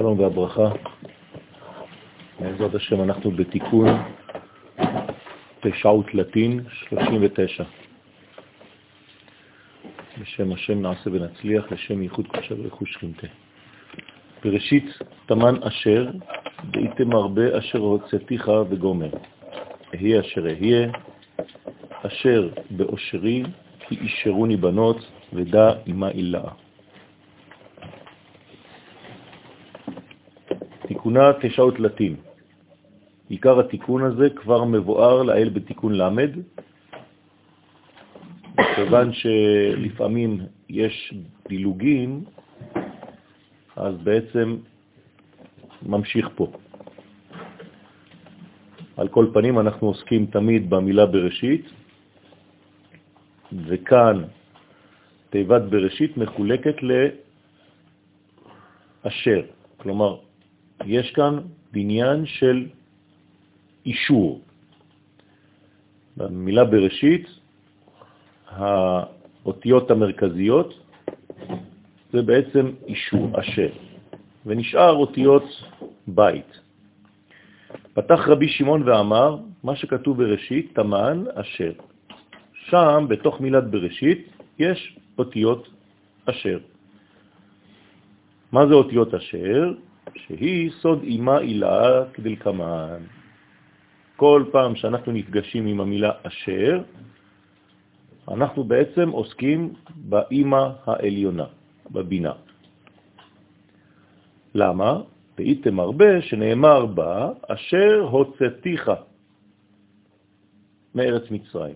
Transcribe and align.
שלום 0.00 0.20
והברכה. 0.20 0.68
בעזרת 2.40 2.74
השם 2.74 3.02
אנחנו 3.02 3.30
בתיקון 3.30 3.88
תשעות 5.60 6.14
לטין 6.14 6.60
39. 6.88 7.64
בשם 10.20 10.52
השם 10.52 10.82
נעשה 10.82 11.10
ונצליח, 11.12 11.72
לשם 11.72 12.02
ייחוד 12.02 12.26
קושר 12.26 12.54
ורכוש 12.58 12.92
שכינתה. 12.92 13.26
בראשית 14.44 14.98
תמן 15.26 15.62
אשר, 15.62 16.10
דהיתם 16.70 17.12
הרבה 17.12 17.58
אשר 17.58 17.78
הוצאתיך 17.78 18.50
וגומר. 18.70 19.10
אהיה 19.94 20.20
אשר 20.20 20.46
אהיה, 20.46 20.90
אשר 22.02 22.48
באושרי, 22.70 23.42
כי 23.88 23.96
אישרוני 24.00 24.56
בנות, 24.56 25.10
ודע 25.32 25.72
אימה 25.86 26.10
אילאה. 26.10 26.50
תיקונה 31.10 31.32
תשעות 31.42 31.80
לטין. 31.80 32.16
עיקר 33.28 33.60
התיקון 33.60 34.02
הזה 34.04 34.30
כבר 34.30 34.64
מבואר 34.64 35.22
לאל 35.22 35.48
בתיקון 35.48 35.94
למד, 35.94 36.30
כיוון 38.76 39.12
שלפעמים 39.12 40.38
יש 40.68 41.14
דילוגים, 41.48 42.24
אז 43.76 43.94
בעצם 44.06 44.56
ממשיך 45.82 46.28
פה. 46.34 46.46
על 48.96 49.08
כל 49.08 49.26
פנים 49.34 49.58
אנחנו 49.58 49.86
עוסקים 49.86 50.26
תמיד 50.26 50.70
במילה 50.70 51.06
בראשית, 51.06 51.66
וכאן 53.66 54.24
תיבת 55.30 55.62
בראשית 55.62 56.16
מחולקת 56.16 56.76
לאשר, 59.02 59.42
כלומר 59.76 60.29
יש 60.86 61.12
כאן 61.12 61.38
בניין 61.72 62.26
של 62.26 62.66
אישור. 63.86 64.40
במילה 66.16 66.64
בראשית, 66.64 67.26
האותיות 68.48 69.90
המרכזיות 69.90 70.74
זה 72.12 72.22
בעצם 72.22 72.70
אישור, 72.86 73.40
אשר, 73.40 73.70
ונשאר 74.46 74.94
אותיות 74.96 75.44
בית. 76.06 76.60
פתח 77.94 78.28
רבי 78.28 78.48
שמעון 78.48 78.88
ואמר, 78.88 79.36
מה 79.62 79.76
שכתוב 79.76 80.16
בראשית, 80.16 80.74
תמן 80.74 81.24
אשר. 81.34 81.72
שם, 82.52 83.06
בתוך 83.08 83.40
מילת 83.40 83.70
בראשית, 83.70 84.28
יש 84.58 84.98
אותיות 85.18 85.68
אשר. 86.24 86.58
מה 88.52 88.66
זה 88.66 88.74
אותיות 88.74 89.14
אשר? 89.14 89.72
שהיא 90.16 90.70
סוד 90.80 91.02
אימה 91.02 91.38
אילה 91.38 92.04
כדלקמן. 92.12 93.02
כל 94.16 94.44
פעם 94.52 94.76
שאנחנו 94.76 95.12
נפגשים 95.12 95.66
עם 95.66 95.80
המילה 95.80 96.12
אשר, 96.22 96.82
אנחנו 98.28 98.64
בעצם 98.64 99.08
עוסקים 99.08 99.74
באימא 99.96 100.68
העליונה, 100.86 101.46
בבינה. 101.90 102.32
למה? 104.54 105.00
והייתם 105.38 105.80
הרבה 105.80 106.22
שנאמר 106.22 106.86
בה, 106.86 107.30
אשר 107.48 108.06
הוצאתיך 108.10 108.90
מארץ 110.94 111.30
מצרים. 111.30 111.74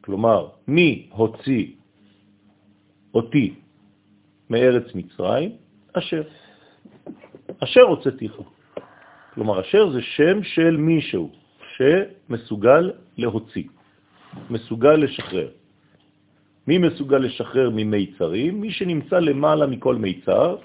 כלומר, 0.00 0.48
מי 0.68 1.08
הוציא 1.10 1.66
אותי 3.14 3.54
מארץ 4.50 4.94
מצרים? 4.94 5.50
אשר. 5.92 6.22
אשר 7.64 7.80
הוצאתיך. 7.80 8.32
כלומר, 9.34 9.60
אשר 9.60 9.90
זה 9.90 10.02
שם 10.02 10.42
של 10.42 10.76
מישהו 10.76 11.30
שמסוגל 11.76 12.92
להוציא, 13.18 13.64
מסוגל 14.50 14.96
לשחרר. 14.96 15.48
מי 16.66 16.78
מסוגל 16.78 17.18
לשחרר 17.18 17.70
ממיצרים? 17.70 18.60
מי 18.60 18.70
שנמצא 18.70 19.18
למעלה 19.18 19.66
מכל 19.66 19.96
מיצר, 19.96 20.56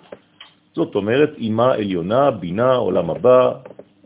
זאת 0.76 0.96
אומרת 0.96 1.32
אימה 1.38 1.74
עליונה, 1.74 2.32
בינה, 2.32 2.76
עולם 2.76 3.09
הבא, 3.09 3.52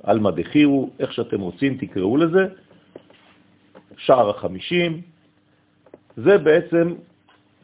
אלמה 0.07 0.31
דחירו, 0.31 0.89
איך 0.99 1.13
שאתם 1.13 1.39
רוצים 1.39 1.77
תקראו 1.77 2.17
לזה, 2.17 2.45
שער 3.97 4.29
החמישים, 4.29 5.01
זה 6.17 6.37
בעצם 6.37 6.93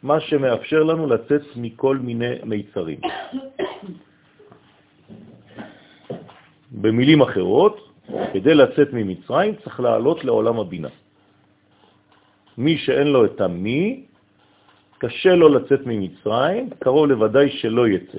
מה 0.04 0.20
שמאפשר 0.20 0.84
לנו 0.84 1.08
לצאת 1.08 1.42
מכל 1.56 1.98
מיני 1.98 2.36
מיצרים. 2.46 3.00
במילים 6.72 7.22
אחרות, 7.22 7.76
כדי 8.34 8.54
לצאת 8.54 8.94
ממצרים 8.94 9.56
צריך 9.64 9.80
לעלות 9.80 10.24
לעולם 10.24 10.60
הבינה. 10.60 10.90
מי 12.58 12.78
שאין 12.78 13.08
לו 13.08 13.26
את 13.26 13.42
המי, 13.42 14.04
קשה 14.98 15.36
לו 15.36 15.50
לצאת 15.50 15.82
ממצרים, 15.86 16.70
קרוב 16.80 17.06
לוודאי 17.06 17.50
שלא 17.50 17.88
יצא. 17.88 18.18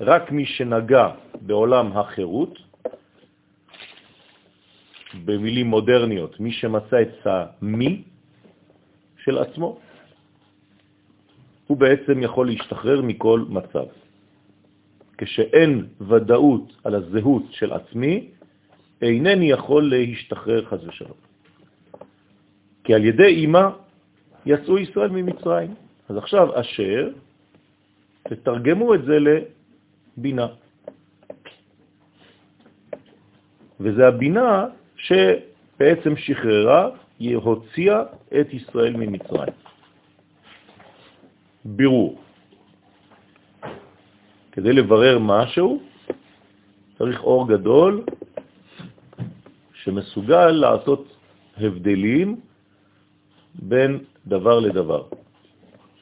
רק 0.00 0.32
מי 0.32 0.46
שנגע 0.46 1.08
בעולם 1.40 1.92
החירות, 1.92 2.58
במילים 5.24 5.66
מודרניות, 5.66 6.40
מי 6.40 6.52
שמצא 6.52 7.02
את 7.02 7.26
המי 7.26 8.02
של 9.24 9.38
עצמו, 9.38 9.78
הוא 11.66 11.76
בעצם 11.76 12.22
יכול 12.22 12.46
להשתחרר 12.46 13.02
מכל 13.02 13.44
מצב. 13.48 13.86
כשאין 15.18 15.86
ודאות 16.00 16.72
על 16.84 16.94
הזהות 16.94 17.42
של 17.50 17.72
עצמי, 17.72 18.28
אינני 19.02 19.50
יכול 19.50 19.90
להשתחרר 19.90 20.64
חז 20.64 20.88
ושלום. 20.88 21.18
כי 22.84 22.94
על 22.94 23.04
ידי 23.04 23.26
אימה 23.26 23.70
יצאו 24.46 24.78
ישראל 24.78 25.10
ממצרים. 25.10 25.74
אז 26.08 26.16
עכשיו 26.16 26.60
אשר, 26.60 27.10
תתרגמו 28.28 28.94
את 28.94 29.04
זה 29.04 29.18
לבינה. 29.18 30.46
וזה 33.80 34.08
הבינה 34.08 34.66
שבעצם 34.96 36.16
שחררה, 36.16 36.90
היא 37.18 37.36
הוציאה 37.36 38.02
את 38.40 38.54
ישראל 38.54 38.96
ממצרים. 38.96 39.54
בירור. 41.64 42.25
כדי 44.56 44.72
לברר 44.72 45.18
משהו 45.18 45.80
צריך 46.98 47.22
אור 47.22 47.48
גדול 47.48 48.04
שמסוגל 49.74 50.50
לעשות 50.50 51.16
הבדלים 51.56 52.40
בין 53.54 53.98
דבר 54.26 54.60
לדבר. 54.60 55.02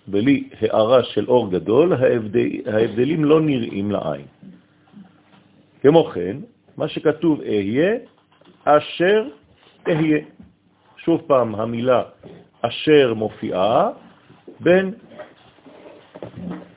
בלי 0.06 0.48
הערה 0.60 1.04
של 1.04 1.26
אור 1.28 1.50
גדול, 1.50 1.92
ההבדל, 1.92 2.48
ההבדלים 2.66 3.24
לא 3.24 3.40
נראים 3.40 3.90
לעין. 3.90 4.26
כמו 5.82 6.04
כן, 6.04 6.36
מה 6.76 6.88
שכתוב 6.88 7.40
אהיה, 7.40 7.92
אשר 8.64 9.24
אהיה. 9.88 10.20
שוב 10.96 11.22
פעם, 11.26 11.54
המילה 11.54 12.02
אשר 12.62 13.14
מופיעה 13.14 13.90
בין 14.60 14.94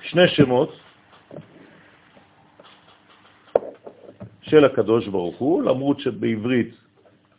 שני 0.02 0.28
שמות 0.28 0.87
של 4.48 4.66
הקדוש 4.66 5.08
ברוך 5.08 5.38
הוא, 5.38 5.64
למרות 5.64 6.00
שבעברית 6.00 6.72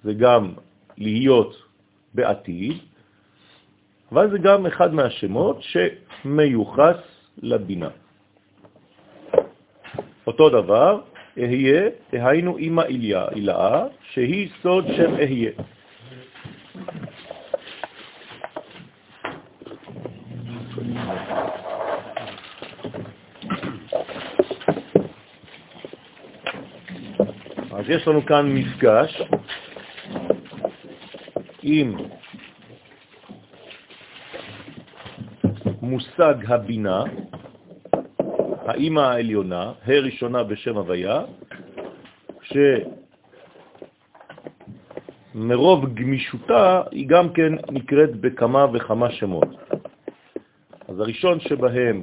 זה 0.05 0.15
גם 0.15 0.53
להיות 0.99 1.57
בעתיד, 2.15 2.77
אבל 4.13 4.31
זה 4.31 4.39
גם 4.39 4.67
אחד 4.67 4.95
מהשמות 4.95 5.59
שמיוחס 5.61 6.97
לבינה. 7.43 7.89
אותו 10.27 10.51
דבר, 10.51 11.01
אהיה, 11.39 11.83
היינו 12.13 12.59
אמא 12.59 12.83
אילאה, 13.35 13.87
שהיא 14.13 14.49
סוד 14.63 14.85
שם 14.97 15.15
אהיה. 15.15 15.51
אז 27.89 27.93
יש 27.93 28.09
לנו 28.09 28.27
כאן 28.27 28.53
מפגש 28.55 29.23
עם 31.63 31.97
מושג 35.83 36.35
הבינה, 36.49 37.03
האימא 38.67 39.01
העליונה, 39.01 39.73
הראשונה 39.87 40.43
בשם 40.43 40.77
הוויה, 40.77 41.23
שמרוב 45.35 45.95
גמישותה 45.95 46.83
היא 46.91 47.09
גם 47.09 47.33
כן 47.33 47.53
נקראת 47.71 48.17
בכמה 48.17 48.67
וכמה 48.73 49.11
שמות. 49.11 49.49
אז 50.89 51.01
הראשון 51.01 51.41
שבהם, 51.41 52.03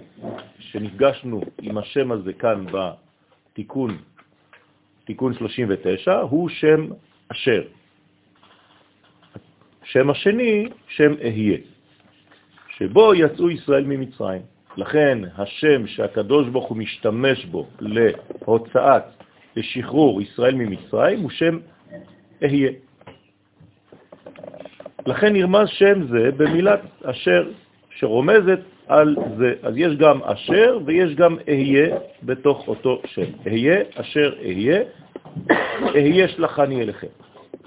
שנפגשנו 0.59 1.41
עם 1.61 1.77
השם 1.77 2.11
הזה 2.11 2.33
כאן 2.33 2.65
בתיקון, 2.71 3.97
תיקון 5.05 5.33
39, 5.33 6.19
הוא 6.19 6.49
שם 6.49 6.87
אשר. 7.31 7.61
שם 9.83 10.09
השני, 10.09 10.69
שם 10.87 11.13
אהיה, 11.21 11.57
שבו 12.77 13.13
יצאו 13.13 13.49
ישראל 13.49 13.83
ממצרים. 13.85 14.41
לכן 14.77 15.17
השם 15.37 15.87
שהקדוש 15.87 16.49
ברוך 16.49 16.67
הוא 16.67 16.77
משתמש 16.77 17.45
בו 17.45 17.67
להוצאת, 17.79 19.03
לשחרור 19.55 20.21
ישראל 20.21 20.55
ממצרים, 20.55 21.19
הוא 21.19 21.29
שם 21.29 21.59
אהיה. 22.43 22.71
לכן 25.05 25.33
נרמז 25.33 25.67
שם 25.69 26.07
זה 26.07 26.31
במילת 26.37 26.81
אשר, 27.03 27.51
שרומזת 27.89 28.59
על 28.87 29.15
זה. 29.37 29.53
אז 29.63 29.73
יש 29.77 29.95
גם 29.95 30.23
אשר 30.23 30.79
ויש 30.85 31.15
גם 31.15 31.37
אהיה 31.47 31.97
בתוך 32.23 32.67
אותו 32.67 33.01
שם. 33.05 33.29
אהיה, 33.47 33.83
אשר 33.95 34.33
אהיה, 34.39 34.81
אהיה 35.95 36.27
שלחני 36.27 36.81
אליכם. 36.81 37.07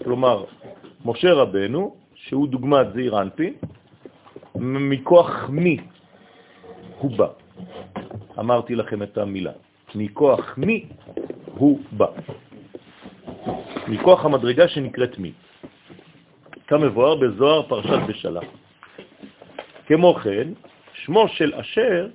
כלומר, 0.04 0.44
משה 1.04 1.32
רבנו, 1.32 1.94
שהוא 2.14 2.48
דוגמת 2.48 2.86
זעיר 2.94 3.20
אנפין, 3.22 3.54
מכוח 4.54 5.48
מי 5.48 5.76
הוא 6.98 7.10
בא. 7.16 7.28
אמרתי 8.38 8.74
לכם 8.74 9.02
את 9.02 9.18
המילה. 9.18 9.52
מכוח 9.94 10.54
מי 10.58 10.84
הוא 11.46 11.80
בא. 11.92 12.06
מכוח 13.88 14.24
המדרגה 14.24 14.68
שנקראת 14.68 15.18
מי. 15.18 15.32
כמבואר 16.66 17.14
בזוהר 17.14 17.62
פרשת 17.62 17.98
בשלה. 18.08 18.40
כמו 19.86 20.14
כן, 20.14 20.48
שמו 21.04 21.28
של 21.28 21.54
אשר 21.54 22.08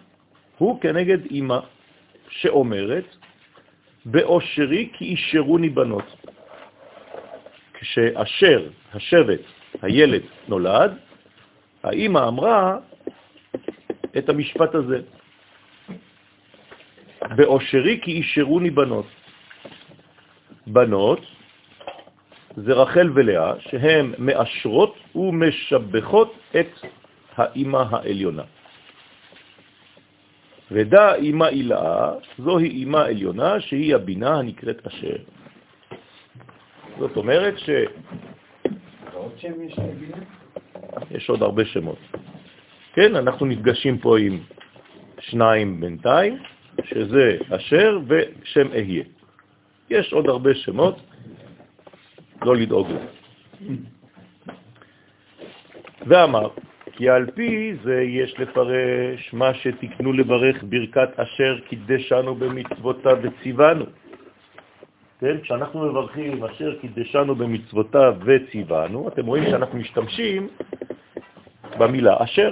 הוא 0.57 0.81
כנגד 0.81 1.31
אמא 1.31 1.59
שאומרת, 2.30 3.06
באושרי 4.06 4.89
כי 4.94 5.06
אישרוני 5.06 5.69
בנות. 5.69 6.15
כשאשר, 7.74 8.69
השבט, 8.94 9.39
הילד 9.81 10.21
נולד, 10.47 10.91
האמא 11.83 12.27
אמרה 12.27 12.77
את 14.18 14.30
המשפט 14.30 14.75
הזה, 14.75 15.01
באושרי 17.35 18.00
כי 18.03 18.12
אישרוני 18.12 18.69
בנות. 18.69 19.07
בנות 20.68 21.19
זה 22.56 22.74
רחל 22.74 23.09
ולאה, 23.13 23.53
שהן 23.59 24.13
מאשרות 24.18 24.95
ומשבחות 25.15 26.33
את 26.59 26.71
האימא 27.35 27.83
העליונה. 27.91 28.44
ודע 30.71 31.15
אימא 31.15 31.45
אילאה, 31.45 32.12
זוהי 32.38 32.68
אימא 32.68 32.98
עליונה 32.98 33.60
שהיא 33.60 33.95
הבינה 33.95 34.39
הנקראת 34.39 34.88
אשר. 34.88 35.15
זאת 37.00 37.18
אומרת 37.18 37.57
ש... 37.57 37.69
יש 41.12 41.30
עוד 41.30 41.42
הרבה 41.44 41.65
שמות. 41.65 41.98
כן, 42.94 43.15
אנחנו 43.15 43.45
נפגשים 43.45 43.98
פה 43.98 44.19
עם 44.19 44.39
שניים 45.19 45.81
בינתיים, 45.81 46.38
שזה 46.83 47.38
אשר 47.50 48.00
ושם 48.07 48.68
אהיה. 48.71 49.04
יש 49.89 50.13
עוד 50.13 50.30
הרבה 50.30 50.56
שמות, 50.56 50.98
לא 52.42 52.56
לדאוג 52.56 52.88
לזה. 52.89 53.06
ואמר, 56.07 56.48
כי 56.94 57.10
על 57.10 57.25
פי 57.36 57.75
זה 57.84 58.01
יש 58.01 58.40
לפרש 58.40 59.34
מה 59.34 59.54
שתקנו 59.54 60.13
לברך 60.13 60.63
ברכת 60.63 61.10
אשר 61.19 61.60
קידשנו 61.69 62.36
במצוותיו 62.36 63.18
וציוונו. 63.22 63.86
כן? 65.19 65.42
כשאנחנו 65.42 65.90
מברכים 65.90 66.44
אשר 66.44 66.75
קידשנו 66.81 67.36
במצוותיו 67.36 68.16
וציוונו, 68.25 69.07
אתם 69.07 69.25
רואים 69.25 69.44
שאנחנו 69.44 69.78
משתמשים 69.80 70.48
במילה 71.78 72.24
אשר. 72.24 72.51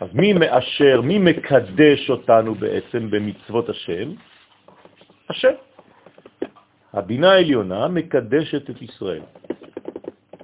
אז 0.00 0.08
מי 0.14 0.32
מאשר, 0.32 1.00
מי 1.00 1.18
מקדש 1.18 2.10
אותנו 2.10 2.54
בעצם 2.54 3.10
במצוות 3.10 3.68
השם? 3.68 4.08
אשר. 5.30 5.54
הבינה 6.92 7.32
העליונה 7.32 7.88
מקדשת 7.88 8.70
את 8.70 8.82
ישראל. 8.82 9.22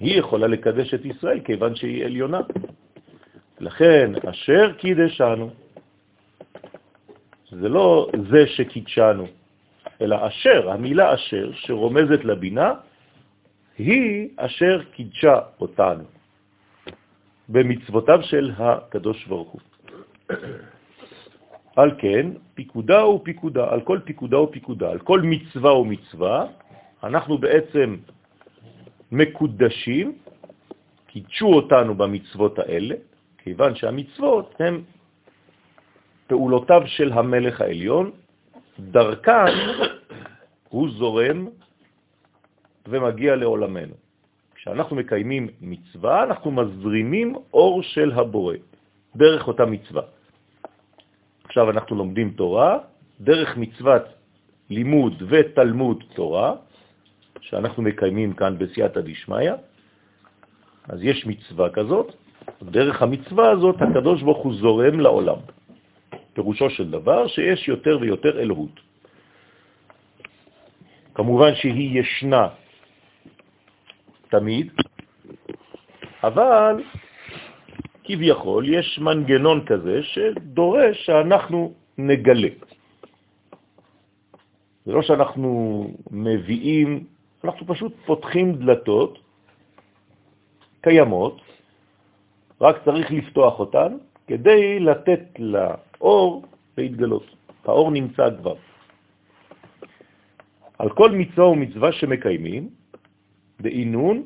היא 0.00 0.18
יכולה 0.18 0.46
לקדש 0.46 0.94
את 0.94 1.04
ישראל 1.04 1.40
כיוון 1.40 1.74
שהיא 1.74 2.04
עליונה. 2.04 2.40
לכן, 3.60 4.12
אשר 4.30 4.72
קידשנו, 4.72 5.50
זה 7.50 7.68
לא 7.68 8.10
זה 8.30 8.46
שקידשנו, 8.46 9.26
אלא 10.00 10.26
אשר, 10.28 10.70
המילה 10.70 11.14
אשר, 11.14 11.50
שרומזת 11.54 12.24
לבינה, 12.24 12.72
היא 13.78 14.28
אשר 14.36 14.82
קידשה 14.92 15.38
אותנו 15.60 16.04
במצוותיו 17.48 18.22
של 18.22 18.52
הקדוש 18.56 19.26
ברוך 19.26 19.50
הוא. 19.50 19.60
על 21.76 21.90
כן, 21.98 22.30
פיקודה 22.54 23.00
הוא 23.00 23.20
פיקודה, 23.24 23.70
על 23.70 23.80
כל 23.80 23.98
פיקודה 24.04 24.36
הוא 24.36 24.48
פיקודה, 24.52 24.90
על 24.90 24.98
כל 24.98 25.20
מצווה 25.22 25.70
הוא 25.70 25.86
מצווה, 25.86 26.46
אנחנו 27.04 27.38
בעצם 27.38 27.96
מקודשים, 29.12 30.12
קידשו 31.06 31.46
אותנו 31.46 31.94
במצוות 31.94 32.58
האלה, 32.58 32.94
כיוון 33.38 33.75
שהמצוות 33.75 34.55
הן 34.60 34.82
פעולותיו 36.26 36.82
של 36.87 37.12
המלך 37.12 37.60
העליון, 37.60 38.10
דרכן 38.78 39.52
הוא 40.69 40.88
זורם 40.90 41.49
ומגיע 42.88 43.37
לעולמנו. 43.37 43.94
כשאנחנו 44.55 44.96
מקיימים 44.96 45.49
מצווה, 45.61 46.22
אנחנו 46.22 46.50
מזרימים 46.50 47.34
אור 47.52 47.82
של 47.82 48.12
הבורא, 48.12 48.56
דרך 49.16 49.49
אותה 49.49 49.66
מצווה. 49.66 50.02
עכשיו 51.44 51.70
אנחנו 51.70 51.96
לומדים 51.96 52.31
תורה, 52.31 52.78
דרך 53.20 53.56
מצוות 53.56 54.02
לימוד 54.70 55.22
ותלמוד 55.28 56.04
תורה, 56.14 56.67
שאנחנו 57.40 57.82
מקיימים 57.82 58.32
כאן 58.32 58.58
בסייעתא 58.58 59.00
דשמיא, 59.00 59.52
אז 60.88 60.99
יש 61.02 61.26
מצווה 61.26 61.70
כזאת, 61.70 62.14
דרך 62.62 63.02
המצווה 63.02 63.50
הזאת 63.50 63.76
הקדוש 63.82 64.23
ברוך 64.23 64.38
הוא 64.38 64.55
זורם 64.55 65.00
לעולם. 65.00 65.40
פירושו 66.33 66.71
של 66.71 66.90
דבר 66.90 67.26
שיש 67.26 67.68
יותר 67.68 67.99
ויותר 68.00 68.40
אלוהות. 68.40 68.80
כמובן 71.14 71.54
שהיא 71.54 72.00
ישנה 72.00 72.49
תמיד, 74.30 74.73
אבל 76.23 76.83
כביכול 78.04 78.68
יש 78.68 78.99
מנגנון 78.99 79.66
כזה 79.66 80.02
שדורש 80.02 81.07
שאנחנו 81.07 81.75
נגלה. 81.99 82.49
זה 84.87 84.92
לא 84.92 85.02
שאנחנו 85.02 85.50
מביאים, 86.11 87.04
אנחנו 87.45 87.66
פשוט 87.66 87.92
פותחים 88.07 88.52
דלתות 88.52 89.18
קיימות, 90.80 91.40
רק 92.61 92.76
צריך 92.85 93.11
לפתוח 93.11 93.59
אותן 93.59 93.97
כדי 94.26 94.80
לתת 94.80 95.21
לאור 95.38 96.45
להתגלות. 96.78 97.26
האור 97.64 97.90
נמצא 97.90 98.28
כבר. 98.38 98.54
על 100.78 100.90
כל 100.90 101.11
מצווה 101.11 101.47
ומצווה 101.49 101.92
שמקיימים, 101.92 102.68
בעינון, 103.61 104.23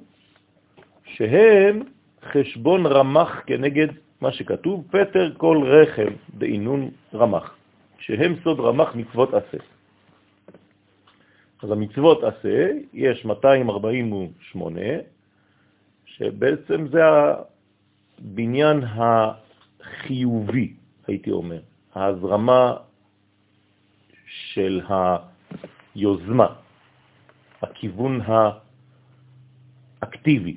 שהם 1.05 1.83
חשבון 2.23 2.87
רמח 2.87 3.43
כנגד 3.47 3.89
מה 4.21 4.33
שכתוב, 4.33 4.85
פטר 4.91 5.33
כל 5.37 5.59
רחם 5.67 6.13
בעינון 6.29 6.91
רמח, 7.15 7.57
שהם 7.99 8.35
סוד 8.45 8.61
רמח 8.61 8.95
מצוות 8.95 9.35
עשה. 9.35 9.59
אז 11.63 11.71
המצוות 11.71 12.25
עשה, 12.25 12.69
יש 12.93 13.25
248, 13.25 14.81
שבעצם 16.05 16.87
זה 16.89 17.01
הבניין 18.19 18.83
החיובי, 18.85 20.73
הייתי 21.07 21.31
אומר, 21.31 21.61
ההזרמה 21.95 22.77
של 24.27 24.81
היוזמה, 25.95 26.47
הכיוון 27.63 28.21
האקטיבי. 30.03 30.57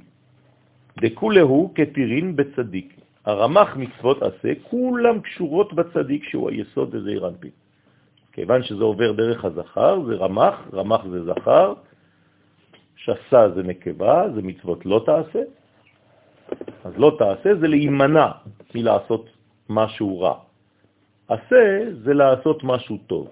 דכולהו 1.02 1.72
כתירין 1.76 2.36
בצדיק. 2.36 3.00
הרמח 3.26 3.76
מצוות 3.76 4.22
עשה, 4.22 4.54
כולם 4.70 5.22
קשורות 5.22 5.74
בצדיק 5.74 6.24
שהוא 6.24 6.50
היסוד 6.50 6.92
בזעיר 6.92 7.28
אנפין. 7.28 7.65
כיוון 8.36 8.64
שזה 8.64 8.84
עובר 8.84 9.12
דרך 9.12 9.46
הזכר, 9.46 10.04
זה 10.08 10.16
רמח, 10.16 10.56
רמח 10.74 11.02
זה 11.12 11.24
זכר, 11.24 11.74
שסה 12.96 13.50
זה 13.56 13.64
נקבה, 13.64 14.24
זה 14.36 14.42
מצוות 14.42 14.86
לא 14.86 15.04
תעשה. 15.06 15.42
אז 16.84 16.94
לא 16.98 17.16
תעשה 17.20 17.56
זה 17.56 17.68
להימנע 17.68 18.28
מלעשות 18.76 19.30
משהו 19.70 20.20
רע. 20.20 20.36
עשה 21.28 21.64
זה 22.04 22.14
לעשות 22.14 22.64
משהו 22.64 22.98
טוב. 23.08 23.28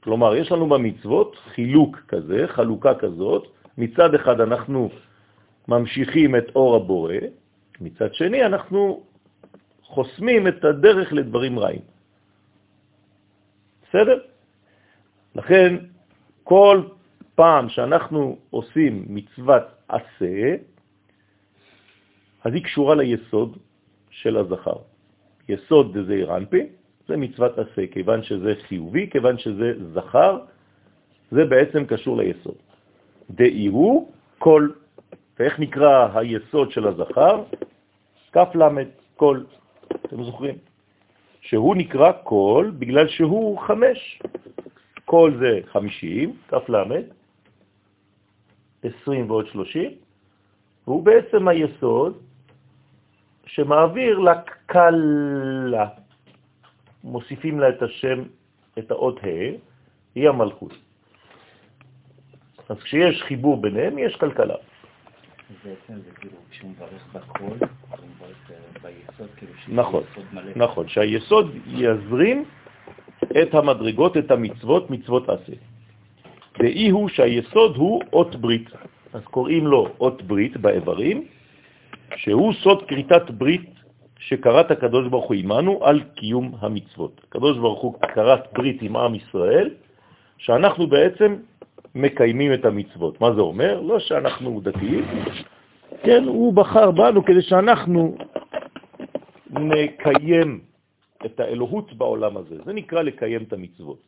כלומר, 0.00 0.34
יש 0.34 0.52
לנו 0.52 0.68
במצוות 0.68 1.36
חילוק 1.36 1.98
כזה, 2.08 2.44
חלוקה 2.46 2.94
כזאת. 2.94 3.46
מצד 3.78 4.14
אחד 4.14 4.40
אנחנו 4.40 4.90
ממשיכים 5.68 6.36
את 6.36 6.56
אור 6.56 6.76
הבורא, 6.76 7.14
מצד 7.80 8.14
שני 8.14 8.46
אנחנו 8.46 9.02
חוסמים 9.82 10.48
את 10.48 10.64
הדרך 10.64 11.12
לדברים 11.12 11.58
רעים. 11.58 11.95
בסדר? 13.88 14.18
לכן, 15.34 15.76
כל 16.44 16.82
פעם 17.34 17.68
שאנחנו 17.68 18.38
עושים 18.50 19.04
מצוות 19.08 19.62
עשה, 19.88 20.56
אז 22.44 22.54
היא 22.54 22.64
קשורה 22.64 22.94
ליסוד 22.94 23.58
של 24.10 24.36
הזכר. 24.36 24.76
יסוד 25.48 25.96
זה 26.06 26.12
אירנפי, 26.12 26.66
זה 27.08 27.16
מצוות 27.16 27.58
עשה, 27.58 27.86
כיוון 27.86 28.22
שזה 28.22 28.54
חיובי, 28.68 29.10
כיוון 29.10 29.38
שזה 29.38 29.72
זכר, 29.94 30.38
זה 31.30 31.44
בעצם 31.44 31.86
קשור 31.86 32.16
ליסוד. 32.16 32.54
דאיהו 33.30 34.10
כל, 34.38 34.68
ואיך 35.38 35.60
נקרא 35.60 36.18
היסוד 36.18 36.70
של 36.70 36.88
הזכר? 36.88 37.42
כף 38.32 38.48
למד, 38.54 38.86
כל, 39.16 39.40
אתם 39.88 40.24
זוכרים? 40.24 40.54
שהוא 41.48 41.76
נקרא 41.76 42.12
כל 42.22 42.70
בגלל 42.78 43.08
שהוא 43.08 43.58
חמש. 43.58 44.22
כל 45.04 45.38
זה 45.38 45.60
חמישים, 45.72 46.36
כף 46.48 46.68
למד, 46.68 47.04
עשרים 48.82 49.30
ועוד 49.30 49.46
שלושים, 49.46 49.90
והוא 50.86 51.02
בעצם 51.02 51.48
היסוד 51.48 52.18
שמעביר 53.46 54.18
לקלה. 54.18 55.88
מוסיפים 57.04 57.60
לה 57.60 57.68
את 57.68 57.82
השם, 57.82 58.22
את 58.78 58.90
האות 58.90 59.18
ה', 59.22 59.54
היא 60.14 60.28
המלכות. 60.28 60.74
אז 62.68 62.76
כשיש 62.78 63.22
חיבור 63.22 63.62
ביניהם, 63.62 63.98
יש 63.98 64.16
כלכלה. 64.16 64.54
בעצם 65.64 66.00
זה 66.04 66.10
כאילו, 66.14 66.36
כשהוא 66.50 66.70
מברך 66.70 67.06
בכל, 67.12 67.42
הוא 67.42 67.50
מברך 68.16 68.50
אה, 68.50 68.56
ביסוד, 68.82 69.28
כאילו 69.36 69.52
נכון, 69.68 70.02
נכון, 70.56 70.88
שהיסוד 70.88 71.54
יזרים 71.66 72.44
את 73.42 73.54
המדרגות, 73.54 74.16
את 74.16 74.30
המצוות, 74.30 74.90
מצוות 74.90 75.28
עשה. 75.28 75.52
ואי 76.58 76.88
הוא 76.88 77.08
שהיסוד 77.08 77.76
הוא 77.76 78.02
אות 78.12 78.36
ברית. 78.36 78.70
אז 79.12 79.22
קוראים 79.24 79.66
לו 79.66 79.88
אות 80.00 80.22
ברית 80.22 80.56
באיברים, 80.56 81.26
שהוא 82.16 82.52
סוד 82.52 82.82
קריטת 82.82 83.30
ברית 83.30 83.70
שקראת 84.18 84.70
הקדוש 84.70 85.08
ברוך 85.08 85.26
הוא 85.26 85.34
עמנו 85.34 85.84
על 85.84 86.02
קיום 86.14 86.54
המצוות. 86.60 87.20
הקדוש 87.28 87.58
ברוך 87.58 87.80
הוא 87.80 87.94
קראת 88.00 88.52
ברית 88.52 88.82
עם 88.82 88.96
עם 88.96 89.14
ישראל, 89.14 89.70
שאנחנו 90.38 90.86
בעצם 90.86 91.36
מקיימים 91.94 92.54
את 92.54 92.64
המצוות. 92.64 93.20
מה 93.20 93.34
זה 93.34 93.40
אומר? 93.40 93.80
לא 93.80 93.98
שאנחנו 93.98 94.60
דתיים, 94.60 95.04
כן, 96.02 96.24
הוא 96.24 96.52
בחר 96.52 96.90
בנו 96.90 97.24
כדי 97.24 97.42
שאנחנו 97.42 98.16
נקיים 99.50 100.60
את 101.24 101.40
האלוהות 101.40 101.92
בעולם 101.92 102.36
הזה. 102.36 102.56
זה 102.64 102.72
נקרא 102.72 103.02
לקיים 103.02 103.42
את 103.42 103.52
המצוות. 103.52 103.98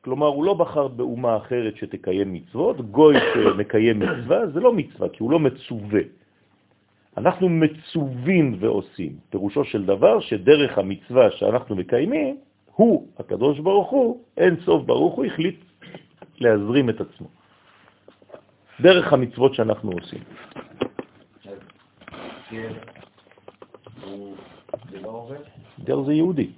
כלומר, 0.00 0.26
הוא 0.26 0.44
לא 0.44 0.54
בחר 0.54 0.88
באומה 0.88 1.36
אחרת 1.36 1.76
שתקיים 1.76 2.32
מצוות, 2.32 2.80
גוי 2.80 3.16
שמקיים 3.34 3.98
מצווה 3.98 4.46
זה 4.46 4.60
לא 4.60 4.72
מצווה, 4.72 5.08
כי 5.08 5.22
הוא 5.22 5.30
לא 5.30 5.38
מצווה. 5.38 6.00
אנחנו 7.16 7.48
מצווים 7.48 8.56
ועושים. 8.60 9.12
פירושו 9.30 9.64
של 9.64 9.86
דבר 9.86 10.20
שדרך 10.20 10.78
המצווה 10.78 11.30
שאנחנו 11.30 11.76
מקיימים, 11.76 12.36
הוא, 12.74 13.06
הקדוש 13.18 13.58
ברוך 13.58 13.90
הוא, 13.90 14.22
אין 14.36 14.56
סוף 14.64 14.82
ברוך 14.86 15.14
הוא, 15.14 15.24
החליט 15.24 15.60
להזרים 16.40 16.90
את 16.90 17.00
עצמו. 17.00 17.28
דרך 18.80 19.12
המצוות 19.12 19.54
שאנחנו 19.54 19.90
עושים. 19.92 20.22
גר 25.84 26.02
זה 26.02 26.12
יהודי. 26.12 26.50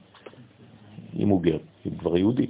אם 1.18 1.28
הוא 1.28 1.42
גר, 1.42 1.58
הוא 1.84 1.98
כבר 1.98 2.16
יהודי. 2.16 2.46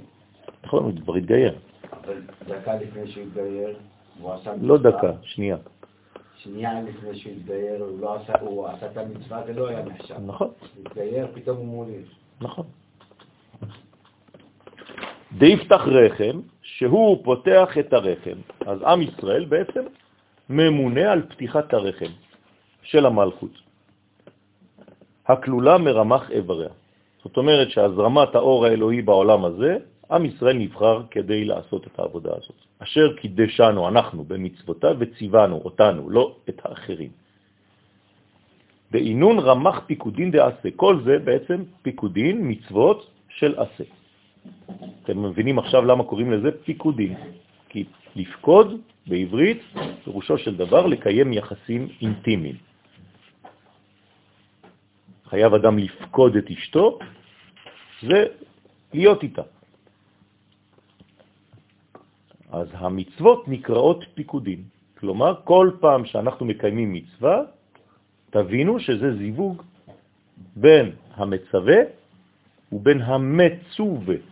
נכון, 0.63 0.83
הוא 0.83 0.91
כבר 1.03 1.15
התגייר. 1.15 1.55
אבל 1.91 2.21
דקה 2.47 2.75
לפני 2.75 3.11
שהוא 3.11 3.23
התגייר, 3.23 3.77
הוא 4.19 4.33
עשה... 4.33 4.53
לא 4.61 4.77
דקה, 4.77 5.11
שנייה. 5.23 5.57
שנייה 6.37 6.81
לפני 6.81 7.15
שהוא 7.15 7.33
התגייר, 7.33 7.83
הוא, 7.83 7.99
לא 7.99 8.15
עשה, 8.15 8.33
הוא 8.41 8.67
עשה 8.67 8.91
את 8.91 8.97
המצווה, 8.97 9.43
זה 9.45 9.53
לא 9.53 9.67
היה 9.67 9.85
נחשב. 9.85 10.15
נכון. 10.25 10.51
התגייר, 10.85 11.27
פתאום 11.33 11.57
הוא 11.57 11.65
מוליד. 11.65 12.05
נכון. 12.41 12.65
דיפתח 15.37 15.81
רחם, 15.87 16.41
שהוא 16.81 17.23
פותח 17.23 17.77
את 17.79 17.93
הרחם. 17.93 18.37
אז 18.65 18.81
עם 18.81 19.01
ישראל 19.01 19.45
בעצם 19.45 19.83
ממונה 20.49 21.11
על 21.11 21.21
פתיחת 21.29 21.73
הרחם 21.73 22.13
של 22.81 23.05
המלכות. 23.05 23.51
הכלולה 25.27 25.77
מרמח 25.77 26.31
איבריה. 26.31 26.69
זאת 27.23 27.37
אומרת 27.37 27.69
שהזרמת 27.69 28.35
האור 28.35 28.65
האלוהי 28.65 29.01
בעולם 29.01 29.45
הזה, 29.45 29.77
עם 30.11 30.25
ישראל 30.25 30.57
נבחר 30.57 31.01
כדי 31.11 31.45
לעשות 31.45 31.87
את 31.87 31.99
העבודה 31.99 32.31
הזאת. 32.31 32.57
אשר 32.79 33.13
קידשנו 33.13 33.87
אנחנו 33.87 34.23
במצוותיו 34.23 34.95
וציוונו 34.99 35.61
אותנו, 35.65 36.09
לא 36.09 36.35
את 36.49 36.61
האחרים. 36.65 37.11
בעינון 38.91 39.39
רמח 39.39 39.81
פיקודין 39.85 40.31
דעשה. 40.31 40.69
כל 40.75 40.97
זה 41.05 41.19
בעצם 41.19 41.63
פיקודין, 41.81 42.37
מצוות 42.41 43.09
של 43.29 43.53
עשה. 43.59 44.00
אתם 45.03 45.23
מבינים 45.23 45.59
עכשיו 45.59 45.85
למה 45.85 46.03
קוראים 46.03 46.31
לזה 46.31 46.49
פיקודין. 46.63 47.15
כי 47.69 47.85
לפקוד 48.15 48.81
בעברית 49.07 49.61
פירושו 50.03 50.37
של 50.37 50.55
דבר 50.57 50.87
לקיים 50.87 51.33
יחסים 51.33 51.87
אינטימיים. 52.01 52.55
חייב 55.25 55.53
אדם 55.53 55.77
לפקוד 55.77 56.35
את 56.35 56.49
אשתו, 56.51 56.99
זה 58.01 58.25
להיות 58.93 59.23
איתה. 59.23 59.41
אז 62.51 62.67
המצוות 62.73 63.47
נקראות 63.47 64.05
פיקודים. 64.13 64.63
כלומר, 64.99 65.33
כל 65.43 65.71
פעם 65.79 66.05
שאנחנו 66.05 66.45
מקיימים 66.45 66.93
מצווה, 66.93 67.41
תבינו 68.29 68.79
שזה 68.79 69.17
זיווג 69.17 69.63
בין 70.55 70.91
המצווה 71.15 71.79
ובין 72.71 73.01
המצווה. 73.01 74.30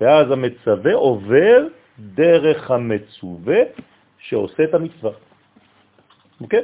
ואז 0.00 0.30
המצווה 0.30 0.94
עובר 0.94 1.66
דרך 1.98 2.70
המצווה 2.70 3.58
שעושה 4.18 4.64
את 4.64 4.74
המצווה. 4.74 5.10
אוקיי? 6.40 6.62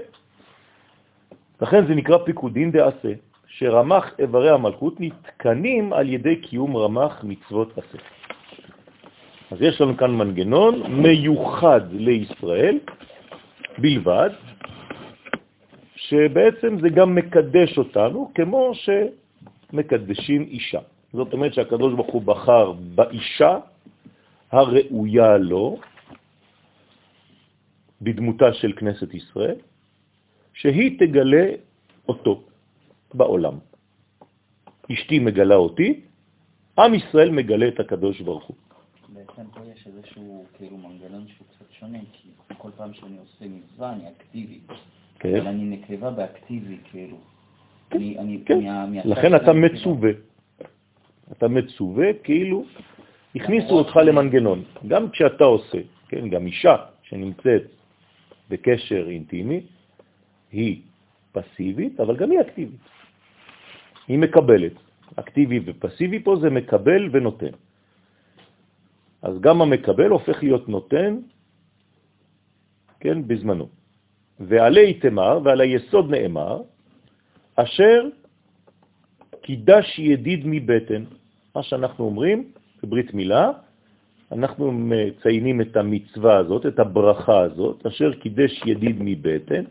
לכן 1.63 1.87
זה 1.87 1.95
נקרא 1.95 2.19
פיקודין 2.25 2.71
דעשה, 2.71 3.13
שרמח 3.47 4.15
איברי 4.19 4.51
המלכות 4.51 5.01
נתקנים 5.01 5.93
על 5.93 6.09
ידי 6.09 6.37
קיום 6.37 6.77
רמח 6.77 7.25
מצוות 7.25 7.79
עשה. 7.79 7.99
אז 9.51 9.59
יש 9.63 9.81
לנו 9.81 9.97
כאן 9.97 10.11
מנגנון 10.11 11.03
מיוחד 11.03 11.81
לישראל 11.93 12.79
בלבד, 13.79 14.31
שבעצם 15.97 16.81
זה 16.81 16.89
גם 16.89 17.15
מקדש 17.15 17.79
אותנו 17.79 18.31
כמו 18.35 18.73
שמקדשים 18.75 20.43
אישה. 20.43 20.81
זאת 21.13 21.33
אומרת 21.33 21.55
שהקדוש 21.55 21.95
ברוך 21.95 22.13
הוא 22.13 22.23
בחר 22.23 22.73
באישה 22.73 23.59
הראויה 24.51 25.39
לו, 25.39 25.79
בדמותה 28.03 28.53
של 28.53 28.73
כנסת 28.77 29.15
ישראל, 29.15 29.57
שהיא 30.55 30.99
תגלה 30.99 31.47
אותו 32.09 32.43
בעולם. 33.15 33.59
אשתי 34.93 35.19
מגלה 35.19 35.55
אותי, 35.55 36.01
עם 36.79 36.95
ישראל 36.95 37.31
מגלה 37.31 37.69
את 37.69 37.81
הקדוש 37.81 38.21
ברוך 38.21 38.45
הוא. 38.45 38.57
בעצם 39.15 39.51
פה 39.55 39.61
יש 39.75 39.87
איזשהו 39.87 40.47
כאילו 40.57 40.77
מנגנון 40.77 41.27
שהוא 41.29 41.47
קצת 41.55 41.73
שונה, 41.79 41.99
כי 42.13 42.29
כל 42.59 42.71
פעם 42.77 42.95
שאני 42.95 43.19
עושה 43.19 43.45
מצווה 43.45 43.93
אני 43.93 44.05
אקטיבי. 44.09 44.61
כן. 45.19 45.37
אבל 45.37 45.47
אני 45.47 45.65
נקבה 45.65 46.11
באקטיבי, 46.11 46.77
כאילו. 46.91 47.17
כן, 47.91 47.97
אני, 47.97 48.19
אני, 48.19 48.41
כן. 48.47 48.59
לכן 49.05 49.37
אתה 49.37 49.53
מצווה. 49.53 50.11
אתה 51.33 51.49
מצווה 51.49 52.07
כאילו 52.25 52.65
הכניסו 53.35 53.75
אותך 53.79 53.97
למנגנון. 53.97 54.65
גם 54.89 55.11
כשאתה 55.11 55.45
עושה, 55.45 55.79
כן, 56.09 56.29
גם 56.29 56.47
אישה 56.47 56.77
שנמצאת 57.03 57.63
בקשר 58.51 59.09
אינטימי, 59.09 59.61
היא 60.53 60.83
פסיבית, 61.33 62.01
אבל 62.01 62.17
גם 62.17 62.31
היא 62.31 62.41
אקטיבית. 62.41 62.81
היא 64.09 64.19
מקבלת. 64.19 64.73
אקטיבי 65.17 65.61
ופסיבי 65.65 66.19
פה 66.23 66.37
זה 66.41 66.51
מקבל 66.51 67.09
ונותן. 67.13 67.55
אז 69.23 69.41
גם 69.41 69.63
המקבל 69.63 70.11
הופך 70.11 70.43
להיות 70.43 70.69
נותן, 70.69 71.19
כן, 73.01 73.29
בזמנו. 73.29 73.69
ועלי 74.41 74.95
תמר 74.95 75.41
ועל 75.45 75.61
היסוד 75.61 76.11
נאמר, 76.11 76.63
אשר 77.57 78.09
קידש 79.43 79.99
ידיד 79.99 80.41
מבטן. 80.45 81.05
מה 81.57 81.63
שאנחנו 81.63 82.05
אומרים 82.05 82.53
בברית 82.83 83.15
מילה, 83.15 83.51
אנחנו 84.33 84.73
מציינים 84.73 85.61
את 85.61 85.77
המצווה 85.77 86.37
הזאת, 86.37 86.67
את 86.67 86.79
הברכה 86.79 87.41
הזאת, 87.41 87.87
אשר 87.87 88.15
קידש 88.15 88.63
ידיד 88.67 88.97
מבטן. 89.01 89.65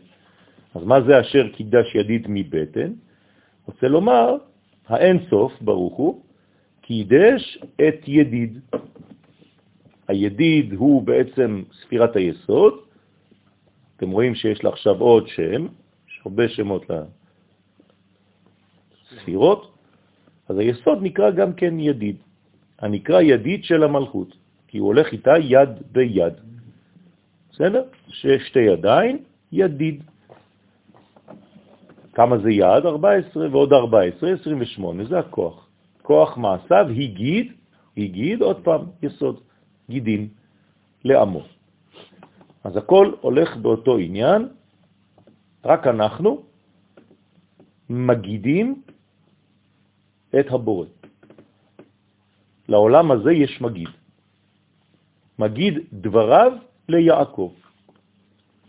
אז 0.74 0.84
מה 0.84 1.00
זה 1.00 1.20
אשר 1.20 1.48
קידש 1.48 1.94
ידיד 1.94 2.26
מבטן? 2.28 2.92
רוצה 3.66 3.88
לומר, 3.88 4.36
האין 4.86 5.18
סוף, 5.30 5.52
ברוך 5.62 5.96
הוא, 5.96 6.22
קידש 6.80 7.58
את 7.76 8.08
ידיד. 8.08 8.58
הידיד 10.08 10.72
הוא 10.72 11.02
בעצם 11.02 11.62
ספירת 11.72 12.16
היסוד. 12.16 12.74
אתם 13.96 14.10
רואים 14.10 14.34
שיש 14.34 14.64
לה 14.64 14.70
עכשיו 14.70 15.00
עוד 15.00 15.28
שם, 15.28 15.66
יש 16.08 16.20
הרבה 16.24 16.48
שמות 16.48 16.90
לספירות, 19.12 19.69
אז 20.50 20.58
היסוד 20.58 20.98
נקרא 21.02 21.30
גם 21.30 21.52
כן 21.52 21.80
ידיד. 21.80 22.16
הנקרא 22.78 23.20
ידיד 23.20 23.64
של 23.64 23.82
המלכות, 23.82 24.34
כי 24.68 24.78
הוא 24.78 24.86
הולך 24.86 25.12
איתה 25.12 25.38
יד 25.38 25.68
ביד. 25.92 26.34
בסדר? 27.50 27.82
ששתי 28.08 28.58
ידיים, 28.58 29.18
ידיד. 29.52 30.02
כמה 32.14 32.38
זה 32.38 32.50
יד? 32.50 32.82
14 32.86 33.48
ועוד 33.50 33.72
14, 33.72 34.30
28, 34.32 35.04
זה 35.04 35.18
הכוח. 35.18 35.68
כוח 36.02 36.36
מעשיו 36.36 36.86
הגיד, 36.90 37.52
הגיד, 37.96 38.42
עוד 38.42 38.64
פעם, 38.64 38.82
יסוד, 39.02 39.40
גידין, 39.90 40.28
לעמו. 41.04 41.42
אז 42.64 42.76
הכל 42.76 43.12
הולך 43.20 43.56
באותו 43.56 43.98
עניין, 43.98 44.48
רק 45.64 45.86
אנחנו 45.86 46.42
מגידים 47.90 48.82
את 50.30 50.46
הבורא. 50.50 50.86
לעולם 52.68 53.10
הזה 53.10 53.32
יש 53.32 53.60
מגיד. 53.60 53.88
מגיד 55.38 55.74
דבריו 55.92 56.52
ליעקב. 56.88 57.52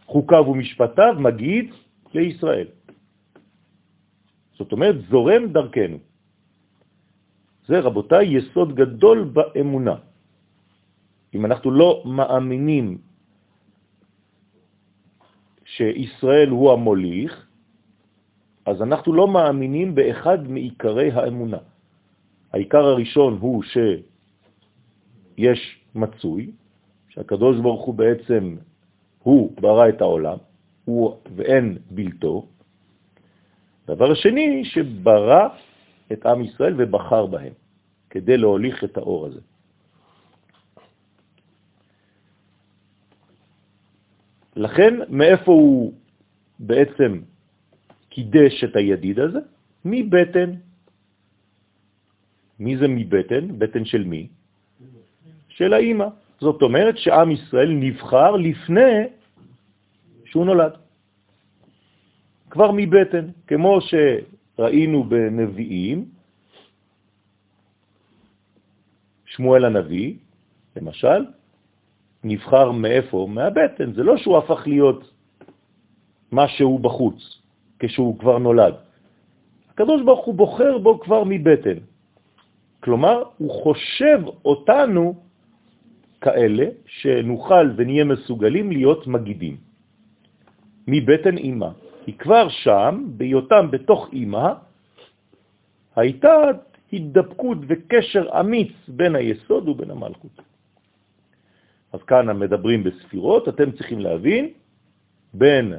חוקיו 0.05 0.43
ומשפטיו 0.47 1.13
מגיד 1.19 1.65
לישראל. 2.13 2.67
זאת 4.57 4.71
אומרת, 4.71 4.95
זורם 5.09 5.53
דרכנו. 5.53 5.97
זה, 7.67 7.79
רבותיי, 7.79 8.25
יסוד 8.37 8.75
גדול 8.75 9.31
באמונה. 9.33 9.95
אם 11.33 11.45
אנחנו 11.45 11.71
לא 11.71 12.03
מאמינים 12.05 12.97
שישראל 15.65 16.49
הוא 16.49 16.71
המוליך, 16.73 17.47
אז 18.65 18.81
אנחנו 18.81 19.13
לא 19.13 19.27
מאמינים 19.27 19.95
באחד 19.95 20.47
מעיקרי 20.47 21.11
האמונה. 21.11 21.57
העיקר 22.53 22.85
הראשון 22.85 23.37
הוא 23.41 23.63
שיש 23.63 25.61
מצוי, 25.95 26.51
שהקדוש 27.09 27.59
ברוך 27.59 27.85
הוא 27.85 27.95
בעצם, 27.95 28.55
הוא 29.23 29.53
ברא 29.61 29.89
את 29.89 30.01
העולם, 30.01 30.37
הוא 30.85 31.15
ואין 31.35 31.77
בלתו. 31.91 32.47
דבר 33.87 34.11
השני, 34.11 34.65
שברא 34.65 35.47
את 36.11 36.25
עם 36.25 36.41
ישראל 36.41 36.73
ובחר 36.77 37.25
בהם, 37.25 37.53
כדי 38.09 38.37
להוליך 38.37 38.83
את 38.83 38.97
האור 38.97 39.25
הזה. 39.25 39.39
לכן, 44.55 44.93
מאיפה 45.09 45.51
הוא 45.51 45.93
בעצם 46.59 47.21
קידש 48.11 48.63
את 48.63 48.75
הידיד 48.75 49.19
הזה? 49.19 49.39
מבטן. 49.85 50.49
מי 52.59 52.77
זה 52.77 52.87
מבטן? 52.87 53.59
בטן 53.59 53.85
של 53.85 54.03
מי? 54.03 54.27
של 55.49 55.73
האימא. 55.73 56.07
זאת 56.39 56.61
אומרת 56.61 56.97
שעם 56.97 57.31
ישראל 57.31 57.71
נבחר 57.71 58.31
לפני 58.35 59.15
שהוא 60.25 60.45
נולד. 60.45 60.73
כבר 62.49 62.71
מבטן, 62.75 63.25
כמו 63.47 63.79
שראינו 63.81 65.03
בנביאים, 65.03 66.05
שמואל 69.25 69.65
הנביא, 69.65 70.13
למשל, 70.75 71.25
נבחר 72.23 72.71
מאיפה? 72.71 73.27
מהבטן. 73.29 73.93
זה 73.93 74.03
לא 74.03 74.17
שהוא 74.17 74.37
הפך 74.37 74.67
להיות 74.67 75.01
מה 76.31 76.47
שהוא 76.47 76.79
בחוץ, 76.79 77.40
כשהוא 77.81 78.19
כבר 78.19 78.37
נולד. 78.37 78.73
הקדוש 79.73 80.01
ברוך 80.05 80.25
הוא 80.25 80.35
בוחר 80.35 80.77
בו 80.77 80.99
כבר 80.99 81.23
מבטן. 81.25 81.81
כלומר, 82.79 83.23
הוא 83.37 83.51
חושב 83.51 84.19
אותנו 84.45 85.15
כאלה 86.21 86.65
שנוכל 86.85 87.65
ונהיה 87.75 88.03
מסוגלים 88.03 88.71
להיות 88.71 89.07
מגידים. 89.07 89.57
מבטן 90.87 91.37
אימא. 91.37 91.69
כי 92.05 92.13
כבר 92.13 92.49
שם, 92.49 93.05
בהיותם 93.17 93.71
בתוך 93.71 94.09
אימא, 94.13 94.53
הייתה 95.95 96.33
התדבקות 96.93 97.57
וקשר 97.67 98.25
אמיץ 98.39 98.73
בין 98.87 99.15
היסוד 99.15 99.69
ובין 99.69 99.91
המלכות. 99.91 100.41
אז 101.93 102.01
כאן 102.03 102.37
מדברים 102.37 102.83
בספירות, 102.83 103.49
אתם 103.49 103.71
צריכים 103.71 103.99
להבין, 103.99 104.49
בין 105.33 105.73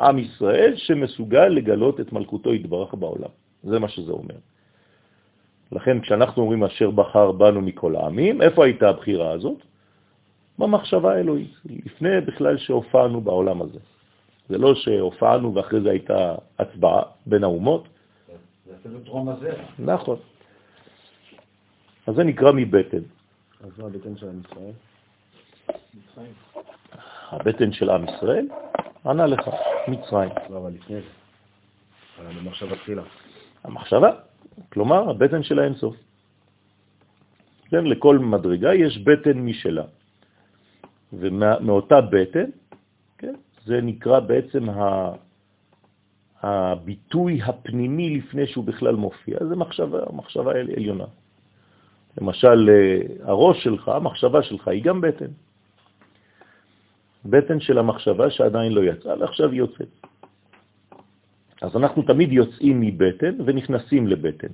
עם 0.00 0.18
ישראל 0.18 0.72
שמסוגל 0.76 1.48
לגלות 1.48 2.00
את 2.00 2.12
מלכותו 2.12 2.54
יתברך 2.54 2.94
בעולם. 2.94 3.30
זה 3.62 3.78
מה 3.78 3.88
שזה 3.88 4.12
אומר. 4.12 4.34
לכן 5.72 6.00
כשאנחנו 6.00 6.42
אומרים 6.42 6.64
אשר 6.64 6.90
בחר 6.90 7.32
בנו 7.32 7.60
מכל 7.60 7.96
העמים, 7.96 8.42
איפה 8.42 8.64
הייתה 8.64 8.88
הבחירה 8.88 9.30
הזאת? 9.30 9.58
במחשבה 10.58 11.14
האלוהית, 11.14 11.54
לפני 11.86 12.20
בכלל 12.20 12.58
שהופענו 12.58 13.20
בעולם 13.20 13.62
הזה. 13.62 13.78
זה 14.48 14.58
לא 14.58 14.74
שהופענו 14.74 15.54
ואחרי 15.54 15.80
זה 15.80 15.90
הייתה 15.90 16.34
הצבעה 16.58 17.02
בין 17.26 17.44
האומות. 17.44 17.88
זה 18.66 18.72
אפילו 18.80 19.00
טרום 19.00 19.28
הזרע. 19.28 19.54
נכון. 19.78 20.16
אז 22.06 22.14
זה 22.14 22.24
נקרא 22.24 22.52
מבטן. 22.52 23.02
אז 23.60 23.78
מה 23.78 23.86
הבטן 23.86 24.16
של 24.16 24.28
עם 24.28 24.40
ישראל? 24.40 24.72
הבטן 27.30 27.72
של 27.72 27.90
עם 27.90 28.04
ישראל? 28.04 28.46
ענה 29.06 29.26
לך, 29.26 29.48
מצרים. 29.88 30.30
לא, 30.50 30.58
אבל 30.58 30.70
לפני 30.72 30.96
זה. 30.96 31.08
על 32.18 32.26
המחשבה 32.26 32.76
תחילה. 32.76 33.02
המחשבה, 33.64 34.10
כלומר, 34.72 35.10
הבטן 35.10 35.42
של 35.42 35.58
האינסוף. 35.58 35.96
כן, 37.70 37.84
לכל 37.84 38.18
מדרגה 38.18 38.74
יש 38.74 38.98
בטן 38.98 39.38
משלה. 39.38 39.84
ומאותה 41.12 42.00
בטן, 42.00 42.50
כן, 43.18 43.34
זה 43.64 43.80
נקרא 43.80 44.20
בעצם 44.20 44.70
ה... 44.70 45.12
הביטוי 46.42 47.42
הפנימי 47.42 48.18
לפני 48.18 48.46
שהוא 48.46 48.64
בכלל 48.64 48.94
מופיע, 48.94 49.38
זה 49.48 49.56
מחשבה, 49.56 49.98
מחשבה 50.12 50.50
עליונה. 50.50 51.04
למשל, 52.20 52.70
הראש 53.22 53.64
שלך, 53.64 53.88
המחשבה 53.88 54.42
שלך 54.42 54.68
היא 54.68 54.82
גם 54.82 55.00
בטן. 55.00 55.30
בטן 57.24 57.60
של 57.60 57.78
המחשבה 57.78 58.30
שעדיין 58.30 58.72
לא 58.72 58.84
יצאה, 58.84 59.18
ועכשיו 59.20 59.54
יוצאת. 59.54 59.88
אז 61.62 61.76
אנחנו 61.76 62.02
תמיד 62.02 62.32
יוצאים 62.32 62.80
מבטן 62.80 63.34
ונכנסים 63.44 64.06
לבטן. 64.06 64.52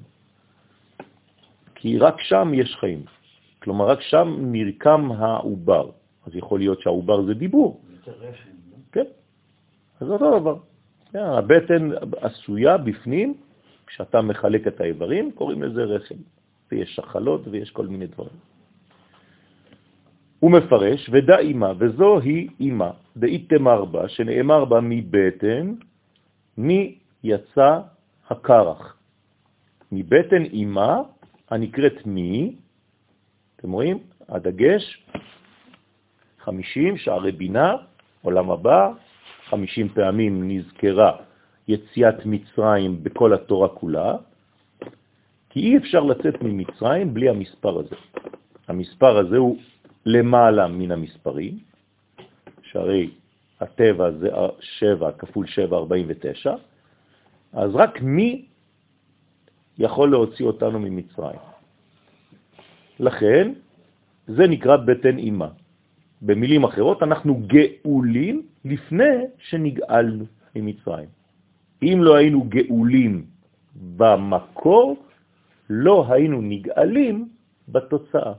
כי 1.75 1.99
רק 1.99 2.21
שם 2.21 2.53
יש 2.55 2.77
חיים. 2.81 3.05
כלומר, 3.63 3.87
רק 3.89 4.01
שם 4.01 4.37
נרקם 4.41 5.13
העובר. 5.13 5.91
אז 6.27 6.37
יכול 6.37 6.59
להיות 6.59 6.81
שהעובר 6.81 7.23
זה 7.23 7.35
דיבור. 7.35 7.81
כן. 8.93 9.05
אז 10.01 10.11
אותו 10.11 10.41
דבר. 10.41 10.57
כן, 11.13 11.19
הבטן 11.19 11.91
עשויה 12.21 12.79
בפנים, 12.79 13.35
כשאתה 13.87 14.23
מחלק 14.23 14.67
את 14.67 14.81
האיברים, 14.81 15.33
קוראים 15.33 15.63
לזה 15.63 15.85
רחם. 15.85 16.15
ויש 16.73 16.97
שחלות 16.97 17.49
ויש 17.51 17.71
כל 17.71 17.87
מיני 17.87 18.07
דברים. 18.07 18.37
הוא 20.41 20.51
מפרש, 20.51 21.11
ודא 21.13 21.39
אימה, 21.39 21.73
וזו 21.79 22.19
היא 22.19 22.49
אימה, 22.61 22.91
דאיתמר 23.17 23.85
בה, 23.85 24.09
שנאמר 24.09 24.65
בה 24.65 24.81
מבטן, 24.83 25.75
מי 26.59 26.99
יצא 27.25 27.81
הקרח. 28.31 28.97
מבטן 29.93 30.45
אימה, 30.45 31.01
הנקראת 31.51 32.07
מי, 32.07 32.57
אתם 33.57 33.73
רואים? 33.73 33.99
הדגש, 34.29 35.07
50 36.39 36.97
שערי 36.97 37.33
בינה, 37.33 37.77
עולם 38.23 38.51
הבא, 38.51 38.93
50 39.45 39.89
פעמים 39.89 40.49
נזכרה 40.49 41.13
יציאת 41.69 42.27
מצרים 42.27 43.03
בכל 43.03 43.33
התורה 43.33 43.69
כולה, 43.69 44.17
כי 45.51 45.61
אי 45.61 45.77
אפשר 45.77 46.01
לצאת 46.01 46.43
ממצרים 46.43 47.15
בלי 47.15 47.29
המספר 47.29 47.79
הזה. 47.79 47.97
המספר 48.69 49.19
הזה 49.19 49.37
הוא 49.37 49.59
למעלה 50.07 50.69
מן 50.69 50.91
המספרים, 50.91 51.59
שהרי 52.63 53.11
הטבע 53.61 54.11
זה 54.11 54.29
7 54.61 55.13
כפול 55.13 55.47
7, 55.47 55.77
49, 55.77 56.55
אז 57.53 57.71
רק 57.75 58.03
מי 58.03 58.47
יכול 59.79 60.11
להוציא 60.11 60.45
אותנו 60.45 60.79
ממצרים. 60.79 61.41
לכן, 63.01 63.53
זה 64.27 64.47
נקרא 64.47 64.77
בטן 64.77 65.19
אימה. 65.19 65.49
במילים 66.23 66.65
אחרות, 66.65 67.03
אנחנו 67.03 67.43
גאולים 67.47 68.43
לפני 68.65 69.15
שנגאלנו 69.39 70.25
ממצרים. 70.57 71.09
אם 71.83 71.99
לא 72.01 72.17
היינו 72.17 72.45
גאולים 72.49 73.27
במקור, 73.97 74.97
לא 75.71 76.07
היינו 76.09 76.41
נגאלים 76.43 77.29
בתוצאה. 77.69 78.33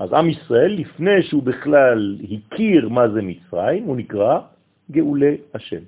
אז 0.00 0.12
עם 0.12 0.28
ישראל, 0.30 0.72
לפני 0.80 1.22
שהוא 1.22 1.42
בכלל 1.42 2.18
הכיר 2.24 2.88
מה 2.88 3.08
זה 3.08 3.20
מצרים, 3.22 3.84
הוא 3.84 3.96
נקרא 3.96 4.40
גאולי 4.90 5.36
השם. 5.54 5.84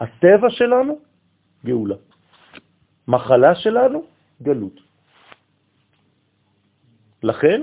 הטבע 0.00 0.50
שלנו, 0.50 0.98
גאולה. 1.64 1.96
מחלה 3.08 3.54
שלנו, 3.54 4.04
גלות. 4.42 4.80
לכן, 7.22 7.60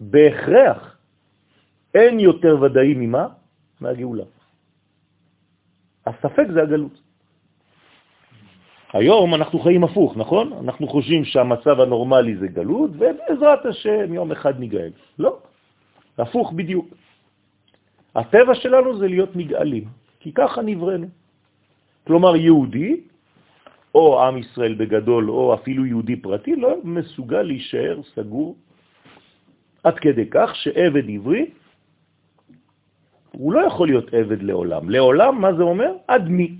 בהכרח, 0.00 0.98
אין 1.94 2.20
יותר 2.20 2.62
ודאי 2.62 2.94
ממה? 2.94 3.26
מהגאולה. 3.80 4.24
הספק 6.06 6.46
זה 6.54 6.62
הגלות. 6.62 7.03
היום 8.94 9.34
אנחנו 9.34 9.58
חיים 9.58 9.84
הפוך, 9.84 10.16
נכון? 10.16 10.52
אנחנו 10.52 10.88
חושבים 10.88 11.24
שהמצב 11.24 11.80
הנורמלי 11.80 12.36
זה 12.36 12.46
גלות, 12.48 12.90
ובעזרת 12.94 13.66
השם 13.66 14.14
יום 14.14 14.32
אחד 14.32 14.60
נגאל. 14.60 14.90
לא, 15.18 15.38
הפוך 16.18 16.52
בדיוק. 16.52 16.86
הטבע 18.14 18.54
שלנו 18.54 18.98
זה 18.98 19.08
להיות 19.08 19.36
נגאלים, 19.36 19.84
כי 20.20 20.32
ככה 20.32 20.62
נבראנו. 20.62 21.06
כלומר, 22.06 22.36
יהודי, 22.36 23.00
או 23.94 24.22
עם 24.22 24.38
ישראל 24.38 24.74
בגדול, 24.74 25.30
או 25.30 25.54
אפילו 25.54 25.86
יהודי 25.86 26.16
פרטי, 26.16 26.56
לא 26.56 26.78
מסוגל 26.84 27.42
להישאר 27.42 28.00
סגור 28.14 28.56
עד 29.84 29.98
כדי 29.98 30.26
כך 30.30 30.54
שעבד 30.54 31.10
עברי, 31.10 31.50
הוא 33.32 33.52
לא 33.52 33.66
יכול 33.66 33.88
להיות 33.88 34.14
עבד 34.14 34.42
לעולם. 34.42 34.90
לעולם, 34.90 35.40
מה 35.40 35.50
זה 35.54 35.62
אומר? 35.62 35.92
עד 36.08 36.28
מי? 36.28 36.54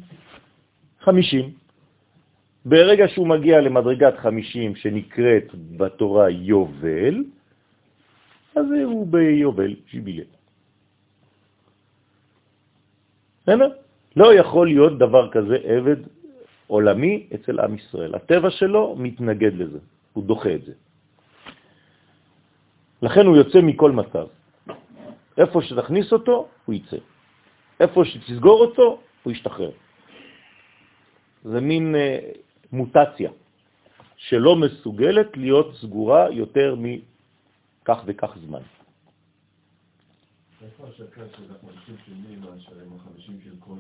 חמישים. 1.01 1.64
ברגע 2.65 3.09
שהוא 3.09 3.27
מגיע 3.27 3.61
למדרגת 3.61 4.19
חמישים 4.19 4.77
שנקראת 4.77 5.49
בתורה 5.77 6.31
יובל, 6.31 7.25
אז 8.57 8.67
הוא 8.85 9.07
ביובל, 9.07 9.75
שיבילה. 9.87 10.25
בסדר? 13.43 13.69
לא 14.17 14.35
יכול 14.35 14.67
להיות 14.67 14.99
דבר 14.99 15.31
כזה 15.31 15.57
עבד 15.65 15.97
עולמי 16.67 17.27
אצל 17.35 17.61
עם 17.61 17.75
ישראל. 17.75 18.15
הטבע 18.15 18.51
שלו 18.51 18.97
מתנגד 18.99 19.55
לזה, 19.55 19.79
הוא 20.13 20.25
דוחה 20.25 20.55
את 20.55 20.65
זה. 20.65 20.73
לכן 23.03 23.27
הוא 23.27 23.37
יוצא 23.37 23.61
מכל 23.61 23.93
מצב. 23.93 24.27
איפה 25.39 25.63
שתכניס 25.63 26.13
אותו, 26.13 26.49
הוא 26.65 26.75
יצא. 26.75 26.97
איפה 27.81 28.05
שתסגור 28.05 28.61
אותו, 28.61 29.01
הוא 29.23 29.33
ישתחרר. 29.33 29.71
זה 31.45 31.61
מין 31.61 31.95
אה, 31.95 32.19
מוטציה 32.75 33.31
שלא 34.17 34.57
מסוגלת 34.57 35.37
להיות 35.37 35.75
סגורה 35.81 36.31
יותר 36.31 36.75
מכך 36.79 38.03
וכך 38.07 38.31
זמן. 38.47 38.61
איפה 40.65 40.85
השקה 40.89 41.23
של 41.37 41.43
החמישים 41.51 41.97
של 42.07 42.13
מי 42.29 42.37
מאשר 42.37 42.73
עם 42.73 42.93
החמישים 42.97 43.39
של 43.45 43.55
כל? 43.61 43.75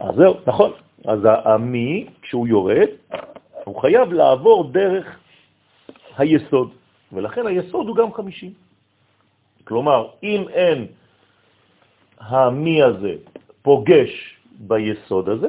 אז 0.00 0.14
זהו, 0.16 0.34
נכון. 0.46 0.72
אז 1.04 1.18
המי, 1.44 2.06
כשהוא 2.22 2.48
יורד, 2.48 2.88
הוא 3.64 3.80
חייב 3.80 4.12
לעבור 4.12 4.72
דרך 4.72 5.18
היסוד, 6.16 6.72
ולכן 7.12 7.46
היסוד 7.46 7.88
הוא 7.88 7.96
גם 7.96 8.12
חמישים. 8.12 8.52
כלומר, 9.64 10.08
אם 10.22 10.48
אין 10.48 10.86
המי 12.18 12.82
הזה 12.82 13.14
פוגש 13.62 14.36
ביסוד 14.58 15.28
הזה, 15.28 15.48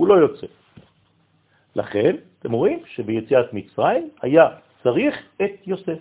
הוא 0.00 0.08
לא 0.08 0.14
יוצא. 0.14 0.46
לכן, 1.76 2.16
אתם 2.38 2.52
רואים 2.52 2.78
שביציאת 2.86 3.52
מצרים 3.52 4.08
היה 4.22 4.48
צריך 4.82 5.14
את 5.36 5.52
יוסף, 5.66 6.00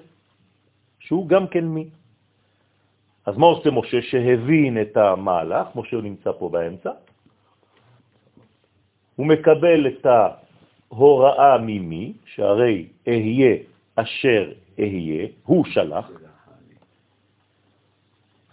שהוא 1.00 1.28
גם 1.28 1.48
כן 1.48 1.66
מי. 1.66 1.92
אז 3.26 3.38
מה 3.38 3.46
עושה 3.46 3.70
משה 3.72 4.02
שהבין 4.02 4.82
את 4.82 4.98
המהלך? 4.98 5.68
משה 5.76 5.98
נמצא 5.98 6.32
פה 6.32 6.50
באמצע. 6.50 6.92
הוא 9.16 9.26
מקבל 9.28 9.88
את 9.88 10.06
ההוראה 10.08 11.58
ממי, 11.58 12.14
שהרי 12.26 12.88
אהיה 13.08 13.56
אשר 13.96 14.44
אהיה, 14.80 15.28
הוא 15.44 15.66
שלח. 15.76 16.08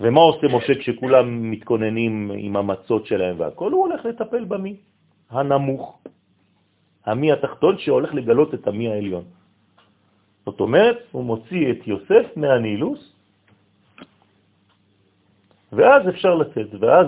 ומה 0.01 0.21
עושה 0.21 0.47
משה 0.51 0.75
כשכולם 0.75 1.51
מתכוננים 1.51 2.31
עם 2.35 2.57
המצות 2.57 3.07
שלהם 3.07 3.35
והכל? 3.39 3.73
הוא 3.73 3.87
הולך 3.87 4.05
לטפל 4.05 4.45
במי 4.45 4.77
הנמוך, 5.31 5.99
המי 7.07 7.33
התחתון 7.33 7.79
שהולך 7.79 8.15
לגלות 8.15 8.55
את 8.55 8.67
המי 8.67 8.89
העליון. 8.89 9.25
זאת 10.47 10.61
אומרת, 10.61 10.99
הוא 11.13 11.25
מוציא 11.25 11.73
את 11.73 11.87
יוסף 11.87 12.37
מהנילוס 12.37 13.13
ואז 15.73 16.09
אפשר 16.09 16.35
לצאת, 16.35 16.75
ואז 16.81 17.07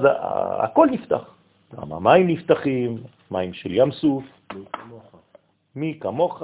הכל 0.65 0.87
נפתח. 0.91 1.35
גם 1.77 1.93
המים 1.93 2.27
נפתחים, 2.27 3.03
מים 3.31 3.55
של 3.55 3.71
ים 3.75 3.93
סוף, 3.93 4.25
מי 5.77 5.99
כמוך, 6.01 6.43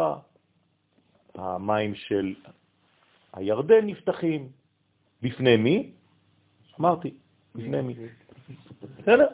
המים 1.35 1.95
של 1.95 2.35
הירדן 3.33 3.87
נפתחים. 3.87 4.49
בפני 5.23 5.57
מי? 5.57 5.91
אמרתי, 6.81 7.11
בפני 7.55 7.81
מי. 7.81 7.95
בסדר? 8.99 9.27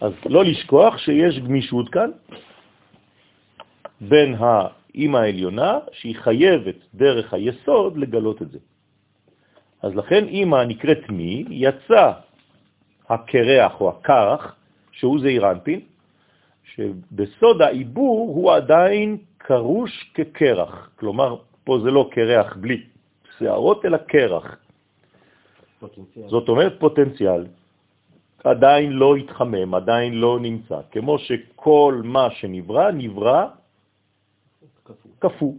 אז 0.00 0.12
לא 0.26 0.44
לשכוח 0.44 0.98
שיש 0.98 1.38
גמישות 1.38 1.88
כאן 1.88 2.10
בין 4.00 4.34
האימא 4.38 5.18
העליונה, 5.18 5.78
שהיא 5.92 6.16
חייבת 6.16 6.76
דרך 6.94 7.34
היסוד 7.34 7.98
לגלות 7.98 8.42
את 8.42 8.50
זה. 8.50 8.58
אז 9.82 9.94
לכן 9.94 10.24
אמא 10.28 10.64
נקראת 10.64 11.10
מי, 11.10 11.44
יצא 11.50 12.12
הקרח 13.08 13.80
או 13.80 13.88
הקרח, 13.88 14.54
שהוא 14.92 15.20
זעיר 15.20 15.50
אנפין, 15.50 15.80
שבסוד 16.74 17.62
העיבור 17.62 18.32
הוא 18.34 18.52
עדיין 18.52 19.16
קרוש 19.38 20.10
כקרח. 20.14 20.90
כלומר, 20.96 21.36
פה 21.64 21.78
זה 21.84 21.90
לא 21.90 22.08
קרח 22.10 22.56
בלי 22.56 22.82
שערות, 23.38 23.84
אלא 23.84 23.96
קרח. 23.96 24.56
פוטנציאל. 25.80 26.28
זאת 26.28 26.48
אומרת 26.48 26.74
פוטנציאל. 26.78 27.44
עדיין 28.44 28.92
לא 28.92 29.16
התחמם, 29.16 29.74
עדיין 29.74 30.14
לא 30.14 30.40
נמצא. 30.40 30.78
כמו 30.90 31.18
שכל 31.18 32.00
מה 32.04 32.30
שנברא, 32.30 32.90
נברא 32.90 33.46
כפו. 35.20 35.56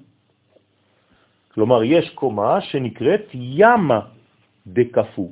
כלומר, 1.53 1.83
יש 1.83 2.09
קומה 2.09 2.61
שנקראת 2.61 3.25
ימה 3.33 3.99
דקפו. 4.67 5.31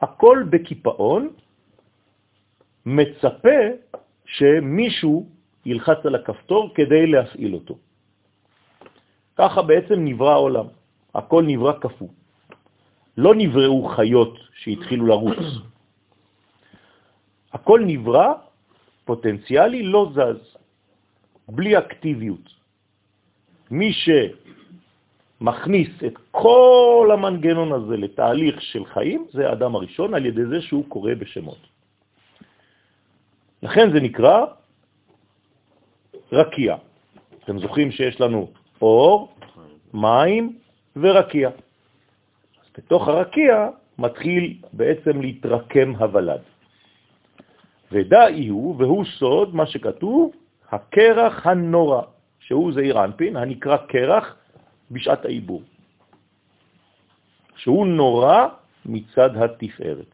הכל 0.00 0.44
בקיפאון, 0.50 1.28
מצפה 2.86 3.60
שמישהו 4.26 5.26
ילחץ 5.66 6.06
על 6.06 6.14
הכפתור 6.14 6.74
כדי 6.74 7.06
להפעיל 7.06 7.54
אותו. 7.54 7.74
ככה 9.36 9.62
בעצם 9.62 10.04
נברא 10.04 10.32
העולם, 10.32 10.66
הכל 11.14 11.42
נברא 11.46 11.72
כפו. 11.80 12.08
לא 13.16 13.34
נבראו 13.34 13.88
חיות 13.88 14.38
שהתחילו 14.62 15.06
לרוץ. 15.06 15.73
הכל 17.54 17.80
נברא 17.86 18.32
פוטנציאלי, 19.04 19.82
לא 19.82 20.10
זז, 20.14 20.56
בלי 21.48 21.78
אקטיביות. 21.78 22.54
מי 23.70 23.92
שמכניס 25.40 25.88
את 26.06 26.14
כל 26.30 27.10
המנגנון 27.12 27.72
הזה 27.72 27.96
לתהליך 27.96 28.62
של 28.62 28.84
חיים, 28.84 29.26
זה 29.32 29.48
האדם 29.48 29.74
הראשון, 29.74 30.14
על 30.14 30.26
ידי 30.26 30.46
זה 30.46 30.60
שהוא 30.62 30.84
קורא 30.88 31.14
בשמות. 31.14 31.58
לכן 33.62 33.92
זה 33.92 34.00
נקרא 34.00 34.44
רקיע. 36.32 36.76
אתם 37.44 37.58
זוכרים 37.58 37.92
שיש 37.92 38.20
לנו 38.20 38.50
אור, 38.82 39.34
מים 39.94 40.58
ורקיע. 40.96 41.48
אז 41.48 42.66
בתוך 42.78 43.08
הרקיע 43.08 43.68
מתחיל 43.98 44.54
בעצם 44.72 45.20
להתרקם 45.20 45.94
הוולד. 45.94 46.53
ודאי 47.94 48.48
הוא, 48.48 48.74
והוא 48.78 49.04
סוד 49.04 49.54
מה 49.54 49.66
שכתוב, 49.66 50.32
הקרח 50.72 51.46
הנורא, 51.46 52.02
שהוא 52.40 52.72
זעיר 52.72 53.04
אנפין, 53.04 53.36
הנקרא 53.36 53.76
קרח 53.76 54.36
בשעת 54.90 55.24
העיבור, 55.24 55.62
שהוא 57.56 57.86
נורא 57.86 58.46
מצד 58.86 59.30
התפארת. 59.36 60.10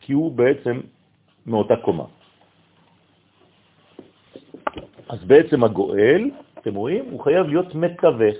כי 0.00 0.12
הוא 0.12 0.32
בעצם 0.32 0.80
מאותה 1.46 1.76
קומה. 1.76 2.04
אז 5.08 5.24
בעצם 5.24 5.64
הגואל, 5.64 6.30
אתם 6.58 6.74
רואים, 6.74 7.04
הוא 7.10 7.20
חייב 7.24 7.46
להיות 7.46 7.74
מתווך. 7.74 8.38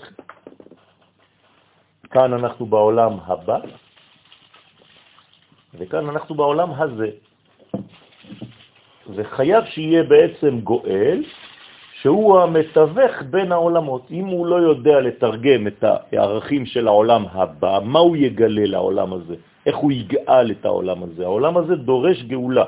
כאן 2.11 2.33
אנחנו 2.33 2.67
בעולם 2.67 3.13
הבא, 3.27 3.59
וכאן 5.79 6.09
אנחנו 6.09 6.35
בעולם 6.35 6.71
הזה. 6.79 7.11
וחייב 9.15 9.65
שיהיה 9.65 10.03
בעצם 10.03 10.61
גואל, 10.61 11.25
שהוא 12.01 12.41
המתווך 12.41 13.23
בין 13.31 13.53
העולמות. 13.53 14.11
אם 14.11 14.27
הוא 14.27 14.47
לא 14.47 14.57
יודע 14.57 15.01
לתרגם 15.01 15.67
את 15.67 15.85
הערכים 15.85 16.67
של 16.67 16.89
העולם 16.89 17.25
הבא, 17.33 17.79
מה 17.85 17.99
הוא 17.99 18.17
יגלה 18.17 18.67
לעולם 18.67 19.13
הזה? 19.13 19.37
איך 19.67 19.77
הוא 19.77 19.93
יגאל 19.93 20.51
את 20.51 20.65
העולם 20.65 21.03
הזה? 21.03 21.25
העולם 21.25 21.57
הזה 21.57 21.75
דורש 21.77 22.23
גאולה. 22.23 22.65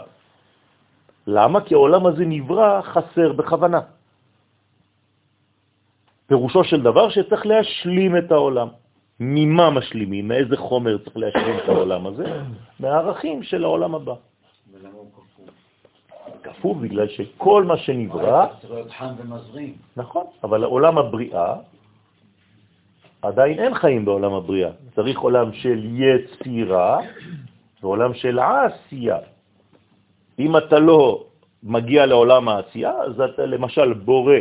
למה? 1.27 1.61
כי 1.61 1.75
העולם 1.75 2.07
הזה 2.07 2.25
נברא 2.25 2.83
חסר 2.83 3.33
בכוונה. 3.33 3.81
פירושו 6.27 6.65
של 6.65 6.83
דבר 6.83 7.09
שצריך 7.09 7.47
להשלים 7.47 8.17
את 8.17 8.33
העולם. 8.33 8.69
ממה 9.21 9.71
משלימים? 9.71 10.29
מאיזה 10.29 10.57
חומר 10.57 10.99
צריך 10.99 11.17
להשלים 11.17 11.59
את 11.59 11.69
העולם 11.69 12.07
הזה? 12.07 12.25
מהערכים 12.81 13.43
של 13.43 13.65
העולם 13.65 13.95
הבא. 13.95 14.15
ולמה 14.73 14.95
הוא 14.95 15.11
כפוף? 15.13 15.51
כפוף 16.43 16.77
בגלל 16.79 17.09
שכל 17.09 17.65
מה 17.65 17.77
שנברא... 17.77 18.47
צריך 18.61 18.73
להיות 18.73 18.91
חם 18.91 19.13
ומזרים. 19.19 19.75
נכון, 19.97 20.25
אבל 20.45 20.65
עולם 20.65 20.99
הבריאה, 20.99 21.55
עדיין 23.23 23.59
אין 23.59 23.75
חיים 23.75 24.05
בעולם 24.05 24.33
הבריאה. 24.35 24.71
צריך 24.95 25.19
עולם 25.19 25.53
של 25.53 25.81
יצירה 25.95 27.01
ועולם 27.83 28.15
של 28.15 28.39
עשייה. 28.39 29.19
אם 30.39 30.57
אתה 30.57 30.79
לא 30.79 31.25
מגיע 31.63 32.07
לעולם 32.07 32.49
העשייה, 32.49 32.93
אז 32.93 33.21
אתה 33.21 33.47
למשל 33.47 33.93
בורא, 33.93 34.35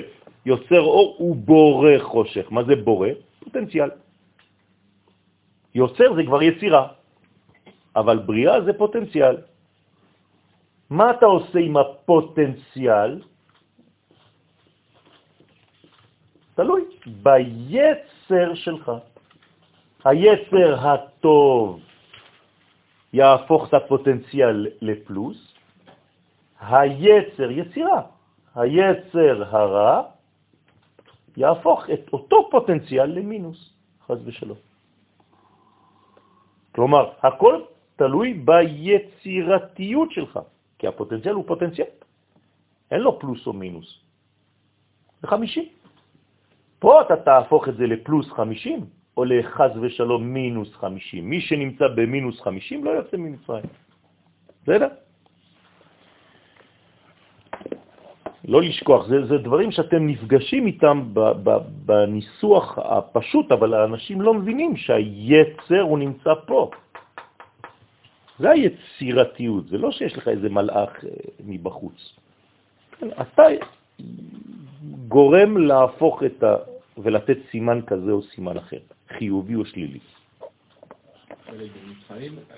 יוצר 0.45 0.81
אור 0.81 1.21
ובורא 1.21 1.91
חושך. 1.99 2.51
מה 2.51 2.63
זה 2.63 2.75
בורא? 2.75 3.09
פוטנציאל. 3.39 3.89
יוצר 5.75 6.15
זה 6.15 6.23
כבר 6.23 6.41
יצירה, 6.43 6.87
אבל 7.95 8.17
בריאה 8.17 8.61
זה 8.61 8.73
פוטנציאל. 8.73 9.37
מה 10.89 11.11
אתה 11.11 11.25
עושה 11.25 11.59
עם 11.59 11.77
הפוטנציאל? 11.77 13.21
תלוי 16.55 16.81
ביצר 17.05 18.55
שלך. 18.55 18.91
היצר 20.05 20.69
הטוב 20.79 21.79
יהפוך 23.13 23.67
את 23.69 23.73
הפוטנציאל 23.73 24.67
לפלוס, 24.81 25.53
היצר, 26.59 27.51
יצירה, 27.51 28.01
היצר 28.55 29.43
הרע 29.49 30.01
יהפוך 31.37 31.89
את 31.89 32.13
אותו 32.13 32.47
פוטנציאל 32.51 33.05
למינוס, 33.05 33.73
חז 34.07 34.27
ושלום. 34.27 34.74
כלומר, 36.75 37.11
הכל 37.23 37.61
תלוי 37.95 38.33
ביצירתיות 38.33 40.11
שלך, 40.11 40.39
כי 40.79 40.87
הפוטנציאל 40.87 41.33
הוא 41.33 41.47
פוטנציאל. 41.47 41.87
אין 42.91 43.01
לו 43.01 43.19
פלוס 43.19 43.47
או 43.47 43.53
מינוס. 43.53 43.99
זה 45.21 45.27
50. 45.27 45.63
פה 46.79 47.01
אתה 47.01 47.15
תהפוך 47.15 47.69
את 47.69 47.75
זה 47.77 47.87
לפלוס 47.87 48.29
50, 48.29 48.85
או 49.17 49.25
לחז 49.25 49.71
ושלום 49.81 50.23
מינוס 50.23 50.73
50. 50.73 51.29
מי 51.29 51.41
שנמצא 51.41 51.87
במינוס 51.95 52.41
50 52.41 52.85
לא 52.85 52.89
יוצא 52.91 53.17
ממצרים. 53.17 53.65
בסדר? 54.63 54.87
לא 58.47 58.61
לשכוח, 58.61 59.07
זה, 59.07 59.25
זה 59.25 59.37
דברים 59.37 59.71
שאתם 59.71 60.07
נפגשים 60.07 60.67
איתם 60.67 61.03
ב, 61.13 61.19
ב, 61.19 61.49
בניסוח 61.85 62.77
הפשוט, 62.77 63.51
אבל 63.51 63.73
האנשים 63.73 64.21
לא 64.21 64.33
מבינים 64.33 64.77
שהיצר 64.77 65.81
הוא 65.81 65.99
נמצא 65.99 66.33
פה. 66.45 66.69
זה 68.39 68.49
היצירתיות, 68.49 69.67
זה 69.67 69.77
לא 69.77 69.91
שיש 69.91 70.17
לך 70.17 70.27
איזה 70.27 70.49
מלאך 70.49 71.05
אה, 71.05 71.09
מבחוץ. 71.45 72.15
כן, 72.99 73.07
אתה 73.21 73.43
גורם 75.07 75.57
להפוך 75.57 76.23
את 76.23 76.43
ה... 76.43 76.55
ולתת 76.97 77.37
סימן 77.51 77.79
כזה 77.87 78.11
או 78.11 78.21
סימן 78.21 78.57
אחר, 78.57 78.77
חיובי 79.17 79.55
או 79.55 79.65
שלילי. 79.65 79.99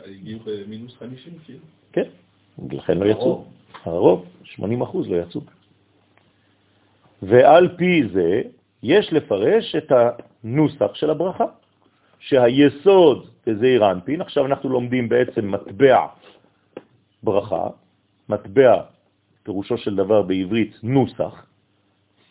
הגיעו 0.05 0.39
במינוס 0.45 0.97
50 0.97 1.33
כאילו? 1.45 1.59
כן, 1.91 2.09
לכן 2.71 2.97
לא 2.97 3.05
יצאו. 3.05 3.45
הרוב, 3.83 4.25
80 4.43 4.81
אחוז 4.81 5.09
לא 5.09 5.15
יצאו. 5.15 5.41
ועל 7.21 7.69
פי 7.77 8.03
זה 8.13 8.41
יש 8.83 9.13
לפרש 9.13 9.75
את 9.75 9.91
הנוסח 9.91 10.93
של 10.93 11.09
הברכה, 11.09 11.45
שהיסוד 12.19 13.27
זה 13.45 13.77
אנפין, 13.91 14.21
עכשיו 14.21 14.45
אנחנו 14.45 14.69
לומדים 14.69 15.09
בעצם 15.09 15.51
מטבע 15.51 16.05
ברכה, 17.23 17.67
מטבע 18.29 18.81
פירושו 19.43 19.77
של 19.77 19.95
דבר 19.95 20.21
בעברית 20.21 20.77
נוסח, 20.83 21.45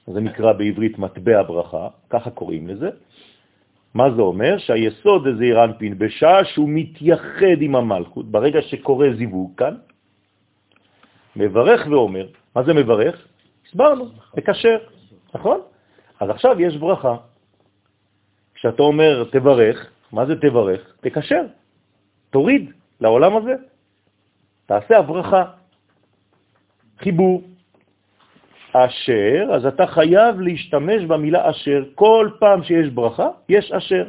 זה 0.07 0.21
נקרא 0.21 0.53
בעברית 0.53 0.99
מטבע 0.99 1.43
ברכה, 1.43 1.89
ככה 2.11 2.31
קוראים 2.31 2.69
לזה. 2.69 2.91
מה 3.95 4.11
זה 4.11 4.23
אומר? 4.23 4.59
שהיסוד 4.59 5.25
זה 5.25 5.37
זעיר 5.37 5.65
אנפין 5.65 5.99
בשעה 5.99 6.45
שהוא 6.45 6.69
מתייחד 6.69 7.59
עם 7.61 7.77
המלכות, 7.77 8.31
ברגע 8.31 8.63
שקורה 8.63 9.09
זיווג 9.19 9.53
כאן, 9.57 9.75
מברך 11.37 11.87
ואומר, 11.91 12.27
מה 12.57 12.63
זה 12.63 12.75
מברך? 12.75 13.27
הסברנו, 13.69 14.09
מקשר, 14.37 14.79
נכון? 15.35 15.61
אז 16.21 16.31
עכשיו 16.31 16.61
יש 16.61 16.77
ברכה. 16.77 17.17
כשאתה 18.55 18.83
אומר 18.83 19.25
תברך, 19.33 19.91
מה 20.13 20.27
זה 20.27 20.41
תברך? 20.41 20.97
תקשר, 21.01 21.43
תוריד 22.31 22.73
לעולם 23.01 23.37
הזה, 23.37 23.55
תעשה 24.67 24.99
הברכה, 24.99 25.45
חיבור. 26.99 27.43
אשר, 28.73 29.49
אז 29.55 29.67
אתה 29.67 29.87
חייב 29.87 30.41
להשתמש 30.41 31.05
במילה 31.05 31.51
אשר. 31.51 31.85
כל 31.95 32.31
פעם 32.39 32.65
שיש 32.65 32.89
ברכה, 32.89 33.29
יש 33.49 33.73
אשר. 33.73 34.05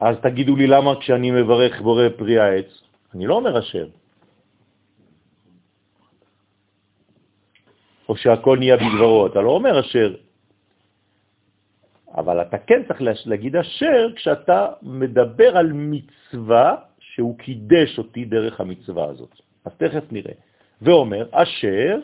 אז 0.00 0.16
תגידו 0.22 0.56
לי 0.56 0.66
למה 0.66 1.00
כשאני 1.00 1.30
מברך 1.30 1.80
בורא 1.80 2.08
פרי 2.16 2.38
העץ, 2.38 2.70
אני 3.14 3.26
לא 3.26 3.34
אומר 3.34 3.58
אשר. 3.58 3.86
או 8.08 8.16
שהכל 8.16 8.58
נהיה 8.58 8.76
בדברו, 8.76 9.26
אתה 9.26 9.40
לא 9.40 9.50
אומר 9.50 9.80
אשר. 9.80 10.14
אבל 12.16 12.42
אתה 12.42 12.58
כן 12.58 12.82
צריך 12.88 13.02
להגיד 13.26 13.56
אשר 13.56 14.08
כשאתה 14.16 14.66
מדבר 14.82 15.56
על 15.56 15.72
מצווה 15.72 16.76
שהוא 17.00 17.38
קידש 17.38 17.98
אותי 17.98 18.24
דרך 18.24 18.60
המצווה 18.60 19.04
הזאת. 19.04 19.34
אז 19.64 19.72
תכף 19.76 20.12
נראה. 20.12 20.32
ואומר, 20.82 21.28
אשר, 21.32 21.98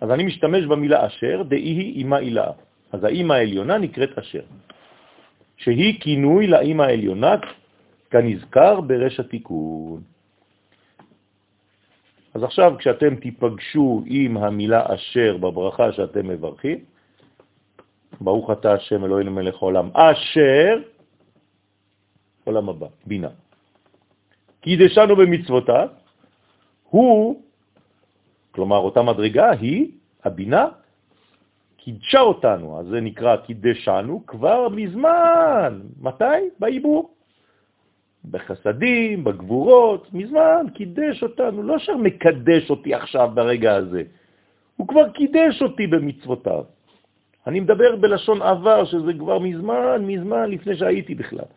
אז 0.00 0.10
אני 0.10 0.22
משתמש 0.22 0.64
במילה 0.64 1.06
אשר, 1.06 1.42
דאי 1.42 1.58
היא 1.58 1.94
אימא 1.96 2.16
אילאה. 2.16 2.52
אז 2.92 3.04
האימא 3.04 3.32
העליונה 3.32 3.78
נקראת 3.78 4.18
אשר, 4.18 4.42
שהיא 5.56 6.00
כינוי 6.00 6.46
לאימא 6.46 6.82
העליונה 6.82 7.34
כנזכר 8.10 8.80
ברש 8.80 9.20
התיקון. 9.20 10.02
אז 12.34 12.42
עכשיו 12.42 12.74
כשאתם 12.78 13.16
תיפגשו 13.16 14.02
עם 14.06 14.36
המילה 14.36 14.94
אשר 14.94 15.36
בברכה 15.36 15.92
שאתם 15.92 16.28
מברכים, 16.28 16.78
ברוך 18.20 18.50
אתה 18.50 18.72
השם 18.72 19.04
אלוהינו 19.04 19.30
מלך 19.30 19.54
העולם, 19.62 19.90
אשר, 19.94 20.78
עולם 22.44 22.68
הבא, 22.68 22.86
בינה. 23.06 23.28
קידשנו 24.60 25.16
במצוותיו, 25.16 25.88
הוא, 26.90 27.42
כלומר 28.50 28.76
אותה 28.76 29.02
מדרגה 29.02 29.50
היא, 29.50 29.90
הבינה, 30.24 30.66
קידשה 31.76 32.20
אותנו, 32.20 32.78
אז 32.80 32.86
זה 32.86 33.00
נקרא 33.00 33.36
קידשנו 33.36 34.22
כבר 34.26 34.68
מזמן. 34.68 35.80
מתי? 36.00 36.54
בעיבור. 36.58 37.19
בחסדים, 38.24 39.24
בגבורות, 39.24 40.14
מזמן 40.14 40.66
קידש 40.74 41.22
אותנו, 41.22 41.62
לא 41.62 41.78
שר 41.78 41.96
מקדש 41.96 42.70
אותי 42.70 42.94
עכשיו 42.94 43.30
ברגע 43.34 43.74
הזה, 43.74 44.02
הוא 44.76 44.88
כבר 44.88 45.08
קידש 45.08 45.62
אותי 45.62 45.86
במצוותיו. 45.86 46.64
אני 47.46 47.60
מדבר 47.60 47.96
בלשון 47.96 48.42
עבר, 48.42 48.84
שזה 48.84 49.12
כבר 49.18 49.38
מזמן, 49.38 50.04
מזמן, 50.04 50.50
לפני 50.50 50.76
שהייתי 50.76 51.14
בכלל. 51.14 51.48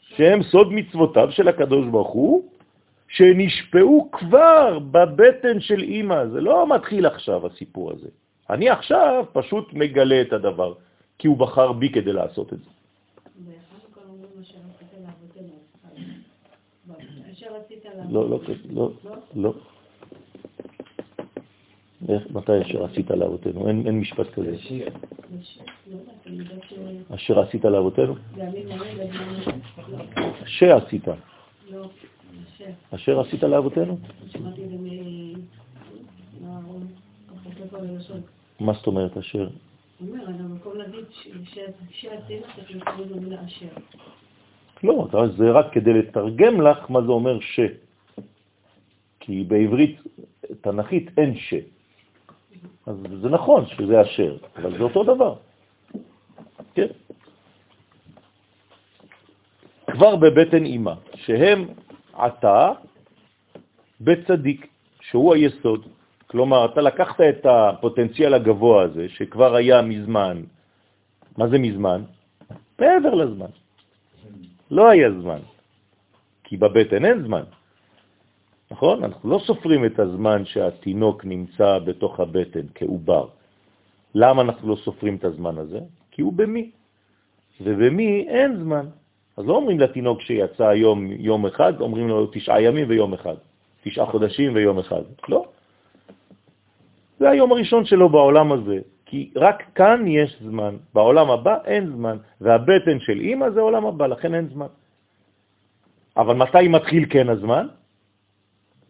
שהם 0.00 0.42
סוד 0.42 0.72
מצוותיו 0.72 1.28
של 1.30 1.48
הקדוש 1.48 1.86
ברוך 1.86 2.12
הוא, 2.12 2.42
שנשפעו 3.08 4.08
כבר 4.12 4.78
בבטן 4.78 5.60
של 5.60 5.82
אימא. 5.82 6.26
זה 6.26 6.40
לא 6.40 6.68
מתחיל 6.68 7.06
עכשיו, 7.06 7.46
הסיפור 7.46 7.92
הזה. 7.92 8.08
אני 8.50 8.68
עכשיו 8.68 9.24
פשוט 9.32 9.72
מגלה 9.72 10.20
את 10.20 10.32
הדבר, 10.32 10.74
כי 11.18 11.28
הוא 11.28 11.36
בחר 11.36 11.72
בי 11.72 11.88
כדי 11.88 12.12
לעשות 12.12 12.52
את 12.52 12.58
זה. 12.58 12.70
לא, 18.10 18.30
לא, 18.30 18.40
לא, 18.70 18.90
לא. 19.36 19.54
מתי 22.30 22.62
אשר 22.62 22.84
עשית 22.84 23.10
לאבותינו? 23.10 23.68
אין 23.68 24.00
משפט 24.00 24.26
כזה. 24.30 24.56
אשר 27.14 27.40
עשית 27.40 27.64
לאבותינו? 27.64 28.14
שעשית. 30.46 31.04
אשר 32.94 33.20
עשית 33.20 33.42
לאבותינו? 33.42 33.98
מה 38.60 38.72
זאת 38.72 38.86
אומרת 38.86 39.16
אשר? 39.16 39.48
לא, 44.82 45.08
זה 45.36 45.50
רק 45.50 45.72
כדי 45.72 45.92
לתרגם 45.92 46.60
לך 46.60 46.90
מה 46.90 47.02
זה 47.02 47.08
אומר 47.08 47.40
ש. 47.40 47.60
כי 49.28 49.44
בעברית 49.44 50.00
תנכית 50.60 51.18
אין 51.18 51.36
ש. 51.36 51.54
אז 52.86 52.96
זה 53.20 53.28
נכון 53.28 53.66
שזה 53.66 54.02
אשר, 54.02 54.36
אבל 54.56 54.78
זה 54.78 54.82
אותו 54.82 55.04
דבר. 55.04 55.34
כן. 56.74 56.86
כבר 59.90 60.16
בבטן 60.16 60.64
אימא, 60.64 60.94
שהם 61.14 61.68
עתה 62.12 62.72
בצדיק, 64.00 64.66
שהוא 65.00 65.34
היסוד. 65.34 65.86
כלומר, 66.26 66.72
אתה 66.72 66.80
לקחת 66.80 67.20
את 67.20 67.46
הפוטנציאל 67.46 68.34
הגבוה 68.34 68.82
הזה, 68.82 69.08
שכבר 69.08 69.54
היה 69.54 69.82
מזמן. 69.82 70.42
מה 71.36 71.48
זה 71.48 71.58
מזמן? 71.58 72.02
מעבר 72.80 73.14
לזמן. 73.14 73.52
לא 74.70 74.88
היה 74.88 75.10
זמן, 75.20 75.40
כי 76.44 76.56
בבטן 76.56 77.04
אין 77.04 77.22
זמן. 77.22 77.57
נכון? 78.70 79.04
אנחנו 79.04 79.30
לא 79.30 79.38
סופרים 79.38 79.84
את 79.84 79.98
הזמן 79.98 80.44
שהתינוק 80.44 81.24
נמצא 81.24 81.78
בתוך 81.78 82.20
הבטן 82.20 82.66
כעובר. 82.74 83.26
למה 84.14 84.42
אנחנו 84.42 84.68
לא 84.68 84.76
סופרים 84.76 85.16
את 85.16 85.24
הזמן 85.24 85.58
הזה? 85.58 85.80
כי 86.10 86.22
הוא 86.22 86.32
במי, 86.32 86.70
ובמי 87.60 88.26
אין 88.28 88.56
זמן. 88.56 88.86
אז 89.36 89.46
לא 89.46 89.56
אומרים 89.56 89.80
לתינוק 89.80 90.20
שיצא 90.20 90.66
היום 90.68 91.06
יום 91.10 91.46
אחד, 91.46 91.80
אומרים 91.80 92.08
לו 92.08 92.26
תשעה 92.32 92.62
ימים 92.62 92.88
ויום 92.88 93.14
אחד, 93.14 93.34
תשעה 93.82 94.06
חודשים 94.06 94.54
ויום 94.54 94.78
אחד. 94.78 95.02
לא. 95.28 95.44
זה 97.18 97.30
היום 97.30 97.52
הראשון 97.52 97.84
שלו 97.84 98.08
בעולם 98.08 98.52
הזה, 98.52 98.78
כי 99.06 99.30
רק 99.36 99.62
כאן 99.74 100.06
יש 100.06 100.42
זמן, 100.42 100.76
בעולם 100.94 101.30
הבא 101.30 101.56
אין 101.64 101.86
זמן, 101.86 102.16
והבטן 102.40 103.00
של 103.00 103.20
אימא 103.20 103.50
זה 103.50 103.60
עולם 103.60 103.86
הבא, 103.86 104.06
לכן 104.06 104.34
אין 104.34 104.48
זמן. 104.48 104.66
אבל 106.16 106.34
מתי 106.34 106.68
מתחיל 106.68 107.04
כן 107.10 107.28
הזמן? 107.28 107.66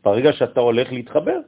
ברגע 0.05 0.33
שאתה 0.33 0.61
הולך 0.61 0.93
להתחבר, 0.93 1.39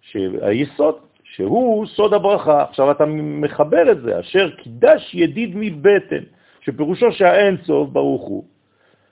שהיסוד, 0.00 0.94
שהוא 1.24 1.86
סוד 1.86 2.14
הברכה, 2.14 2.62
עכשיו 2.62 2.90
אתה 2.90 3.04
מחבר 3.06 3.92
את 3.92 4.02
זה, 4.02 4.20
אשר 4.20 4.50
קידש 4.50 5.14
ידיד 5.14 5.50
מבטן, 5.54 6.24
שפירושו 6.60 7.12
שהאין 7.12 7.56
סוף 7.64 7.88
ברוך 7.88 8.22
הוא, 8.22 8.44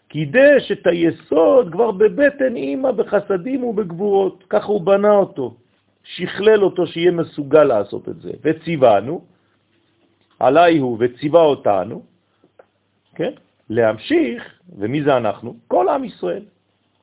קידש 0.09 0.73
את 0.73 0.87
היסוד 0.87 1.73
כבר 1.73 1.91
בבטן 1.91 2.57
אימא 2.57 2.91
בחסדים 2.91 3.65
ובגבורות, 3.65 4.45
ככה 4.51 4.67
הוא 4.67 4.81
בנה 4.81 5.13
אותו, 5.13 5.55
שכלל 6.05 6.65
אותו 6.65 6.87
שיהיה 6.87 7.11
מסוגל 7.11 7.65
לעשות 7.65 8.09
את 8.09 8.21
זה, 8.21 8.31
וציוונו, 8.45 9.25
עליי 10.39 10.79
הוא 10.79 10.97
וציווה 11.01 11.43
אותנו, 11.43 12.03
כן? 13.15 13.33
להמשיך, 13.71 14.61
ומי 14.79 15.03
זה 15.03 15.17
אנחנו? 15.17 15.57
כל 15.69 15.89
עם 15.89 16.05
ישראל. 16.05 16.43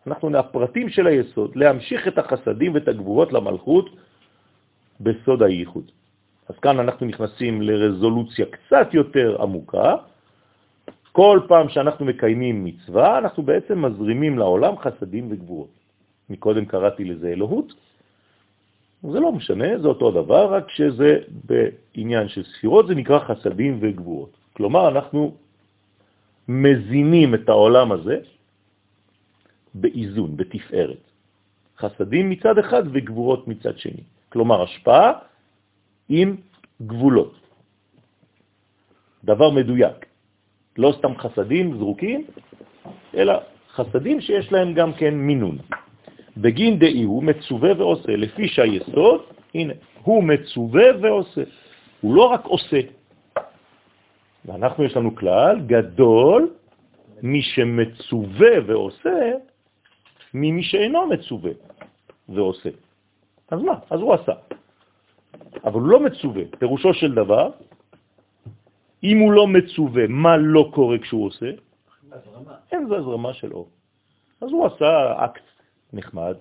אנחנו 0.08 0.38
הפרטים 0.38 0.90
של 0.90 1.08
היסוד, 1.08 1.56
להמשיך 1.56 2.08
את 2.08 2.18
החסדים 2.18 2.74
ואת 2.74 2.88
הגבורות 2.88 3.34
למלכות 3.34 3.90
בסוד 5.02 5.44
הייחוד. 5.44 5.92
אז 6.50 6.56
כאן 6.60 6.80
אנחנו 6.80 7.06
נכנסים 7.06 7.62
לרזולוציה 7.62 8.46
קצת 8.46 8.94
יותר 8.94 9.42
עמוקה. 9.42 9.96
כל 11.12 11.40
פעם 11.48 11.70
שאנחנו 11.70 12.06
מקיימים 12.06 12.66
מצווה, 12.66 13.18
אנחנו 13.18 13.44
בעצם 13.44 13.86
מזרימים 13.86 14.40
לעולם 14.40 14.78
חסדים 14.78 15.28
וגבורות. 15.32 15.70
מקודם 16.30 16.66
קראתי 16.66 17.04
לזה 17.06 17.28
אלוהות, 17.28 17.74
זה 19.04 19.20
לא 19.20 19.32
משנה, 19.32 19.80
זה 19.82 19.88
אותו 19.88 20.12
דבר, 20.12 20.54
רק 20.54 20.70
שזה 20.70 21.18
בעניין 21.46 22.28
של 22.28 22.44
ספירות, 22.44 22.88
זה 22.88 22.96
נקרא 22.96 23.20
חסדים 23.20 23.78
וגבורות. 23.82 24.38
כלומר, 24.54 24.88
אנחנו 24.88 25.36
מזינים 26.48 27.36
את 27.36 27.50
העולם 27.50 27.92
הזה 27.92 28.18
באיזון, 29.76 30.38
בתפארת. 30.38 31.04
חסדים 31.78 32.30
מצד 32.30 32.58
אחד 32.58 32.84
וגבורות 32.94 33.48
מצד 33.48 33.78
שני. 33.78 34.04
כלומר, 34.30 34.64
השפעה 34.64 35.12
עם 36.10 36.36
גבולות. 36.82 37.36
דבר 39.24 39.50
מדויק. 39.52 40.06
לא 40.78 40.94
סתם 41.00 41.18
חסדים 41.18 41.78
זרוקים, 41.78 42.26
אלא 43.16 43.34
חסדים 43.72 44.22
שיש 44.22 44.52
להם 44.52 44.74
גם 44.74 44.94
כן 44.94 45.14
מינון. 45.14 45.58
בגין 46.38 46.80
דאי 46.80 47.04
הוא 47.04 47.24
מצווה 47.24 47.72
ועושה, 47.78 48.16
לפי 48.16 48.48
שהיסוד, 48.48 49.22
הנה, 49.56 49.74
הוא 50.04 50.24
מצווה 50.24 50.86
ועושה. 51.02 51.44
הוא 52.02 52.16
לא 52.16 52.24
רק 52.24 52.46
עושה. 52.46 52.80
ואנחנו 54.46 54.84
יש 54.84 54.98
לנו 54.98 55.16
כלל 55.16 55.60
גדול, 55.68 56.50
מי 57.24 57.42
שמצווה 57.42 58.54
ועושה, 58.68 59.32
ממי 60.36 60.64
שאינו 60.64 61.08
מצווה 61.08 61.52
ועושה. 62.30 62.70
אז 63.52 63.60
מה? 63.62 63.80
אז 63.90 64.00
הוא 64.00 64.14
עשה. 64.14 64.34
אבל 65.64 65.80
הוא 65.80 65.90
לא 65.90 66.00
מצווה. 66.00 66.44
פירושו 66.60 66.94
של 66.94 67.16
דבר, 67.16 67.52
אם 69.04 69.18
הוא 69.20 69.32
לא 69.32 69.48
מצווה, 69.48 70.08
מה 70.08 70.38
לא 70.38 70.72
קורה 70.74 70.98
כשהוא 70.98 71.26
עושה? 71.26 71.50
אין 72.72 72.88
זה 72.88 72.96
הזרמה 72.96 73.34
של 73.34 73.54
אור. 73.54 73.70
אז 74.42 74.50
הוא 74.52 74.66
עשה 74.66 75.26
אקט 75.26 75.44
נחמד, 75.94 76.36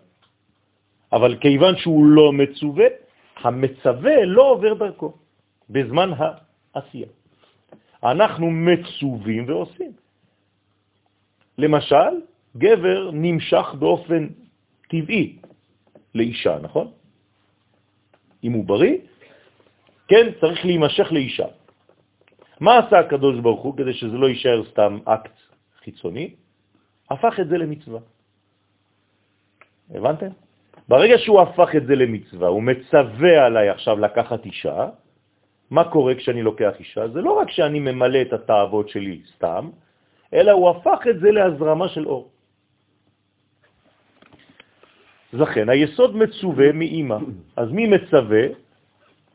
אבל 1.13 1.39
כיוון 1.39 1.77
שהוא 1.77 2.07
לא 2.07 2.33
מצווה, 2.33 2.87
המצווה 3.37 4.25
לא 4.25 4.43
עובר 4.51 4.75
דרכו 4.75 5.13
בזמן 5.71 6.11
העשייה. 6.19 7.09
אנחנו 8.03 8.51
מצווים 8.51 9.49
ועושים. 9.49 9.93
למשל, 11.59 12.13
גבר 12.57 13.11
נמשך 13.13 13.75
באופן 13.79 14.29
טבעי 14.89 15.39
לאישה, 16.15 16.59
נכון? 16.63 16.91
אם 18.45 18.53
הוא 18.53 18.65
בריא, 18.65 18.97
כן, 20.09 20.27
צריך 20.41 20.65
להימשך 20.65 21.13
לאישה. 21.13 21.47
מה 22.61 22.79
עשה 22.79 22.99
הקדוש 22.99 23.41
ברוך 23.41 23.63
הוא 23.63 23.77
כדי 23.77 23.95
שזה 23.95 24.17
לא 24.17 24.29
יישאר 24.29 24.65
סתם 24.71 24.99
אקט 25.05 25.37
חיצוני? 25.85 26.35
הפך 27.11 27.41
את 27.41 27.49
זה 27.49 27.59
למצווה. 27.59 28.01
הבנתם? 29.91 30.29
ברגע 30.89 31.19
שהוא 31.19 31.41
הפך 31.41 31.69
את 31.77 31.87
זה 31.87 31.95
למצווה, 31.95 32.49
הוא 32.49 32.63
מצווה 32.63 33.47
עליי 33.47 33.69
עכשיו 33.69 33.99
לקחת 33.99 34.45
אישה, 34.45 34.89
מה 35.71 35.85
קורה 35.91 36.15
כשאני 36.15 36.43
לוקח 36.43 36.73
אישה? 36.79 37.09
זה 37.09 37.21
לא 37.21 37.33
רק 37.33 37.51
שאני 37.51 37.81
ממלא 37.81 38.23
את 38.23 38.33
התאוות 38.33 38.89
שלי 38.89 39.23
סתם, 39.37 39.71
אלא 40.35 40.53
הוא 40.53 40.71
הפך 40.71 40.99
את 41.11 41.21
זה 41.21 41.31
להזרמה 41.31 41.89
של 41.89 42.07
אור. 42.07 42.34
לכן 45.35 45.69
היסוד 45.69 46.17
מצווה 46.17 46.73
מאימא. 46.73 47.19
אז 47.57 47.69
מי 47.71 47.87
מצווה? 47.87 48.45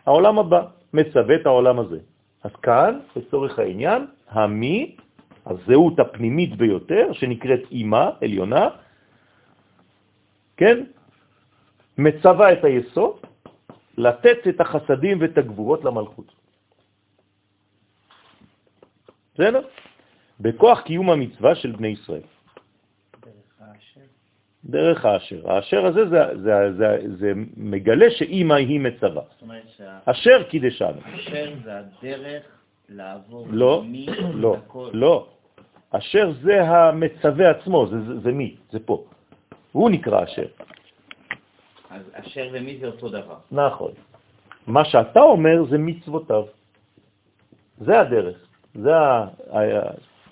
העולם 0.05 0.39
הבא 0.39 0.61
מצווה 0.93 1.35
את 1.35 1.45
העולם 1.45 1.79
הזה. 1.79 1.99
אז 2.43 2.51
כאן, 2.63 2.99
לצורך 3.15 3.59
העניין, 3.59 4.07
המי, 4.29 4.95
הזהות 5.45 5.99
הפנימית 5.99 6.55
ביותר, 6.55 7.13
שנקראת 7.13 7.59
אימא 7.71 8.09
עליונה, 8.21 8.69
כן, 10.57 10.83
מצווה 11.97 12.53
את 12.53 12.63
היסוד 12.63 13.15
לתת 13.97 14.47
את 14.49 14.61
החסדים 14.61 15.21
ואת 15.21 15.37
הגבורות 15.37 15.83
למלכות. 15.83 16.31
בסדר? 19.35 19.61
בכוח 20.39 20.81
קיום 20.81 21.09
המצווה 21.09 21.55
של 21.55 21.71
בני 21.71 21.87
ישראל. 21.87 22.27
דרך 23.21 23.59
האשר. 25.03 25.51
האשר 25.51 25.85
הזה 25.85 26.09
זה, 26.09 26.19
זה, 26.43 26.71
זה, 26.77 26.97
זה 27.17 27.31
מגלה 27.57 28.11
שאימא 28.11 28.53
היא 28.53 28.79
מצווה. 28.79 29.21
זאת 29.31 29.41
אומרת 29.41 29.63
שה... 29.77 29.99
אשר 30.05 30.43
קידשנו. 30.43 30.99
אשר 31.15 31.53
זה 31.63 31.71
הדרך 31.77 32.43
לעבור 32.89 33.47
לא, 33.49 33.83
מי 33.85 34.05
לא, 34.33 34.55
לכל... 34.57 34.89
לא. 34.93 35.27
אשר 35.91 36.31
זה 36.41 36.63
המצווה 36.63 37.49
עצמו, 37.49 37.87
זה, 37.87 38.01
זה, 38.01 38.19
זה 38.19 38.31
מי, 38.31 38.55
זה 38.71 38.79
פה. 38.79 39.03
הוא 39.71 39.89
נקרא 39.89 40.23
אשר. 40.23 40.45
אז 41.89 42.01
אשר 42.13 42.49
ומי 42.53 42.77
זה 42.77 42.87
אותו 42.87 43.09
דבר. 43.09 43.35
נכון. 43.51 43.91
מה 44.67 44.85
שאתה 44.85 45.19
אומר 45.19 45.65
זה 45.69 45.77
מצוותיו. 45.77 46.43
זה 47.77 47.99
הדרך. 47.99 48.37
זה 48.75 48.95
ה... 48.95 49.25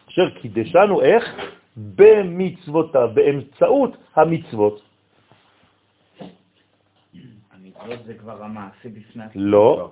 אשר 0.10 0.30
קידשנו 0.42 1.02
איך? 1.02 1.24
במצוותיו, 1.78 3.10
באמצעות 3.14 3.98
המצוות. 4.16 4.82
המצוות 7.52 8.00
זה 8.06 8.14
כבר 8.14 8.44
המעשה 8.44 8.90
בפני 8.90 9.24
עצמו. 9.24 9.42
לא, 9.42 9.92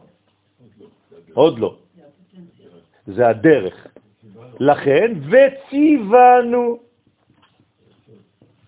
עוד 1.34 1.60
לא. 1.60 1.78
זה 3.08 3.28
הדרך. 3.28 3.88
לכן, 4.60 5.12
וציוונו. 5.30 6.80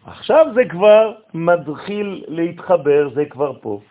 עכשיו 0.06 0.46
זה 0.56 0.62
כבר 0.70 1.16
מתחיל 1.34 2.26
להתחבר, 2.28 3.10
זה 3.16 3.26
כבר 3.26 3.60
פה. 3.62 3.82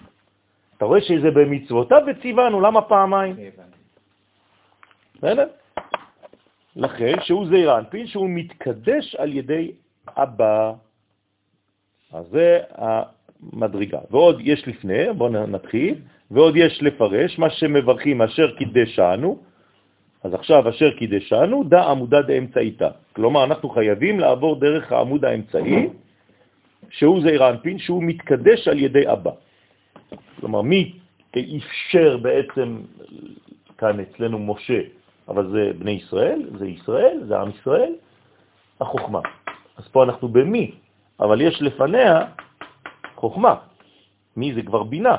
אתה 0.76 0.84
רואה 0.84 1.00
שזה 1.00 1.30
במצוותיו 1.30 2.02
וציוונו, 2.06 2.60
למה 2.60 2.82
פעמיים? 2.82 3.36
בסדר? 5.14 5.46
לכן, 6.76 7.14
שהוא 7.22 7.46
זעיר 7.46 7.78
אנפין, 7.78 8.06
שהוא 8.06 8.30
מתקדש 8.30 9.14
על 9.14 9.32
ידי 9.32 9.72
אבא. 10.16 10.72
אז 12.12 12.26
זה 12.30 12.60
המדרגה. 12.74 13.98
ועוד 14.10 14.40
יש 14.44 14.68
לפני, 14.68 15.12
בואו 15.16 15.46
נתחיל, 15.46 15.94
ועוד 16.30 16.56
יש 16.56 16.82
לפרש, 16.82 17.38
מה 17.38 17.50
שמברכים 17.50 18.22
אשר 18.22 18.56
קידשנו, 18.56 19.38
אז 20.22 20.34
עכשיו 20.34 20.68
אשר 20.68 20.90
קידשנו, 20.90 21.64
דא 21.64 21.90
עמודה 21.90 22.22
דאמצעיתה. 22.22 22.88
כלומר, 23.12 23.44
אנחנו 23.44 23.68
חייבים 23.68 24.20
לעבור 24.20 24.60
דרך 24.60 24.92
העמוד 24.92 25.24
האמצעי, 25.24 25.88
שהוא 26.90 27.22
זעיר 27.22 27.48
אנפין, 27.48 27.78
שהוא 27.78 28.02
מתקדש 28.02 28.68
על 28.68 28.78
ידי 28.78 29.12
אבא. 29.12 29.30
כלומר, 30.40 30.62
מי 30.62 30.92
אפשר 31.30 32.16
בעצם, 32.16 32.82
כאן 33.78 34.00
אצלנו 34.00 34.38
משה, 34.38 34.80
אבל 35.28 35.50
זה 35.50 35.70
בני 35.78 35.90
ישראל, 35.90 36.50
זה 36.58 36.66
ישראל, 36.66 37.20
זה 37.28 37.38
עם 37.38 37.50
ישראל, 37.50 37.92
החוכמה. 38.80 39.20
אז 39.76 39.88
פה 39.88 40.04
אנחנו 40.04 40.28
במי, 40.28 40.74
אבל 41.20 41.40
יש 41.40 41.62
לפניה 41.62 42.26
חוכמה. 43.14 43.54
מי 44.36 44.54
זה 44.54 44.62
כבר 44.62 44.82
בינה. 44.82 45.16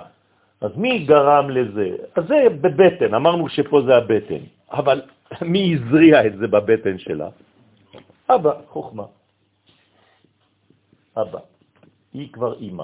אז 0.62 0.72
מי 0.78 1.06
גרם 1.06 1.50
לזה? 1.50 1.88
אז 2.16 2.24
זה 2.28 2.50
בבטן, 2.62 3.14
אמרנו 3.14 3.50
שפה 3.50 3.82
זה 3.86 3.96
הבטן, 3.96 4.44
אבל 4.72 5.02
מי 5.52 5.76
הזריע 5.76 6.26
את 6.26 6.38
זה 6.38 6.48
בבטן 6.48 6.98
שלה? 6.98 7.30
אבא, 8.30 8.52
חוכמה. 8.68 9.04
אבא. 11.18 11.40
היא 12.14 12.34
כבר 12.34 12.54
אימא. 12.60 12.84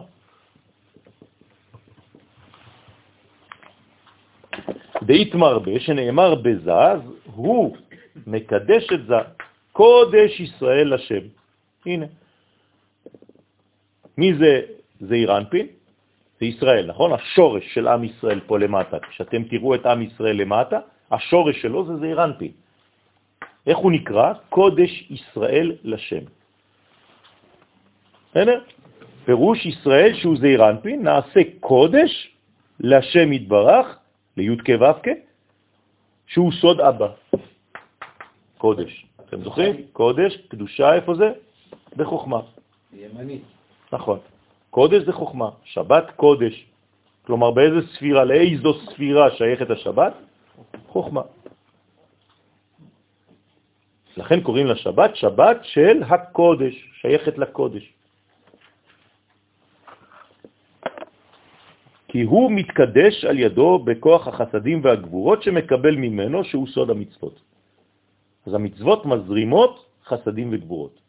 דאית 5.03 5.35
מרבה, 5.35 5.79
שנאמר 5.79 6.35
בזז, 6.35 7.01
הוא 7.35 7.75
מקדש 8.27 8.93
את 8.93 9.05
זה, 9.05 9.15
קודש 9.71 10.39
ישראל 10.39 10.93
לשם. 10.93 11.25
הנה. 11.85 12.05
מי 14.17 14.33
זה 14.33 14.61
זעיר 14.99 15.37
אנפין? 15.37 15.67
זה 16.39 16.45
ישראל, 16.45 16.85
נכון? 16.87 17.13
השורש 17.13 17.73
של 17.73 17.87
עם 17.87 18.03
ישראל 18.03 18.39
פה 18.47 18.59
למטה. 18.59 18.97
כשאתם 18.99 19.43
תראו 19.43 19.75
את 19.75 19.85
עם 19.85 20.01
ישראל 20.01 20.35
למטה, 20.41 20.79
השורש 21.11 21.61
שלו 21.61 21.85
זה 21.85 21.97
זעיר. 21.97 22.19
איך 23.67 23.77
הוא 23.77 23.91
נקרא? 23.91 24.33
קודש 24.49 25.07
ישראל 25.09 25.75
לשם. 25.83 26.23
בסדר? 28.31 28.59
פירוש 29.25 29.65
ישראל 29.65 30.13
שהוא 30.13 30.37
זעיר 30.37 30.63
נעשה 31.03 31.41
קודש 31.59 32.11
לשם 32.79 33.33
יתברך, 33.33 33.97
לי' 34.37 34.57
כ' 34.57 34.69
ו' 34.69 35.01
כ', 35.03 35.07
שהוא 36.27 36.51
סוד 36.51 36.81
אבא. 36.81 37.07
קודש. 38.57 39.05
אתם 39.25 39.43
זוכרים? 39.43 39.75
קודש, 39.93 40.37
קדושה, 40.47 40.93
איפה 40.93 41.15
זה? 41.15 41.31
בחוכמה. 41.95 42.39
ימנית. 42.93 43.43
נכון. 43.93 44.19
קודש 44.69 45.03
זה 45.03 45.11
חוכמה, 45.11 45.49
שבת 45.63 46.11
קודש. 46.15 46.65
כלומר, 47.25 47.51
באיזה 47.51 47.87
ספירה, 47.87 48.23
לאיזו 48.23 48.73
ספירה 48.73 49.31
שייכת 49.31 49.69
השבת? 49.69 50.13
חוכמה. 50.87 51.21
לכן 54.17 54.41
קוראים 54.41 54.67
לשבת 54.67 55.15
שבת 55.15 55.57
של 55.63 56.03
הקודש, 56.03 56.73
שייכת 57.01 57.37
לקודש. 57.37 57.93
כי 62.13 62.21
הוא 62.21 62.51
מתקדש 62.51 63.25
על 63.25 63.39
ידו 63.39 63.79
בכוח 63.89 64.27
החסדים 64.27 64.83
והגבורות 64.83 65.43
שמקבל 65.43 65.95
ממנו, 65.95 66.43
שהוא 66.43 66.67
סוד 66.67 66.89
המצוות. 66.89 67.41
אז 68.45 68.53
המצוות 68.53 69.05
מזרימות 69.05 69.85
חסדים 70.05 70.49
וגבורות. 70.53 71.01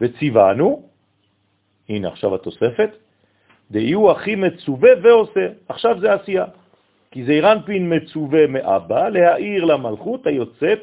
וציוונו, 0.00 0.88
הנה 1.88 2.08
עכשיו 2.08 2.34
התוספת, 2.34 2.90
דהיו 3.70 4.10
הכי 4.10 4.34
מצווה 4.40 4.90
ועושה. 5.02 5.46
עכשיו 5.68 6.00
זה 6.00 6.12
עשייה. 6.12 6.44
כי 7.10 7.24
זה 7.24 7.32
אירנפין 7.32 7.92
מצווה 7.92 8.46
מאבא 8.46 9.08
להעיר 9.08 9.64
למלכות 9.64 10.26
היוצאת, 10.26 10.80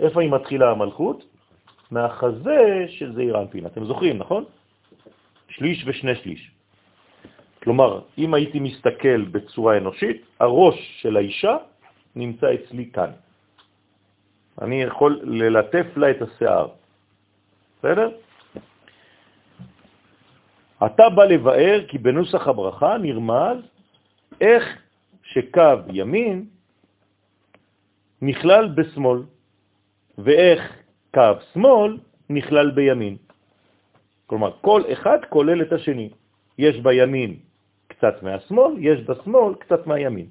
איפה 0.00 0.20
היא 0.20 0.30
מתחילה 0.30 0.70
המלכות? 0.70 1.24
מהחזה 1.90 2.84
של 2.88 3.12
זה 3.16 3.20
אירנפין. 3.20 3.66
אתם 3.66 3.84
זוכרים, 3.84 4.18
נכון? 4.18 4.44
שליש 5.48 5.84
ושני 5.86 6.14
שליש. 6.14 6.61
כלומר, 7.62 8.00
אם 8.18 8.34
הייתי 8.34 8.60
מסתכל 8.60 9.22
בצורה 9.22 9.78
אנושית, 9.78 10.26
הראש 10.40 10.76
של 11.00 11.16
האישה 11.16 11.56
נמצא 12.16 12.46
אצלי 12.54 12.90
כאן. 12.92 13.10
אני 14.62 14.82
יכול 14.82 15.20
ללטף 15.22 15.86
לה 15.96 16.10
את 16.10 16.22
השיער. 16.22 16.68
בסדר? 17.78 18.10
אתה 20.86 21.08
בא 21.08 21.24
לבאר 21.24 21.84
כי 21.88 21.98
בנוסח 21.98 22.48
הברכה 22.48 22.98
נרמז 22.98 23.58
איך 24.40 24.64
שקו 25.22 25.86
ימין 25.92 26.46
נכלל 28.22 28.68
בשמאל, 28.74 29.22
ואיך 30.18 30.62
קו 31.14 31.34
שמאל 31.52 31.98
נכלל 32.30 32.70
בימין. 32.70 33.16
כלומר, 34.26 34.50
כל 34.60 34.82
אחד 34.92 35.18
כולל 35.28 35.62
את 35.62 35.72
השני. 35.72 36.10
יש 36.58 36.76
בימין 36.80 37.51
קצת 38.02 38.22
מהשמאל, 38.22 38.72
יש 38.78 39.00
בשמאל 39.00 39.54
קצת 39.54 39.86
מהימין. 39.86 40.26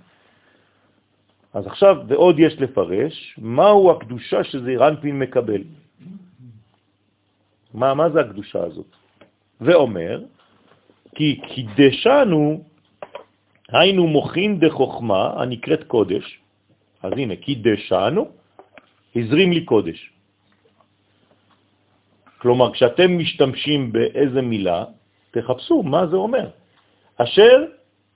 אז 1.53 1.67
עכשיו, 1.67 1.95
ועוד 2.07 2.35
יש 2.39 2.53
לפרש, 2.59 3.35
מהו 3.39 3.91
הקדושה 3.91 4.43
שזעיר 4.43 4.87
אנפין 4.87 5.19
מקבל. 5.19 5.63
מה, 7.73 7.93
מה 7.93 8.09
זה 8.09 8.19
הקדושה 8.19 8.63
הזאת? 8.63 8.91
ואומר, 9.61 10.23
כי 11.15 11.41
קידשנו, 11.47 12.63
היינו 13.69 14.07
מוכין 14.07 14.59
דחוכמה 14.59 15.33
הנקראת 15.39 15.83
קודש, 15.83 16.39
אז 17.03 17.11
הנה, 17.15 17.35
קידשנו, 17.35 18.27
הזרים 19.15 19.51
לי 19.51 19.63
קודש. 19.63 20.11
כלומר, 22.37 22.73
כשאתם 22.73 23.17
משתמשים 23.17 23.91
באיזה 23.91 24.41
מילה, 24.41 24.85
תחפשו 25.31 25.83
מה 25.83 26.07
זה 26.07 26.15
אומר. 26.15 26.60
אשר 27.23 27.65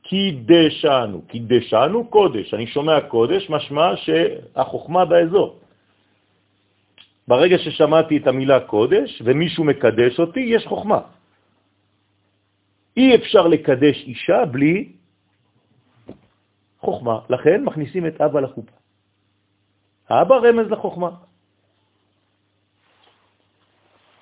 קידשנו, 0.03 1.21
קידשנו 1.27 2.07
קודש. 2.07 2.53
אני 2.53 2.67
שומע 2.67 3.01
קודש, 3.01 3.49
משמע 3.49 3.87
שהחוכמה 3.95 5.05
באזור. 5.05 5.59
ברגע 7.27 7.57
ששמעתי 7.57 8.17
את 8.17 8.27
המילה 8.27 8.59
קודש 8.59 9.21
ומישהו 9.25 9.63
מקדש 9.63 10.19
אותי, 10.19 10.39
יש 10.39 10.65
חוכמה. 10.65 10.99
אי 12.97 13.15
אפשר 13.15 13.47
לקדש 13.47 13.97
אישה 14.07 14.45
בלי 14.45 14.93
חוכמה, 16.79 17.19
לכן 17.29 17.63
מכניסים 17.63 18.07
את 18.07 18.21
אבא 18.21 18.39
לחופה. 18.39 18.77
האבא 20.09 20.35
רמז 20.35 20.67
לחוכמה. 20.71 21.09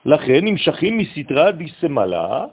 לכן 0.06 0.42
נמשכים 0.44 0.98
מסתרה 0.98 1.52
דיסמלה, 1.52 2.46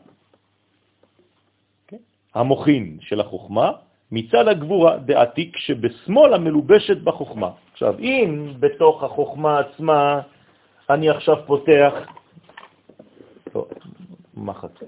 המוכין 2.34 2.98
של 3.00 3.20
החוכמה, 3.20 3.72
מצד 4.12 4.48
הגבורה 4.48 4.96
דעתיק 4.98 5.56
שבשמאל 5.56 6.34
המלובשת 6.34 6.96
בחוכמה. 6.96 7.50
עכשיו, 7.72 7.98
אם 7.98 8.52
בתוך 8.60 9.02
החוכמה 9.02 9.58
עצמה 9.58 10.20
אני 10.90 11.10
עכשיו 11.10 11.36
פותח, 11.46 11.92
טוב, 13.52 13.68
מחט. 14.34 14.82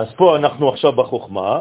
אז 0.00 0.12
פה 0.16 0.36
אנחנו 0.36 0.68
עכשיו 0.68 0.92
בחוכמה, 0.92 1.60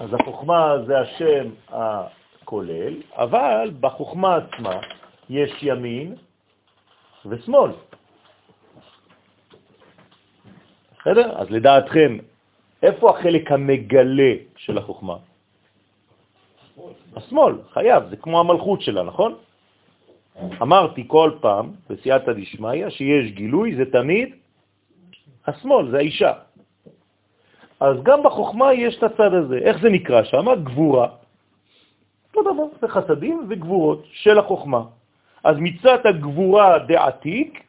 אז 0.00 0.14
החוכמה 0.14 0.74
זה 0.86 0.98
השם 0.98 1.50
הכולל, 1.68 2.94
אבל 3.12 3.70
בחוכמה 3.80 4.36
עצמה 4.36 4.80
יש 5.30 5.62
ימין 5.62 6.14
ושמאל. 7.26 7.70
בסדר? 11.00 11.38
אז 11.38 11.50
לדעתכם, 11.50 12.18
איפה 12.82 13.10
החלק 13.10 13.52
המגלה 13.52 14.34
של 14.56 14.78
החוכמה? 14.78 15.16
השמאל, 17.16 17.54
חייב, 17.72 18.08
זה 18.10 18.16
כמו 18.16 18.40
המלכות 18.40 18.82
שלה, 18.82 19.02
נכון? 19.02 19.34
אמרתי 20.62 21.04
כל 21.06 21.30
פעם, 21.40 21.72
בסייעתא 21.90 22.32
דשמיא, 22.32 22.90
שיש 22.90 23.32
גילוי, 23.32 23.76
זה 23.76 23.84
תמיד 23.92 24.34
השמאל, 25.46 25.90
זה 25.90 25.96
האישה. 25.96 26.45
אז 27.80 27.96
גם 28.02 28.22
בחוכמה 28.22 28.72
יש 28.72 28.98
את 28.98 29.02
הצד 29.02 29.34
הזה. 29.34 29.58
איך 29.58 29.82
זה 29.82 29.88
נקרא 29.90 30.22
שם? 30.22 30.46
גבורה. 30.64 31.08
אותו 32.28 32.52
דבר, 32.52 32.64
זה 32.80 32.88
חסדים 32.88 33.46
וגבורות 33.48 34.02
של 34.12 34.38
החוכמה. 34.38 34.82
אז 35.44 35.56
מצד 35.60 36.06
הגבורה 36.06 36.78
דעתיק, 36.78 37.62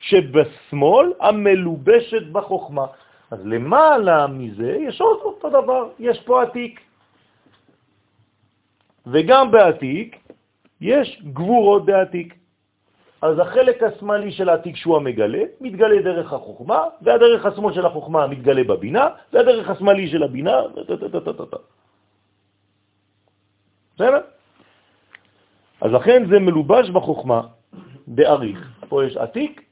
שבשמאל 0.00 1.12
המלובשת 1.20 2.26
בחוכמה. 2.32 2.86
אז 3.30 3.38
למעלה 3.44 4.26
מזה 4.26 4.76
יש 4.80 5.00
עוד 5.00 5.18
אותו 5.24 5.50
דבר, 5.50 5.88
יש 5.98 6.20
פה 6.20 6.42
עתיק. 6.42 6.80
וגם 9.06 9.50
בעתיק 9.50 10.16
יש 10.80 11.22
גבורות 11.32 11.86
דעתיק. 11.86 12.34
אז 13.22 13.38
החלק 13.38 13.82
השמאלי 13.82 14.32
של 14.32 14.48
העתיק 14.48 14.76
שהוא 14.76 14.96
המגלה, 14.96 15.42
מתגלה 15.60 16.02
דרך 16.02 16.32
החוכמה, 16.32 16.84
והדרך 17.02 17.46
השמאל 17.46 17.74
של 17.74 17.86
החוכמה 17.86 18.26
מתגלה 18.26 18.64
בבינה, 18.64 19.08
והדרך 19.32 19.70
השמאלי 19.70 20.10
של 20.10 20.22
הבינה, 20.22 20.56
בסדר? 23.94 24.20
אז 25.80 25.92
לכן 25.92 26.26
זה 26.30 26.38
מלובש 26.38 26.90
בחוכמה, 26.90 27.40
באריך. 28.06 28.72
פה 28.88 29.04
יש 29.04 29.16
עתיק, 29.16 29.62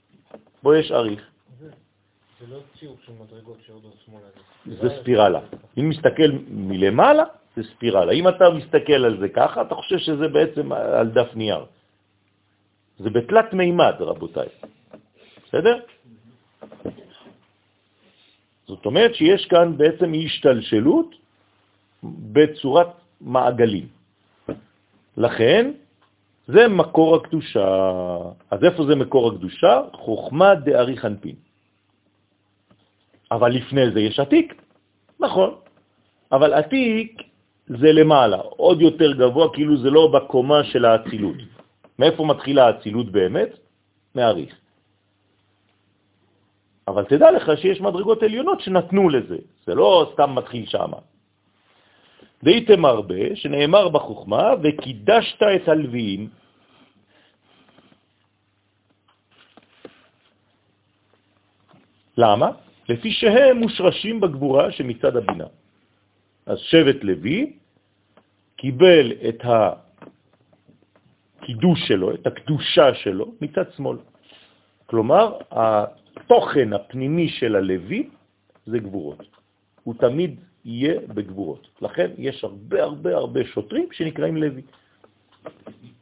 פה 0.63 0.79
יש 0.79 0.93
אריך. 0.93 1.21
זה 1.61 2.47
לא 2.51 2.59
ציור 2.79 2.97
של 3.07 3.13
מדרגות 3.13 3.57
שיורדות 3.67 3.95
שמאלה. 4.05 4.81
זה 4.81 5.01
ספירלה. 5.01 5.41
אם 5.79 5.89
מסתכל 5.89 6.31
מלמעלה, 6.49 7.25
זה 7.57 7.63
ספירלה. 7.63 8.13
אם 8.13 8.29
אתה 8.29 8.51
מסתכל 8.51 9.05
על 9.05 9.21
זה 9.21 9.29
ככה, 9.29 9.63
אתה 9.63 9.75
חושב 9.75 9.99
שזה 9.99 10.29
בעצם 10.29 10.73
על 10.73 11.09
דף 11.09 11.29
נייר. 11.35 11.65
זה 13.05 13.11
בתלת 13.11 13.53
מימד, 13.53 13.95
רבותיי. 14.01 14.49
בסדר? 15.45 15.77
זאת 18.67 18.87
אומרת 18.87 19.15
שיש 19.15 19.47
כאן 19.47 19.77
בעצם 19.77 20.13
השתלשלות 20.25 21.15
בצורת 22.03 22.89
מעגלים. 23.21 23.87
לכן, 25.17 25.71
זה 26.47 26.69
מקור 26.69 27.17
הקדושה. 27.17 27.69
אז 28.51 28.65
איפה 28.65 28.81
זה 28.89 28.95
מקור 28.97 29.33
הקדושה? 29.33 29.81
חוכמה 29.93 30.55
דארי 30.65 30.97
חנפין. 30.97 31.37
אבל 33.31 33.51
לפני 33.53 33.91
זה 33.93 34.01
יש 34.01 34.21
עתיק, 34.21 34.55
נכון. 35.21 35.55
אבל 36.33 36.55
עתיק 36.55 37.23
זה 37.69 37.93
למעלה, 37.93 38.37
עוד 38.37 38.81
יותר 38.81 39.13
גבוה, 39.13 39.53
כאילו 39.53 39.77
זה 39.77 39.91
לא 39.91 40.09
בקומה 40.13 40.65
של 40.65 40.85
האצילות. 40.85 41.54
מאיפה 41.99 42.25
מתחילה 42.25 42.67
האצילות 42.67 43.13
באמת? 43.13 43.59
מעריך. 44.15 44.55
אבל 46.89 47.05
תדע 47.05 47.31
לך 47.31 47.59
שיש 47.59 47.81
מדרגות 47.81 48.23
עליונות 48.23 48.61
שנתנו 48.61 49.09
לזה, 49.09 49.39
זה 49.67 49.75
לא 49.75 50.11
סתם 50.13 50.35
מתחיל 50.35 50.67
שם. 50.67 50.93
דהיתם 52.45 52.85
הרבה, 52.85 53.37
שנאמר 53.37 53.89
בחוכמה, 53.89 54.61
וקידשת 54.63 55.43
את 55.43 55.69
הלוויים. 55.69 56.29
למה? 62.17 62.49
לפי 62.89 63.11
שהם 63.13 63.57
מושרשים 63.57 64.21
בגבורה 64.21 64.73
שמצד 64.73 65.17
הבינה. 65.17 65.47
אז 66.47 66.59
שבט 66.59 67.05
לוי 67.05 67.57
קיבל 68.57 69.13
את 69.29 69.41
הקידוש 71.45 71.89
שלו, 71.89 72.15
את 72.15 72.27
הקדושה 72.27 72.95
שלו, 72.95 73.35
מצד 73.41 73.73
שמאל. 73.77 73.97
כלומר, 74.87 75.39
התוכן 75.51 76.73
הפנימי 76.73 77.29
של 77.29 77.57
הלוי 77.57 78.09
זה 78.67 78.79
גבורות. 78.79 79.27
הוא 79.85 79.95
תמיד 79.95 80.41
יהיה 80.65 81.01
בגבורות. 81.09 81.69
לכן 81.83 82.11
יש 82.19 82.45
הרבה 82.45 82.83
הרבה 82.83 83.17
הרבה 83.17 83.45
שוטרים 83.45 83.89
שנקראים 83.93 84.37
לוי. 84.37 84.63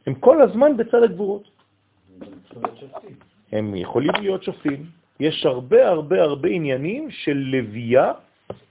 הם 0.07 0.13
כל 0.13 0.41
הזמן 0.41 0.77
בצד 0.77 1.03
הגבורות. 1.03 1.43
הם 3.51 3.75
יכולים 3.75 4.11
להיות 4.21 4.43
שופטים. 4.43 4.85
יש 5.19 5.45
הרבה 5.45 5.89
הרבה 5.89 6.21
הרבה 6.21 6.49
עניינים 6.49 7.11
של 7.11 7.37
לוויה, 7.37 8.13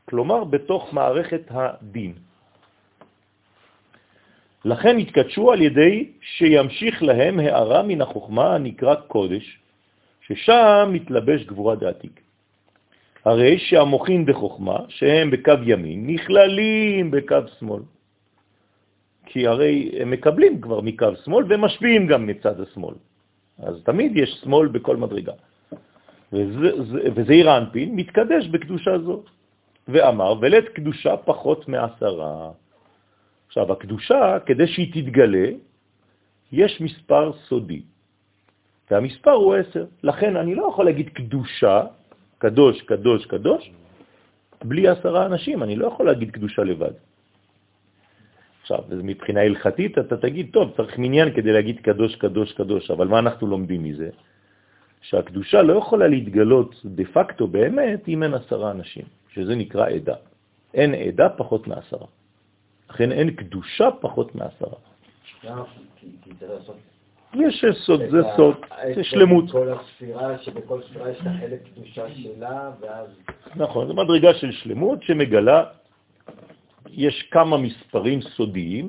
כלומר 0.08 0.44
בתוך 0.44 0.92
מערכת 0.92 1.42
הדין. 1.50 2.31
לכן 4.64 4.98
התקדשו 4.98 5.52
על 5.52 5.62
ידי 5.62 6.08
שימשיך 6.20 7.02
להם 7.02 7.38
הערה 7.38 7.82
מן 7.82 8.00
החוכמה 8.00 8.54
הנקרא 8.54 8.94
קודש, 8.94 9.58
ששם 10.26 10.90
מתלבש 10.92 11.44
גבורה 11.44 11.76
דעתיק. 11.76 12.20
הרי 13.24 13.58
שהמוחין 13.58 14.26
בחוכמה, 14.26 14.76
שהם 14.88 15.30
בקו 15.30 15.52
ימין, 15.62 16.06
נכללים 16.06 17.10
בקו 17.10 17.36
שמאל. 17.58 17.82
כי 19.26 19.46
הרי 19.46 19.90
הם 20.00 20.10
מקבלים 20.10 20.60
כבר 20.60 20.80
מקו 20.80 21.16
שמאל 21.24 21.44
ומשפיעים 21.48 22.06
גם 22.06 22.26
מצד 22.26 22.60
השמאל. 22.60 22.94
אז 23.58 23.82
תמיד 23.84 24.16
יש 24.16 24.30
שמאל 24.42 24.68
בכל 24.68 24.96
מדרגה. 24.96 25.32
וזעיר 27.14 27.50
האנפין 27.50 27.96
מתקדש 27.96 28.48
בקדושה 28.48 28.98
זו, 28.98 29.22
ואמר, 29.88 30.34
ולת 30.40 30.68
קדושה 30.68 31.16
פחות 31.16 31.68
מעשרה. 31.68 32.50
עכשיו, 33.52 33.72
הקדושה, 33.72 34.38
כדי 34.48 34.66
שהיא 34.66 34.88
תתגלה, 34.96 35.48
יש 36.52 36.80
מספר 36.80 37.32
סודי, 37.32 37.82
והמספר 38.90 39.30
הוא 39.30 39.54
עשר. 39.54 39.84
לכן 40.02 40.36
אני 40.36 40.54
לא 40.54 40.68
יכול 40.72 40.84
להגיד 40.84 41.08
קדושה, 41.08 41.84
קדוש, 42.38 42.82
קדוש, 42.82 43.26
קדוש, 43.26 43.70
בלי 44.64 44.88
עשרה 44.88 45.26
אנשים, 45.26 45.62
אני 45.62 45.76
לא 45.76 45.86
יכול 45.86 46.06
להגיד 46.06 46.30
קדושה 46.30 46.64
לבד. 46.64 46.96
עכשיו, 48.62 48.80
מבחינה 49.04 49.40
הלכתית 49.40 49.98
אתה 49.98 50.16
תגיד, 50.16 50.48
טוב, 50.52 50.72
צריך 50.76 50.98
מניין 50.98 51.36
כדי 51.36 51.52
להגיד 51.52 51.80
קדוש, 51.84 52.16
קדוש, 52.16 52.52
קדוש, 52.52 52.90
אבל 52.90 53.08
מה 53.08 53.18
אנחנו 53.18 53.46
לומדים 53.46 53.84
מזה? 53.84 54.10
שהקדושה 55.02 55.62
לא 55.62 55.76
יכולה 55.76 56.08
להתגלות 56.08 56.80
דה 56.84 57.04
פקטו 57.04 57.46
באמת 57.46 58.08
אם 58.08 58.22
אין 58.22 58.34
עשרה 58.34 58.70
אנשים, 58.70 59.04
שזה 59.36 59.54
נקרא 59.54 59.88
עדה. 60.00 60.16
אין 60.74 60.94
עדה 60.94 61.28
פחות 61.36 61.68
מעשרה. 61.68 62.21
לכן 62.92 63.12
אין 63.12 63.30
קדושה 63.30 63.88
פחות 64.00 64.34
מעשרה. 64.34 64.76
יש 67.34 67.64
סוד, 67.72 68.00
זה 68.10 68.22
סוד, 68.36 68.56
זה 68.94 69.04
שלמות. 69.04 69.50
כל 69.50 69.68
הספירה, 69.72 70.38
שבכל 70.38 70.82
ספירה 70.82 71.10
יש 71.10 71.16
את 71.20 71.26
החלק 71.26 71.60
קדושה 71.72 72.14
שלה, 72.14 72.70
ואז... 72.80 73.08
נכון, 73.56 73.86
זו 73.86 73.94
מדרגה 73.94 74.34
של 74.34 74.52
שלמות 74.52 75.02
שמגלה, 75.02 75.64
יש 76.90 77.28
כמה 77.30 77.56
מספרים 77.56 78.20
סודיים, 78.20 78.88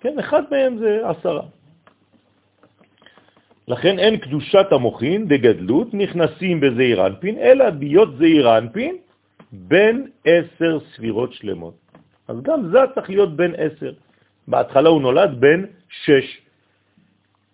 כן, 0.00 0.18
אחד 0.18 0.42
מהם 0.50 0.78
זה 0.78 1.08
עשרה. 1.08 1.42
לכן 3.68 3.98
אין 3.98 4.16
קדושת 4.16 4.66
המוחין 4.70 5.28
דגדלות 5.28 5.94
נכנסים 5.94 6.60
בזעיר 6.60 7.06
אנפין, 7.06 7.38
אלא 7.38 7.70
ביות 7.70 8.16
זעיר 8.16 8.58
אנפין 8.58 8.96
בין 9.52 10.10
עשר 10.24 10.78
ספירות 10.94 11.32
שלמות. 11.32 11.87
אז 12.28 12.36
גם 12.42 12.70
זה 12.70 12.78
צריך 12.94 13.10
להיות 13.10 13.36
בין 13.36 13.54
עשר. 13.56 13.92
בהתחלה 14.48 14.88
הוא 14.88 15.02
נולד 15.02 15.40
בין 15.40 15.66
שש, 15.88 16.40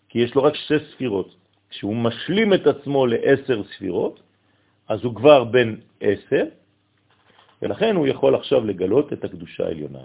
כי 0.09 0.18
יש 0.18 0.35
לו 0.35 0.43
רק 0.43 0.55
שש 0.55 0.83
ספירות. 0.95 1.35
כשהוא 1.70 1.97
משלים 1.97 2.55
את 2.55 2.66
עצמו 2.66 3.07
לעשר 3.07 3.62
ספירות, 3.64 4.20
אז 4.89 5.05
הוא 5.05 5.14
כבר 5.14 5.45
בין 5.45 5.81
עשר, 6.01 6.45
ולכן 7.62 7.97
הוא 7.97 8.07
יכול 8.07 8.35
עכשיו 8.35 8.64
לגלות 8.64 9.12
את 9.12 9.25
הקדושה 9.25 9.64
העליונה. 9.66 9.99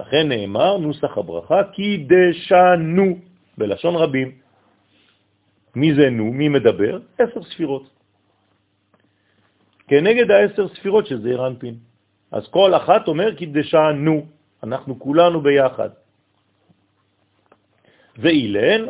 לכן 0.00 0.28
נאמר 0.28 0.76
נוסח 0.76 1.18
הברכה, 1.18 1.60
כי 1.72 2.06
דשנו, 2.06 3.18
בלשון 3.58 3.94
רבים. 3.96 4.32
מי 5.74 5.94
זה 5.94 6.10
נו? 6.10 6.24
מי 6.24 6.48
מדבר? 6.48 6.98
עשר 7.18 7.42
ספירות. 7.42 7.90
כנגד 9.88 10.30
העשר 10.30 10.68
ספירות 10.68 11.06
שזה 11.06 11.28
אירנפין. 11.28 11.91
אז 12.32 12.48
כל 12.48 12.74
אחת 12.74 13.08
אומר 13.08 13.36
כי 13.36 13.46
דשנו, 13.46 14.26
אנחנו 14.62 14.98
כולנו 14.98 15.40
ביחד. 15.40 15.90
ואילן 18.18 18.86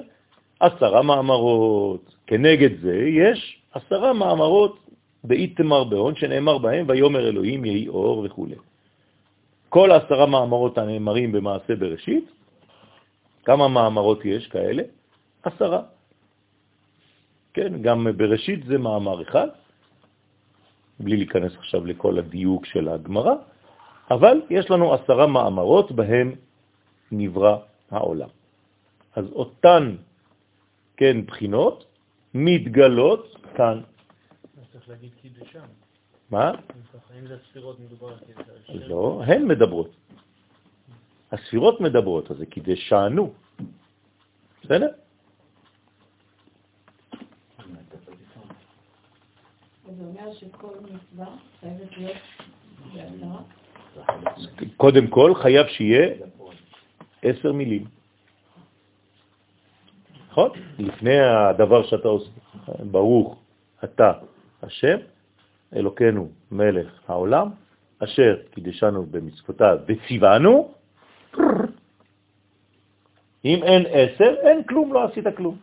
עשרה 0.60 1.02
מאמרות. 1.02 2.14
כנגד 2.26 2.80
זה 2.80 2.96
יש 2.96 3.62
עשרה 3.72 4.12
מאמרות 4.12 4.78
באיתמר 5.24 5.84
בהון, 5.84 6.14
שנאמר 6.14 6.58
בהם, 6.58 6.84
ויומר 6.88 7.28
אלוהים 7.28 7.64
יהי 7.64 7.88
אור 7.88 8.22
וכו'. 8.24 8.46
כל 9.68 9.92
עשרה 9.92 10.26
מאמרות 10.26 10.78
הנאמרים 10.78 11.32
במעשה 11.32 11.76
בראשית, 11.76 12.30
כמה 13.44 13.68
מאמרות 13.68 14.24
יש 14.24 14.46
כאלה? 14.46 14.82
עשרה. 15.42 15.82
כן, 17.54 17.82
גם 17.82 18.06
בראשית 18.16 18.64
זה 18.66 18.78
מאמר 18.78 19.22
אחד, 19.22 19.48
בלי 21.02 21.16
להיכנס 21.16 21.52
עכשיו 21.58 21.86
לכל 21.86 22.18
הדיוק 22.18 22.66
של 22.66 22.88
הגמרא, 22.88 23.34
אבל 24.10 24.40
יש 24.50 24.70
לנו 24.70 24.94
עשרה 24.94 25.26
מאמרות 25.26 25.92
בהם 25.92 26.34
נברא 27.12 27.56
העולם. 27.90 28.28
אז 29.16 29.24
אותן, 29.32 29.96
כן, 30.96 31.26
בחינות 31.26 31.84
מתגלות 32.34 33.36
כאן. 33.54 33.80
צריך 34.72 34.88
להגיד 34.88 35.10
קידושם. 35.22 35.66
מה? 36.30 36.50
אם 37.18 37.26
זה 37.26 37.34
הספירות 37.34 37.80
מדובר 37.80 38.08
על. 38.08 38.18
לא, 38.88 39.22
הן 39.26 39.44
מדברות. 39.44 39.90
הספירות 41.32 41.80
מדברות, 41.80 42.30
אז 42.30 42.36
זה 42.36 42.46
קידשנו. 42.46 43.32
בסדר? 44.64 44.88
זה 49.96 50.04
אומר 50.04 50.32
שכל 50.32 50.68
מצווה 50.82 51.26
חייבת 51.60 51.96
להיות 51.96 52.16
בעשרה? 52.94 53.40
קודם 54.76 55.06
כל 55.06 55.34
חייב 55.34 55.66
שיהיה 55.66 56.14
עשר 57.22 57.52
מילים. 57.52 57.84
נכון? 60.30 60.50
לפני 60.78 61.20
הדבר 61.20 61.86
שאתה 61.86 62.08
עושה, 62.08 62.30
ברוך 62.90 63.42
אתה 63.84 64.12
השם, 64.62 64.96
אלוקנו 65.76 66.28
מלך 66.52 67.00
העולם, 67.08 67.48
אשר 67.98 68.36
קידשנו 68.50 69.06
במצוותיו 69.06 69.78
וציוונו, 69.88 70.72
אם 73.44 73.62
אין 73.62 73.82
עשר, 73.90 74.34
אין 74.42 74.62
כלום, 74.64 74.92
לא 74.92 75.04
עשית 75.04 75.24
כלום. 75.36 75.56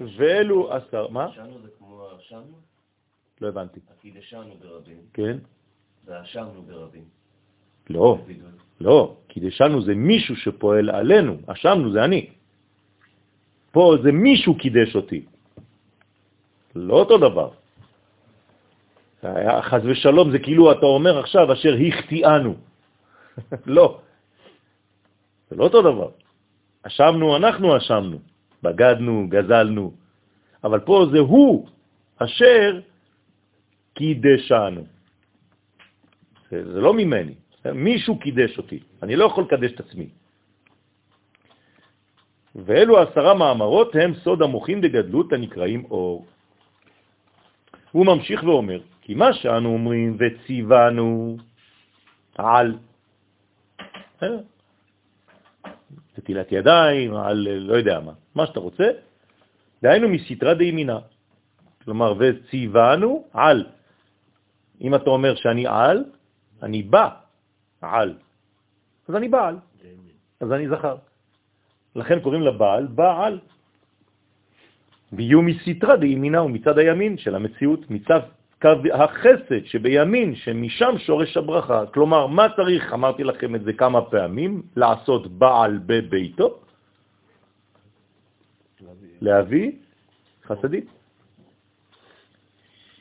ואלו 0.00 0.72
עשר, 0.72 1.08
מה? 1.08 1.32
שנו 1.32 1.60
זה 1.62 1.68
כמו 1.78 2.08
אשמנו? 2.18 2.58
לא 3.40 3.48
הבנתי. 3.48 3.80
הקידשנו 3.90 4.54
ברבים. 4.60 4.98
כן? 5.12 5.38
ואשמנו 6.04 6.62
ברבים. 6.62 7.04
לא, 7.90 8.18
לא, 8.80 9.16
קידשנו 9.28 9.82
זה 9.82 9.94
מישהו 9.94 10.36
שפועל 10.36 10.90
עלינו, 10.90 11.36
אשמנו 11.46 11.92
זה 11.92 12.04
אני. 12.04 12.30
פה 13.72 13.96
זה 14.02 14.12
מישהו 14.12 14.58
קידש 14.58 14.96
אותי. 14.96 15.24
לא 16.74 16.94
אותו 16.94 17.18
דבר. 17.18 17.50
חז 19.60 19.82
ושלום 19.84 20.30
זה 20.30 20.38
כאילו 20.38 20.72
אתה 20.72 20.86
אומר 20.86 21.18
עכשיו 21.18 21.52
אשר 21.52 21.74
החטיאנו. 21.88 22.54
לא, 23.66 24.00
זה 25.50 25.56
לא 25.56 25.64
אותו 25.64 25.82
דבר. 25.82 26.10
אשמנו, 26.82 27.36
אנחנו 27.36 27.76
אשמנו, 27.76 28.18
בגדנו, 28.62 29.26
גזלנו, 29.28 29.92
אבל 30.64 30.80
פה 30.80 31.06
זה 31.12 31.18
הוא 31.18 31.68
אשר 32.16 32.80
קידשנו. 33.94 34.84
זה, 36.50 36.72
זה 36.72 36.80
לא 36.80 36.94
ממני, 36.94 37.34
מישהו 37.74 38.18
קידש 38.18 38.58
אותי, 38.58 38.80
אני 39.02 39.16
לא 39.16 39.24
יכול 39.24 39.44
לקדש 39.44 39.72
את 39.72 39.80
עצמי. 39.80 40.08
ואלו 42.54 42.98
עשרה 42.98 43.34
מאמרות 43.34 43.94
הם 43.94 44.14
סוד 44.14 44.42
המוחים 44.42 44.80
דגדלות 44.80 45.32
הנקראים 45.32 45.84
אור. 45.84 46.26
הוא 47.92 48.06
ממשיך 48.06 48.42
ואומר, 48.42 48.80
כי 49.00 49.14
מה 49.14 49.32
שאנו 49.32 49.68
אומרים 49.68 50.16
וציוונו 50.18 51.36
על 52.34 52.78
נטילת 56.18 56.52
ידיים, 56.52 57.14
על 57.14 57.48
לא 57.48 57.74
יודע 57.74 58.00
מה, 58.00 58.12
מה 58.34 58.46
שאתה 58.46 58.60
רוצה, 58.60 58.90
דהיינו 59.82 60.08
מסתרה 60.08 60.54
דימינה. 60.54 60.98
כלומר, 61.84 62.14
וציוונו 62.18 63.24
על. 63.32 63.66
אם 64.80 64.94
אתה 64.94 65.10
אומר 65.10 65.34
שאני 65.34 65.66
על, 65.66 66.04
אני 66.62 66.82
בא 66.82 67.08
על. 67.80 68.14
אז 69.08 69.14
אני 69.14 69.28
בעל, 69.28 69.56
אז 70.40 70.52
אני 70.52 70.68
זכר. 70.68 70.96
לכן 71.96 72.20
קוראים 72.20 72.42
לבעל 72.42 72.86
בעל. 72.86 73.38
ויהיו 75.12 75.42
מסתרה 75.42 75.96
דימינה 75.96 76.42
ומצד 76.42 76.78
הימין 76.78 77.18
של 77.18 77.34
המציאות, 77.34 77.90
מצד 77.90 78.20
קו 78.62 78.90
החסד 78.94 79.64
שבימין, 79.64 80.34
שמשם 80.34 80.98
שורש 80.98 81.36
הברכה. 81.36 81.86
כלומר, 81.94 82.26
מה 82.26 82.46
צריך, 82.56 82.92
אמרתי 82.92 83.24
לכם 83.24 83.54
את 83.54 83.62
זה 83.64 83.72
כמה 83.72 84.02
פעמים, 84.10 84.62
לעשות 84.76 85.26
בעל 85.38 85.78
בביתו? 85.86 86.58
להביא 89.20 89.72
חסדית. 90.46 90.86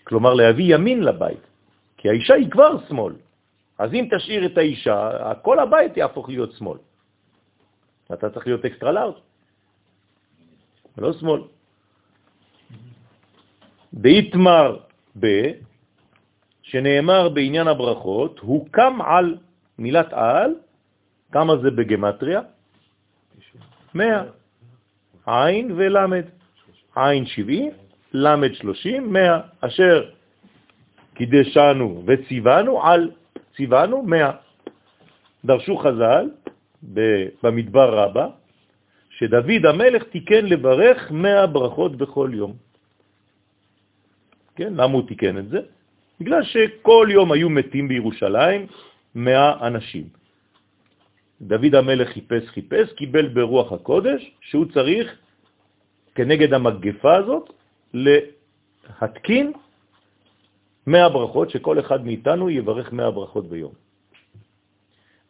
כלומר, 0.04 0.34
להביא 0.34 0.76
ימין 0.76 1.04
לבית, 1.04 1.44
כי 1.98 2.10
האישה 2.10 2.34
היא 2.34 2.52
כבר 2.52 2.86
שמאל. 2.88 3.14
אז 3.78 3.94
אם 3.94 4.08
תשאיר 4.12 4.46
את 4.46 4.58
האישה, 4.58 5.34
כל 5.42 5.60
הבית 5.60 5.98
יהפוך 5.98 6.30
להיות 6.30 6.52
שמאל. 6.52 6.78
אתה 8.14 8.30
צריך 8.30 8.48
להיות 8.48 8.66
אקסטרה 8.66 8.92
לארג', 8.92 9.20
ולא 10.98 11.14
שמאל. 11.14 11.42
דאיתמר 13.94 14.87
ב, 15.20 15.52
שנאמר 16.62 17.30
בעניין 17.30 17.68
הברכות, 17.68 18.40
הוא 18.40 18.68
קם 18.72 19.02
על 19.02 19.38
מילת 19.80 20.14
על, 20.14 20.52
כמה 21.32 21.58
זה 21.58 21.72
בגמטריה? 21.72 22.42
מאה. 23.94 24.24
עין 25.26 25.72
ולמד. 25.76 26.26
עין 26.96 27.26
שבעים, 27.26 27.72
למד 28.14 28.54
שלושים, 28.54 29.14
מאה. 29.14 29.40
אשר 29.62 30.10
קידשנו 31.14 32.04
וציוונו 32.06 32.84
על 32.84 33.12
ציוונו 33.56 34.04
מאה. 34.04 34.32
דרשו 35.46 35.78
חז"ל 35.78 36.30
במדבר 37.44 37.90
רבה, 38.00 38.28
שדוד 39.10 39.66
המלך 39.66 40.04
תיקן 40.04 40.46
לברך 40.46 41.12
מאה 41.12 41.48
ברכות 41.48 41.96
בכל 41.96 42.30
יום. 42.34 42.67
כן? 44.58 44.74
למה 44.74 44.94
הוא 44.94 45.08
תיקן 45.08 45.38
את 45.38 45.50
זה? 45.50 45.60
בגלל 46.20 46.44
שכל 46.44 47.08
יום 47.12 47.32
היו 47.32 47.50
מתים 47.50 47.88
בירושלים 47.88 48.68
מאה 49.16 49.68
אנשים. 49.68 50.10
דוד 51.42 51.76
המלך 51.76 52.10
חיפש 52.10 52.44
חיפש, 52.50 52.94
קיבל 52.94 53.28
ברוח 53.28 53.74
הקודש 53.74 54.32
שהוא 54.42 54.66
צריך 54.74 55.06
כנגד 56.16 56.54
המגפה 56.54 57.16
הזאת 57.16 57.54
להתקין 57.94 59.54
מאה 60.88 61.10
ברכות, 61.10 61.50
שכל 61.50 61.80
אחד 61.80 62.06
מאיתנו 62.06 62.50
יברך 62.50 62.94
מאה 62.94 63.12
ברכות 63.12 63.46
ביום. 63.50 63.74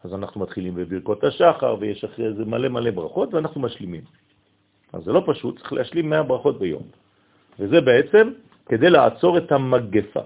אז 0.04 0.14
אנחנו 0.14 0.42
מתחילים 0.42 0.76
בברכות 0.76 1.24
השחר, 1.24 1.76
ויש 1.80 2.04
אחרי 2.04 2.34
זה 2.34 2.46
מלא 2.46 2.70
מלא 2.70 2.92
ברכות, 2.92 3.34
ואנחנו 3.34 3.62
משלימים. 3.62 4.04
אז 4.94 5.04
זה 5.04 5.12
לא 5.12 5.24
פשוט, 5.26 5.60
צריך 5.60 5.74
להשלים 5.74 6.10
מאה 6.10 6.24
ברכות 6.24 6.60
ביום. 6.60 6.84
וזה 7.60 7.82
בעצם 7.82 8.47
כדי 8.70 8.90
לעצור 8.90 9.38
את 9.38 9.52
המגפה. 9.52 10.22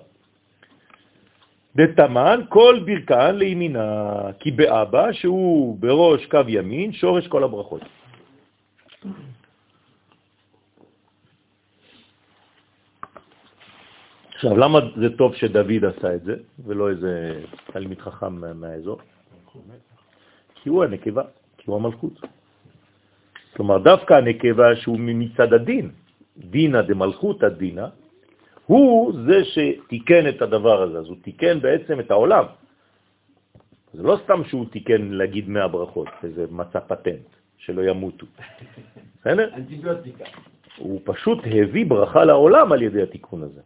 דתמן 1.76 2.40
כל 2.50 2.80
ברכן 2.86 3.36
לימינה, 3.36 4.36
כי 4.40 4.52
באבא, 4.52 5.12
שהוא 5.12 5.78
בראש 5.80 6.26
קו 6.26 6.40
ימין, 6.48 6.94
שורש 6.94 7.28
כל 7.28 7.44
הברכות. 7.44 7.82
עכשיו, 14.34 14.58
למה 14.58 14.80
זה 14.98 15.18
טוב 15.18 15.36
שדוד 15.36 15.86
עשה 15.86 16.16
את 16.16 16.24
זה, 16.24 16.36
ולא 16.66 16.90
איזה 16.90 17.44
תלמיד 17.72 18.00
חכם 18.00 18.34
מהאזור? 18.60 19.00
כי 20.56 20.70
הוא 20.70 20.84
הנקבה, 20.84 21.24
כי 21.58 21.64
הוא 21.66 21.76
המלכות. 21.76 22.14
כלומר, 23.56 23.78
דווקא 23.78 24.14
הנקבה 24.14 24.76
שהוא 24.76 24.98
מצד 25.00 25.54
הדין, 25.54 25.92
דינה 26.38 26.82
דמלכות 26.82 27.44
הדינה, 27.44 27.88
הוא 28.72 29.14
זה 29.28 29.44
שתיקן 29.44 30.28
את 30.30 30.42
הדבר 30.42 30.82
הזה, 30.82 30.98
אז 31.00 31.08
הוא 31.08 31.18
תיקן 31.22 31.60
בעצם 31.60 32.00
את 32.00 32.12
העולם. 32.12 32.46
זה 33.94 34.04
לא 34.04 34.20
סתם 34.24 34.44
שהוא 34.48 34.66
תיקן 34.72 35.12
להגיד 35.12 35.50
מאה 35.50 35.68
ברכות, 35.68 36.08
איזה 36.24 36.46
מצא 36.52 36.80
פטנט, 36.80 37.28
שלא 37.58 37.82
ימותו. 37.82 38.26
בסדר? 39.20 39.50
אנטיביוטיקה. 39.56 40.26
הוא 40.78 41.02
פשוט 41.04 41.40
הביא 41.52 41.86
ברכה 41.86 42.24
לעולם 42.24 42.72
על 42.72 42.82
ידי 42.82 43.02
התיקון 43.04 43.44
הזה. 43.44 43.62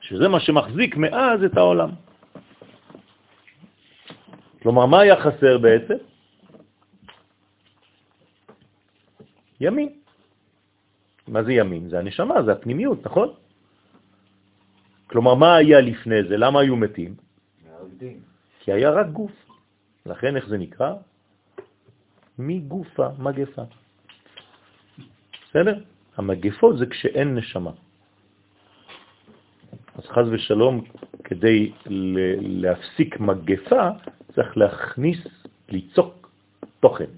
שזה 0.00 0.28
מה 0.28 0.40
שמחזיק 0.40 0.96
מאז 0.96 1.44
את 1.44 1.56
העולם. 1.56 1.90
כלומר, 4.62 4.86
מה 4.86 5.00
היה 5.00 5.16
חסר 5.20 5.58
בעצם? 5.58 6.00
ימין. 9.60 10.05
מה 11.28 11.42
זה 11.42 11.52
ימין? 11.52 11.88
זה 11.88 11.98
הנשמה, 11.98 12.42
זה 12.42 12.52
הפנימיות, 12.52 13.06
נכון? 13.06 13.28
כלומר, 15.06 15.34
מה 15.34 15.56
היה 15.56 15.80
לפני 15.80 16.24
זה? 16.28 16.36
למה 16.36 16.60
היו 16.60 16.76
מתים? 16.76 17.14
כי 18.60 18.72
היה 18.72 18.90
רק 18.90 19.06
גוף. 19.06 19.32
לכן 20.06 20.36
איך 20.36 20.48
זה 20.48 20.58
נקרא? 20.58 20.94
מגופה, 22.38 23.08
מגפה. 23.18 23.62
בסדר? 25.48 25.78
המגפות 26.16 26.78
זה 26.78 26.86
כשאין 26.86 27.34
נשמה. 27.34 27.70
אז 29.94 30.04
חז 30.06 30.28
ושלום, 30.32 30.84
כדי 31.24 31.72
להפסיק 32.40 33.20
מגפה, 33.20 33.88
צריך 34.34 34.56
להכניס, 34.56 35.20
ליצוק 35.68 36.30
תוכן. 36.80 37.10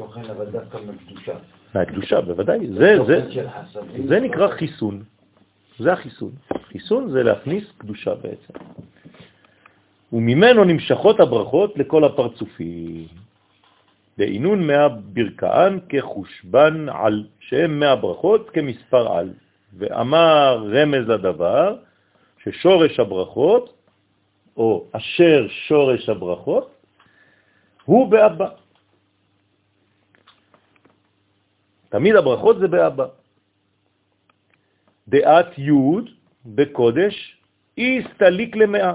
תוכן, 0.00 0.24
אבל 0.30 0.46
דווקא 0.50 0.78
מקדושה. 0.78 1.34
מהקדושה, 1.74 2.20
בוודאי. 2.20 2.58
זה, 2.66 2.96
זה, 3.06 3.28
זה 4.08 4.20
נקרא 4.20 4.48
חיסון. 4.48 5.02
זה 5.78 5.92
החיסון. 5.92 6.32
חיסון 6.72 7.10
זה 7.10 7.22
להכניס 7.22 7.64
קדושה 7.78 8.14
בעצם. 8.14 8.54
וממנו 10.12 10.64
נמשכות 10.64 11.20
הברכות 11.20 11.78
לכל 11.78 12.04
הפרצופים. 12.04 13.06
דהינון 14.18 14.66
מאה 14.66 14.88
ברכאן 14.88 15.78
כחושבן 15.88 16.88
על, 16.88 17.26
שהם 17.40 17.80
מאה 17.80 17.96
ברכות 17.96 18.50
כמספר 18.50 19.12
על. 19.12 19.32
ואמר 19.78 20.64
רמז 20.72 21.08
הדבר 21.08 21.76
ששורש 22.42 23.00
הברכות, 23.00 23.64
או 24.56 24.84
אשר 24.92 25.46
שורש 25.48 26.08
הברכות, 26.08 26.70
הוא 27.84 28.10
באבא. 28.10 28.48
תמיד 31.90 32.16
הברכות 32.16 32.58
זה 32.58 32.68
באבא. 32.68 33.06
דעת 35.08 35.58
י' 35.58 35.72
בקודש 36.46 37.36
הסתליק 37.78 38.56
למאה, 38.56 38.92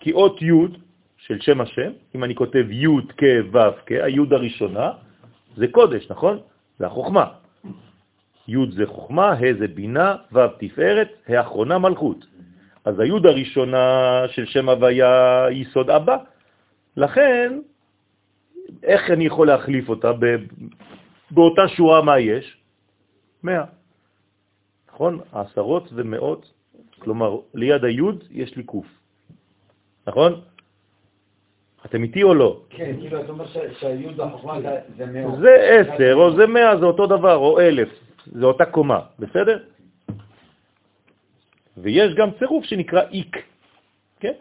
כי 0.00 0.12
אות 0.12 0.42
י' 0.42 0.52
של 1.16 1.40
שם 1.40 1.60
השם, 1.60 1.90
אם 2.14 2.24
אני 2.24 2.34
כותב 2.34 2.66
י' 2.70 2.86
כ' 3.16 3.22
ו' 3.52 3.58
כ', 3.86 3.92
הי' 3.92 4.26
הראשונה, 4.30 4.92
זה 5.56 5.66
קודש, 5.68 6.10
נכון? 6.10 6.38
זה 6.78 6.86
החוכמה. 6.86 7.26
י' 8.48 8.70
זה 8.72 8.86
חוכמה, 8.86 9.32
ה' 9.32 9.54
זה 9.58 9.68
בינה, 9.68 10.16
ו' 10.32 10.38
תפארת, 10.58 11.08
האחרונה 11.28 11.78
מלכות. 11.78 12.26
אז 12.84 13.00
הי' 13.00 13.10
הראשונה 13.24 13.86
של 14.28 14.46
שם 14.46 14.68
הוויה 14.68 15.46
יסוד 15.50 15.90
אבא, 15.90 16.16
לכן, 16.96 17.58
איך 18.82 19.10
אני 19.10 19.26
יכול 19.26 19.46
להחליף 19.46 19.88
אותה? 19.88 20.12
באותה 21.32 21.68
שורה 21.68 22.02
מה 22.02 22.18
יש? 22.18 22.56
מאה. 23.42 23.64
נכון? 24.92 25.20
עשרות 25.32 25.88
ומאות, 25.92 26.52
כלומר, 26.98 27.36
ליד 27.54 27.84
היוד 27.84 28.24
יש 28.30 28.56
לי 28.56 28.62
קוף. 28.62 28.86
נכון? 30.06 30.40
אתם 31.86 32.02
איתי 32.02 32.22
או 32.22 32.34
לא? 32.34 32.60
כן, 32.70 32.96
כאילו, 33.00 33.20
אתה 33.20 33.32
אומר 33.32 33.46
שהיוד 33.80 34.20
החוכמה 34.20 34.60
זה 34.96 35.06
מאות. 35.06 35.38
זה 35.40 35.54
עשר, 35.54 36.14
או 36.14 36.36
זה 36.36 36.46
מאה, 36.46 36.78
זה 36.78 36.84
אותו 36.84 37.06
דבר, 37.06 37.36
או 37.36 37.60
אלף, 37.60 37.88
זה 38.26 38.44
אותה 38.44 38.64
קומה, 38.64 39.00
בסדר? 39.18 39.64
ויש 41.76 42.14
גם 42.14 42.28
צירוף 42.38 42.64
שנקרא 42.64 43.02
איק, 43.10 43.36
כן? 44.20 44.32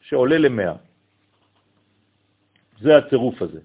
שעולה 0.00 0.38
למאה. 0.38 0.74
זה 2.80 2.96
הצירוף 2.96 3.42
הזה. 3.42 3.60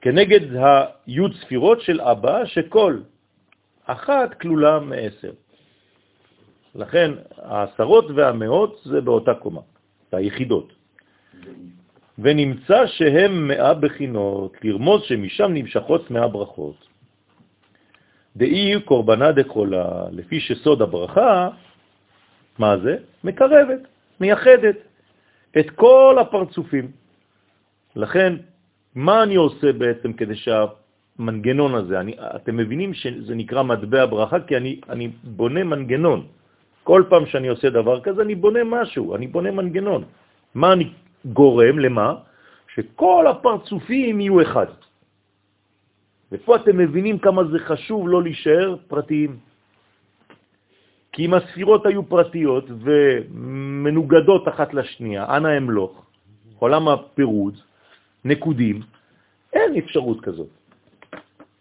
כנגד 0.00 0.40
היוד 0.56 1.32
ספירות 1.40 1.80
של 1.80 2.00
אבא, 2.00 2.44
שכל 2.44 2.98
אחת 3.84 4.40
כלולה 4.40 4.80
מעשר. 4.80 5.32
לכן 6.74 7.10
העשרות 7.36 8.04
והמאות 8.14 8.80
זה 8.84 9.00
באותה 9.00 9.34
קומה, 9.34 9.60
היחידות. 10.12 10.72
ונמצא 12.18 12.86
שהם 12.86 13.48
מאה 13.48 13.74
בחינות, 13.74 14.52
לרמוז 14.64 15.02
שמשם 15.02 15.50
נמשכות 15.54 16.10
מאה 16.10 16.28
ברכות. 16.28 16.88
דאי 18.36 18.80
קורבנה 18.84 19.32
דקולה, 19.32 20.08
לפי 20.12 20.40
שסוד 20.40 20.82
הברכה, 20.82 21.48
מה 22.58 22.78
זה? 22.78 22.96
מקרבת, 23.24 23.80
מייחדת 24.20 24.76
את 25.58 25.70
כל 25.70 26.16
הפרצופים. 26.20 26.90
לכן 27.96 28.36
מה 28.96 29.22
אני 29.22 29.34
עושה 29.34 29.72
בעצם 29.72 30.12
כדי 30.12 30.36
שהמנגנון 30.36 31.74
הזה, 31.74 32.00
אני, 32.00 32.12
אתם 32.36 32.56
מבינים 32.56 32.94
שזה 32.94 33.34
נקרא 33.34 33.62
מטבע 33.62 34.06
ברכה, 34.06 34.40
כי 34.48 34.56
אני, 34.56 34.80
אני 34.88 35.06
בונה 35.36 35.64
מנגנון. 35.64 36.26
כל 36.82 37.02
פעם 37.08 37.26
שאני 37.26 37.48
עושה 37.48 37.70
דבר 37.70 38.00
כזה, 38.00 38.22
אני 38.22 38.34
בונה 38.34 38.64
משהו, 38.64 39.14
אני 39.14 39.26
בונה 39.26 39.50
מנגנון. 39.50 40.04
מה 40.54 40.72
אני 40.72 40.86
גורם? 41.36 41.78
למה? 41.78 42.14
שכל 42.74 43.26
הפרצופים 43.26 44.20
יהיו 44.20 44.42
אחד. 44.42 44.66
ופה 46.32 46.56
אתם 46.56 46.76
מבינים 46.78 47.18
כמה 47.18 47.44
זה 47.44 47.58
חשוב 47.58 48.08
לא 48.08 48.22
להישאר 48.22 48.76
פרטיים. 48.88 49.36
כי 51.12 51.26
אם 51.26 51.34
הספירות 51.34 51.86
היו 51.86 52.02
פרטיות 52.08 52.64
ומנוגדות 52.70 54.48
אחת 54.48 54.74
לשנייה, 54.74 55.24
אנא 55.36 55.56
אמלוך, 55.56 55.92
עולם 56.58 56.88
הפירוד, 56.88 57.56
נקודים, 58.26 58.80
אין 59.52 59.76
אפשרות 59.78 60.20
כזאת. 60.20 60.48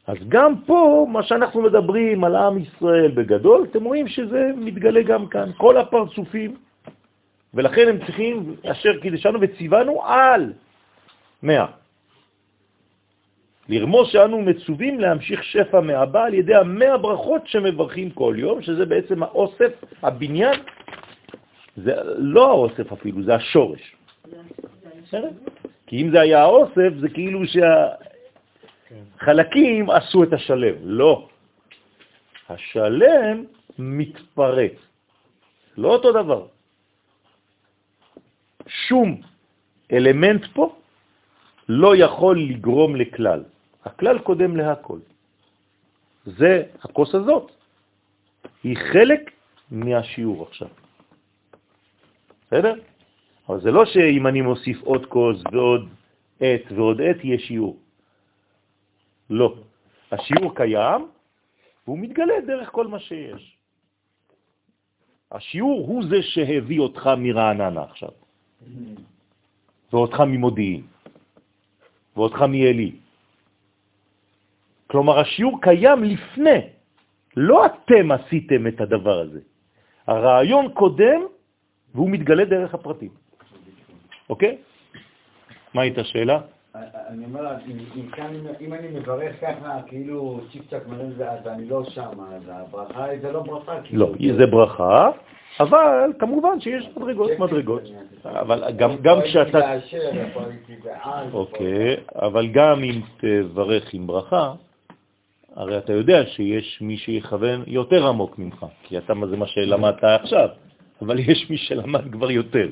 אז 0.08 0.18
גם 0.28 0.62
פה, 0.66 1.08
מה 1.10 1.24
שאנחנו 1.24 1.62
מדברים 1.62 2.24
על 2.24 2.36
עם 2.36 2.58
ישראל 2.58 3.12
בגדול, 3.12 3.68
אתם 3.72 3.84
רואים 3.84 4.08
שזה 4.08 4.52
מתגלה 4.56 5.02
גם 5.02 5.28
כאן, 5.28 5.50
כל 5.58 5.78
הפרצופים, 5.78 6.56
ולכן 7.54 7.88
הם 7.90 7.98
צריכים, 8.06 8.56
אשר 8.72 9.00
קידשנו 9.02 9.42
וציוונו 9.42 10.04
על 10.06 10.54
מאה. 11.44 11.66
לרמוז 13.70 14.08
שאנו 14.08 14.42
מצווים 14.42 15.00
להמשיך 15.00 15.44
שפע 15.44 15.80
מהבא 15.82 16.24
על 16.24 16.34
ידי 16.34 16.56
המאה 16.56 16.98
ברכות 16.98 17.48
שמברכים 17.48 18.10
כל 18.10 18.36
יום, 18.38 18.62
שזה 18.62 18.86
בעצם 18.86 19.24
האוסף, 19.24 19.74
הבניין, 20.04 20.60
זה 21.78 21.94
לא 22.18 22.50
האוסף 22.50 22.92
אפילו, 22.92 23.24
זה 23.24 23.36
השורש. 23.36 23.96
בסדר? 25.04 25.30
כי 25.88 26.02
אם 26.02 26.12
זה 26.12 26.22
היה 26.22 26.42
האוסף, 26.42 26.92
זה 27.02 27.10
כאילו 27.10 27.40
שהחלקים 29.18 29.90
עשו 29.90 30.24
את 30.24 30.34
השלם. 30.34 30.76
לא. 30.82 31.30
השלם 32.50 33.44
מתפרץ. 33.80 34.74
לא 35.78 35.88
אותו 35.88 36.12
דבר. 36.12 36.48
שום 38.68 39.22
אלמנט 39.92 40.46
פה 40.54 40.76
לא 41.70 41.96
יכול 41.96 42.40
לגרום 42.40 42.96
לכלל. 42.96 43.44
הכלל 43.86 44.20
קודם 44.20 44.58
להכל. 44.58 45.00
זה 46.26 46.64
הכוס 46.84 47.16
הזאת. 47.16 47.52
היא 48.64 48.78
חלק 48.94 49.32
מהשיעור 49.72 50.44
עכשיו. 50.44 50.68
בסדר? 52.48 52.74
אבל 53.50 53.62
זה 53.62 53.72
לא 53.72 53.86
שאם 53.86 54.28
אני 54.28 54.42
מוסיף 54.42 54.82
עוד 54.82 55.06
קוז 55.06 55.44
ועוד 55.52 55.90
עת 56.42 56.72
ועוד 56.72 57.02
עת 57.02 57.24
יהיה 57.24 57.40
שיעור. 57.40 57.78
לא. 59.30 59.56
השיעור 60.12 60.56
קיים 60.56 61.08
והוא 61.86 62.00
מתגלה 62.00 62.34
דרך 62.48 62.70
כל 62.72 62.88
מה 62.88 63.00
שיש. 63.00 63.58
השיעור 65.32 65.88
הוא 65.88 66.04
זה 66.10 66.22
שהביא 66.22 66.80
אותך 66.80 67.10
מרעננה 67.18 67.84
עכשיו, 67.84 68.10
ואותך 69.94 70.20
ממודיעין, 70.20 70.84
ואותך 72.16 72.42
מאלי. 72.42 72.92
כלומר, 74.88 75.20
השיעור 75.20 75.62
קיים 75.62 76.04
לפני, 76.04 76.60
לא 77.38 77.66
אתם 77.66 78.12
עשיתם 78.12 78.68
את 78.68 78.82
הדבר 78.82 79.20
הזה. 79.20 79.42
הרעיון 80.08 80.74
קודם 80.74 81.22
והוא 81.96 82.10
מתגלה 82.10 82.46
דרך 82.46 82.74
הפרטים. 82.74 83.25
אוקיי? 84.30 84.58
מה 85.74 85.82
הייתה 85.82 86.02
השאלה? 86.02 86.40
אני 86.76 87.26
אומר, 87.26 87.52
אם 88.62 88.74
אני 88.74 88.88
מברך 88.88 89.42
ככה, 89.42 89.80
כאילו 89.88 90.40
צ'יק 90.52 90.62
צ'ק 90.70 90.88
מלא 90.88 91.26
אז 91.26 91.48
אני 91.48 91.70
לא 91.70 91.84
שם, 91.84 92.20
אז 92.36 92.44
הברכה 92.48 93.06
זה 93.22 93.32
לא 93.32 93.44
ברכה. 93.44 93.76
לא, 93.92 94.14
זה 94.38 94.46
ברכה, 94.46 95.10
אבל 95.60 96.14
כמובן 96.20 96.60
שיש 96.60 96.90
מדרגות, 96.98 97.32
כן, 97.32 97.44
מדרגות. 97.44 97.82
כן, 98.24 98.30
אבל 98.30 98.72
גם 99.02 99.22
כשאתה... 99.24 99.60
אוקיי, 101.34 101.96
אבל 102.16 102.48
גם 102.48 102.84
אם 102.84 103.02
תברך 103.18 103.94
עם 103.94 104.08
ברכה, 104.08 104.54
הרי 105.56 105.78
אתה 105.78 105.94
יודע 105.94 106.26
שיש 106.26 106.82
מי 106.82 106.98
שיכוון 106.98 107.64
יותר 107.68 108.08
עמוק 108.08 108.40
ממך, 108.40 108.66
כי 108.84 108.98
אתה, 108.98 109.14
זה 109.30 109.38
מה 109.38 109.48
שלמדת 109.48 110.04
עכשיו, 110.04 110.50
אבל 111.02 111.20
יש 111.20 111.50
מי 111.50 111.58
שלמד 111.58 112.12
כבר 112.12 112.32
יותר. 112.32 112.68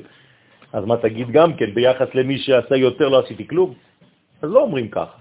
אז 0.74 0.84
מה 0.84 0.96
תגיד 0.96 1.30
גם 1.30 1.56
כן, 1.56 1.74
ביחס 1.74 2.14
למי 2.14 2.38
שעשה 2.38 2.76
יותר 2.76 3.08
לא 3.08 3.18
עשיתי 3.24 3.48
כלום? 3.48 3.74
אז 4.42 4.50
לא 4.50 4.60
אומרים 4.60 4.88
ככה. 4.90 5.18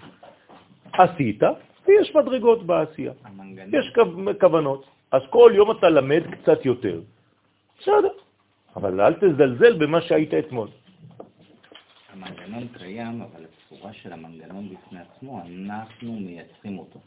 עשית, 0.94 1.44
ויש 1.88 2.16
מדרגות 2.16 2.66
בעשייה. 2.66 3.14
יש 3.74 3.94
כוונות. 4.40 4.86
אז 5.12 5.22
כל 5.30 5.52
יום 5.56 5.72
אתה 5.72 5.90
למד 5.90 6.24
קצת 6.32 6.66
יותר. 6.66 7.02
בסדר, 7.80 8.14
אבל 8.76 9.02
אל 9.02 9.14
תזלזל 9.14 9.74
במה 9.78 10.02
שהיית 10.02 10.34
אתמול. 10.34 10.68
המנגנון 12.14 12.68
קיים, 12.78 13.22
אבל 13.22 13.46
הצורה 13.46 13.94
של 13.94 14.14
המנגנון 14.14 14.70
בפני 14.70 15.00
עצמו, 15.00 15.42
אנחנו 15.46 16.14
מייצרים 16.14 16.80
אותו. 16.80 17.00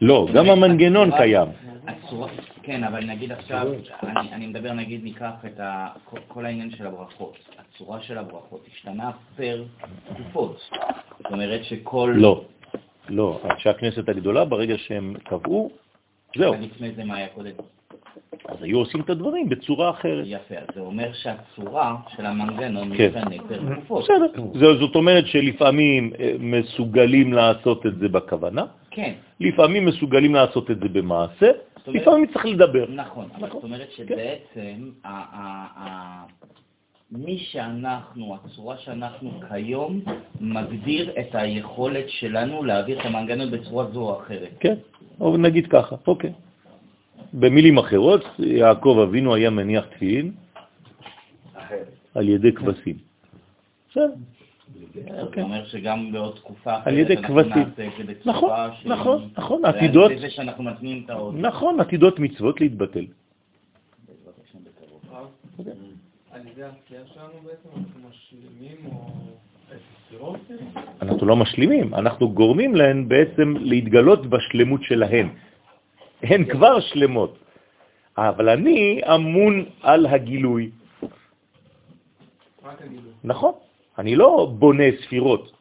לא, 0.00 0.26
גם 0.34 0.50
המנגנון 0.50 1.10
קיים. 1.16 1.48
כן, 2.62 2.84
אבל 2.84 3.04
נגיד 3.04 3.32
עכשיו, 3.32 3.66
אני, 4.32 4.46
מדבר, 4.46 4.72
נגיד, 4.72 5.04
ניקח 5.04 5.44
את 5.46 5.60
כל, 6.28 6.46
העניין 6.46 6.70
של 6.70 6.86
הברכות. 6.86 7.36
הצורה 7.58 8.00
של 8.00 8.18
הברכות 8.18 8.66
השתנה 8.72 9.10
פר 9.36 9.64
תקופות. 10.08 10.60
זאת 11.18 11.32
אומרת 11.32 11.64
שכל... 11.64 12.14
לא, 12.16 12.44
לא. 13.08 13.40
אנשי 13.50 13.68
הכנסת 13.68 14.08
הגדולה, 14.08 14.44
ברגע 14.44 14.74
שהם 14.78 15.14
קבעו, 15.24 15.70
זהו. 16.36 16.52
ולפני 16.52 16.92
זה 16.92 17.04
מה 17.04 17.16
היה 17.16 17.28
קודם? 17.28 17.52
אז 18.48 18.62
היו 18.62 18.78
עושים 18.78 19.00
את 19.00 19.10
הדברים 19.10 19.48
בצורה 19.48 19.90
אחרת. 19.90 20.24
יפה, 20.26 20.54
אז 20.54 20.66
זה 20.74 20.80
אומר 20.80 21.12
שהצורה 21.12 21.96
של 22.16 22.26
המנגנון 22.26 22.96
כן. 22.96 23.06
משתנה 23.06 23.48
פר 23.48 23.74
תקופות. 23.74 24.04
בסדר. 24.04 24.76
זאת 24.80 24.94
אומרת 24.94 25.26
שלפעמים 25.26 26.12
אה, 26.20 26.32
מסוגלים 26.38 27.32
לעשות 27.32 27.86
את 27.86 27.98
זה 27.98 28.08
בכוונה, 28.08 28.64
כן, 28.98 29.12
לפעמים 29.40 29.84
מסוגלים 29.86 30.34
לעשות 30.34 30.70
את 30.70 30.78
זה 30.80 30.88
במעשה, 30.88 31.50
אומרת- 31.86 32.02
לפעמים 32.02 32.26
צריך 32.26 32.46
לדבר. 32.46 32.86
נכון, 32.90 33.28
אבל 33.38 33.48
זאת 33.52 33.64
אומרת 33.64 33.90
שבעצם 33.92 34.90
ה- 35.04 35.08
ה- 35.08 35.66
ה- 35.78 36.24
מי 37.12 37.38
שאנחנו, 37.38 38.34
הצורה 38.34 38.78
שאנחנו 38.78 39.30
כיום, 39.48 40.00
מגדיר 40.40 41.10
את 41.20 41.34
היכולת 41.34 42.04
שלנו 42.08 42.64
להעביר 42.64 43.00
את 43.00 43.06
המנגנון 43.06 43.50
בצורה 43.50 43.86
זו 43.92 44.00
או 44.00 44.20
אחרת. 44.20 44.50
כן, 44.60 44.74
או 45.20 45.36
נגיד 45.36 45.66
ככה, 45.70 45.96
אוקיי. 46.06 46.32
במילים 47.34 47.78
אחרות, 47.78 48.24
יעקב 48.38 48.98
אבינו 49.08 49.34
היה 49.34 49.50
מניח 49.50 49.84
תפילין. 49.86 50.32
על 52.14 52.28
ידי 52.28 52.52
כבשים. 52.52 52.96
בסדר, 53.90 54.12
זאת 54.74 55.38
אומרת 55.38 55.66
שגם 55.66 56.12
בעוד 56.12 56.36
תקופה 56.36 56.74
אחרת 56.74 56.86
על 56.86 56.98
ידי 56.98 57.16
אנחנו 57.16 57.34
כבשים. 57.34 57.62
נעשה 57.68 57.86
את 57.86 57.92
זה 57.98 58.04
בצורה 58.04 58.34
נכון, 58.36 58.50
נכון, 58.92 59.28
נכון, 59.36 59.64
ועל 59.64 59.76
עתידות, 59.76 60.12
זה 60.20 60.30
שאנחנו 60.30 60.64
מטמיעים 60.64 61.02
את 61.04 61.10
האות. 61.10 61.34
נכון, 61.34 61.80
עתידות 61.80 62.18
מצוות 62.18 62.60
להתבטל. 62.60 63.04
שלנו 67.14 67.32
בעצם 67.44 67.68
אנחנו 71.02 71.26
לא 71.26 71.36
משלימים, 71.36 71.94
אנחנו 71.94 72.30
גורמים 72.30 72.74
להן 72.74 73.08
בעצם 73.08 73.54
להתגלות 73.60 74.26
בשלמות 74.26 74.82
שלהן. 74.82 75.28
הן 76.22 76.44
כבר 76.44 76.80
שלמות, 76.80 77.38
אבל 78.18 78.48
אני 78.48 79.00
אמון 79.14 79.64
על 79.82 80.06
הגילוי. 80.06 80.70
רק 82.64 82.82
הגילוי. 82.82 83.12
נכון, 83.24 83.52
אני 83.98 84.16
לא 84.16 84.50
בונה 84.58 84.84
ספירות. 85.02 85.52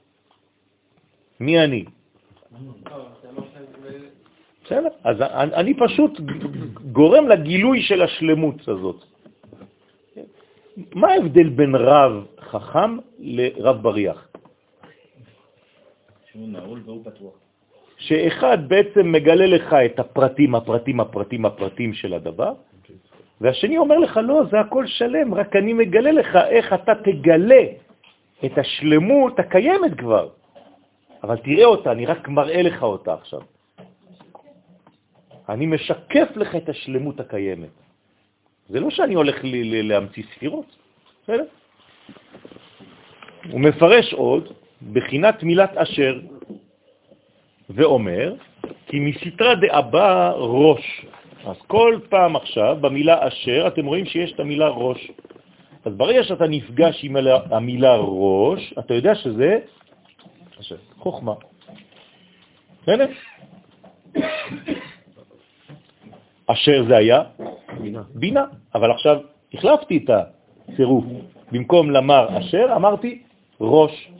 מי 1.39 1.59
אני? 1.59 1.85
בסדר, 4.65 4.89
אז 5.03 5.21
אני 5.21 5.53
אני 5.53 5.73
פשוט 5.73 6.19
גורם 6.91 7.27
לגילוי 7.27 7.81
של 7.81 8.01
השלמות 8.01 8.67
הזאת. 8.67 8.99
מה 10.93 11.07
ההבדל 11.07 11.49
בין 11.49 11.75
רב 11.75 12.25
חכם 12.39 12.97
לרב 13.19 13.77
בריח? 13.81 14.27
שהוא 16.31 16.47
נעול 16.47 16.81
והוא 16.85 17.05
פתוח. 17.05 17.33
שאחד 17.97 18.57
בעצם 18.69 19.11
מגלה 19.11 19.45
לך 19.45 19.73
את 19.73 19.99
הפרטים, 19.99 20.55
הפרטים, 20.55 20.99
הפרטים, 20.99 21.45
הפרטים 21.45 21.93
של 21.93 22.13
הדבר, 22.13 22.53
והשני 23.41 23.77
אומר 23.77 23.97
לך, 23.97 24.19
לא, 24.23 24.43
זה 24.51 24.59
הכל 24.59 24.85
שלם, 24.87 25.33
רק 25.33 25.55
אני 25.55 25.73
מגלה 25.73 26.11
לך 26.11 26.35
איך 26.35 26.73
אתה 26.73 26.93
תגלה 26.95 27.86
את 28.45 28.57
השלמות 28.57 29.39
הקיימת 29.39 29.97
כבר. 29.97 30.29
אבל 31.23 31.37
תראה 31.37 31.65
אותה, 31.65 31.91
אני 31.91 32.05
רק 32.05 32.27
מראה 32.27 32.61
לך 32.61 32.83
אותה 32.83 33.13
עכשיו. 33.13 33.41
אני 35.49 35.65
משקף 35.65 36.27
לך 36.35 36.55
את 36.55 36.69
השלמות 36.69 37.19
הקיימת. 37.19 37.69
זה 38.69 38.79
לא 38.79 38.89
שאני 38.89 39.13
הולך 39.13 39.35
להמציא 39.43 40.23
ספירות, 40.35 40.75
בסדר? 41.23 41.43
הוא 43.51 43.61
מפרש 43.61 44.13
עוד 44.13 44.53
בחינת 44.93 45.43
מילת 45.43 45.77
אשר, 45.77 46.19
ואומר, 47.69 48.35
כי 48.87 48.99
מסתרה 48.99 49.55
דאבא 49.55 50.31
ראש. 50.35 51.05
אז 51.45 51.57
כל 51.67 51.99
פעם 52.09 52.35
עכשיו, 52.35 52.77
במילה 52.81 53.27
אשר, 53.27 53.67
אתם 53.67 53.85
רואים 53.85 54.05
שיש 54.05 54.31
את 54.31 54.39
המילה 54.39 54.67
ראש. 54.67 55.11
אז 55.85 55.93
ברגע 55.93 56.23
שאתה 56.23 56.47
נפגש 56.47 57.03
עם 57.03 57.15
המילה- 57.51 57.97
ראש, 57.97 58.73
אתה 58.79 58.93
יודע 58.93 59.15
שזה 59.15 59.59
חוכמה. 60.97 61.33
בסדר? 62.83 63.07
אשר 66.47 66.83
זה 66.87 66.97
היה? 66.97 67.23
בינה. 67.81 68.03
בינה. 68.15 68.45
אבל 68.75 68.91
עכשיו 68.91 69.17
החלפתי 69.53 69.97
את 69.97 70.09
הצירוף. 70.69 71.05
במקום 71.51 71.91
למר 71.91 72.39
אשר, 72.39 72.65
אמרתי 72.75 73.23
ראש. 73.61 74.11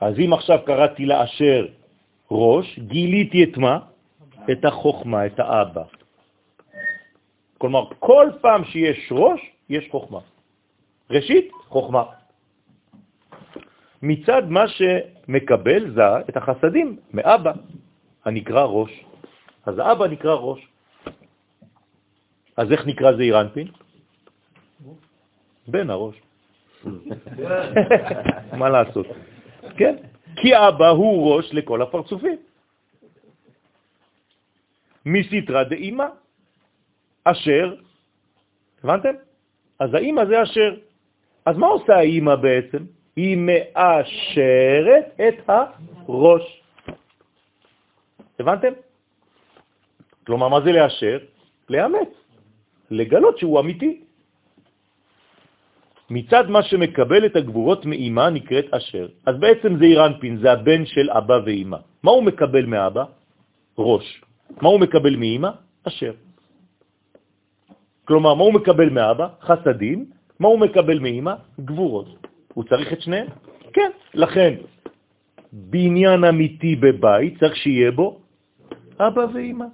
אז 0.00 0.18
אם 0.18 0.32
עכשיו 0.32 0.58
קראתי 0.66 1.06
לה 1.06 1.24
אשר 1.24 1.66
ראש, 2.30 2.78
גיליתי 2.78 3.44
את 3.44 3.56
מה? 3.56 3.78
את 4.52 4.64
החוכמה, 4.64 5.26
את 5.26 5.40
האבא. 5.40 5.82
כלומר, 7.58 7.84
כל 7.98 8.30
פעם 8.40 8.64
שיש 8.64 9.12
ראש, 9.12 9.40
יש 9.72 9.88
חוכמה. 9.90 10.20
ראשית, 11.10 11.52
חוכמה. 11.68 12.04
מצד 14.02 14.42
מה 14.48 14.64
שמקבל 14.68 15.94
זה 15.94 16.28
את 16.28 16.36
החסדים 16.36 16.96
מאבא, 17.12 17.52
הנקרא 18.24 18.64
ראש. 18.64 18.92
אז 19.66 19.78
האבא 19.78 20.06
נקרא 20.06 20.34
ראש. 20.34 20.60
אז 22.56 22.72
איך 22.72 22.86
נקרא 22.86 23.16
זעיר 23.16 23.40
אנפין? 23.40 23.68
בן 25.68 25.90
הראש. 25.90 26.16
מה 28.60 28.68
לעשות? 28.68 29.06
כן, 29.76 29.94
כי 30.36 30.50
אבא 30.52 30.88
הוא 30.88 31.36
ראש 31.36 31.54
לכל 31.54 31.82
הפרצופים. 31.82 32.38
מסתרא 35.06 35.62
דאמא, 35.62 36.06
אשר, 37.24 37.74
הבנתם? 38.84 39.31
אז 39.82 39.94
האמא 39.94 40.24
זה 40.24 40.42
אשר. 40.42 40.70
אז 41.46 41.56
מה 41.56 41.66
עושה 41.66 41.94
האמא 41.96 42.34
בעצם? 42.34 42.82
היא 43.16 43.36
מאשרת 43.36 45.06
את 45.18 45.38
הראש. 45.48 46.44
הבנתם? 48.38 48.72
כלומר, 50.26 50.48
מה 50.48 50.60
זה 50.60 50.72
לאשר? 50.72 51.18
לאמץ, 51.68 52.12
לגלות 52.90 53.38
שהוא 53.38 53.60
אמיתי. 53.60 54.00
מצד 56.10 56.50
מה 56.50 56.62
שמקבל 56.62 57.26
את 57.26 57.36
הגבורות 57.36 57.86
מאמא 57.86 58.28
נקראת 58.30 58.74
אשר. 58.74 59.06
אז 59.26 59.34
בעצם 59.38 59.76
זה 59.78 59.84
אירנפין, 59.84 60.36
זה 60.36 60.52
הבן 60.52 60.86
של 60.86 61.10
אבא 61.10 61.38
ואמא. 61.46 61.78
מה 62.02 62.10
הוא 62.10 62.22
מקבל 62.22 62.64
מאבא? 62.66 63.04
ראש. 63.78 64.06
מה 64.62 64.68
הוא 64.68 64.80
מקבל 64.80 65.16
מאמא? 65.16 65.50
אשר. 65.88 66.12
כלומר, 68.12 68.34
מה 68.34 68.44
הוא 68.44 68.54
מקבל 68.54 68.90
מאבא? 68.90 69.28
חסדים. 69.40 70.04
מה 70.40 70.48
הוא 70.48 70.58
מקבל 70.58 70.98
מאמא? 70.98 71.34
גבורות. 71.64 72.26
הוא 72.54 72.64
צריך 72.64 72.92
את 72.92 73.00
שניהם? 73.00 73.26
כן. 73.72 73.90
לכן, 74.14 74.54
בניין 75.52 76.24
אמיתי 76.24 76.76
בבית 76.76 77.40
צריך 77.40 77.56
שיהיה 77.56 77.90
בו 77.90 78.20
אבא 79.00 79.24
ואמא. 79.32 79.64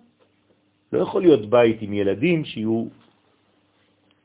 לא 0.93 0.99
יכול 0.99 1.23
להיות 1.23 1.51
בית 1.51 1.83
עם 1.83 1.93
ילדים 1.93 2.45
שיהיו 2.45 2.85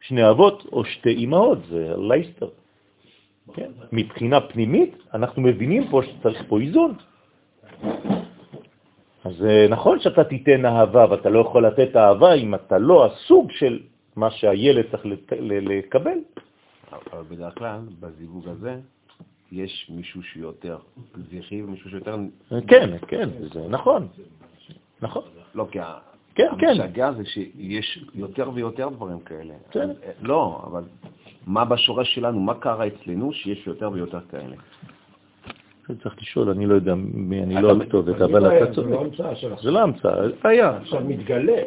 שני 0.02 0.30
אבות 0.30 0.70
או 0.72 0.86
שתי 0.86 1.26
אמהות, 1.26 1.60
זה 1.70 1.94
לייסטר. 1.98 2.50
כן? 3.54 3.72
מבחינה 3.92 4.42
פנימית, 4.42 4.94
אנחנו 5.14 5.42
מבינים 5.42 5.90
פה 5.90 6.02
שצריך 6.06 6.44
פה 6.48 6.60
איזון. 6.60 6.94
אז 9.26 9.34
זה 9.42 9.68
נכון 9.70 10.00
שאתה 10.00 10.24
תיתן 10.24 10.66
אהבה, 10.66 11.06
ואתה 11.10 11.30
לא 11.30 11.40
יכול 11.40 11.66
לתת 11.66 11.96
אהבה 11.96 12.34
אם 12.34 12.56
אתה 12.56 12.78
לא 12.78 13.06
הסוג 13.06 13.52
של 13.52 13.93
מה 14.16 14.32
שהילד 14.32 14.86
צריך 14.92 15.06
לקבל. 15.42 16.18
אבל 16.92 17.24
בדרך 17.30 17.58
כלל, 17.58 17.80
בזיווג 18.00 18.48
הזה, 18.48 18.80
יש 19.52 19.92
מישהו 19.96 20.24
שיותר 20.24 20.78
זכרי 21.32 21.64
ומישהו 21.64 21.90
שיותר... 21.90 22.18
כן, 22.68 22.98
כן, 23.08 23.30
זה 23.54 23.68
נכון. 23.70 24.08
נכון. 25.02 25.24
לא, 25.56 25.68
כי 25.72 25.80
כן, 26.36 26.48
כן. 26.60 26.68
המשגע 26.68 27.12
זה 27.12 27.26
שיש 27.26 28.06
יותר 28.16 28.52
ויותר 28.54 28.90
דברים 28.90 29.20
כאלה. 29.20 29.54
כן. 29.72 29.90
אה, 30.04 30.12
לא, 30.22 30.64
אבל 30.68 30.84
מה 31.48 31.66
בשורש 31.66 32.16
שלנו, 32.16 32.40
מה 32.40 32.54
קרה 32.54 32.88
אצלנו 32.88 33.34
שיש 33.34 33.68
יותר 33.68 33.92
ויותר 33.92 34.20
כאלה? 34.32 34.56
צריך 36.04 36.16
לשאול, 36.22 36.50
אני 36.50 36.66
לא 36.66 36.74
יודע 36.74 36.96
מי, 36.96 37.44
אני 37.44 37.62
לא 37.62 37.72
הכתובת, 37.72 38.22
אבל 38.22 38.46
אני 38.46 38.58
אתה 38.58 38.66
לא- 38.66 38.74
זה 38.74 38.82
לא 38.82 38.96
צודק. 38.96 38.96
המצאה 39.02 39.36
של 39.36 39.54
זה 39.64 39.72
לא 39.72 39.80
המצאה, 39.82 40.14
היה. 40.44 40.78
עכשיו 40.78 41.02
מתגלה. 41.08 41.62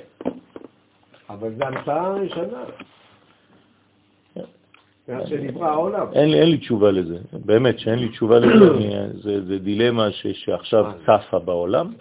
אבל 1.31 1.51
זו 1.59 1.65
המצאה 1.65 2.07
העולם. 5.69 6.07
אין 6.13 6.31
לי, 6.31 6.41
אין 6.41 6.49
לי 6.51 6.59
תשובה 6.59 6.91
לזה, 6.91 7.19
באמת 7.33 7.79
שאין 7.79 7.99
לי 7.99 8.09
תשובה 8.09 8.39
לזה, 8.39 8.71
אני, 8.75 8.95
זה, 9.13 9.47
זה 9.47 9.59
דילמה 9.59 10.11
ש, 10.11 10.27
שעכשיו 10.27 10.85
צפה 11.07 11.39
בעולם, 11.39 11.93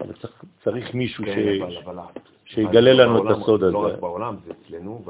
אבל 0.00 0.12
צריך, 0.12 0.44
צריך 0.64 0.94
מישהו 0.94 1.24
ש, 1.24 1.28
כן, 1.28 1.62
אבל- 1.62 1.76
אבל- 1.84 2.02
שיגלה 2.44 2.92
לנו 2.92 3.30
את 3.30 3.36
הסוד 3.36 3.60
לא 3.62 3.86
הזה. 3.86 3.94
רק 3.94 4.00
בעולם, 4.00 4.36
זה 4.46 4.52
אצלנו, 4.66 5.04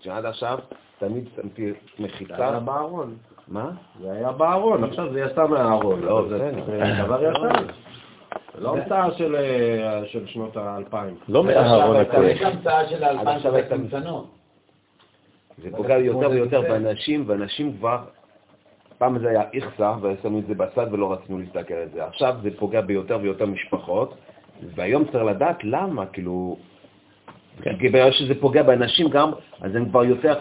שעד 0.00 0.24
עכשיו 0.24 0.58
תמיד 0.98 1.24
שמתי 1.36 1.66
זה 1.66 1.76
היה 1.98 2.06
מחיצה. 2.08 2.60
בארון. 2.60 3.14
מה? 3.48 3.70
זה 4.00 4.12
היה 4.12 4.32
בארון, 4.32 4.84
עכשיו 4.84 5.12
זה 5.12 5.20
יצא 5.20 5.46
מהארון. 5.46 6.00
לא, 6.00 6.26
זה. 6.28 6.52
זה 6.66 6.92
דבר 7.04 7.22
יצא. 7.30 7.62
זה 8.54 8.60
לא 8.60 8.76
המצאה 8.76 9.10
של, 9.12 9.36
אה, 9.36 10.02
של 10.06 10.26
שנות 10.26 10.56
האלפיים. 10.56 11.14
לא 11.28 11.44
עכשיו 11.50 12.00
הכהן. 12.00 12.24
יש 12.24 12.42
המצאה 12.42 12.88
של 12.88 13.04
עכשיו 13.04 13.54
הייתה- 13.54 13.76
קטנטנות. 13.76 14.30
זה 15.62 15.68
פוגע 15.76 15.98
יותר 15.98 16.30
ויותר 16.30 16.60
באנשים, 16.60 17.24
ואנשים 17.26 17.76
כבר, 17.78 17.98
פעם 18.98 19.18
זה 19.18 19.28
היה 19.30 19.42
איכסה, 19.52 19.94
ושמו 20.02 20.38
את 20.38 20.46
זה 20.46 20.54
בצד 20.54 20.86
ולא 20.92 21.12
רצינו 21.12 21.38
להסתכל 21.38 21.74
על 21.74 21.88
זה. 21.94 22.04
עכשיו 22.04 22.34
זה 22.42 22.48
פוגע 22.58 22.80
ביותר 22.80 23.18
ויותר 23.22 23.46
משפחות, 23.46 24.14
והיום 24.74 25.04
צריך 25.04 25.24
לדעת 25.24 25.64
למה, 25.64 26.06
כאילו, 26.06 26.56
כן. 27.62 27.76
בגלל 27.78 28.10
שזה 28.10 28.40
פוגע 28.40 28.62
באנשים 28.62 29.08
גם, 29.08 29.30
אז 29.60 29.76
הם 29.76 29.88
כבר 29.88 30.04
יותר, 30.04 30.34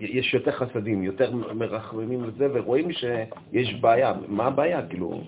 יש 0.00 0.34
יותר 0.34 0.50
חסדים, 0.50 1.02
יותר 1.02 1.30
מרחמים 1.54 2.24
לזה, 2.24 2.48
ורואים 2.54 2.92
שיש 2.92 3.74
בעיה. 3.80 4.12
מה 4.28 4.44
הבעיה, 4.46 4.86
כאילו? 4.86 5.20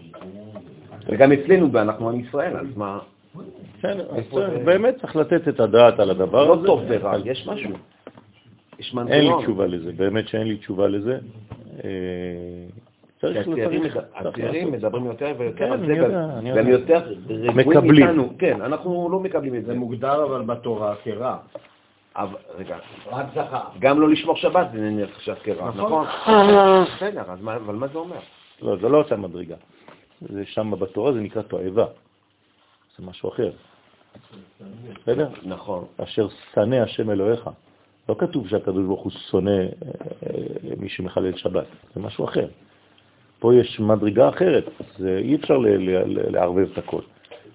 וגם 1.09 1.33
אצלנו, 1.33 1.73
ואנחנו 1.73 2.11
עם 2.11 2.21
ישראל, 2.21 2.57
אז 2.57 2.77
מה? 2.77 2.99
באמת 4.65 5.01
צריך 5.01 5.17
לתת 5.17 5.49
את 5.49 5.61
הדעת 5.61 6.01
על 6.01 6.11
הדבר 6.11 6.45
לא 6.45 6.55
הזה. 6.55 6.67
טוב 6.67 6.83
ורע, 6.89 7.15
יש 7.25 7.47
משהו. 7.47 7.71
יש 8.79 8.95
אין 8.97 9.07
לי 9.09 9.21
מנגנון. 9.21 9.43
תשובה 9.43 9.67
לזה, 9.67 9.93
באמת 9.93 10.29
שאין 10.29 10.47
לי 10.47 10.57
תשובה 10.57 10.89
לזה. 10.89 11.19
אה, 11.85 11.91
צריך 13.21 13.49
הצעירים. 14.15 14.73
מדברים 14.73 15.07
יותר 15.07 15.35
ויותר 15.39 15.59
כן, 15.67 15.73
על 15.73 15.85
אני 15.85 16.53
זה, 16.53 16.55
והם-. 16.55 16.69
יותר 16.69 17.01
רגועים. 17.29 17.85
מאיתנו. 17.87 18.33
כן, 18.39 18.63
אנחנו 18.63 19.09
לא 19.13 19.21
מקבלים 19.21 19.55
את 19.55 19.61
זה. 19.65 19.73
זה 19.73 19.79
מוגדר 19.79 20.25
אבל 20.25 20.43
בתורה 20.43 20.95
כרע. 21.05 21.37
רגע, 22.59 22.77
רק 23.11 23.27
זכר. 23.35 23.61
גם 23.79 24.01
לא 24.01 24.09
לשמור 24.09 24.37
שבת 24.37 24.67
זה 24.73 24.91
נחשב 24.91 25.35
כרע, 25.43 25.69
נכון. 25.69 26.07
נכון? 26.07 26.85
בסדר, 26.97 27.23
אבל 27.43 27.75
מה 27.75 27.89
זה 27.93 27.99
אומר? 27.99 28.17
לא, 28.63 28.77
זה 28.77 28.89
לא 28.89 28.99
אותה 28.99 29.17
מדרגה. 29.17 29.57
זה 30.21 30.45
שם 30.47 30.71
בתורה 30.79 31.13
זה 31.13 31.21
נקרא 31.21 31.43
תועבה. 31.43 31.87
זה 32.99 33.07
משהו 33.07 33.29
אחר. 33.29 33.51
בסדר? 35.03 35.29
נכון. 35.43 35.85
אשר 35.97 36.29
שנא 36.55 36.77
השם 36.77 37.11
אלוהיך. 37.11 37.51
לא 38.09 38.15
כתוב 38.19 38.49
שהקדוש 38.49 38.87
ברוך 38.87 39.03
הוא 39.03 39.13
שונא 39.31 39.51
אה, 39.51 39.67
אה, 40.27 40.75
מי 40.79 40.89
שמחלל 40.89 41.37
שבת, 41.37 41.67
זה 41.95 42.01
משהו 42.01 42.25
אחר. 42.25 42.49
פה 43.39 43.55
יש 43.55 43.81
מדרגה 43.81 44.29
אחרת, 44.29 44.65
זה 44.99 45.19
אי 45.19 45.35
אפשר 45.35 45.59
לערבב 46.07 46.69
את 46.73 46.79
הכל. 46.79 47.01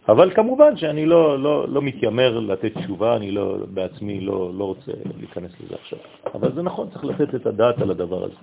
אבל 0.10 0.34
כמובן 0.36 0.78
שאני 0.78 1.06
לא, 1.06 1.40
לא, 1.40 1.68
לא 1.70 1.82
מתיימר 1.82 2.40
לתת 2.40 2.78
תשובה, 2.78 3.16
אני 3.16 3.32
לא, 3.32 3.58
בעצמי 3.74 4.22
לא, 4.22 4.52
לא 4.54 4.64
רוצה 4.64 4.92
להיכנס 5.20 5.52
לזה 5.60 5.76
עכשיו. 5.76 6.00
אבל 6.34 6.54
זה 6.56 6.62
נכון, 6.62 6.90
צריך 6.90 7.06
לתת 7.06 7.36
את 7.36 7.46
הדעת 7.46 7.82
על 7.82 7.92
הדבר 7.92 8.24
הזה. 8.24 8.36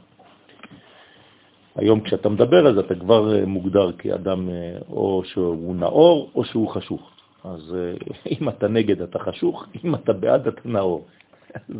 היום 1.76 2.00
כשאתה 2.00 2.28
מדבר 2.28 2.66
אז 2.66 2.78
אתה 2.78 2.94
כבר 2.94 3.34
אה, 3.34 3.46
מוגדר 3.46 3.92
כאדם 3.92 4.48
אה, 4.48 4.78
או 4.88 5.22
שהוא 5.24 5.76
נאור 5.76 6.30
או 6.34 6.44
שהוא 6.44 6.68
חשוך. 6.68 7.10
אז 7.44 7.76
אה, 7.78 7.94
אם 8.40 8.48
אתה 8.48 8.68
נגד 8.68 9.02
אתה 9.02 9.18
חשוך, 9.18 9.66
אם 9.84 9.94
אתה 9.94 10.12
בעד 10.12 10.46
אתה 10.46 10.60
נאור. 10.64 11.06
אז 11.54 11.74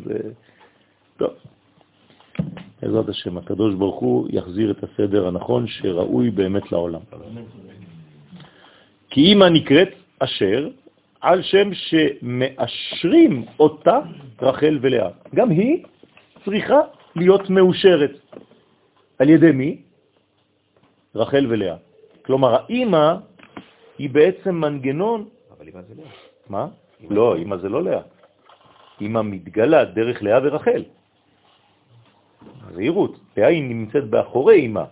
טוב. 1.17 1.31
בעזרת 2.83 3.09
השם, 3.09 3.39
הקדוש 3.39 3.75
ברוך 3.75 4.01
הוא 4.01 4.29
יחזיר 4.31 4.71
את 4.71 4.85
הסדר 4.85 5.29
הנכון 5.29 5.67
שראוי 5.67 6.31
באמת 6.31 6.73
לעולם. 6.73 7.01
כי 9.11 9.21
אימא 9.21 9.45
נקראת 9.45 9.89
אשר 10.19 10.69
על 11.21 11.43
שם 11.43 11.71
שמאשרים 11.75 13.45
אותה 13.59 13.99
רחל 14.43 14.79
ולאה. 14.81 15.09
גם 15.35 15.51
היא 15.51 15.85
צריכה 16.45 16.81
להיות 17.17 17.51
מאושרת. 17.51 18.13
על 19.21 19.29
ידי 19.29 19.53
מי? 19.53 19.71
רחל 21.15 21.47
ולאה. 21.49 21.77
כלומר, 22.25 22.51
האימא 22.55 23.15
היא 23.99 24.11
בעצם 24.11 24.55
מנגנון, 24.55 25.29
אבל 25.53 25.69
אמא 25.69 25.81
זה 25.89 25.95
לא. 25.95 26.05
מה? 26.49 26.65
לא, 27.11 27.37
אימא 27.37 27.57
זה 27.57 27.69
לא 27.69 27.83
לאה. 27.83 28.03
אימא 29.01 29.23
מתגלה 29.23 29.85
דרך 29.85 30.23
לאה 30.23 30.39
ורחל. 30.43 30.83
זהירות, 32.75 33.21
לאה 33.37 33.49
היא 33.49 33.63
נמצאת 33.63 34.05
באחורי 34.09 34.57
אימא. 34.65 34.85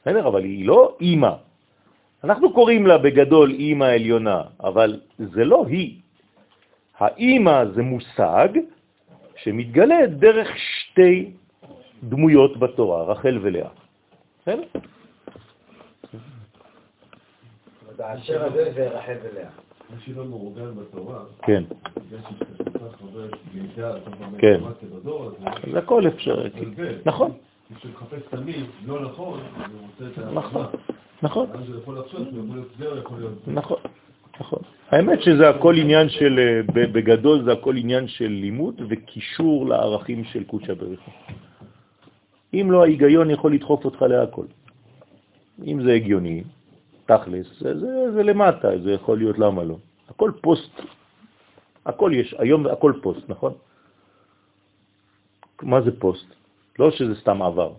בסדר, 0.00 0.28
אבל 0.28 0.44
היא 0.44 0.66
לא 0.66 0.96
אימא. 1.00 1.34
אנחנו 2.24 2.52
קוראים 2.52 2.86
לה 2.86 2.98
בגדול 2.98 3.50
אימא 3.50 3.84
עליונה, 3.84 4.42
אבל 4.60 5.00
זה 5.18 5.44
לא 5.44 5.66
היא. 5.68 6.00
האימא 6.96 7.76
זה 7.76 7.82
מושג 7.82 8.48
שמתגלה 9.36 10.06
דרך 10.06 10.48
שתי 10.56 11.43
דמויות 12.08 12.56
בתורה, 12.58 13.02
רחל 13.02 13.38
ולאה. 13.42 13.68
בסדר? 14.42 14.62
האשר 17.98 18.44
הזה 18.44 18.72
זה 18.74 18.88
רחל 18.90 19.16
ולאה. 19.22 19.48
מה 19.90 19.96
שלא 20.04 20.24
מאורגן 20.24 20.70
בתורה, 20.76 21.18
כן. 21.42 21.62
כן. 24.38 24.60
הזה, 24.60 25.68
אז 25.68 25.74
הכל 25.76 26.06
אפשר. 26.06 26.44
מבלבל. 26.54 26.94
נכון, 27.06 27.30
מי 27.70 27.76
שמחפש 27.82 28.22
תמיד 28.30 28.64
לא 28.86 29.02
נכון, 29.02 29.40
הוא 29.40 29.80
רוצה 29.90 30.20
את 30.22 30.34
נכון. 30.34 30.66
נכון, 31.22 31.46
אז 31.54 31.68
הוא 31.68 31.76
יכול 31.82 31.98
לחשוב 31.98 32.20
שהוא 32.30 32.44
יכול 32.44 32.56
להיות 32.56 32.68
זה 32.78 32.88
או 32.88 32.96
יכול 32.98 33.18
להיות 33.18 33.34
זה. 33.46 33.52
נכון, 33.52 33.78
נכון. 34.40 34.58
האמת 34.90 35.22
שזה 35.22 35.48
הכל 35.48 35.74
עניין 35.78 36.08
של, 36.08 36.38
אה, 36.38 36.60
ב- 36.74 36.92
בגדול 36.92 37.44
זה 37.44 37.52
הכל 37.52 37.76
עניין 37.76 38.08
של 38.08 38.28
לימוד 38.28 38.82
וקישור 38.88 39.66
לערכים 39.66 40.24
של 40.24 40.44
קודשא 40.44 40.74
בריך. 40.74 41.00
אם 42.60 42.70
לא, 42.70 42.82
ההיגיון 42.82 43.30
יכול 43.30 43.54
לדחוף 43.54 43.84
אותך 43.84 44.02
להכל. 44.02 44.46
אם 45.66 45.82
זה 45.84 45.92
הגיוני, 45.92 46.42
תכלס, 47.06 47.46
זה, 47.60 47.78
זה, 47.78 48.12
זה 48.14 48.22
למטה, 48.22 48.78
זה 48.78 48.92
יכול 48.92 49.18
להיות 49.18 49.38
למה 49.38 49.64
לא. 49.64 49.76
הכל 50.08 50.30
פוסט, 50.40 50.80
הכל 51.86 52.10
יש, 52.14 52.34
היום 52.38 52.66
הכל 52.66 52.92
פוסט, 53.02 53.28
נכון? 53.28 53.52
מה 55.62 55.80
זה 55.80 56.00
פוסט? 56.00 56.26
לא 56.78 56.90
שזה 56.90 57.14
סתם 57.20 57.42
עבר, 57.42 57.72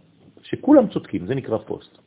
שכולם 0.44 0.88
צודקים, 0.88 1.28
זה 1.28 1.36
נקרא 1.36 1.58
פוסט. 1.58 1.98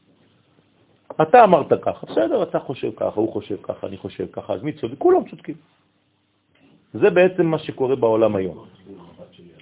אתה 1.23 1.45
אמרת 1.45 1.73
ככה, 1.83 2.07
בסדר, 2.07 2.43
אתה 2.43 2.59
חושב 2.59 2.91
ככה, 2.97 3.21
הוא 3.21 3.33
חושב 3.33 3.57
ככה, 3.63 3.87
אני 3.87 3.97
חושב 3.97 4.27
ככה, 4.33 4.53
אז 4.53 4.63
מי 4.63 4.73
צודק? 4.73 4.99
כולם 4.99 5.29
צודקים. 5.31 5.55
זה 6.95 7.11
בעצם 7.11 7.47
מה 7.47 7.59
שקורה 7.59 7.97
בעולם 7.97 8.37
היום. 8.37 8.67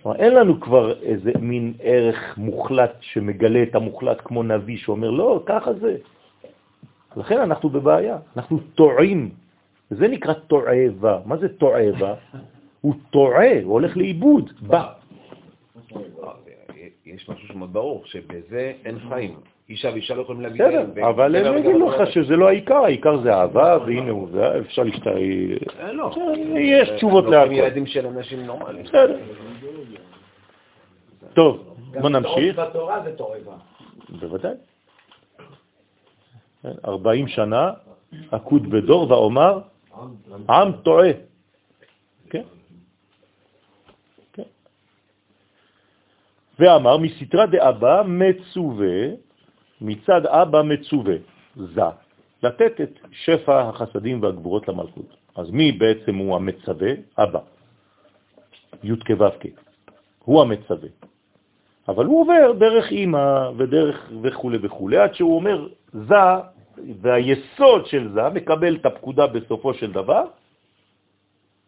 כלומר, 0.07 0.21
אין 0.21 0.35
לנו 0.35 0.61
כבר 0.61 1.03
איזה 1.03 1.33
מין 1.41 1.73
ערך 1.81 2.35
מוחלט 2.39 2.97
שמגלה 3.01 3.63
את 3.63 3.75
המוחלט 3.75 4.19
כמו 4.25 4.43
נביא 4.43 4.79
שאומר, 4.79 5.11
לא, 5.11 5.43
ככה 5.47 5.73
זה. 5.73 5.97
לכן 7.17 7.41
אנחנו 7.41 7.69
בבעיה, 7.69 8.19
אנחנו 8.37 8.59
טועים. 8.75 9.31
זה 9.91 10.09
נקרא 10.09 10.33
טועבה. 10.33 11.19
מה 11.25 11.37
זה 11.37 11.49
טועבה? 11.49 12.15
הוא 12.81 12.95
טועה, 13.11 13.63
הוא 13.63 13.73
הולך 13.73 13.97
לאיבוד. 13.97 14.53
בא. 14.61 14.93
יש 17.07 17.29
משהו 17.29 17.49
שמאוד 17.49 17.73
ברור, 17.73 18.03
שבזה 18.05 18.73
אין 18.85 18.99
חיים. 19.09 19.35
אישה 19.69 19.91
ואישה 19.93 20.15
לא 20.15 20.23
יכולים 20.23 20.43
להביא 20.43 20.65
בסדר. 20.65 21.09
אבל 21.09 21.37
הם 21.37 21.43
וגם 21.43 21.59
יגידו 21.59 21.87
גבר. 21.87 22.03
לך 22.03 22.13
שזה 22.13 22.37
לא 22.37 22.49
העיקר, 22.49 22.85
העיקר 22.85 23.23
זה 23.23 23.35
אהבה, 23.35 23.79
והנה 23.87 24.11
הוא, 24.11 24.29
אפשר 24.61 24.83
להשת... 24.83 25.07
אה, 25.07 25.93
לא. 25.93 26.15
יש 26.59 26.91
תשובות 26.91 27.25
להכל. 27.25 27.53
ילדים 27.53 27.87
של 27.87 28.07
אנשים 28.07 28.47
נורמליים. 28.47 28.85
בסדר. 28.85 29.19
טוב, 31.37 31.77
בוא 32.01 32.11
נמשיך. 32.11 32.57
גם 32.57 32.67
בתורה 32.67 33.03
זה 33.05 33.17
תועבה. 33.17 33.57
בוודאי. 34.09 34.57
40 36.85 37.29
שנה, 37.29 37.73
אקוד 38.31 38.71
בדור 38.71 39.11
ואומר, 39.11 39.61
עם 40.49 40.73
טועה. 40.83 41.11
כן? 42.31 42.43
כן. 44.33 44.49
ואמר, 46.59 46.97
מסתרה 46.97 47.47
דאבא 47.47 48.03
מצווה, 48.07 48.99
מצד 49.81 50.27
אבא 50.27 50.63
מצווה, 50.63 51.17
זה, 51.57 51.91
לתת 52.43 52.81
את 52.81 52.93
שפע 53.13 53.69
החסדים 53.69 54.23
והגבורות 54.23 54.69
למלכות. 54.69 55.17
אז 55.37 55.51
מי 55.51 55.73
בעצם 55.73 56.15
הוא 56.17 56.37
המצווה? 56.37 56.91
אבא. 57.19 57.41
י' 58.85 58.97
כו'. 58.97 59.49
הוא 60.25 60.43
המצווה. 60.43 60.89
אבל 61.89 62.05
הוא 62.05 62.21
עובר 62.21 62.53
דרך 62.53 62.91
אימא 62.91 63.51
ודרך 63.57 64.11
וכו' 64.23 64.51
וכו', 64.63 64.91
עד 64.91 65.15
שהוא 65.15 65.37
אומר 65.37 65.69
זה, 65.93 66.27
והיסוד 67.01 67.87
של 67.87 68.13
זה 68.13 68.29
מקבל 68.35 68.77
את 68.77 68.87
הפקודה 68.87 69.27
בסופו 69.27 69.75
של 69.75 69.93
דבר, 69.93 70.25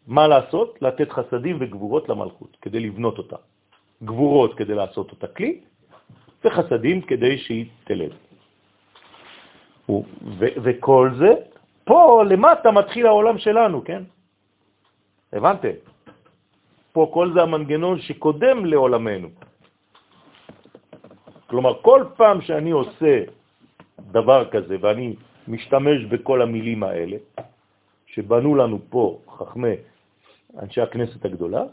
מה 0.06 0.28
לעשות? 0.28 0.78
לתת 0.82 1.10
חסדים 1.10 1.56
וגבורות 1.60 2.08
למלכות, 2.08 2.56
כדי 2.62 2.80
לבנות 2.80 3.18
אותה. 3.18 3.36
גבורות 4.02 4.54
כדי 4.54 4.74
לעשות 4.74 5.10
אותה 5.10 5.26
כלי, 5.26 5.60
וחסדים 6.44 7.00
כדי 7.00 7.38
שהיא 7.38 7.66
תלד. 7.84 8.12
וכל 10.38 11.10
זה, 11.18 11.32
פה 11.84 12.22
למטה 12.28 12.70
מתחיל 12.70 13.06
העולם 13.06 13.38
שלנו, 13.38 13.84
כן? 13.84 14.02
הבנתם? 15.32 15.76
פה 16.92 17.10
כל 17.14 17.32
זה 17.34 17.42
המנגנון 17.42 18.00
שקודם 18.00 18.66
לעולמנו. 18.66 19.28
כלומר, 21.48 21.82
כל 21.82 22.04
פעם 22.16 22.40
שאני 22.40 22.70
עושה 22.70 23.24
דבר 24.12 24.50
כזה 24.52 24.76
ואני 24.80 25.16
משתמש 25.48 26.04
בכל 26.04 26.42
המילים 26.42 26.82
האלה, 26.82 27.16
שבנו 28.06 28.54
לנו 28.54 28.78
פה 28.88 29.18
חכמי 29.28 29.76
אנשי 30.58 30.80
הכנסת 30.80 31.24
הגדולה, 31.24 31.64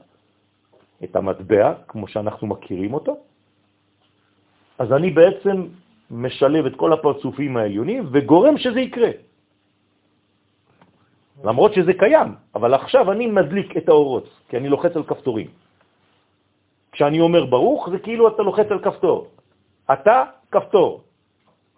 את 1.03 1.15
המטבע, 1.15 1.73
כמו 1.87 2.07
שאנחנו 2.07 2.47
מכירים 2.47 2.93
אותו, 2.93 3.13
אז 4.79 4.91
אני 4.91 5.11
בעצם 5.11 5.67
משלב 6.11 6.65
את 6.65 6.75
כל 6.75 6.93
הפרצופים 6.93 7.57
העליונים 7.57 8.07
וגורם 8.11 8.57
שזה 8.57 8.79
יקרה. 8.79 9.11
למרות 11.43 11.73
שזה 11.73 11.93
קיים, 11.93 12.29
אבל 12.55 12.73
עכשיו 12.73 13.11
אני 13.11 13.27
מדליק 13.27 13.77
את 13.77 13.89
האורות, 13.89 14.27
כי 14.49 14.57
אני 14.57 14.69
לוחץ 14.69 14.95
על 14.95 15.03
כפתורים. 15.03 15.47
כשאני 16.91 17.19
אומר 17.19 17.45
ברוך, 17.45 17.89
זה 17.91 17.99
כאילו 17.99 18.27
אתה 18.27 18.43
לוחץ 18.43 18.67
על 18.71 18.79
כפתור. 18.79 19.34
אתה, 19.93 20.23
כפתור. 20.51 21.03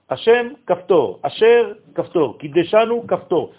השם, 0.10 0.48
כפתור. 0.68 1.20
אשר, 1.22 1.74
כפתור. 1.96 2.38
קידשנו, 2.38 3.08
כפתור. 3.08 3.52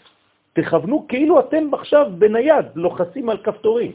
תכוונו 0.53 1.07
כאילו 1.09 1.41
אתם 1.41 1.75
עכשיו 1.75 2.11
בנייד 2.19 2.67
לוחצים 2.75 3.29
על 3.29 3.39
כפתורים. 3.39 3.93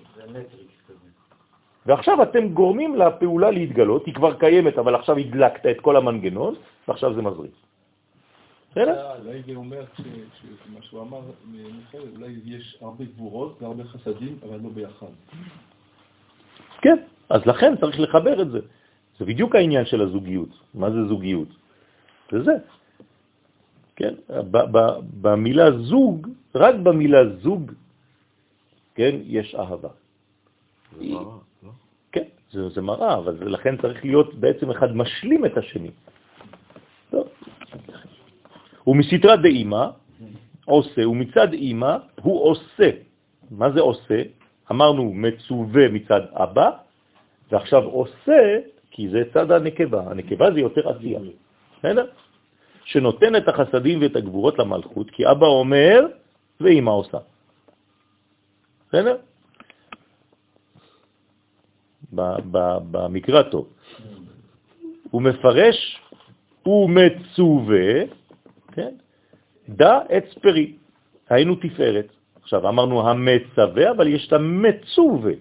ועכשיו 1.85 2.23
אתם 2.23 2.49
גורמים 2.49 2.95
לפעולה 2.95 3.51
להתגלות, 3.51 4.05
היא 4.05 4.13
כבר 4.13 4.33
קיימת, 4.33 4.77
אבל 4.77 4.95
עכשיו 4.95 5.17
הדלקת 5.17 5.65
את 5.65 5.81
כל 5.81 5.95
המנגנון, 5.95 6.55
ועכשיו 6.87 7.13
זה 7.13 7.21
מזריק. 7.21 7.51
בסדר? 8.71 9.11
אולי 9.19 9.41
זה 9.45 9.51
אומר, 9.55 9.83
מה 10.73 10.81
שהוא 10.81 11.01
אמר, 11.01 11.19
אולי 12.15 12.31
יש 12.45 12.77
הרבה 12.81 13.03
גבורות 13.03 13.61
והרבה 13.61 13.83
חסדים, 13.83 14.37
אבל 14.43 14.59
לא 14.63 14.69
ביחד. 14.73 15.13
כן, 16.81 16.97
אז 17.29 17.45
לכן 17.45 17.77
צריך 17.77 17.99
לחבר 17.99 18.41
את 18.41 18.51
זה. 18.51 18.59
זה 19.19 19.25
בדיוק 19.25 19.55
העניין 19.55 19.85
של 19.85 20.01
הזוגיות. 20.01 20.49
מה 20.73 20.91
זה 20.91 21.05
זוגיות? 21.07 21.47
זה 22.31 22.43
זה. 22.43 22.55
כן, 23.95 24.13
במילה 25.21 25.71
זוג, 25.71 26.27
רק 26.55 26.75
במילה 26.75 27.29
זוג, 27.41 27.71
כן, 28.95 29.15
יש 29.23 29.55
אהבה. 29.55 29.89
זה 30.97 31.03
מראה, 31.05 31.37
לא? 31.63 31.69
כן, 32.11 32.27
זה, 32.51 32.69
זה 32.69 32.81
מראה, 32.81 33.17
אבל 33.17 33.37
זה, 33.37 33.45
לכן 33.45 33.77
צריך 33.77 34.05
להיות 34.05 34.33
בעצם 34.35 34.71
אחד 34.71 34.95
משלים 34.95 35.45
את 35.45 35.57
השני. 35.57 35.91
טוב. 37.09 37.27
ומסתרת 38.87 39.39
דאמא 39.41 39.85
עושה, 40.65 41.07
ומצד 41.07 41.53
אמא 41.53 41.97
הוא 42.21 42.43
עושה. 42.43 42.89
מה 43.51 43.71
זה 43.71 43.81
עושה? 43.81 44.21
אמרנו 44.71 45.13
מצווה 45.13 45.89
מצד 45.89 46.21
אבא, 46.33 46.69
ועכשיו 47.51 47.83
עושה, 47.83 48.41
כי 48.93 49.09
זה 49.09 49.23
צד 49.33 49.51
הנקבה. 49.51 50.01
הנקבה 50.11 50.51
זה 50.53 50.59
יותר 50.59 50.89
עשייה. 50.89 51.19
בסדר? 51.79 52.05
שנותן 52.85 53.35
את 53.35 53.47
החסדים 53.47 54.01
ואת 54.01 54.15
הגבורות 54.15 54.59
למלכות, 54.59 55.09
כי 55.09 55.31
אבא 55.31 55.47
אומר 55.47 55.99
ואמא 56.61 56.91
עושה. 56.91 57.17
בסדר? 58.89 59.17
במקרא 62.91 63.41
טוב. 63.41 63.67
הוא 65.11 65.21
מפרש, 65.21 65.99
הוא 66.63 66.89
מצווה, 66.89 67.89
כן? 68.71 68.93
דא 69.69 69.99
עץ 70.09 70.33
פרי, 70.41 70.77
היינו 71.29 71.55
תפארת. 71.55 72.07
עכשיו 72.41 72.69
אמרנו 72.69 73.09
המצווה, 73.09 73.91
אבל 73.91 74.07
יש 74.07 74.27
את 74.27 74.33
המצווה. 74.33 75.33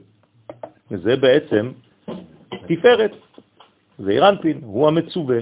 וזה 0.90 1.16
בעצם 1.16 1.72
תפארת. 2.68 3.12
זה 4.02 4.10
אירנפין, 4.10 4.60
הוא 4.64 4.88
המצווה, 4.88 5.38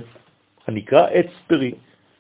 הנקרא 0.67 1.07
עץ 1.11 1.31
פרי, 1.47 1.73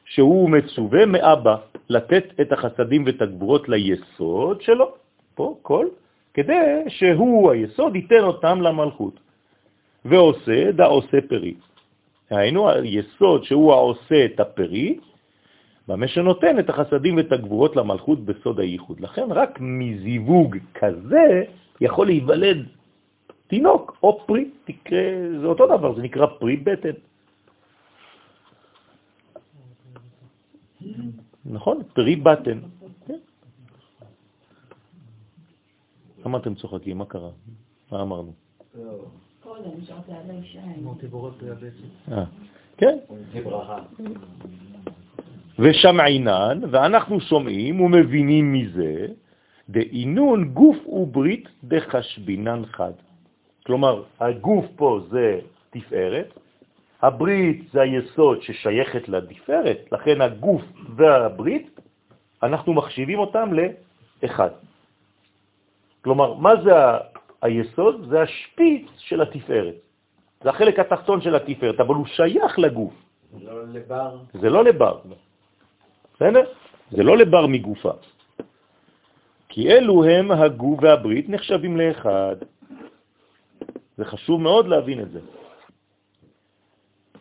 שהוא 0.05 0.51
מצווה 0.51 1.07
מאבא 1.07 1.57
לתת 1.88 2.24
את 2.41 2.53
החסדים 2.53 3.07
ואת 3.07 3.22
הגבורות 3.22 3.68
ליסוד 3.68 4.62
שלו, 4.62 4.95
פה, 5.34 5.57
כל, 5.62 5.86
כדי 6.34 6.84
שהוא 6.88 7.51
היסוד 7.51 7.97
ייתן 7.97 8.22
אותם 8.22 8.61
למלכות. 8.62 9.20
ועושה, 10.05 10.72
דה 10.72 10.86
עושה 10.86 11.20
פרי. 11.28 11.55
היינו, 12.30 12.70
היסוד 12.70 13.45
שהוא 13.45 13.72
העושה 13.72 14.24
את 14.24 14.41
הפרי, 14.41 14.99
במה 15.88 16.09
שנותן 16.09 16.59
את 16.59 16.70
החסדים 16.70 17.16
ואת 17.16 17.32
הגבורות 17.32 17.76
למלכות 17.76 18.24
בסוד 18.24 18.61
הייחוד. 18.61 19.01
לכן 19.01 19.32
רק 19.32 19.59
מזיווג 19.61 20.57
כזה 20.74 21.43
יכול 21.80 22.07
להיוולד 22.07 22.66
תינוק 23.51 23.98
או 24.03 24.22
פרי, 24.26 24.51
תקרא, 24.64 24.98
זה 25.40 25.46
אותו 25.46 25.66
דבר, 25.66 25.94
זה 25.94 26.03
נקרא 26.03 26.26
פרי 26.38 26.57
בטן. 26.57 26.96
נכון? 31.44 31.82
פרי 31.94 32.16
בטן. 32.16 32.59
למה 36.24 36.38
אתם 36.38 36.55
צוחקים? 36.55 36.98
מה 36.98 37.05
קרה? 37.05 37.30
מה 37.92 38.03
אמרנו? 38.03 38.32
אה, 42.12 42.24
כן. 42.76 42.98
ברכה. 43.44 43.78
ושמעינן, 45.59 46.61
ואנחנו 46.70 47.20
שומעים 47.20 47.80
ומבינים 47.80 48.53
מזה, 48.53 49.07
דאינון 49.68 50.55
גוף 50.55 50.86
וברית 50.86 51.48
דחשבינן 51.64 52.62
חד. 52.66 53.10
כלומר, 53.67 54.03
הגוף 54.21 54.67
פה 54.77 55.01
זה 55.11 55.41
תפארת, 55.71 56.39
הברית 57.03 57.69
זה 57.73 57.81
היסוד 57.81 58.43
ששייכת 58.43 59.09
לתפארת, 59.09 59.78
לכן 59.93 60.20
הגוף 60.20 60.62
והברית, 60.97 61.81
אנחנו 62.43 62.74
מחשיבים 62.74 63.19
אותם 63.19 63.51
לאחד. 64.23 64.51
כלומר, 66.05 66.35
מה 66.35 66.53
זה 66.65 66.73
היסוד? 67.43 68.09
זה 68.09 68.23
השפיץ 68.23 68.87
של 68.99 69.20
התפארת. 69.20 69.74
זה 70.45 70.51
החלק 70.51 70.78
התחתון 70.78 71.20
של 71.20 71.35
התפארת, 71.35 71.81
אבל 71.81 71.95
הוא 71.95 72.07
שייך 72.07 72.59
לגוף, 72.59 72.93
לא 73.43 73.65
לבר. 73.69 74.19
זה 74.32 74.51
לא 74.51 74.65
לבר. 74.65 74.99
בסדר? 76.15 76.45
זה 76.91 77.03
לא 77.03 77.16
לבר 77.16 77.47
מגופה. 77.47 77.93
כי 79.49 79.70
אלו 79.70 80.05
הם 80.05 80.31
הגוף 80.31 80.78
והברית 80.82 81.28
נחשבים 81.28 81.77
לאחד. 81.77 82.37
זה 84.01 84.05
חשוב 84.05 84.40
מאוד 84.40 84.68
להבין 84.68 85.01
את 85.01 85.10
זה. 85.12 85.20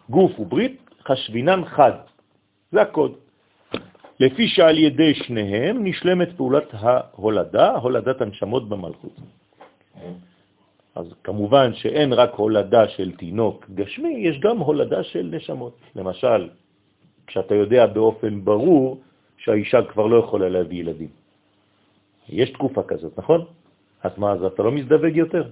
גוף 0.10 0.39
וברית 0.39 0.80
חשבינן 1.03 1.65
חד. 1.65 2.07
זה 2.72 2.81
הקוד. 2.81 3.19
לפי 4.19 4.47
שעל 4.47 4.77
ידי 4.77 5.11
שניהם 5.27 5.84
נשלמת 5.84 6.30
פעולת 6.39 6.69
ההולדה, 6.72 7.76
הולדת 7.84 8.22
הנשמות 8.22 8.69
במלכות. 8.69 9.15
אז 10.95 11.06
כמובן 11.23 11.73
שאין 11.73 12.14
רק 12.15 12.31
הולדה 12.39 12.88
של 12.95 13.11
תינוק 13.19 13.65
גשמי, 13.76 14.23
יש 14.31 14.39
גם 14.39 14.57
הולדה 14.64 15.03
של 15.03 15.35
נשמות. 15.35 15.76
למשל, 15.95 16.49
כשאתה 17.27 17.56
יודע 17.56 17.91
באופן 17.91 18.45
ברור 18.47 19.03
שהאישה 19.38 19.84
כבר 19.91 20.07
לא 20.07 20.18
יכולה 20.23 20.49
להביא 20.49 20.80
ילדים. 20.80 21.11
יש 22.30 22.49
תקופה 22.56 22.84
כזאת, 22.84 23.19
נכון? 23.19 23.45
אז 24.03 24.11
מה, 24.18 24.31
אז 24.31 24.43
אתה 24.43 24.64
לא 24.64 24.72
מזדווג 24.72 25.15
יותר? 25.15 25.43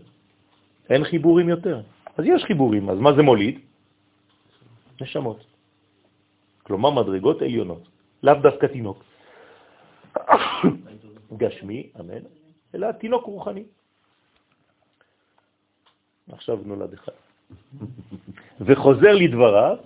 אין 0.89 1.03
חיבורים 1.03 1.49
יותר. 1.49 1.81
אז 2.18 2.26
יש 2.26 2.43
חיבורים, 2.43 2.89
אז 2.89 2.97
מה 2.99 3.14
זה 3.14 3.22
מוליד? 3.22 3.59
נשמות. 5.01 5.45
כלומר, 6.64 6.89
מדרגות 6.89 7.41
עליונות, 7.41 7.88
לאו 8.23 8.34
דווקא 8.41 8.65
תינוק. 8.68 9.03
גשמי, 11.38 11.89
אמן, 11.99 12.23
אלא 12.76 12.91
תינוק 12.91 13.23
רוחני. 13.26 13.64
עכשיו 16.31 16.57
נולד 16.65 16.93
אחד. 16.93 17.11
וחוזר 18.65 19.14
לדבריו, 19.14 19.77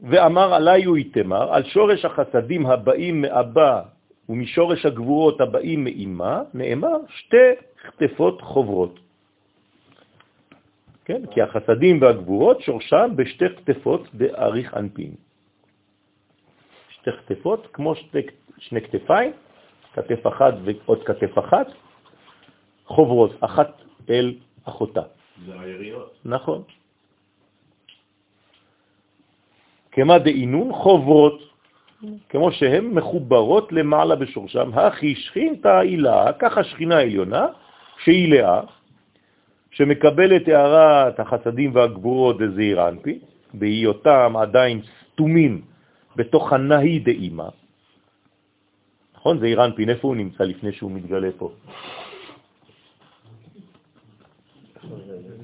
ואמר 0.00 0.54
עלי 0.54 0.84
הוא 0.84 0.96
יתמר, 0.96 1.52
על 1.52 1.62
שורש 1.64 2.04
החסדים 2.04 2.66
הבאים 2.66 3.22
מאבא 3.22 3.82
ומשורש 4.28 4.86
הגבורות 4.86 5.40
הבאים 5.40 5.84
מאמא, 5.84 6.54
נאמר 6.54 6.96
שתי 7.08 7.36
כתפות 7.82 8.40
חוברות. 8.40 9.09
כן? 11.10 11.26
כי 11.30 11.42
החסדים 11.42 12.02
והגבורות 12.02 12.60
שורשם 12.60 13.10
בשתי 13.16 13.44
כתפות 13.56 14.14
באריך 14.14 14.74
אנפין. 14.74 15.14
שתי 16.88 17.10
כתפות 17.12 17.66
כמו 17.72 17.94
שתי, 17.94 18.18
שני 18.58 18.80
כתפיים, 18.80 19.32
כתף 19.94 20.26
אחת 20.26 20.54
ועוד 20.64 21.02
כתף 21.02 21.38
אחת, 21.38 21.66
חוברות, 22.86 23.32
אחת 23.40 23.82
אל 24.10 24.34
אחותה. 24.64 25.02
זה 25.46 25.60
היריות. 25.60 26.14
נכון. 26.24 26.62
כמה 29.92 30.18
דאינון 30.18 30.72
חוברות, 30.72 31.38
כמו 32.28 32.52
שהן 32.52 32.86
מחוברות 32.86 33.72
למעלה 33.72 34.16
בשורשם, 34.16 34.70
הכי 34.74 35.14
שכינתא 35.14 35.68
הילה, 35.68 36.32
ככה 36.38 36.64
שכינה 36.64 36.98
עליונה, 37.00 37.46
שהיא 38.04 38.30
לאה, 38.30 38.60
שמקבלת 39.70 40.48
הערת 40.48 41.20
החסדים 41.20 41.74
והגבורות 41.74 42.38
דזעיר 42.38 42.88
אנפי, 42.88 43.18
בהיותם 43.54 44.36
עדיין 44.36 44.80
סתומים 44.82 45.62
בתוך 46.16 46.52
הנהי 46.52 46.98
דאימה. 46.98 47.48
נכון? 49.16 49.38
זעיר 49.38 49.64
אנפין, 49.64 49.90
איפה 49.90 50.08
הוא 50.08 50.16
נמצא 50.16 50.44
לפני 50.44 50.72
שהוא 50.72 50.90
מתגלה 50.90 51.28
פה? 51.38 51.52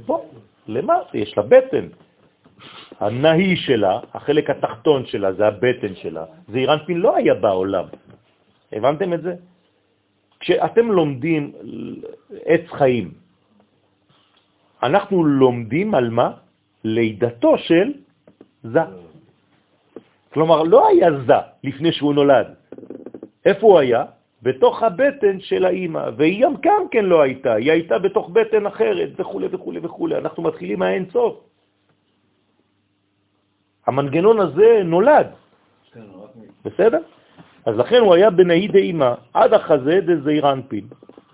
פה, 0.06 0.16
למטה, 0.68 1.18
יש 1.18 1.36
לה 1.36 1.42
בטן. 1.42 1.86
הנהי 3.00 3.56
שלה, 3.56 4.00
החלק 4.14 4.50
התחתון 4.50 5.06
שלה, 5.06 5.32
זה 5.32 5.46
הבטן 5.46 5.94
שלה. 5.94 6.24
זעיר 6.48 6.72
אנפין 6.72 6.96
לא 6.96 7.16
היה 7.16 7.34
בעולם. 7.34 7.84
הבנתם 8.72 9.12
את 9.12 9.22
זה? 9.22 9.34
כשאתם 10.40 10.92
לומדים 10.92 11.52
עץ 12.44 12.64
חיים, 12.70 13.25
אנחנו 14.82 15.24
לומדים 15.24 15.94
על 15.94 16.10
מה? 16.10 16.30
לידתו 16.84 17.58
של 17.58 17.92
זה. 18.62 18.80
כלומר, 20.32 20.62
לא 20.62 20.88
היה 20.88 21.08
זה 21.26 21.40
לפני 21.64 21.92
שהוא 21.92 22.14
נולד. 22.14 22.46
איפה 23.44 23.66
הוא 23.66 23.78
היה? 23.78 24.04
בתוך 24.42 24.82
הבטן 24.82 25.40
של 25.40 25.64
האימא, 25.64 26.10
והיא 26.16 26.42
גם 26.42 26.54
גם 26.62 26.82
כן 26.90 27.04
לא 27.04 27.22
הייתה, 27.22 27.52
היא 27.54 27.72
הייתה 27.72 27.98
בתוך 27.98 28.30
בטן 28.30 28.66
אחרת, 28.66 29.10
וכו' 29.18 29.40
וכו' 29.50 29.72
וכו'. 29.82 30.08
אנחנו 30.08 30.42
מתחילים 30.42 30.78
מהאין 30.78 31.04
סוף. 31.12 31.40
המנגנון 33.86 34.40
הזה 34.40 34.82
נולד, 34.84 35.26
בסדר? 36.64 37.00
אז 37.66 37.74
לכן 37.76 38.00
הוא 38.00 38.14
היה 38.14 38.30
בנאי 38.30 38.68
דאימא, 38.68 39.14
עד 39.34 39.52
החזה 39.54 40.00
דזעיר 40.06 40.52
אנפין, 40.52 40.86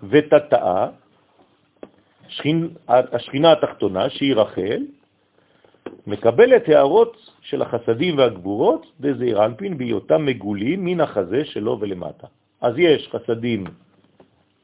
ותתאה, 0.09 0.89
השכינה 2.87 3.51
התחתונה, 3.51 4.09
שהיא 4.09 4.35
רחל, 4.35 4.81
מקבלת 6.07 6.69
הערות 6.69 7.31
של 7.41 7.61
החסדים 7.61 8.17
והגבורות 8.17 8.91
דזעיר 8.99 9.45
אנפין 9.45 9.77
בהיותם 9.77 10.25
מגולים 10.25 10.85
מן 10.85 11.01
החזה 11.01 11.45
שלו 11.45 11.77
ולמטה. 11.79 12.27
אז 12.61 12.73
יש 12.77 13.09
חסדים 13.11 13.63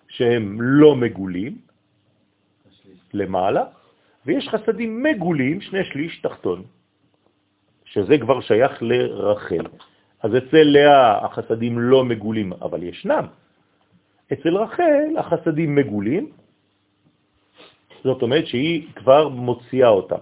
שהם 0.08 0.62
לא 0.62 0.96
מגולים 0.96 1.58
למעלה, 3.14 3.64
ויש 4.26 4.48
חסדים 4.48 5.04
מגולים, 5.04 5.62
שני 5.62 5.84
שליש 5.84 6.22
תחתון, 6.22 6.64
שזה 7.86 8.18
כבר 8.18 8.42
שייך 8.42 8.84
לרחל. 8.84 9.66
אז 10.24 10.32
אצל 10.38 10.64
לאה 10.64 11.26
החסדים 11.26 11.80
לא 11.80 12.06
מגולים, 12.06 12.54
אבל 12.54 12.84
ישנם. 12.84 13.26
אצל 14.34 14.58
רחל 14.58 15.18
החסדים 15.18 15.76
מגולים, 15.76 16.32
זאת 18.04 18.22
אומרת 18.22 18.48
שהיא 18.48 18.88
כבר 18.96 19.30
מוציאה 19.30 19.90
אותם. 19.90 20.22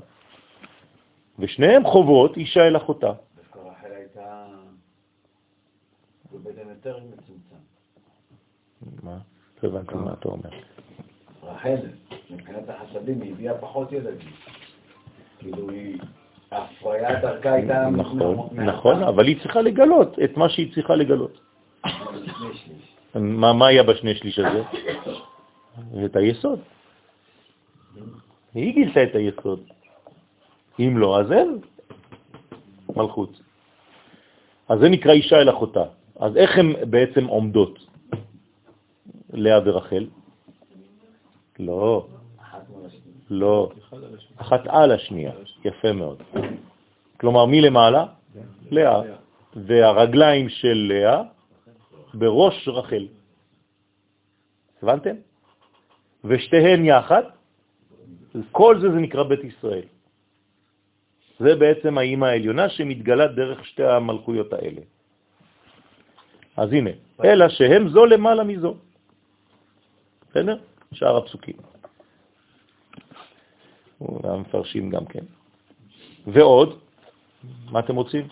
ושניהם 1.40 1.84
חובות 1.84 2.38
אישה 2.38 2.68
אל 2.68 2.78
אחותה. 2.78 3.14
דווקא 3.36 3.60
רחל 3.60 3.92
הייתה 3.96 4.46
בבטן 6.32 6.70
יותר 6.70 6.98
מצומצם. 6.98 7.56
מה? 9.04 9.18
לא 9.64 9.70
הבנתי 9.70 9.96
מה 9.96 10.14
אתה 10.14 10.30
אומר. 10.30 10.50
רחל, 11.44 11.78
מבחינת 12.30 12.70
החסדים, 12.70 13.22
היא 13.22 13.32
הביאה 13.32 13.58
פחות 13.58 13.92
ילדים. 13.92 14.32
כאילו 15.40 15.70
היא, 15.70 16.00
ההפריה 16.52 17.22
דרכה 17.22 17.54
הייתה... 17.54 17.90
נכון, 17.90 18.50
נכון, 18.54 19.04
אבל 19.04 19.28
היא 19.28 19.40
צריכה 19.42 19.62
לגלות 19.62 20.20
את 20.24 20.38
מה 20.38 20.50
שהיא 20.50 20.74
צריכה 20.74 20.96
לגלות. 20.96 21.40
מה 23.16 23.54
מה 23.54 23.68
היה 23.68 23.84
בשני 23.84 24.16
שליש 24.16 24.40
הזה? 24.40 24.64
את 26.06 26.16
היסוד. 26.16 26.60
היא 28.54 28.74
גילתה 28.74 29.04
את 29.04 29.16
היסוד. 29.16 29.60
אם 30.80 30.98
לא, 30.98 31.20
אז 31.20 31.32
אין 31.32 31.60
מלכות. 32.96 33.42
אז 34.70 34.80
זה 34.80 34.90
נקרא 34.90 35.12
אישה 35.12 35.36
אל 35.42 35.50
אחותה. 35.50 35.84
אז 36.20 36.38
איך 36.38 36.58
הן 36.58 36.90
בעצם 36.90 37.26
עומדות? 37.26 37.80
לאה 39.34 39.60
ורחל? 39.66 40.06
לא, 41.60 42.08
לא, 43.30 43.70
אחת 44.38 44.62
על 44.68 44.92
השנייה, 44.92 45.32
יפה 45.66 45.92
מאוד. 45.92 46.24
כלומר, 47.20 47.46
מי 47.46 47.62
למעלה? 47.62 48.06
לאה. 48.72 49.02
והרגליים 49.56 50.50
של 50.50 50.78
לאה 50.90 51.22
בראש 52.14 52.68
רחל. 52.68 53.08
הבנתם? 54.84 55.16
ושתיהן 56.24 56.86
יחד, 56.86 57.24
כל 58.52 58.80
זה 58.82 58.92
זה 58.92 59.00
נקרא 59.00 59.24
בית 59.24 59.44
ישראל. 59.44 59.88
זה 61.40 61.56
בעצם 61.56 61.98
האימא 61.98 62.26
העליונה 62.26 62.70
שמתגלה 62.70 63.28
דרך 63.28 63.66
שתי 63.66 63.84
המלכויות 63.84 64.54
האלה. 64.54 64.82
אז 66.58 66.74
הנה, 66.74 66.90
אלא 67.24 67.50
שהם 67.50 67.90
זו 67.90 68.06
למעלה 68.06 68.44
מזו. 68.44 68.76
בסדר? 70.30 70.58
שאר 70.94 71.18
הפסוקים. 71.18 71.56
והמפרשים 74.02 74.90
גם 74.90 75.06
כן. 75.06 75.26
ועוד, 76.28 76.80
מה 77.72 77.80
אתם 77.80 77.96
רוצים? 77.96 78.28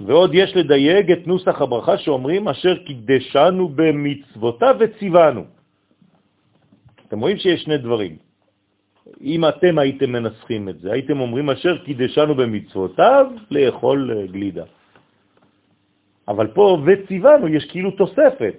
ועוד 0.00 0.30
יש 0.34 0.56
לדייג 0.56 1.12
את 1.12 1.26
נוסח 1.26 1.62
הברכה 1.62 1.98
שאומרים 1.98 2.48
אשר 2.48 2.84
קידשנו 2.84 3.68
במצוותיו 3.68 4.76
וציוונו. 4.80 5.44
אתם 7.08 7.20
רואים 7.20 7.36
שיש 7.38 7.62
שני 7.62 7.78
דברים. 7.78 8.25
אם 9.20 9.48
אתם 9.48 9.78
הייתם 9.78 10.12
מנסחים 10.12 10.68
את 10.68 10.80
זה, 10.80 10.92
הייתם 10.92 11.20
אומרים 11.20 11.50
אשר 11.50 11.84
קידשנו 11.84 12.34
במצוותיו 12.34 13.26
לאכול 13.50 13.98
אה, 14.10 14.26
גלידה. 14.26 14.64
אבל 16.28 16.46
פה 16.46 16.78
וציוונו 16.86 17.48
יש 17.48 17.64
כאילו 17.70 17.90
תוספת. 17.90 18.54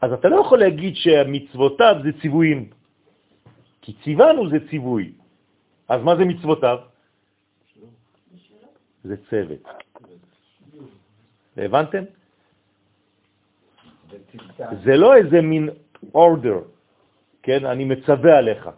אז 0.00 0.12
אתה 0.12 0.28
לא 0.28 0.40
יכול 0.40 0.58
להגיד 0.58 0.96
שהמצוותיו 0.96 1.94
זה 2.04 2.10
ציוויים, 2.20 2.70
כי 3.82 3.92
ציוונו 4.04 4.50
זה 4.50 4.58
ציווי. 4.70 5.12
אז 5.88 6.02
מה 6.02 6.16
זה 6.16 6.24
מצוותיו? 6.24 6.78
זה 9.04 9.16
צוות. 9.30 9.62
הבנתם? 11.56 12.04
זה 14.84 14.96
לא 14.96 15.14
איזה 15.16 15.40
מין 15.40 15.68
אורדר, 16.14 16.60
כן? 17.42 17.64
אני 17.64 17.84
מצווה 17.84 18.38
עליך. 18.38 18.68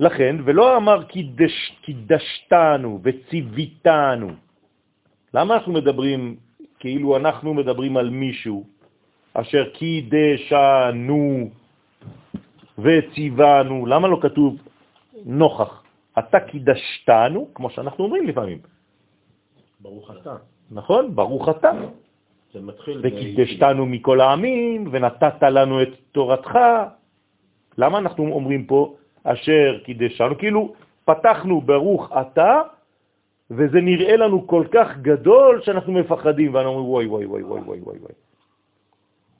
לכן, 0.00 0.36
ולא 0.44 0.76
אמר 0.76 1.02
קידש, 1.04 1.78
קידשתנו 1.82 3.00
וציוויתנו. 3.02 4.28
למה 5.34 5.54
אנחנו 5.54 5.72
מדברים 5.72 6.36
כאילו 6.78 7.16
אנחנו 7.16 7.54
מדברים 7.54 7.96
על 7.96 8.10
מישהו 8.10 8.64
אשר 9.34 9.64
קידשנו 9.70 11.50
וציוונו? 12.78 13.86
למה 13.86 14.08
לא 14.08 14.18
כתוב 14.22 14.56
נוכח? 15.24 15.82
אתה 16.18 16.40
קידשתנו, 16.40 17.48
כמו 17.54 17.70
שאנחנו 17.70 18.04
אומרים 18.04 18.26
לפעמים. 18.26 18.58
ברוך 19.80 20.10
אתה. 20.10 20.36
נכון? 20.70 21.14
ברוך 21.14 21.48
אתה. 21.48 21.70
זה 22.52 22.60
מתחיל... 22.60 23.00
וקידשתנו 23.02 23.86
מכל 23.86 24.20
העמים, 24.20 24.88
ונתת 24.92 25.42
לנו 25.42 25.82
את 25.82 25.88
תורתך. 26.12 26.58
למה 27.78 27.98
אנחנו 27.98 28.32
אומרים 28.32 28.66
פה 28.66 28.94
אשר 29.24 29.78
קידשנו? 29.84 30.38
כאילו 30.38 30.74
פתחנו 31.04 31.60
ברוך 31.60 32.12
אתה, 32.20 32.60
וזה 33.50 33.80
נראה 33.80 34.16
לנו 34.16 34.46
כל 34.46 34.64
כך 34.72 34.98
גדול 35.02 35.62
שאנחנו 35.62 35.92
מפחדים, 35.92 36.54
ואנחנו 36.54 36.78
אומרים 36.78 36.88
וואי 36.90 37.06
וואי 37.06 37.26
וואי 37.26 37.42
וואי 37.42 37.60
וואי 37.60 37.80
וואי 37.80 37.98
וואי. 37.98 38.14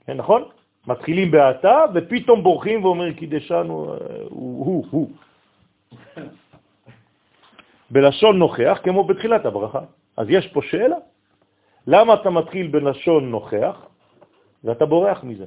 כן, 0.07 0.17
נכון? 0.17 0.43
מתחילים 0.87 1.31
באתה, 1.31 1.85
ופתאום 1.95 2.43
בורחים 2.43 2.85
ואומרים 2.85 3.15
קידשנו, 3.15 3.93
אה, 3.93 3.99
הוא, 4.29 4.67
הוא, 4.67 4.85
הוא. 4.91 5.11
בלשון 7.91 8.39
נוכח, 8.39 8.81
כמו 8.83 9.05
בתחילת 9.05 9.47
הברכה. 9.47 9.81
אז 10.17 10.27
יש 10.31 10.47
פה 10.47 10.61
שאלה, 10.63 10.97
למה 11.87 12.15
אתה 12.15 12.31
מתחיל 12.31 12.67
בלשון 12.67 13.31
נוכח 13.31 13.87
ואתה 14.65 14.87
בורח 14.87 15.25
מזה? 15.25 15.45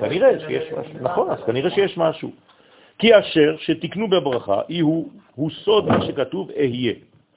כנראה 0.00 0.40
שיש 0.40 0.72
משהו, 0.72 0.94
נכון, 1.00 1.30
אז 1.30 1.38
כנראה 1.46 1.70
שיש 1.70 1.98
משהו. 1.98 2.30
כי 2.98 3.18
אשר 3.18 3.56
שתקנו 3.58 4.10
בברכה, 4.10 4.60
היא 4.68 4.82
הוא, 4.82 5.10
הוא 5.34 5.50
סוד 5.50 5.88
מה 5.88 6.06
שכתוב 6.06 6.50
אהיה, 6.50 6.94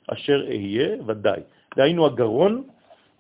אשר 0.07 0.45
אהיה 0.47 0.89
ודאי. 1.07 1.41
דהיינו 1.77 2.05
הגרון 2.05 2.63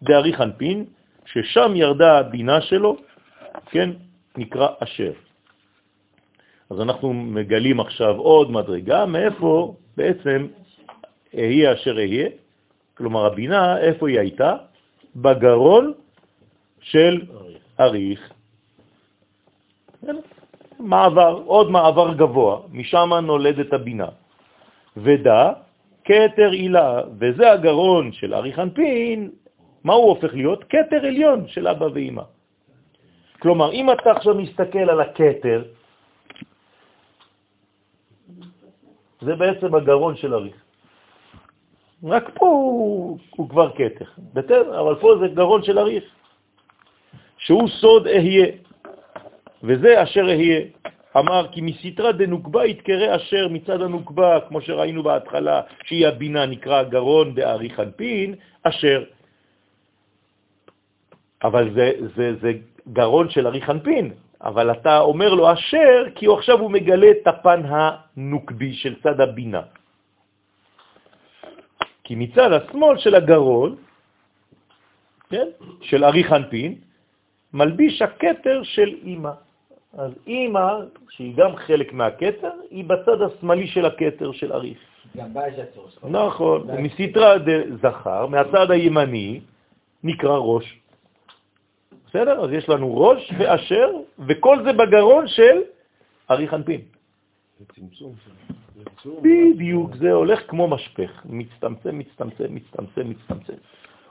דארי 0.03 0.33
חנפין, 0.33 0.85
ששם 1.25 1.71
ירדה 1.75 2.19
הבינה 2.19 2.61
שלו, 2.61 2.97
כן, 3.71 3.89
נקרא 4.37 4.67
אשר. 4.79 5.11
אז 6.69 6.81
אנחנו 6.81 7.13
מגלים 7.13 7.79
עכשיו 7.79 8.17
עוד 8.17 8.51
מדרגה, 8.51 9.05
מאיפה 9.05 9.75
בעצם 9.97 10.47
אהיה 11.37 11.73
אשר 11.73 11.97
אהיה, 11.97 12.29
כלומר 12.97 13.25
הבינה, 13.25 13.77
איפה 13.77 14.09
היא 14.09 14.19
הייתה? 14.19 14.55
בגרון 15.15 15.93
של 16.81 17.21
אריך. 17.79 18.33
מעבר, 20.79 21.43
עוד 21.45 21.71
מעבר 21.71 22.13
גבוה, 22.13 22.59
משם 22.71 23.13
נולדת 23.13 23.73
הבינה. 23.73 24.07
ודע, 24.97 25.51
כתר 26.05 26.51
עילה, 26.51 27.01
וזה 27.19 27.51
הגרון 27.51 28.11
של 28.11 28.33
אריך 28.33 28.59
אנפין, 28.59 29.29
מה 29.83 29.93
הוא 29.93 30.09
הופך 30.09 30.33
להיות? 30.33 30.63
כתר 30.63 31.05
עליון 31.05 31.47
של 31.47 31.67
אבא 31.67 31.87
ואמא. 31.93 32.23
כלומר, 33.39 33.71
אם 33.71 33.91
אתה 33.91 34.11
עכשיו 34.11 34.35
מסתכל 34.35 34.85
על 34.89 35.01
הכתר, 35.01 35.63
זה 39.21 39.35
בעצם 39.35 39.75
הגרון 39.75 40.15
של 40.15 40.33
אריך. 40.33 40.55
רק 42.03 42.29
פה 42.35 42.45
הוא, 42.45 43.19
הוא 43.35 43.49
כבר 43.49 43.71
כתר, 43.71 44.05
בסדר? 44.33 44.79
אבל 44.79 44.95
פה 44.95 45.09
זה 45.19 45.27
גרון 45.27 45.63
של 45.63 45.79
אריך, 45.79 46.03
שהוא 47.37 47.67
סוד 47.67 48.07
אהיה, 48.07 48.47
וזה 49.63 50.03
אשר 50.03 50.25
אהיה. 50.29 50.61
אמר 51.17 51.47
כי 51.51 51.61
מסתרה 51.61 52.11
דנוקבה 52.11 52.65
יתקרא 52.65 53.15
אשר 53.15 53.47
מצד 53.47 53.81
הנוקבה, 53.81 54.39
כמו 54.47 54.61
שראינו 54.61 55.03
בהתחלה, 55.03 55.61
שהיא 55.83 56.07
הבינה, 56.07 56.45
נקרא 56.45 56.83
גרון 56.83 57.35
דאריך 57.35 57.79
אנפין, 57.79 58.35
אשר. 58.63 59.03
אבל 61.43 61.73
זה, 61.73 61.87
זה, 62.15 62.25
זה 62.41 62.51
גרון 62.93 63.29
של 63.29 63.47
אריך 63.47 63.69
אנפין, 63.69 64.13
אבל 64.41 64.71
אתה 64.71 64.99
אומר 64.99 65.33
לו 65.33 65.53
אשר, 65.53 66.13
כי 66.15 66.25
הוא 66.25 66.37
עכשיו 66.37 66.59
הוא 66.59 66.71
מגלה 66.71 67.09
את 67.11 67.27
הפן 67.27 67.61
הנוקבי 67.65 68.73
של 68.73 69.01
צד 69.01 69.21
הבינה. 69.21 69.61
כי 72.03 72.15
מצד 72.15 72.51
השמאל 72.51 72.97
של 72.97 73.15
הגרון, 73.15 73.75
כן, 75.29 75.47
של 75.81 76.05
אריך 76.05 76.33
אנפין, 76.33 76.75
מלביש 77.53 78.01
הכתר 78.01 78.61
של 78.63 78.89
אימא. 79.03 79.48
אז 79.93 80.11
אימא, 80.27 80.69
שהיא 81.09 81.35
גם 81.35 81.55
חלק 81.55 81.93
מהכתר, 81.93 82.51
היא 82.71 82.85
בצד 82.85 83.21
השמאלי 83.21 83.67
של 83.67 83.85
הכתר 83.85 84.31
של 84.31 84.53
אריך. 84.53 84.77
גם 85.17 85.33
בה 85.33 85.47
יש 85.47 85.59
הצורך. 85.59 86.05
נכון, 86.05 86.69
ומסתרא 86.69 87.37
דזכר, 87.37 88.27
מהצד 88.27 88.71
הימני, 88.71 89.39
נקרא 90.03 90.37
ראש. 90.37 90.79
בסדר? 92.07 92.43
אז 92.43 92.51
יש 92.51 92.69
לנו 92.69 92.97
ראש 92.97 93.33
ואשר, 93.39 93.89
וכל 94.27 94.63
זה 94.63 94.73
בגרון 94.73 95.27
של 95.27 95.61
אריך 96.31 96.53
אנפין. 96.53 96.81
זה 97.59 97.65
צמצום. 97.75 98.13
בדיוק, 99.21 99.95
זה 99.95 100.11
הולך 100.11 100.39
כמו 100.47 100.67
משפך, 100.67 101.21
מצטמצם, 101.25 101.99
מצטמצם, 101.99 102.55
מצטמצם, 102.55 103.09
מצטמצם. 103.09 103.53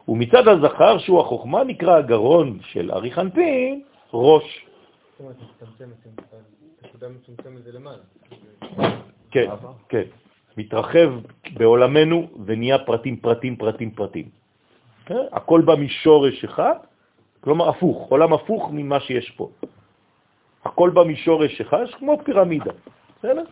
ומצד 0.08 0.48
הזכר, 0.48 0.98
שהוא 0.98 1.20
החוכמה, 1.20 1.64
נקרא 1.64 1.96
הגרון 1.96 2.58
של 2.62 2.90
אריך 2.92 3.18
אנפין, 3.18 3.82
ראש. 4.12 4.67
זאת 5.18 5.26
אומרת, 5.26 5.36
מצטמצמת, 5.42 6.06
נקודה 6.82 7.08
מצומצמת 7.08 7.62
זה 7.62 7.72
למעלה. 7.72 8.02
כן, 9.30 9.50
כן. 9.88 10.02
מתרחב 10.56 11.10
בעולמנו 11.54 12.28
ונהיה 12.46 12.78
פרטים, 12.78 13.16
פרטים, 13.16 13.56
פרטים, 13.56 13.90
פרטים. 13.90 14.28
כן? 15.06 15.26
הכל 15.32 15.60
בא 15.66 15.74
משורש 15.74 16.44
אחד, 16.44 16.74
כלומר 17.40 17.68
הפוך, 17.68 18.08
עולם 18.08 18.32
הפוך 18.32 18.70
ממה 18.72 19.00
שיש 19.00 19.30
פה. 19.30 19.50
הכל 20.64 20.90
בא 20.90 21.02
משורש 21.04 21.60
אחד, 21.60 21.84
כמו 21.98 22.18
פירמידה. 22.24 22.72
בסדר? 23.18 23.44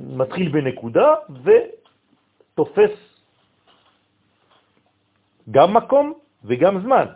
מתחיל 0.00 0.48
בנקודה 0.48 1.14
ותופס 1.42 2.94
גם 5.50 5.74
מקום 5.74 6.12
וגם 6.44 6.80
זמן, 6.80 7.06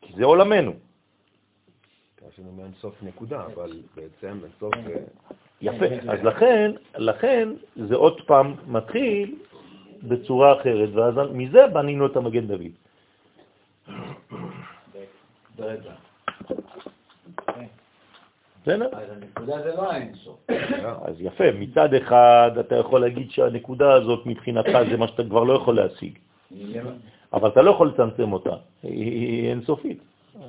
כי 0.00 0.12
זה 0.16 0.24
עולמנו. 0.24 0.85
יש 2.28 2.38
לנו 2.38 2.62
סוף 2.80 3.02
נקודה, 3.02 3.44
אבל 3.54 3.70
בעצם 3.96 4.38
בסוף... 4.40 4.74
אה, 4.74 5.02
יפה, 5.60 5.86
אז 6.08 6.22
לכן, 6.22 6.70
לכן 6.96 7.48
זה 7.76 7.94
עוד 7.94 8.20
פעם 8.26 8.54
מתחיל 8.66 9.34
בצורה 10.02 10.60
אחרת, 10.60 10.88
ואז 10.94 11.14
מזה 11.32 11.66
בנינו 11.72 12.06
את 12.06 12.16
המגן 12.16 12.46
דוד. 12.46 12.72
בסדר? 18.62 18.88
אז 18.92 19.10
הנקודה 19.10 19.62
זה 19.62 19.74
לא 19.76 19.92
האינסוף. 19.92 20.46
אז 21.04 21.20
יפה, 21.20 21.44
מצד 21.58 21.94
אחד 21.94 22.50
אתה 22.60 22.76
יכול 22.76 23.00
להגיד 23.00 23.30
שהנקודה 23.30 23.92
הזאת 23.92 24.26
מבחינתך 24.26 24.78
זה 24.90 24.96
מה 24.96 25.08
שאתה 25.08 25.24
כבר 25.24 25.44
לא 25.44 25.52
יכול 25.52 25.76
להשיג, 25.76 26.18
אבל 27.32 27.48
אתה 27.48 27.62
לא 27.62 27.70
יכול 27.70 27.88
לצמצם 27.88 28.32
אותה, 28.32 28.56
היא 28.82 29.50
אינסופית. 29.50 29.98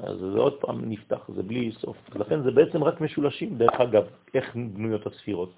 אז 0.03 0.17
זה 0.17 0.39
עוד 0.39 0.53
פעם 0.59 0.89
נפתח, 0.89 1.29
זה 1.35 1.43
בלי 1.43 1.71
סוף. 1.71 1.97
לכן 2.15 2.41
זה 2.41 2.51
בעצם 2.51 2.83
רק 2.83 3.01
משולשים, 3.01 3.57
דרך 3.57 3.81
אגב, 3.81 4.03
איך 4.33 4.55
בנויות 4.55 5.07
הספירות. 5.07 5.53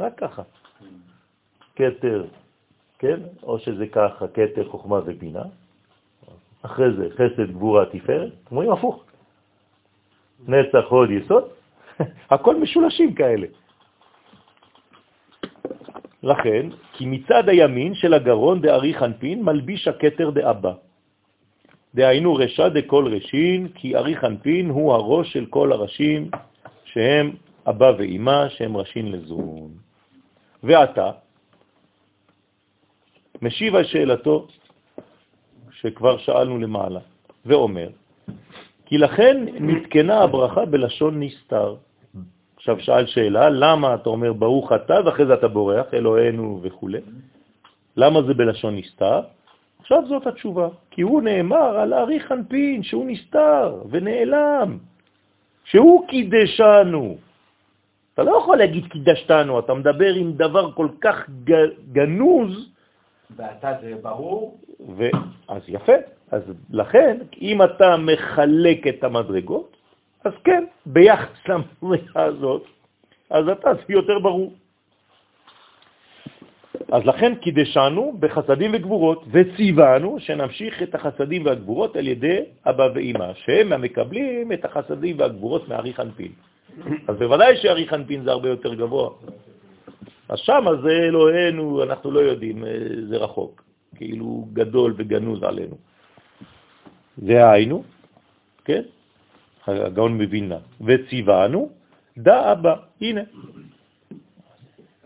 רק 0.00 0.18
ככה. 0.18 0.42
כתר, 1.76 2.24
כן? 2.98 3.20
או 3.42 3.58
שזה 3.58 3.86
ככה, 3.86 4.28
כתר, 4.28 4.68
חוכמה 4.68 5.00
ובינה. 5.06 5.42
אחרי 6.62 6.92
זה 6.96 7.08
חסד, 7.14 7.50
גבורה, 7.50 7.86
תפארת. 7.86 8.32
אומרים 8.50 8.70
הפוך. 8.72 9.04
נצח, 10.48 10.84
הוד, 10.88 11.10
יסוד. 11.10 11.44
הכל 12.34 12.56
משולשים 12.60 13.14
כאלה. 13.14 13.46
לכן, 16.22 16.68
כי 16.92 17.06
מצד 17.06 17.48
הימין 17.48 17.94
של 17.94 18.14
הגרון 18.14 18.60
דאריך 18.60 19.02
אנפין 19.02 19.42
מלביש 19.42 19.88
הכתר 19.88 20.30
דאבא. 20.30 20.72
דהיינו 21.94 22.34
רשע 22.34 22.68
דכל 22.68 23.14
רשין, 23.16 23.68
כי 23.74 23.96
אריך 23.96 24.24
אנפין 24.24 24.70
הוא 24.70 24.92
הראש 24.92 25.32
של 25.32 25.46
כל 25.46 25.72
הראשים, 25.72 26.30
שהם 26.84 27.36
אבא 27.66 27.92
ואימא, 27.98 28.48
שהם 28.48 28.76
ראשין 28.76 29.12
לזון. 29.12 29.70
ועתה, 30.62 31.10
משיב 33.42 33.74
על 33.74 33.84
שאלתו 33.84 34.46
שכבר 35.70 36.18
שאלנו 36.18 36.58
למעלה, 36.58 37.00
ואומר, 37.46 37.88
כי 38.86 38.98
לכן 38.98 39.44
נתקנה 39.60 40.20
הברכה 40.20 40.64
בלשון 40.64 41.22
נסתר. 41.22 41.76
עכשיו 42.56 42.80
שאל 42.80 43.06
שאלה, 43.06 43.50
למה 43.50 43.94
אתה 43.94 44.08
אומר 44.08 44.32
ברוך 44.32 44.72
אתה 44.72 44.94
ואחרי 45.04 45.26
זה 45.26 45.34
אתה 45.34 45.48
בורח, 45.48 45.94
אלוהינו 45.94 46.60
וכו'. 46.62 46.88
למה 47.96 48.22
זה 48.22 48.34
בלשון 48.34 48.76
נסתר? 48.76 49.20
עכשיו 49.82 50.02
זאת 50.08 50.26
התשובה, 50.26 50.68
כי 50.90 51.02
הוא 51.02 51.22
נאמר 51.22 51.78
על 51.78 51.94
אריך 51.94 52.32
אנפין, 52.32 52.82
שהוא 52.82 53.06
נסתר 53.06 53.82
ונעלם, 53.90 54.78
שהוא 55.64 56.08
קידשנו. 56.08 57.16
אתה 58.14 58.22
לא 58.22 58.38
יכול 58.38 58.56
להגיד 58.56 58.86
קידשתנו, 58.86 59.58
אתה 59.58 59.74
מדבר 59.74 60.14
עם 60.14 60.32
דבר 60.32 60.72
כל 60.72 60.88
כך 61.00 61.26
גנוז. 61.92 62.70
ואתה 63.36 63.72
זה 63.82 63.94
ברור. 64.02 64.60
ו... 64.96 65.10
אז 65.48 65.62
יפה, 65.68 65.98
אז 66.30 66.42
לכן, 66.70 67.16
אם 67.42 67.62
אתה 67.62 67.96
מחלק 67.96 68.86
את 68.86 69.04
המדרגות, 69.04 69.76
אז 70.24 70.32
כן, 70.44 70.64
ביחס 70.86 71.48
למדרגה 71.48 72.22
הזאת, 72.24 72.64
אז 73.30 73.48
אתה 73.48 73.74
זה 73.74 73.92
יותר 73.92 74.18
ברור. 74.18 74.52
אז 76.92 77.02
לכן 77.04 77.34
קידשנו 77.34 78.16
בחסדים 78.20 78.70
וגבורות, 78.74 79.24
וציוונו 79.30 80.20
שנמשיך 80.20 80.82
את 80.82 80.94
החסדים 80.94 81.46
והגבורות 81.46 81.96
על 81.96 82.06
ידי 82.08 82.40
אבא 82.66 82.88
ואמא, 82.94 83.34
שהם 83.34 83.72
המקבלים 83.72 84.52
את 84.52 84.64
החסדים 84.64 85.18
והגבורות 85.18 85.68
מאריך 85.68 86.00
אנפין. 86.00 86.32
אז 87.08 87.16
בוודאי 87.16 87.56
שאריך 87.56 87.92
אנפין 87.92 88.24
זה 88.24 88.30
הרבה 88.30 88.48
יותר 88.48 88.74
גבוה. 88.74 89.10
אז 90.28 90.38
שם 90.38 90.64
זה 90.82 90.92
אלוהינו, 90.92 91.82
אנחנו 91.82 92.10
לא 92.10 92.20
יודעים, 92.20 92.64
אה, 92.64 92.70
זה 93.08 93.16
רחוק, 93.16 93.62
כאילו 93.96 94.48
גדול 94.52 94.94
וגנוז 94.96 95.42
עלינו. 95.42 95.76
זה 97.16 97.50
היינו, 97.50 97.84
כן? 98.64 98.82
הגאון 99.66 100.18
מבינה. 100.18 100.58
וציוונו, 100.80 101.70
דא 102.18 102.52
אבא, 102.52 102.74
הנה, 103.00 103.20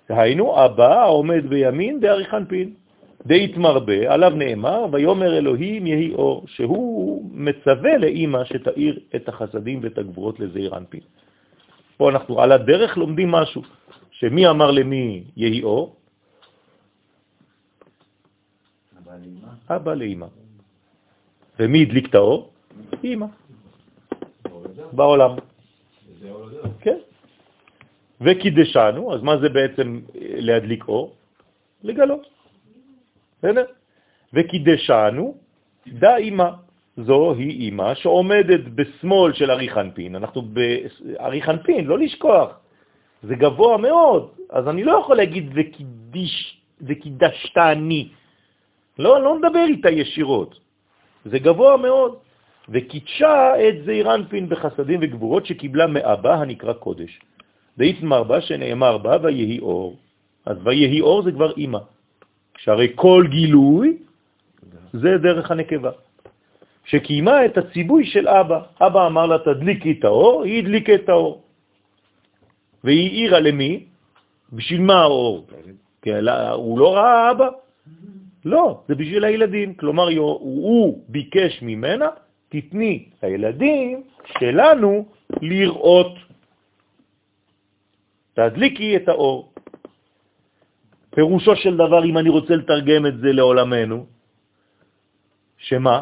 היינו, 0.09 0.65
אבא 0.65 1.03
העומד 1.03 1.47
בימין 1.49 2.01
דאריך 2.01 2.35
אנפין. 2.35 2.75
דהתמרבה, 3.27 4.13
עליו 4.15 4.31
נאמר, 4.31 4.87
ויומר 4.93 5.39
אלוהים 5.39 5.87
יהי 5.87 6.15
אור, 6.15 6.45
שהוא 6.47 7.31
מצווה 7.33 7.99
לאימא 7.99 8.45
שתאיר 8.45 9.01
את 9.17 9.29
החסדים 9.29 9.81
ואת 9.83 9.99
הגבורות 9.99 10.41
לזעיר 10.41 10.77
אנפין. 10.77 11.01
פה 11.97 12.11
אנחנו 12.11 12.41
על 12.41 12.53
הדרך 12.53 12.97
לומדים 12.97 13.31
משהו, 13.31 13.63
שמי 14.11 14.49
אמר 14.49 14.71
למי 14.71 15.25
יהי 15.37 15.63
אור? 15.63 15.97
אבא 19.71 19.95
לאימא. 19.95 20.27
ומי 21.59 21.83
הדליק 21.83 22.07
את 22.11 22.15
האור? 22.15 22.51
אמא. 23.05 23.27
בעולם. 24.93 25.31
כן. 26.81 26.99
וקידשנו, 28.21 29.15
אז 29.15 29.23
מה 29.23 29.39
זה 29.39 29.49
בעצם 29.49 30.01
להדליק 30.15 30.89
אור? 30.89 31.15
לגלות. 31.83 32.27
בסדר? 33.39 33.65
וקידשנו, 34.35 35.35
דה 35.87 36.17
אימא. 36.17 36.51
זו 36.97 37.35
היא 37.35 37.61
אימא 37.61 37.95
שעומדת 37.95 38.61
בשמאל 38.75 39.33
של 39.33 39.51
ארי 39.51 39.69
חנפין. 39.69 40.17
אנחנו 40.17 40.43
בארי 40.43 41.43
חנפין, 41.43 41.85
לא 41.85 41.99
לשכוח. 41.99 42.61
זה 43.23 43.35
גבוה 43.35 43.77
מאוד, 43.77 44.31
אז 44.51 44.69
אני 44.69 44.85
לא 44.85 44.93
יכול 44.93 45.17
להגיד 45.17 45.53
וקידיש, 45.55 46.61
וקידשת 46.81 47.59
אני. 47.59 48.09
לא, 48.99 49.23
לא 49.23 49.39
נדבר 49.39 49.65
איתה 49.69 49.91
ישירות. 49.91 50.61
זה 51.25 51.39
גבוה 51.39 51.77
מאוד. 51.77 52.17
וקידשה 52.69 53.69
את 53.69 53.85
זעירנפין 53.85 54.49
בחסדים 54.49 54.99
וגבורות 55.03 55.47
שקיבלה 55.47 55.87
מאבא 55.87 56.35
הנקרא 56.35 56.73
קודש. 56.73 57.21
דאיתמר 57.79 58.23
בה 58.23 58.41
שנאמר 58.41 58.99
בה 58.99 59.17
ויהי 59.23 59.59
אור. 59.59 59.97
אז 60.47 60.57
ויהי 60.65 61.01
אור 61.01 61.23
זה 61.23 61.33
כבר 61.33 61.53
אימא. 61.57 61.79
שהרי 62.59 62.93
כל 62.95 63.25
גילוי 63.31 63.97
זה 64.93 65.19
דרך 65.19 65.51
הנקבה. 65.51 65.91
שקיימה 66.85 67.45
את 67.45 67.59
הציבוי 67.59 68.07
של 68.07 68.29
אבא. 68.29 68.61
אבא 68.81 69.07
אמר 69.07 69.27
לה, 69.27 69.39
תדליקי 69.39 69.93
את 69.99 70.05
האור, 70.05 70.43
היא 70.43 70.59
הדליקה 70.59 70.95
את 70.95 71.09
האור. 71.09 71.43
והיא 72.85 73.11
העירה 73.11 73.41
למי? 73.41 73.85
בשביל 74.53 74.81
מה 74.81 75.03
האור? 75.03 75.47
הוא 76.53 76.79
לא 76.79 76.89
ראה 76.95 77.31
אבא? 77.31 77.49
לא, 78.45 78.81
זה 78.89 78.95
בשביל 78.95 79.25
הילדים. 79.25 79.75
כלומר, 79.75 80.09
הוא 80.19 81.05
ביקש 81.09 81.63
ממנה, 81.63 82.09
תתני 82.49 83.05
לילדים 83.23 84.03
שלנו 84.39 85.05
לראות. 85.43 86.26
תדליקי 88.37 88.97
את 88.97 89.09
האור. 89.09 89.53
פירושו 91.11 91.57
של 91.57 91.75
דבר, 91.75 92.05
אם 92.05 92.17
אני 92.19 92.29
רוצה 92.29 92.53
לתרגם 92.57 93.07
את 93.07 93.17
זה 93.19 93.33
לעולמנו, 93.33 94.07
שמה? 95.57 95.99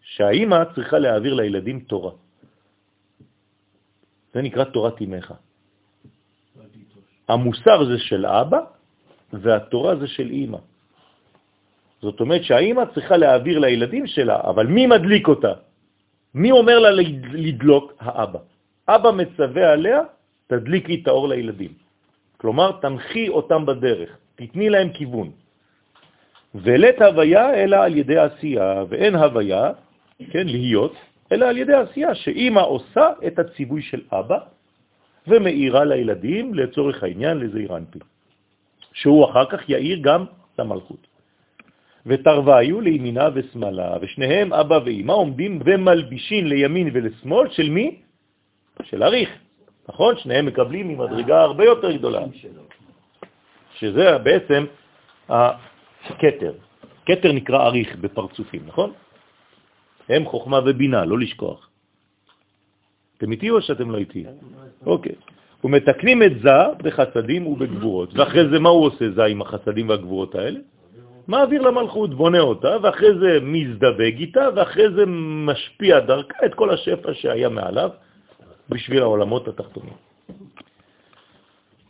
שהאימא 0.00 0.58
צריכה 0.74 0.98
להעביר 0.98 1.34
לילדים 1.34 1.80
תורה. 1.90 2.12
זה 4.34 4.42
נקרא 4.42 4.64
תורת 4.64 5.02
אמך. 5.02 5.34
המוסר 7.28 7.78
זה 7.84 7.98
של 7.98 8.26
אבא, 8.26 8.60
והתורה 9.32 9.96
זה 9.96 10.06
של 10.06 10.30
אימא. 10.30 10.58
זאת 12.00 12.20
אומרת 12.20 12.42
שהאימא 12.44 12.94
צריכה 12.94 13.16
להעביר 13.16 13.58
לילדים 13.58 14.06
שלה, 14.06 14.40
אבל 14.54 14.66
מי 14.66 14.86
מדליק 14.86 15.28
אותה? 15.28 15.52
מי 16.34 16.50
אומר 16.50 16.78
לה 16.78 16.90
לדלוק? 17.34 17.98
האבא. 17.98 18.38
אבא 18.88 19.10
מצווה 19.10 19.72
עליה, 19.72 20.00
תדליקי 20.48 21.00
את 21.02 21.08
האור 21.08 21.28
לילדים. 21.28 21.72
כלומר, 22.36 22.80
תנחי 22.80 23.28
אותם 23.28 23.66
בדרך, 23.66 24.10
תתני 24.36 24.70
להם 24.70 24.88
כיוון. 24.92 25.30
ולת 26.54 27.02
הוויה 27.02 27.54
אלא 27.54 27.76
על 27.76 27.96
ידי 27.96 28.18
עשייה, 28.18 28.84
ואין 28.88 29.14
הוויה, 29.14 29.72
כן, 30.30 30.46
להיות, 30.46 30.94
אלא 31.32 31.44
על 31.46 31.56
ידי 31.56 31.74
עשייה, 31.74 32.14
שאימא 32.14 32.60
עושה 32.60 33.06
את 33.26 33.38
הציווי 33.38 33.82
של 33.82 34.02
אבא 34.12 34.38
ומאירה 35.28 35.84
לילדים 35.84 36.54
לצורך 36.54 37.02
העניין 37.02 37.36
לזעיר 37.38 37.76
אנפי, 37.76 37.98
שהוא 38.92 39.24
אחר 39.30 39.46
כך 39.50 39.68
יאיר 39.68 39.98
גם 40.00 40.24
למלכות. 40.58 41.06
ותרוויו 42.06 42.80
לימינה 42.80 43.28
ושמאלה, 43.34 43.96
ושניהם, 44.00 44.52
אבא 44.52 44.78
ואימא, 44.84 45.12
עומדים 45.12 45.60
ומלבישים 45.64 46.46
לימין 46.46 46.88
ולשמאל 46.92 47.50
של 47.50 47.68
מי? 47.70 48.00
של 48.82 49.02
אריך. 49.02 49.28
נכון? 49.88 50.16
שניהם 50.16 50.46
מקבלים 50.46 50.88
ממדרגה 50.88 51.40
הרבה 51.40 51.64
יותר 51.64 51.92
גדולה. 51.92 52.20
שזה 53.78 54.18
בעצם 54.18 54.64
הכתר. 55.28 56.52
כתר 57.06 57.32
נקרא 57.32 57.66
אריך 57.66 57.96
בפרצופים, 57.96 58.62
נכון? 58.66 58.92
הם 60.08 60.24
חוכמה 60.24 60.60
ובינה, 60.66 61.04
לא 61.04 61.18
לשכוח. 61.18 61.68
אתם 63.18 63.32
איתי 63.32 63.50
או 63.50 63.62
שאתם 63.62 63.90
לא 63.90 63.98
איתי? 63.98 64.24
אוקיי. 64.86 65.14
ומתקנים 65.64 66.22
את 66.22 66.32
זה 66.42 66.58
בחסדים 66.82 67.46
ובגבורות. 67.46 68.14
ואחרי 68.14 68.48
זה 68.48 68.58
מה 68.58 68.68
הוא 68.68 68.86
עושה 68.86 69.10
זה 69.10 69.24
עם 69.24 69.42
החסדים 69.42 69.88
והגבורות 69.88 70.34
האלה? 70.34 70.60
מעביר 71.28 71.62
למלכות, 71.62 72.14
בונה 72.14 72.40
אותה, 72.40 72.76
ואחרי 72.82 73.18
זה 73.18 73.38
מזדווג 73.42 74.16
איתה, 74.18 74.48
ואחרי 74.56 74.90
זה 74.90 75.04
משפיע 75.46 76.00
דרכה 76.00 76.46
את 76.46 76.54
כל 76.54 76.70
השפע 76.70 77.14
שהיה 77.14 77.48
מעליו 77.48 77.90
בשביל 78.68 79.02
העולמות 79.02 79.48
התחתונים. 79.48 79.94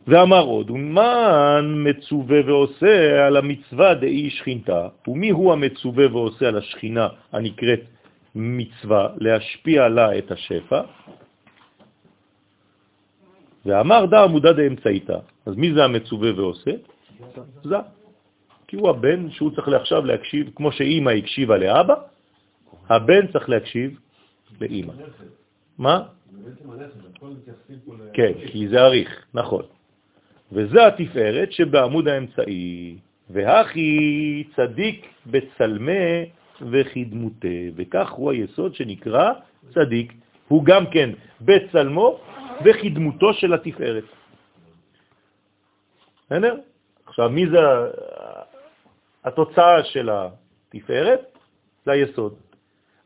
ואמר 0.09 0.45
עוד, 0.45 0.71
ומן 0.71 1.85
מצווה 1.85 2.41
ועושה 2.47 3.27
על 3.27 3.37
המצווה 3.37 3.95
דאי 3.95 4.31
שכינתה, 4.31 4.89
ומי 5.09 5.31
הוא 5.31 5.53
המצווה 5.53 6.07
ועושה 6.13 6.49
על 6.49 6.57
השכינה 6.59 7.09
הנקראת 7.33 7.81
מצווה 8.35 9.09
להשפיע 9.21 9.89
לה 9.89 10.19
את 10.19 10.31
השפע, 10.31 10.81
ואמר 13.67 14.07
דה 14.07 14.25
עמודה 14.25 14.53
דאמצעיתה. 14.53 15.19
אז 15.47 15.55
מי 15.57 15.75
זה 15.75 15.85
המצווה 15.85 16.31
ועושה? 16.37 16.71
זה. 17.65 17.77
כי 18.69 18.77
הוא 18.77 18.89
הבן 18.89 19.31
שהוא 19.31 19.51
צריך 19.51 19.69
עכשיו 19.69 20.05
להקשיב, 20.05 20.51
כמו 20.57 20.73
שאימא 20.73 21.11
הקשיבה 21.11 21.57
לאבא, 21.57 21.95
הבן 22.89 23.27
צריך 23.33 23.49
להקשיב 23.49 23.99
לאימא. 24.61 24.93
מה? 25.79 26.03
כן, 28.13 28.33
כי 28.47 28.69
זה 28.69 28.81
אריך, 28.81 29.27
נכון. 29.35 29.63
וזה 30.53 30.87
התפארת 30.87 31.53
שבעמוד 31.53 32.09
האמצעי. 32.09 32.99
והכי 33.31 34.45
צדיק 34.57 35.07
בצלמה 35.27 36.25
וחדמותה, 36.71 37.59
וכך 37.77 38.11
הוא 38.11 38.33
היסוד 38.33 38.75
שנקרא 38.75 39.33
צדיק. 39.75 40.13
הוא 40.49 40.65
גם 40.65 40.91
כן 40.91 41.11
בצלמו 41.41 42.21
וחדמותו 42.65 43.35
של 43.35 43.55
התפארת. 43.55 44.05
בסדר? 46.27 46.55
עכשיו, 47.07 47.31
מי 47.31 47.47
זה 47.47 47.59
התוצאה 49.25 49.85
של 49.85 50.11
התפארת? 50.75 51.21
זה 51.87 51.93
היסוד. 51.93 52.35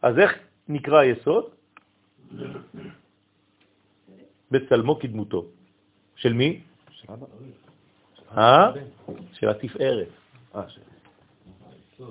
אז 0.03 0.19
איך 0.19 0.39
נקרא 0.69 0.99
היסוד? 0.99 1.44
בצלמו 4.50 4.98
כדמותו. 4.98 5.44
של 6.16 6.32
מי? 6.32 6.60
אה? 8.36 8.72
של 9.32 9.48
התפארת. 9.48 10.09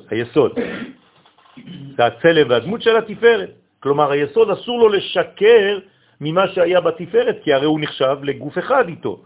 היסוד. 0.10 0.52
זה 1.98 2.06
הצלם 2.06 2.50
והדמות 2.50 2.82
של 2.82 2.96
התפארת. 2.98 3.52
כלומר, 3.80 4.12
היסוד 4.12 4.50
אסור 4.50 4.80
לו 4.80 4.90
לשקר 4.90 5.80
ממה 6.22 6.48
שהיה 6.48 6.82
בתפארת, 6.82 7.38
כי 7.44 7.54
הרי 7.54 7.66
הוא 7.66 7.80
נחשב 7.80 8.18
לגוף 8.24 8.58
אחד 8.58 8.88
איתו. 8.88 9.22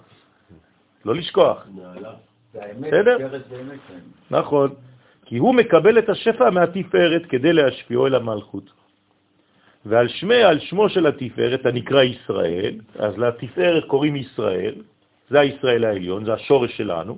לא 1.05 1.15
לשכוח. 1.15 1.67
בסדר? 2.53 3.17
כן. 3.87 3.99
נכון. 4.31 4.69
כי 5.25 5.37
הוא 5.37 5.55
מקבל 5.55 5.99
את 5.99 6.09
השפע 6.09 6.49
מהתפארת 6.49 7.25
כדי 7.29 7.53
להשפיעו 7.53 8.07
אל 8.07 8.15
המלכות. 8.15 8.84
ועל 9.85 10.07
שמי, 10.07 10.43
על 10.43 10.59
שמו 10.59 10.89
של 10.89 11.07
התפארת 11.07 11.65
הנקרא 11.65 12.03
ישראל, 12.03 12.75
אז 12.99 13.17
לתפארת 13.17 13.85
קוראים 13.85 14.15
ישראל, 14.15 14.75
זה 15.29 15.39
הישראל 15.39 15.85
העליון, 15.85 16.25
זה 16.25 16.33
השורש 16.33 16.77
שלנו. 16.77 17.17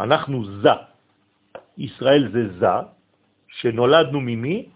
אנחנו 0.00 0.44
זה. 0.62 0.76
ישראל 1.78 2.28
זה 2.32 2.58
זה, 2.58 2.76
שנולדנו 3.48 4.20
ממי? 4.20 4.68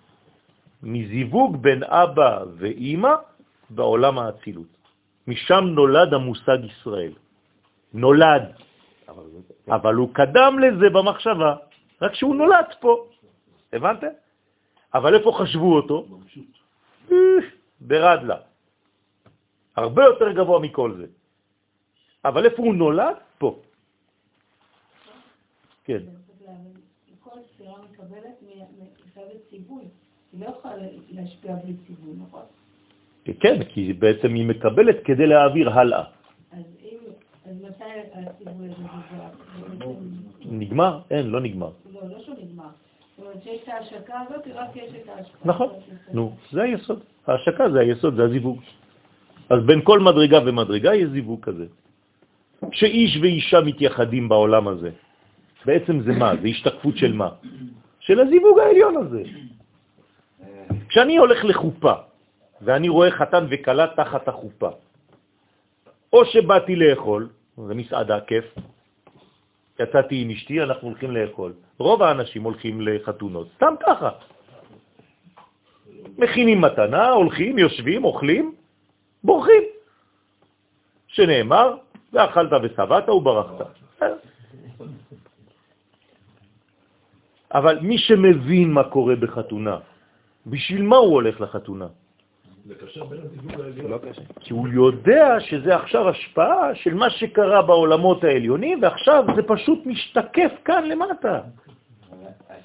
מזיווג 0.83 1.63
בין 1.63 1.83
אבא 1.85 2.45
ואימא 2.57 3.15
בעולם 3.71 4.19
האצילות. 4.19 4.73
משם 5.29 5.65
נולד 5.65 6.15
המושג 6.15 6.59
ישראל. 6.65 7.13
נולד. 7.95 8.43
אבל 9.69 9.95
הוא 9.95 10.15
קדם 10.15 10.59
לזה 10.59 10.91
במחשבה, 10.91 11.53
רק 12.03 12.15
שהוא 12.15 12.37
נולד 12.37 12.69
פה. 12.81 13.07
הבנתם? 13.73 14.13
אבל 14.95 15.15
איפה 15.15 15.33
חשבו 15.39 15.77
אותו? 15.77 16.07
ברדלה. 17.81 18.37
הרבה 19.77 20.03
יותר 20.05 20.33
גבוה 20.33 20.59
מכל 20.59 20.95
זה. 20.97 21.07
אבל 22.25 22.45
איפה 22.45 22.63
הוא 22.63 22.75
נולד? 22.75 23.17
פה. 23.39 23.61
כן. 25.85 26.03
כל 27.21 27.39
ספירה 27.55 27.75
מקבלת 27.91 28.37
מחייבת 28.43 29.41
ציווי. 29.51 29.85
היא 30.33 30.41
לא 30.41 30.47
יכולה 30.47 30.75
להשפיע 31.11 31.55
בלי 31.55 31.75
ציווי, 31.87 32.13
נכון? 32.23 32.47
כן, 33.41 33.65
כי 33.65 33.93
בעצם 33.93 34.35
היא 34.35 34.47
מקבלת 34.47 34.97
כדי 35.05 35.27
להעביר 35.27 35.71
הלאה. 35.71 36.05
אז 37.45 37.63
מתי 37.63 37.85
הציווי 38.13 38.69
הזה 38.71 38.83
נגמר? 40.45 41.01
אין, 41.11 41.27
לא 41.27 41.41
נגמר. 41.41 41.71
לא, 41.93 42.01
לא 42.09 42.19
שהוא 42.25 42.37
נגמר. 42.41 42.64
ההשקה 43.67 44.79
יש 44.79 44.93
את. 44.95 45.45
נכון, 45.45 45.69
נו, 46.13 46.37
זה 46.53 46.63
היסוד. 46.63 47.01
ההשקה 47.27 47.71
זה 47.71 47.81
היסוד, 47.81 48.15
זה 48.17 48.25
הזיווג. 48.25 48.61
אז 49.51 49.59
בין 49.67 49.81
כל 49.85 50.01
מדרגה 50.01 50.39
ומדרגה 50.47 50.95
יש 50.95 51.09
זיווג 51.09 51.41
כזה. 51.45 51.67
כשאיש 52.71 53.19
ואישה 53.23 53.61
מתייחדים 53.61 54.29
בעולם 54.29 54.69
הזה, 54.69 54.91
בעצם 55.65 56.01
זה 56.01 56.13
מה? 56.13 56.33
זה 56.43 56.49
השתקפות 56.49 56.97
של 56.97 57.13
מה? 57.13 57.29
של 58.01 58.21
הזיווג 58.21 58.59
העליון 58.59 58.97
הזה. 58.97 59.23
כשאני 60.89 61.17
הולך 61.17 61.45
לחופה, 61.45 61.93
ואני 62.63 62.89
רואה 62.89 63.11
חתן 63.11 63.47
וקלה 63.51 63.87
תחת 63.97 64.29
החופה, 64.29 64.71
או 66.13 66.25
שבאתי 66.25 66.77
לאכול, 66.77 67.29
זה 67.67 67.75
מסעדה, 67.75 68.21
כיף, 68.21 68.45
יצאתי 69.81 70.23
עם 70.23 70.31
אשתי, 70.31 70.63
אנחנו 70.63 70.89
הולכים 70.89 71.11
לאכול. 71.11 71.53
רוב 71.79 72.03
האנשים 72.03 72.43
הולכים 72.43 72.81
לחתונות, 72.81 73.49
סתם 73.57 73.75
ככה. 73.87 74.11
מכינים 76.19 76.61
מתנה, 76.61 77.11
הולכים, 77.11 77.59
יושבים, 77.59 78.05
אוכלים, 78.05 78.55
בורחים. 79.25 79.63
שנאמר, 81.07 81.77
ואכלת 82.13 82.53
ושבעת 82.63 83.09
וברחת. 83.09 83.67
אבל 87.55 87.79
מי 87.81 87.99
שמבין 87.99 88.73
מה 88.73 88.85
קורה 88.85 89.17
בחתונה, 89.17 89.79
בשביל 90.47 90.83
מה 90.83 90.97
הוא 90.97 91.13
הולך 91.15 91.41
לחתונה? 91.41 91.87
לא 92.69 93.99
קשה. 93.99 94.23
כי 94.41 94.53
הוא 94.53 94.69
יודע 94.69 95.41
שזה 95.41 95.77
עכשיו 95.77 96.09
השפעה 96.09 96.75
של 96.75 96.95
מה 96.95 97.11
שקרה 97.11 97.63
בעולמות 97.63 98.25
העליונים, 98.25 98.83
ועכשיו 98.83 99.25
זה 99.37 99.43
פשוט 99.43 99.87
משתקף 99.87 100.53
כאן 100.65 100.85
למטה. 100.89 101.41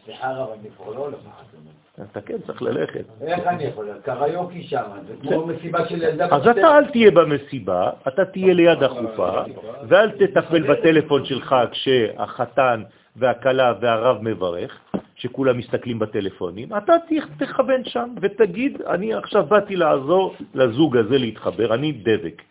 סליחה 0.06 0.32
רב, 0.32 0.50
אני 0.60 0.70
כבר 0.78 0.94
לא 0.94 1.00
הולך 1.00 1.16
לחתונה. 1.16 1.70
אתה 2.12 2.22
כן 2.22 2.38
צריך 2.46 2.62
ללכת. 2.62 3.06
איך 3.22 3.48
אני 3.48 3.64
יכול? 3.64 3.88
קריוקי 4.04 4.64
שם, 4.64 4.84
זה 5.08 5.14
כמו 5.22 5.46
מסיבה 5.48 5.90
של 5.90 6.04
ילדה. 6.04 6.28
אז 6.32 6.48
אתה 6.48 6.78
אל 6.78 6.86
תהיה 6.86 7.12
במסיבה, 7.12 7.90
אתה 8.08 8.26
תהיה 8.26 8.54
ליד 8.54 8.84
החופה, 8.84 9.42
ואל 9.88 10.12
תטפל 10.12 10.74
בטלפון 10.74 11.26
שלך 11.26 11.56
כשהחתן 11.72 12.84
והכלה 13.16 13.74
והרב 13.82 14.18
מברך, 14.22 14.80
שכולם 15.20 15.58
מסתכלים 15.58 16.00
בטלפונים. 16.00 16.78
אתה 16.78 16.94
תכוון 17.38 17.86
שם 17.86 18.10
ותגיד, 18.22 18.82
אני 18.82 19.14
עכשיו 19.14 19.46
באתי 19.46 19.76
לעזור 19.76 20.36
לזוג 20.54 20.98
הזה 20.98 21.18
להתחבר, 21.18 21.74
אני 21.74 21.92
דבק. 21.92 22.42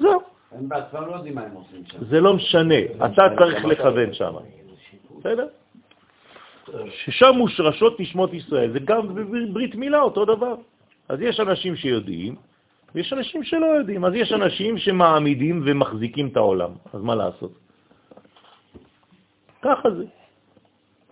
זהו, 0.00 0.20
הם 0.52 0.68
בעצמם 0.68 1.00
לא 1.06 1.12
יודעים 1.12 1.34
מה 1.34 1.40
הם 1.40 1.52
עושים 1.52 1.82
שם. 1.86 2.04
זה 2.04 2.20
לא 2.20 2.34
משנה, 2.34 2.80
אתה 3.06 3.22
צריך 3.38 3.64
לכוון 3.64 4.12
שם. 4.12 4.34
בסדר? 5.18 5.46
ששם 6.88 7.32
מושרשות 7.36 8.00
נשמות 8.00 8.34
ישראל, 8.34 8.72
זה 8.72 8.78
גם 8.78 9.14
בברית 9.14 9.74
מילה 9.74 10.00
אותו 10.00 10.24
דבר. 10.24 10.54
אז 11.08 11.20
יש 11.20 11.40
אנשים 11.40 11.76
שיודעים, 11.76 12.34
ויש 12.94 13.12
אנשים 13.12 13.44
שלא 13.44 13.66
יודעים. 13.66 14.04
אז 14.04 14.14
יש 14.14 14.32
אנשים 14.32 14.78
שמעמידים 14.78 15.62
ומחזיקים 15.64 16.28
את 16.28 16.36
העולם, 16.36 16.70
אז 16.92 17.00
מה 17.02 17.14
לעשות? 17.14 17.52
ככה 19.62 19.90
זה. 19.90 20.04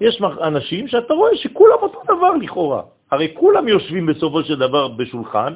יש 0.02 0.22
אנשים 0.42 0.88
שאתה 0.88 1.14
רואה 1.14 1.36
שכולם 1.36 1.78
אותו 1.82 2.00
דבר 2.04 2.32
לכאורה. 2.42 2.82
הרי 3.10 3.34
כולם 3.38 3.68
יושבים 3.68 4.06
בסופו 4.06 4.42
של 4.42 4.58
דבר 4.58 4.88
בשולחן 4.88 5.54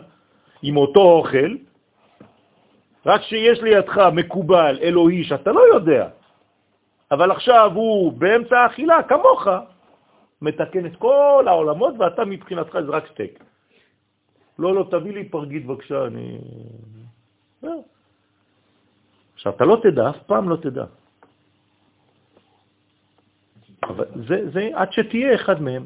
עם 0.62 0.76
אותו 0.76 1.00
אוכל, 1.00 1.50
רק 3.06 3.22
שיש 3.22 3.62
לידך 3.62 3.98
מקובל 4.12 4.78
אלוהי 4.82 5.24
שאתה 5.24 5.52
לא 5.52 5.62
יודע, 5.74 6.08
אבל 7.10 7.30
עכשיו 7.30 7.70
הוא 7.74 8.12
באמצע 8.12 8.58
האכילה, 8.58 9.02
כמוך, 9.02 9.48
מתקן 10.42 10.86
את 10.86 10.96
כל 10.96 11.44
העולמות, 11.46 11.94
ואתה 11.98 12.24
מבחינתך 12.24 12.78
זה 12.86 12.90
רק 12.90 13.06
סטייק. 13.12 13.44
לא, 14.58 14.74
לא, 14.74 14.84
תביא 14.90 15.12
לי 15.12 15.28
פרגית 15.28 15.66
בבקשה, 15.66 16.06
אני... 16.06 16.38
זהו. 17.62 17.84
עכשיו, 19.34 19.52
אתה 19.52 19.64
לא 19.64 19.76
תדע, 19.82 20.10
אף 20.10 20.22
פעם 20.26 20.48
לא 20.48 20.56
תדע. 20.56 20.84
אבל 23.88 24.04
זה, 24.28 24.50
זה 24.50 24.70
עד 24.74 24.92
שתהיה 24.92 25.34
אחד 25.34 25.62
מהם. 25.62 25.84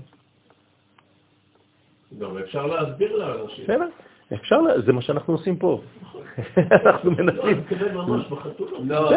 גם 2.18 2.38
אפשר 2.38 2.66
להסביר 2.66 3.16
לאנשים. 3.16 3.64
בסדר? 3.64 3.88
אפשר, 4.34 4.60
זה 4.86 4.92
מה 4.92 5.02
שאנחנו 5.02 5.34
עושים 5.34 5.56
פה. 5.56 5.80
אנחנו 6.86 7.10
מנסים. 7.10 7.62
ממש 7.94 8.26
בחתונות. 8.26 8.80
לא. 8.84 9.10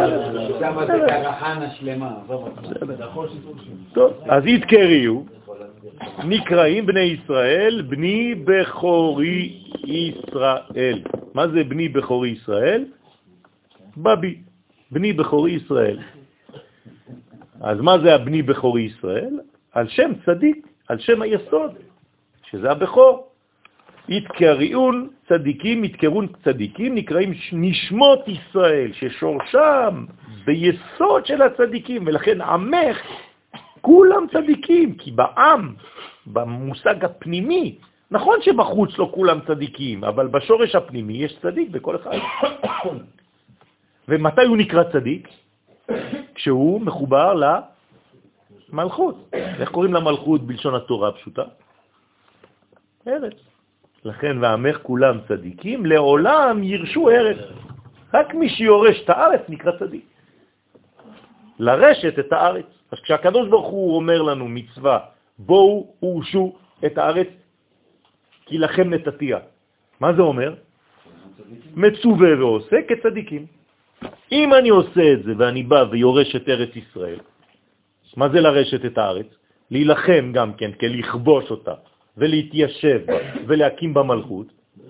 נכון 2.99 3.27
שיתוף 3.30 3.57
שם. 3.61 3.93
טוב, 3.93 4.14
אז 4.26 4.45
יתקריו, 4.45 5.22
נקראים 6.23 6.85
בני 6.85 6.99
ישראל, 6.99 7.81
בני 7.81 8.35
בכורי 8.35 9.60
ישראל. 9.84 10.99
מה 11.34 11.47
זה 11.47 11.64
בני 11.64 11.89
בכורי 11.89 12.30
ישראל? 12.30 12.85
בבי, 13.97 14.35
בני 14.91 15.14
בכורי 15.14 15.51
ישראל. 15.51 15.99
אז 17.64 17.80
מה 17.81 17.99
זה 17.99 18.15
הבני 18.15 18.41
בכורי 18.41 18.81
ישראל? 18.81 19.40
על 19.72 19.88
שם 19.88 20.11
צדיק, 20.26 20.68
על 20.88 20.99
שם 20.99 21.22
היסוד, 21.22 21.72
שזה 22.52 22.72
הבכור. 22.72 23.27
יתקריון 24.10 25.10
צדיקים, 25.27 25.84
יתקרון 25.84 26.27
צדיקים, 26.44 26.95
נקראים 26.95 27.34
נשמות 27.53 28.27
ישראל, 28.27 28.91
ששורשם 28.94 30.06
ביסוד 30.45 31.26
של 31.26 31.41
הצדיקים, 31.41 32.03
ולכן 32.06 32.41
עמך 32.41 32.98
כולם 33.81 34.26
צדיקים, 34.34 34.95
כי 34.95 35.11
בעם, 35.11 35.73
במושג 36.27 37.06
הפנימי, 37.06 37.76
נכון 38.11 38.41
שבחוץ 38.41 38.98
לא 38.98 39.11
כולם 39.14 39.40
צדיקים, 39.48 40.03
אבל 40.03 40.27
בשורש 40.27 40.76
הפנימי 40.76 41.14
יש 41.14 41.40
צדיק 41.41 41.69
בכל 41.69 41.95
אחד. 41.95 42.11
ומתי 44.07 44.45
הוא 44.48 44.57
נקרא 44.57 44.84
צדיק? 44.91 45.27
כשהוא 46.35 46.81
מחובר 46.81 47.34
למלכות. 48.72 49.30
איך 49.34 49.69
קוראים 49.72 49.93
למלכות 49.93 50.41
בלשון 50.41 50.76
התורה 50.76 51.10
הפשוטה? 51.10 51.43
ארץ. 53.07 53.34
לכן 54.05 54.38
ועמך 54.41 54.77
כולם 54.84 55.18
צדיקים, 55.27 55.85
לעולם 55.85 56.64
ירשו 56.64 57.10
ארץ. 57.10 57.38
רק 58.14 58.34
מי 58.34 58.49
שיורש 58.49 59.01
את 59.03 59.10
הארץ 59.10 59.41
נקרא 59.49 59.72
צדיק. 59.80 60.05
לרשת 61.60 62.19
את 62.19 62.34
הארץ. 62.34 62.65
אז 62.91 62.99
כשהקדוש 62.99 63.49
ברוך 63.49 63.68
הוא 63.68 63.95
אומר 63.95 64.22
לנו 64.22 64.47
מצווה, 64.47 64.99
בואו 65.39 65.93
ורשו 66.03 66.55
את 66.85 66.97
הארץ, 66.97 67.27
כי 68.45 68.57
לכם 68.57 68.93
נתתיה. 68.93 69.39
מה 69.99 70.14
זה 70.14 70.22
אומר? 70.22 70.55
מצווה 71.76 72.38
ועושה 72.39 72.77
כצדיקים. 72.88 73.45
אם 74.31 74.53
אני 74.53 74.69
עושה 74.69 75.13
את 75.13 75.23
זה 75.23 75.31
ואני 75.38 75.63
בא 75.63 75.85
ויורש 75.91 76.35
את 76.35 76.49
ארץ 76.49 76.75
ישראל, 76.75 77.19
מה 78.17 78.30
זה 78.30 78.41
לרשת 78.41 78.85
את 78.85 78.97
הארץ? 78.97 79.27
להילחם 79.71 80.31
גם 80.34 80.53
כן, 80.53 80.71
כלכבוש 80.71 81.51
אותה, 81.51 81.73
ולהתיישב 82.17 83.01
בה, 83.05 83.17
ולהקים 83.47 83.93
בה 83.93 84.03
מלכות, 84.03 84.47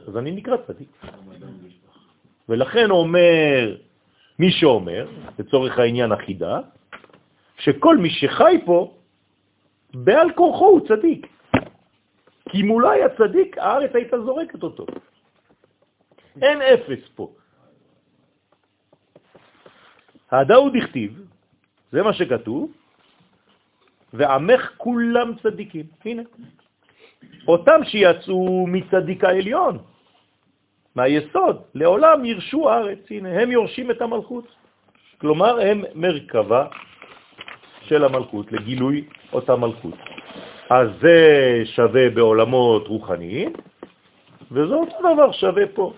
אז 0.07 0.17
אני 0.17 0.31
נקרא 0.31 0.57
צדיק. 0.67 0.89
ולכן 2.49 2.91
אומר 2.91 3.75
מי 4.39 4.51
שאומר, 4.51 5.07
לצורך 5.39 5.79
העניין 5.79 6.11
החידה, 6.11 6.59
שכל 7.57 7.97
מי 7.97 8.09
שחי 8.09 8.55
פה, 8.65 8.93
בעל 9.93 10.31
כורחו 10.35 10.65
הוא 10.65 10.87
צדיק. 10.87 11.27
כי 12.49 12.61
אם 12.61 12.67
הוא 12.67 12.81
לא 12.81 12.91
היה 12.91 13.09
צדיק, 13.09 13.57
הארץ 13.57 13.91
הייתה 13.93 14.19
זורקת 14.19 14.63
אותו. 14.63 14.85
אין 16.41 16.61
אפס 16.61 17.07
פה. 17.15 17.31
הדאו 20.33 20.69
דכתיב, 20.69 21.21
זה 21.91 22.03
מה 22.03 22.13
שכתוב, 22.13 22.71
ועמך 24.13 24.71
כולם 24.77 25.33
צדיקים. 25.43 25.85
הנה. 26.05 26.21
אותם 27.47 27.83
שיצאו 27.83 28.67
מצדיק 28.67 29.23
העליון, 29.23 29.77
מהיסוד, 30.95 31.61
לעולם 31.75 32.25
ירשו 32.25 32.69
הארץ. 32.69 32.99
הנה, 33.09 33.41
הם 33.41 33.51
יורשים 33.51 33.91
את 33.91 34.01
המלכות. 34.01 34.47
כלומר, 35.17 35.59
הם 35.61 35.83
מרכבה 35.95 36.67
של 37.81 38.03
המלכות, 38.03 38.51
לגילוי 38.51 39.05
אותה 39.33 39.55
מלכות. 39.55 39.97
אז 40.69 40.89
זה 41.01 41.17
שווה 41.65 42.09
בעולמות 42.09 42.87
רוחניים, 42.87 43.53
וזה 44.51 44.73
אותו 44.73 45.13
דבר 45.13 45.31
שווה 45.31 45.63
פה. 45.73 45.93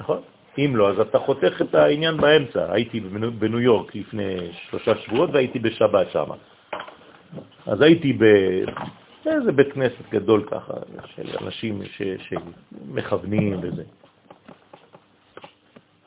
נכון? 0.00 0.22
אם 0.58 0.76
לא, 0.76 0.90
אז 0.90 1.00
אתה 1.00 1.18
חותך 1.18 1.62
את 1.62 1.74
העניין 1.74 2.16
באמצע. 2.16 2.72
הייתי 2.72 3.00
בניו 3.38 3.60
יורק 3.60 3.94
לפני 3.94 4.36
שלושה 4.52 4.96
שבועות 4.96 5.30
והייתי 5.32 5.58
בשבת 5.58 6.06
שם. 6.12 6.26
אז 7.66 7.80
הייתי 7.80 8.12
באיזה 8.12 9.52
בית 9.52 9.72
כנסת 9.72 10.10
גדול 10.10 10.44
ככה, 10.50 10.74
של 11.14 11.44
אנשים 11.44 11.82
ש... 11.84 12.02
שמכוונים 12.28 13.56
וזה. 13.62 13.82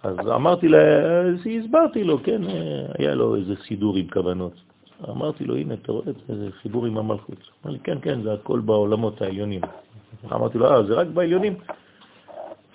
אז 0.03 0.17
אמרתי 0.19 0.67
לה, 0.67 0.77
אז 0.77 1.47
הסברתי 1.63 2.03
לו, 2.03 2.23
כן, 2.23 2.41
היה 2.97 3.15
לו 3.15 3.35
איזה 3.35 3.53
סידור 3.67 3.95
עם 3.95 4.07
כוונות. 4.07 4.53
אמרתי 5.09 5.45
לו, 5.45 5.55
הנה, 5.55 5.73
אתה 5.73 5.91
רואה 5.91 6.09
את 6.09 6.15
זה, 6.27 6.35
זה 6.35 6.51
חיבור 6.51 6.85
עם 6.85 6.97
המלכות. 6.97 7.49
אמר 7.65 7.73
לי, 7.73 7.79
כן, 7.79 7.97
כן, 8.01 8.21
זה 8.21 8.33
הכל 8.33 8.59
בעולמות 8.59 9.21
העליונים. 9.21 9.61
אמרתי 10.31 10.57
לו, 10.57 10.71
אה, 10.71 10.83
זה 10.83 10.93
רק 10.93 11.07
בעליונים? 11.07 11.53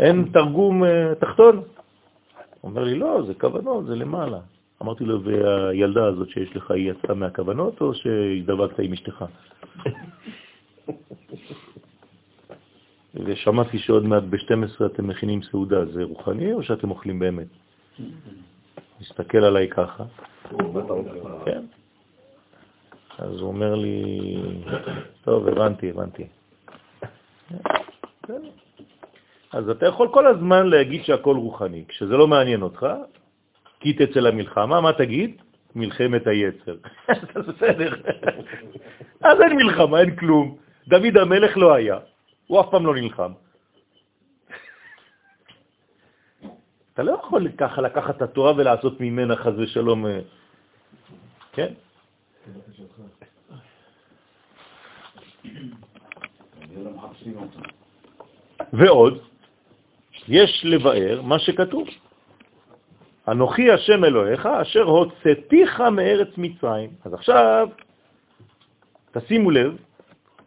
אין 0.00 0.28
תרגום 0.32 0.84
אה, 0.84 1.14
תחתון? 1.14 1.62
אומר 2.64 2.84
לי, 2.84 2.98
לא, 2.98 3.22
זה 3.26 3.34
כוונות, 3.34 3.86
זה 3.86 3.94
למעלה. 3.94 4.38
אמרתי 4.82 5.04
לו, 5.04 5.24
והילדה 5.24 6.06
הזאת 6.06 6.28
שיש 6.28 6.56
לך, 6.56 6.70
היא 6.70 6.90
יצאה 6.90 7.14
מהכוונות 7.14 7.80
או 7.80 7.94
שהזדבקת 7.94 8.78
עם 8.78 8.92
אשתך? 8.92 9.24
ושמעתי 13.14 13.78
שעוד 13.78 14.04
מעט 14.04 14.22
ב-12 14.22 14.86
אתם 14.86 15.06
מכינים 15.06 15.42
סעודה, 15.42 15.86
זה 15.86 16.04
רוחני 16.04 16.52
או 16.52 16.62
שאתם 16.62 16.90
אוכלים 16.90 17.18
באמת? 17.18 17.46
מסתכל 19.00 19.38
עליי 19.38 19.68
ככה. 19.68 20.04
כן. 21.44 21.62
אז 23.18 23.40
הוא 23.40 23.48
אומר 23.48 23.74
לי, 23.74 24.04
טוב, 25.24 25.48
הבנתי, 25.48 25.90
הבנתי. 25.90 26.26
אז 29.52 29.68
אתה 29.68 29.86
יכול 29.86 30.08
כל 30.08 30.26
הזמן 30.26 30.66
להגיד 30.66 31.04
שהכל 31.04 31.36
רוחני. 31.36 31.84
כשזה 31.88 32.16
לא 32.16 32.26
מעניין 32.26 32.62
אותך, 32.62 32.86
כי 33.80 33.92
תצא 33.92 34.20
למלחמה, 34.20 34.80
מה 34.80 34.92
תגיד? 34.92 35.42
מלחמת 35.74 36.26
היצר. 36.26 36.76
בסדר. 37.48 37.94
אז 39.20 39.40
אין 39.40 39.56
מלחמה, 39.56 40.00
אין 40.00 40.16
כלום. 40.16 40.56
דוד 40.88 41.16
המלך 41.16 41.56
לא 41.56 41.74
היה, 41.74 41.98
הוא 42.46 42.60
אף 42.60 42.66
פעם 42.70 42.86
לא 42.86 42.94
נלחם. 42.94 43.32
אתה 46.94 47.02
לא 47.02 47.12
יכול 47.12 47.48
ככה 47.58 47.80
לקחת 47.82 48.16
את 48.16 48.22
התורה 48.22 48.52
ולעשות 48.56 49.00
ממנה 49.00 49.36
חז 49.36 49.58
ושלום, 49.58 50.06
אה, 50.06 50.20
כן? 51.52 51.72
ועוד, 58.72 59.29
יש 60.28 60.62
לבאר 60.64 61.22
מה 61.22 61.38
שכתוב. 61.38 61.88
אנוכי 63.28 63.70
השם 63.70 64.04
אלוהיך, 64.04 64.46
אשר 64.46 64.82
הוצאתיך 64.82 65.80
מארץ 65.80 66.28
מצרים. 66.36 66.90
אז 67.04 67.14
עכשיו, 67.14 67.68
תשימו 69.12 69.50
לב 69.50 69.76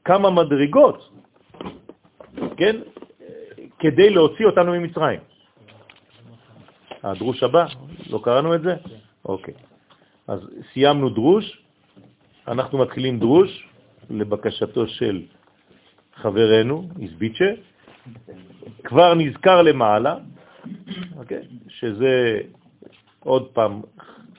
כמה 0.06 0.30
מדרגות, 0.30 1.10
כן, 2.58 2.76
כדי 3.80 4.10
להוציא 4.10 4.46
אותנו 4.46 4.72
ממצרים. 4.72 5.20
הדרוש 7.04 7.44
הבא, 7.44 7.66
לא 8.10 8.20
קראנו 8.24 8.56
את 8.56 8.62
זה? 8.62 8.76
אוקיי. 9.26 9.54
אז 10.28 10.40
סיימנו 10.74 11.10
דרוש, 11.10 11.64
אנחנו 12.48 12.78
מתחילים 12.78 13.20
דרוש 13.20 13.68
לבקשתו 14.10 14.88
של 14.88 15.22
חברנו, 16.16 16.90
איזביצ'ה, 17.02 17.46
כבר 18.84 19.14
נזכר 19.14 19.62
למעלה, 19.62 20.16
אוקיי? 21.18 21.42
שזה 21.68 22.40
עוד 23.20 23.48
פעם 23.48 23.82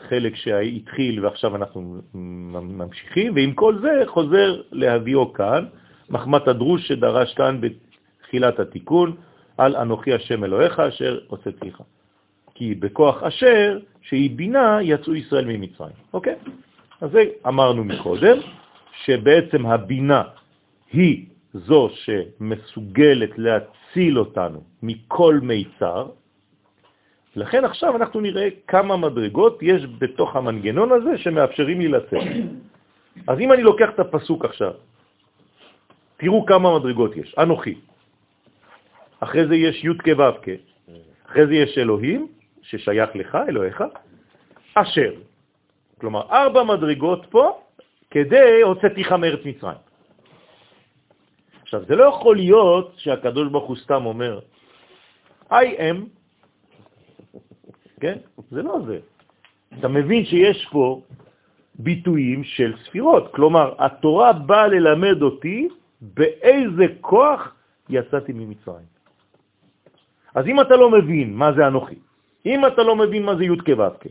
חלק 0.09 0.37
שהתחיל 0.37 1.25
ועכשיו 1.25 1.57
אנחנו 1.57 2.01
ממשיכים, 2.15 3.35
ועם 3.35 3.53
כל 3.53 3.79
זה 3.79 4.03
חוזר 4.07 4.63
להביאו 4.73 5.33
כאן, 5.33 5.65
מחמת 6.11 6.49
הדרוש 6.49 6.89
שדרש 6.89 7.35
כאן 7.35 7.61
בתחילת 7.61 8.61
התיקון, 8.61 9.17
על 9.59 9.77
אנוכי 9.77 10.13
השם 10.15 10.45
אלוהיך 10.45 10.81
אשר 10.81 11.19
הוצאתיך. 11.29 11.83
כי 12.55 12.75
בכוח 12.75 13.23
אשר, 13.23 13.79
שהיא 14.03 14.31
בינה, 14.37 14.79
יצאו 14.83 15.15
ישראל 15.15 15.45
ממצרים. 15.45 15.97
אוקיי? 16.13 16.35
אז 17.01 17.11
זה 17.11 17.25
אמרנו 17.47 17.85
מקודם, 17.85 18.39
שבעצם 19.05 19.67
הבינה 19.67 20.23
היא 20.93 21.27
זו 21.55 21.89
שמסוגלת 21.95 23.39
להציל 23.39 24.19
אותנו 24.19 24.61
מכל 24.83 25.39
מיצר, 25.43 26.07
לכן 27.37 27.65
עכשיו 27.65 27.97
אנחנו 27.97 28.21
נראה 28.21 28.49
כמה 28.67 28.97
מדרגות 28.97 29.59
יש 29.63 29.87
בתוך 29.99 30.37
המנגנון 30.37 30.93
הזה 30.93 31.19
שמאפשרים 31.19 31.81
לי 31.81 31.89
לצאת. 31.89 32.29
אז 33.27 33.37
אם 33.41 33.53
אני 33.53 33.63
לוקח 33.63 33.89
את 33.95 33.99
הפסוק 34.01 34.45
עכשיו, 34.45 34.73
תראו 36.17 36.47
כמה 36.47 36.79
מדרגות 36.79 37.17
יש. 37.17 37.35
אנוכי. 37.39 37.75
אחרי 39.21 39.47
זה 39.47 39.57
יש 39.57 39.85
י' 39.85 39.99
כו' 39.99 40.53
אחרי 41.27 41.47
זה 41.47 41.55
יש 41.55 41.79
אלוהים, 41.79 42.29
ששייך 42.63 43.11
לך, 43.17 43.39
אלוהיך, 43.49 43.85
אשר. 44.75 45.13
כלומר, 46.01 46.23
ארבע 46.31 46.63
מדרגות 46.63 47.27
פה 47.31 47.59
כדי 48.11 48.63
הוצאתיך 48.63 49.13
מארץ 49.13 49.41
מצרים. 49.45 49.94
עכשיו, 51.75 51.89
זה 51.89 51.97
לא 51.97 52.05
יכול 52.05 52.37
להיות 52.37 52.95
שהקדוש 52.97 53.49
ברוך 53.49 53.69
הוא 53.69 53.77
סתם 53.77 54.07
אומר, 54.07 54.41
I 55.51 55.67
am, 55.79 55.99
כן? 58.01 58.19
זה 58.51 58.63
לא 58.63 58.79
זה. 58.87 58.99
אתה 59.79 59.89
מבין 59.89 60.25
שיש 60.25 60.69
פה 60.71 61.03
ביטויים 61.75 62.45
של 62.45 62.75
ספירות. 62.85 63.35
כלומר, 63.35 63.75
התורה 63.79 64.33
באה 64.33 64.67
ללמד 64.69 65.23
אותי 65.23 65.69
באיזה 66.01 66.87
כוח 67.01 67.55
יצאתי 67.89 68.33
ממצרים. 68.33 68.87
אז 70.35 70.47
אם 70.47 70.61
אתה 70.61 70.77
לא 70.77 70.91
מבין 70.91 71.35
מה 71.35 71.53
זה 71.53 71.67
אנוכי, 71.67 71.99
אם 72.47 72.67
אתה 72.67 72.83
לא 72.83 72.97
מבין 72.97 73.23
מה 73.27 73.37
זה 73.37 73.45
י' 73.45 73.59
כו' 73.67 74.11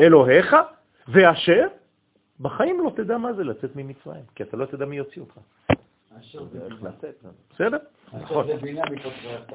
אלוהיך 0.00 0.56
ואשר, 1.08 1.66
בחיים 2.40 2.80
לא 2.84 2.90
תדע 2.96 3.16
מה 3.18 3.32
זה 3.32 3.44
לצאת 3.44 3.76
ממצרים, 3.76 4.24
כי 4.34 4.42
אתה 4.42 4.56
לא 4.56 4.66
תדע 4.66 4.84
מי 4.84 4.96
יוציא 4.96 5.22
אותך. 5.22 5.40
בסדר? 7.54 7.76
נכון. 8.20 8.46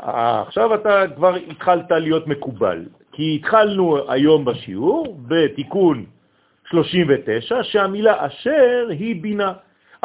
אה, 0.04 0.42
עכשיו 0.42 0.76
אתה 0.76 1.04
כבר 1.16 1.36
התחלת 1.36 1.92
להיות 1.92 2.28
מקובל, 2.28 2.86
כי 3.12 3.36
התחלנו 3.36 4.12
היום 4.12 4.46
בשיעור 4.46 5.18
בתיקון 5.28 6.06
39, 6.70 7.64
שהמילה 7.64 8.26
אשר 8.26 8.88
היא 8.90 9.22
בינה. 9.22 9.54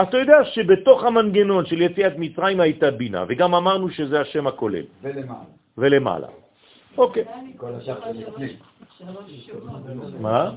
אתה 0.02 0.18
יודע 0.18 0.44
שבתוך 0.44 1.04
המנגנון 1.04 1.66
של 1.66 1.80
יציאת 1.82 2.12
מצרים 2.18 2.60
הייתה 2.60 2.90
בינה, 2.90 3.24
וגם 3.28 3.54
אמרנו 3.54 3.90
שזה 3.90 4.20
השם 4.20 4.46
הכולל. 4.46 4.84
ולמעלה. 5.02 5.44
ולמעלה. 5.78 6.26
אוקיי. 6.98 7.24
כל 7.56 7.72
השאר. 7.74 7.98
מה? 10.20 10.50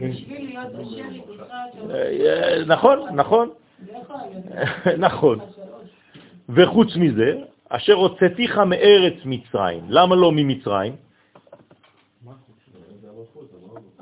בשביל 0.00 0.46
להיות 0.46 0.74
אשר 0.74 0.98
ידיך 0.98 1.42
אה, 1.90 2.64
נכון, 2.66 2.98
נכון, 3.14 3.50
נכון. 5.06 5.38
וחוץ 6.48 6.96
מזה, 6.96 7.38
אשר 7.68 7.94
הוצאתיך 7.94 8.58
מארץ 8.58 9.14
מצרים. 9.24 9.84
למה 9.88 10.16
לא 10.16 10.32
ממצרים? 10.32 10.96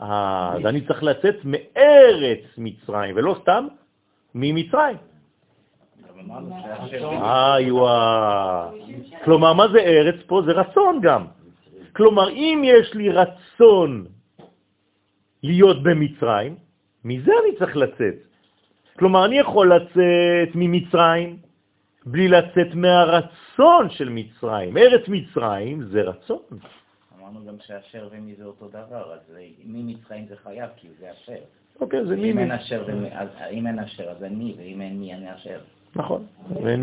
אה, 0.03 0.53
אז 0.55 0.67
אני 0.67 0.81
צריך 0.87 1.03
לצאת 1.03 1.37
מארץ 1.45 2.45
מצרים, 2.59 3.17
ולא 3.17 3.37
סתם 3.43 3.67
ממצרים. 4.35 4.97
איווה. 7.59 8.71
כלומר, 9.25 9.53
מה 9.53 9.69
זה 9.69 9.79
ארץ 9.79 10.15
פה? 10.27 10.43
זה 10.47 10.53
רצון 10.53 11.01
גם. 11.03 11.27
כלומר, 11.93 12.29
אם 12.31 12.63
יש 12.65 12.95
לי 12.95 13.11
רצון 13.11 14.07
להיות 15.43 15.83
במצרים, 15.83 16.57
מזה 17.05 17.33
אני 17.45 17.57
צריך 17.59 17.77
לצאת. 17.77 18.32
כלומר, 18.99 19.25
אני 19.25 19.39
יכול 19.39 19.75
לצאת 19.75 20.55
ממצרים 20.55 21.37
בלי 22.07 22.29
לצאת 22.29 22.75
מהרצון 22.75 23.91
של 23.91 24.09
מצרים. 24.09 24.77
ארץ 24.77 25.03
מצרים 25.09 25.83
זה 25.83 26.03
רצון. 26.03 26.39
אמרנו 27.21 27.47
גם 27.47 27.55
שאשר 27.67 28.09
ומי 28.13 28.35
זה 28.35 28.45
אותו 28.45 28.69
דבר, 28.69 29.13
אז 29.15 29.37
ממצרים 29.65 30.27
זה 30.29 30.35
חייב, 30.45 30.71
כי 30.77 30.89
זה 31.01 31.07
אשר. 31.13 31.41
אוקיי, 31.81 32.05
זה 32.05 32.15
אשר, 32.51 32.85
אז- 33.13 33.29
אם 33.51 33.67
אין 33.67 33.79
אשר, 33.79 34.11
אז 34.11 34.25
אין 34.25 34.39
מי, 34.39 34.55
ואם 34.59 34.81
אין 34.81 34.99
מי, 35.01 35.15
אין 35.15 35.27
אשר. 35.29 35.59
נכון, 35.97 36.27
ואין 36.63 36.83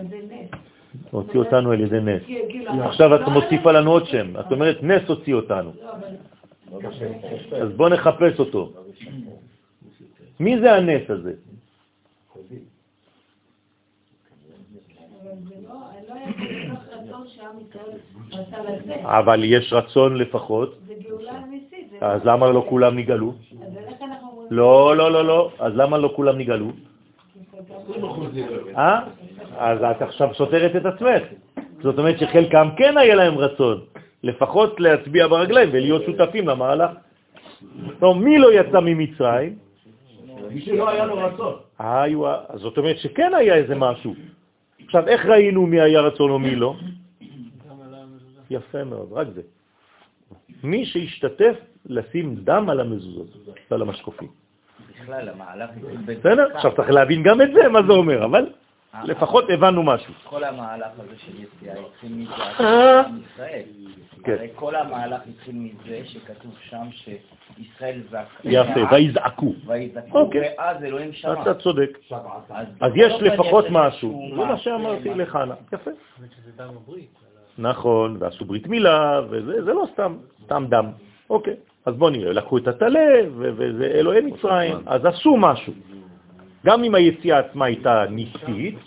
ידי 0.00 0.26
נס. 0.30 0.48
הוציא 1.10 1.38
אותנו 1.38 1.70
על 1.70 1.80
ידי 1.80 2.00
נס. 2.00 2.22
עכשיו 2.80 3.14
את 3.14 3.20
לא 3.20 3.30
מוסיפה 3.30 3.72
לנו 3.72 3.90
עוד 3.90 4.06
שם. 4.06 4.40
את 4.40 4.52
אומרת, 4.52 4.82
נס 4.82 5.08
הוציא 5.08 5.34
אותנו. 5.34 5.72
לא, 6.72 6.78
אז 7.62 7.72
בוא 7.76 7.88
נחפש 7.88 8.38
אותו. 8.40 8.72
מי 10.40 10.60
זה 10.60 10.74
הנס 10.74 11.10
הזה? 11.10 11.32
אבל 19.02 19.40
לא, 19.40 19.46
לא 19.46 19.56
יש 19.56 19.72
רצון 19.72 20.16
לפחות, 20.16 20.78
אז 22.00 22.20
למה 22.24 22.50
לא 22.50 22.66
כולם 22.68 22.98
נגאלו? 22.98 23.34
לא, 24.50 24.96
לא, 24.96 25.12
לא, 25.12 25.24
לא. 25.24 25.50
אז 25.58 25.72
למה 25.76 25.98
לא 25.98 26.12
כולם 26.16 26.38
נגאלו? 26.38 26.70
אה? 28.76 29.00
אז 29.58 29.78
את 29.82 30.02
עכשיו 30.02 30.34
סותרת 30.34 30.76
את 30.76 30.86
עצמך. 30.86 31.22
זאת 31.82 31.98
אומרת 31.98 32.18
שחלקם 32.18 32.68
כן 32.76 32.98
היה 32.98 33.14
להם 33.14 33.38
רצון, 33.38 33.80
לפחות 34.22 34.80
להצביע 34.80 35.26
ברגליים 35.26 35.68
ולהיות 35.72 36.02
שותפים 36.06 36.48
למהלך. 36.48 36.90
לא, 38.02 38.14
מי 38.14 38.38
לא 38.38 38.52
יצא 38.52 38.80
ממצרים? 38.80 39.58
מי 40.50 40.60
שלא 40.60 40.90
היה 40.90 41.04
לו 41.06 41.18
רצון. 41.18 41.54
זאת 42.54 42.78
אומרת 42.78 42.98
שכן 42.98 43.34
היה 43.34 43.54
איזה 43.54 43.74
משהו. 43.74 44.14
עכשיו, 44.84 45.08
איך 45.08 45.26
ראינו 45.26 45.66
מי 45.66 45.80
היה 45.80 46.00
רצון 46.00 46.30
או 46.30 46.38
מי 46.38 46.56
לא? 46.56 46.74
יפה 48.50 48.84
מאוד, 48.84 49.08
רק 49.12 49.26
זה. 49.34 49.42
מי 50.64 50.86
שהשתתף 50.86 51.56
לשים 51.86 52.34
דם 52.34 52.68
על 52.70 52.80
המזוזות 52.80 53.28
ועל 53.70 53.82
המשקופים. 53.82 54.28
בכלל, 54.90 55.28
המהלך. 55.28 55.70
בסדר? 56.06 56.46
עכשיו 56.54 56.72
צריך 56.76 56.90
להבין 56.90 57.22
גם 57.22 57.42
את 57.42 57.48
זה, 57.54 57.68
מה 57.68 57.80
זה 57.86 57.92
אומר, 57.92 58.24
אבל 58.24 58.46
לפחות 59.04 59.44
הבנו 59.50 59.82
משהו. 59.82 60.14
כל 60.24 60.44
המהלך 60.44 60.90
הזה 60.98 61.14
של 61.16 61.32
יציאה 61.42 61.74
התחיל 61.86 62.12
מזה 62.12 62.32
אה. 62.60 63.00
עם 63.00 63.20
ישראל. 63.32 63.62
כן. 64.24 64.32
הרי 64.32 64.48
כל 64.54 64.74
המהלך 64.74 65.20
התחיל 65.28 65.54
מזה 65.54 66.00
שכתוב 66.04 66.52
שם 66.60 66.86
שישראל 66.90 68.00
זעק. 68.10 68.26
יפה, 68.44 68.80
ויזעקו. 68.90 69.52
ויזעקו, 69.66 70.18
אוקיי. 70.18 70.54
ואז 70.58 70.84
אלוהים 70.84 71.12
שמע. 71.12 71.42
אתה 71.42 71.54
צודק. 71.54 71.98
אז 72.80 72.92
יש 72.94 73.12
לפחות 73.22 73.64
משהו. 73.70 74.28
זה 74.30 74.36
מה 74.36 74.44
משהו, 74.44 74.64
שאמרתי 74.64 75.08
משהו. 75.08 75.14
לחנה. 75.14 75.54
יפה. 75.72 75.90
שזה 76.16 76.50
דם 76.56 76.68
הברית. 76.68 77.10
נכון, 77.58 78.16
ועשו 78.20 78.44
ברית 78.44 78.66
מילה, 78.66 79.20
וזה 79.30 79.64
זה 79.64 79.72
לא 79.72 79.86
סתם, 79.92 80.16
סתם 80.44 80.66
דם. 80.68 80.90
אוקיי, 81.30 81.54
אז 81.86 81.94
בוא 81.94 82.10
נראה, 82.10 82.32
לקחו 82.32 82.58
את 82.58 82.68
הטלה, 82.68 83.20
וזה 83.36 83.84
אלוהי 83.84 84.20
מצרים, 84.20 84.76
אז 84.86 85.04
עשו 85.04 85.36
משהו. 85.36 85.72
גם 86.64 86.84
אם 86.84 86.94
היציאה 86.94 87.38
עצמה 87.38 87.64
הייתה 87.64 88.04
ניסית, 88.10 88.78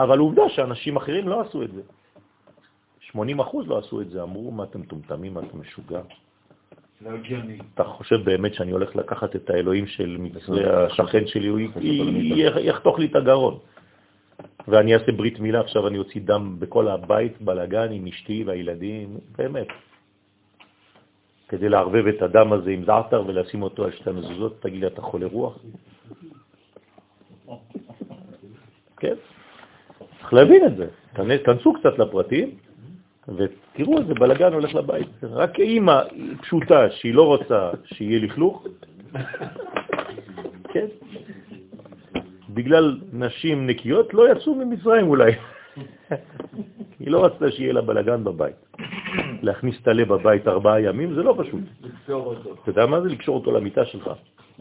אבל 0.00 0.18
עובדה 0.18 0.42
שאנשים 0.48 0.96
אחרים 0.96 1.28
לא 1.28 1.40
עשו 1.40 1.62
את 1.62 1.72
זה. 1.72 1.82
80 3.00 3.40
אחוז 3.40 3.66
לא 3.68 3.78
עשו 3.78 4.00
את 4.00 4.10
זה, 4.10 4.22
אמרו, 4.22 4.50
מה 4.50 4.64
אתם 4.64 4.80
מטומטמים, 4.80 5.34
מה 5.34 5.40
אתם 5.40 5.60
משוגע? 5.60 6.00
לא 7.00 7.10
הגיוני. 7.10 7.58
אתה 7.74 7.84
חושב 7.84 8.16
באמת 8.24 8.54
שאני 8.54 8.70
הולך 8.72 8.96
לקחת 8.96 9.36
את 9.36 9.50
האלוהים 9.50 9.86
של 9.86 10.16
מצרי 10.20 10.64
השכן 10.70 11.26
שלי, 11.26 11.46
הוא 11.46 11.60
י- 11.80 12.66
יחתוך 12.68 12.98
לי 12.98 13.06
את 13.06 13.16
הגרון. 13.16 13.58
ואני 14.68 14.94
אעשה 14.94 15.12
ברית 15.12 15.40
מילה, 15.40 15.60
עכשיו 15.60 15.88
אני 15.88 15.98
אוציא 15.98 16.20
דם 16.24 16.56
בכל 16.58 16.88
הבית, 16.88 17.40
בלגן 17.42 17.92
עם 17.92 18.06
אשתי 18.06 18.44
והילדים, 18.46 19.18
באמת. 19.38 19.66
כדי 21.48 21.68
לערבב 21.68 22.06
את 22.06 22.22
הדם 22.22 22.52
הזה 22.52 22.70
עם 22.70 22.84
זעתר 22.84 23.24
ולשים 23.26 23.62
אותו 23.62 23.84
על 23.84 23.92
שתי 23.92 24.10
המזוזות, 24.10 24.62
תגיד 24.62 24.80
לי, 24.80 24.86
אתה 24.86 25.02
חולה 25.02 25.26
רוח? 25.26 25.58
כן? 28.96 29.14
צריך 30.26 30.34
להבין 30.34 30.66
את 30.66 30.76
זה. 30.76 30.86
כנסו 31.44 31.72
קצת 31.72 31.98
לפרטים, 31.98 32.50
ותראו 33.28 33.98
איזה 33.98 34.14
בלגן 34.14 34.52
הולך 34.52 34.74
לבית. 34.74 35.08
רק 35.22 35.60
אימא 35.60 36.02
פשוטה 36.40 36.90
שהיא 36.90 37.14
לא 37.14 37.26
רוצה 37.26 37.70
שיהיה 37.84 38.18
לכלוך, 38.18 38.66
כן? 40.72 40.86
בגלל 42.50 43.00
נשים 43.12 43.66
נקיות 43.66 44.14
לא 44.14 44.32
יצאו 44.32 44.54
ממצרים 44.54 45.08
אולי. 45.08 45.32
היא 47.00 47.10
לא 47.10 47.24
רצתה 47.24 47.50
שיהיה 47.50 47.72
לה 47.72 47.80
בלגן 47.80 48.24
בבית. 48.24 48.56
להכניס 49.42 49.76
את 49.82 49.88
הלב 49.88 50.08
בבית 50.12 50.48
ארבעה 50.48 50.80
ימים 50.80 51.14
זה 51.14 51.22
לא 51.22 51.34
פשוט. 51.38 51.60
אתה 52.62 52.70
יודע 52.70 52.86
מה 52.86 53.00
זה? 53.00 53.08
לקשור 53.08 53.36
אותו 53.36 53.52
למיטה 53.52 53.84
שלך. 53.84 54.10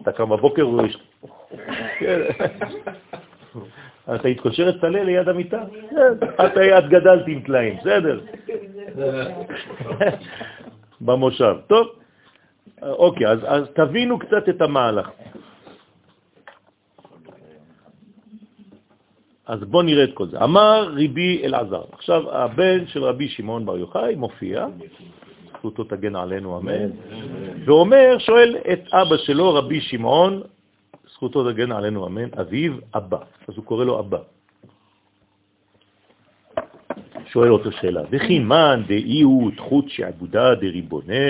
אתה 0.02 0.12
קם 0.12 0.30
בבוקר 0.30 0.68
והוא 0.68 0.86
יש... 0.86 0.98
כן. 2.00 2.22
אתה 4.16 4.28
התקושר 4.28 4.70
את 4.70 4.82
טלה 4.82 5.04
ליד 5.04 5.30
המיטה? 5.30 5.64
את 6.78 6.90
גדלת 6.90 7.28
עם 7.28 7.42
טלאים, 7.42 7.78
בסדר. 7.78 8.20
במושב. 11.02 11.56
טוב, 11.68 11.88
אוקיי, 12.82 13.28
אז, 13.28 13.40
אז 13.46 13.64
תבינו 13.74 14.20
קצת 14.20 14.50
את 14.50 14.62
המהלך. 14.62 15.10
אז 19.48 19.64
בואו 19.64 19.84
נראה 19.84 20.04
את 20.04 20.14
כל 20.14 20.28
זה. 20.28 20.44
אמר 20.44 20.90
ריבי 20.94 21.42
אלעזר. 21.44 21.84
עכשיו, 21.92 22.32
הבן 22.32 22.88
של 22.88 23.04
רבי 23.04 23.28
שמעון 23.30 23.66
בר 23.66 23.78
יוחאי 23.78 24.16
מופיע, 24.16 24.68
זכותו 25.58 25.84
תגן 25.84 26.16
עלינו, 26.16 26.58
אמן, 26.58 26.90
ואומר, 27.66 28.18
שואל 28.20 28.58
את 28.74 28.94
אבא 28.94 29.18
שלו, 29.18 29.54
רבי 29.54 29.82
שמעון, 29.82 30.42
זכותו 31.16 31.52
תגן 31.52 31.72
עלינו, 31.72 32.08
אמן, 32.08 32.30
אביו 32.42 32.74
אבא. 32.96 33.18
אז 33.48 33.56
הוא 33.56 33.66
קורא 33.66 33.86
לו 33.86 34.00
אבא. 34.00 34.18
שואל 37.32 37.52
אותו 37.52 37.72
שאלה, 37.72 38.02
וכי 38.12 38.40
מן 38.40 38.84
דאי 38.88 39.22
הוא 39.22 39.52
תחות 39.58 39.90
שעבודה 39.90 40.56
דריבונה, 40.56 41.28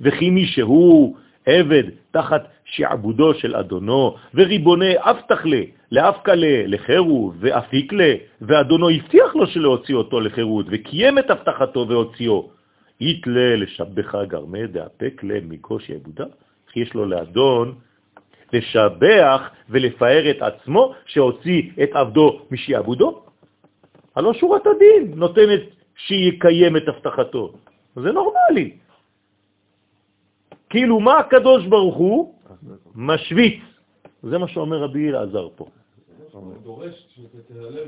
וכי 0.00 0.30
מי 0.30 0.46
שהוא 0.46 1.16
עבד 1.46 1.82
תחת 2.10 2.48
שעבודו 2.64 3.34
של 3.34 3.56
אדונו, 3.56 4.16
וריבונה 4.34 4.92
אף 4.98 5.16
תכלה, 5.28 5.62
לאף 5.92 6.16
כלה, 6.24 6.66
לחירות, 6.66 7.34
ואפיק 7.40 7.92
לה, 7.92 8.14
ואדונו 8.40 8.88
הבטיח 8.88 9.36
לו 9.36 9.46
שלהוציא 9.46 9.94
אותו 9.94 10.20
לחירות, 10.20 10.66
וקיים 10.70 11.18
את 11.18 11.30
הבטחתו 11.30 11.88
והוציאו. 11.88 12.50
יתלה 13.00 13.56
לשבחה 13.56 14.24
גרמה 14.24 14.66
דאפק 14.66 15.20
לה 15.24 15.38
מקוש 15.48 15.90
יעבודה, 15.90 16.24
כי 16.72 16.80
יש 16.80 16.94
לו 16.94 17.04
לאדון 17.06 17.74
לשבח 18.52 19.50
ולפאר 19.68 20.30
את 20.30 20.42
עצמו 20.42 20.94
שהוציא 21.06 21.70
את 21.82 21.90
עבדו 21.92 22.40
משעבודו. 22.50 23.22
הלא 24.16 24.32
שורת 24.32 24.66
הדין 24.66 25.12
נותנת 25.16 25.60
שיקיים 25.96 26.76
את 26.76 26.88
הבטחתו. 26.88 27.52
זה 27.96 28.12
נורמלי. 28.12 28.76
כאילו 30.70 31.00
מה 31.00 31.18
הקדוש 31.18 31.66
ברוך 31.66 31.96
הוא 31.96 32.34
משוויץ. 32.94 33.60
זה 34.22 34.38
מה 34.38 34.48
שאומר 34.48 34.78
רבי 34.82 35.08
אלעזר 35.08 35.48
פה. 35.56 35.66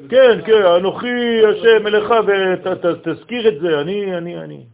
כן, 0.08 0.40
כן, 0.46 0.62
אנוכי 0.78 1.46
השם 1.46 1.86
אליך 1.86 2.08
ותזכיר 2.26 3.48
את 3.48 3.60
זה, 3.60 3.80
אני, 3.80 4.16
אני, 4.16 4.38
אני. 4.38 4.64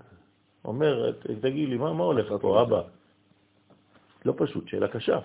אומר, 0.65 1.13
תגיד 1.41 1.69
לי, 1.69 1.77
מה 1.77 2.05
הולך 2.05 2.33
פה, 2.41 2.63
אבא? 2.63 2.83
לא 4.25 4.35
פשוט, 4.37 4.69
שאלה 4.69 4.89
קשה. 4.89 5.19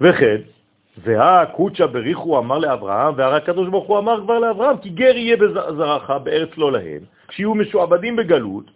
וכן, 0.00 0.40
והקוצ'ה 0.98 1.86
בריחו 1.86 2.38
אמר 2.38 2.58
לאברהם, 2.58 3.14
והרי 3.16 3.36
הקדוש 3.36 3.68
ברוך 3.68 3.86
הוא 3.86 3.98
אמר 3.98 4.20
כבר 4.22 4.38
לאברהם, 4.38 4.76
כי 4.78 4.88
גר 4.90 5.16
יהיה 5.16 5.36
בזרעך 5.36 6.10
בארץ 6.10 6.48
לא 6.56 6.72
להם, 6.72 7.00
כשיהיו 7.28 7.54
משועבדים 7.54 8.16
בגלות, 8.16 8.70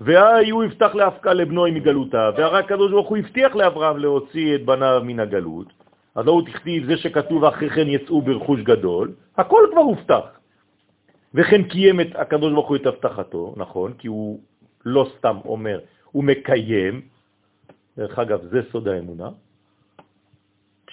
והיו 0.00 0.64
יפתח 0.64 0.94
להפקה 0.94 1.32
לבנוי 1.34 1.70
מגלותה, 1.70 2.30
והרי 2.36 2.58
הקדוש 2.58 2.90
ברוך 2.90 3.08
הוא 3.08 3.16
הבטיח 3.16 3.56
לאברהם 3.56 3.98
להוציא 3.98 4.54
את 4.54 4.64
בניו 4.64 5.02
מן 5.04 5.20
הגלות, 5.20 5.66
אז 6.14 6.26
לא 6.26 6.32
הוא 6.32 6.42
תכתיב 6.46 6.86
זה 6.86 6.96
שכתוב 6.96 7.44
אחרי 7.44 7.70
כן 7.70 7.88
יצאו 7.88 8.22
ברכוש 8.22 8.60
גדול, 8.60 9.12
הכל 9.36 9.62
כבר 9.72 9.80
הובטח. 9.80 10.38
וכן 11.34 11.62
קיים 11.62 12.00
את 12.00 12.06
הקדוש 12.14 12.52
ברוך 12.52 12.68
הוא 12.68 12.76
את 12.76 12.86
הבטחתו, 12.86 13.54
נכון, 13.56 13.92
כי 13.98 14.08
הוא 14.08 14.40
לא 14.84 15.10
סתם 15.18 15.36
אומר, 15.44 15.80
הוא 16.12 16.24
מקיים, 16.24 17.00
דרך 17.96 18.18
אגב, 18.18 18.40
זה 18.50 18.60
סוד 18.72 18.88
האמונה. 18.88 19.28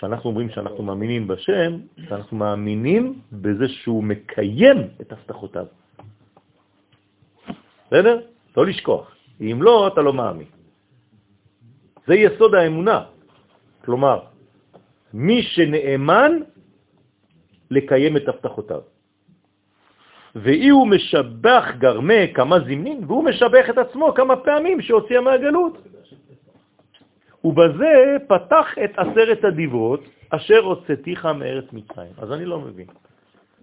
כשאנחנו 0.06 0.30
אומרים 0.30 0.50
שאנחנו 0.50 0.84
מאמינים 0.84 1.28
בשם, 1.28 1.72
אנחנו 2.12 2.38
מאמינים 2.38 3.20
בזה 3.32 3.68
שהוא 3.68 4.04
מקיים 4.04 4.78
את 5.02 5.12
הבטחותיו. 5.12 5.66
בסדר? 7.88 8.22
לא 8.58 8.66
לשכוח. 8.66 9.16
אם 9.42 9.58
לא, 9.62 9.88
אתה 9.88 10.02
לא 10.02 10.14
מאמין. 10.14 10.48
זה 12.08 12.16
יסוד 12.16 12.56
האמונה. 12.56 13.04
כלומר, 13.86 14.20
מי 15.14 15.42
שנאמן 15.42 16.32
לקיים 17.72 18.18
את 18.18 18.28
הבטחותיו. 18.28 18.82
ואי 20.36 20.70
הוא 20.70 20.88
משבח 20.88 21.66
גרמה 21.78 22.22
כמה 22.34 22.60
זמנין, 22.60 23.04
והוא 23.08 23.24
משבח 23.24 23.66
את 23.70 23.78
עצמו 23.78 24.14
כמה 24.14 24.36
פעמים 24.36 24.82
שהוציאה 24.82 25.22
מהגלות. 25.22 25.95
ובזה 27.46 28.18
פתח 28.28 28.68
את 28.84 28.92
עשרת 28.98 29.44
הדיברות 29.44 30.04
אשר 30.30 30.60
הוצאתיך 30.60 31.26
מארץ 31.26 31.66
מצרים. 31.74 32.12
אז 32.18 32.32
אני 32.32 32.46
לא 32.46 32.60
מבין. 32.60 32.88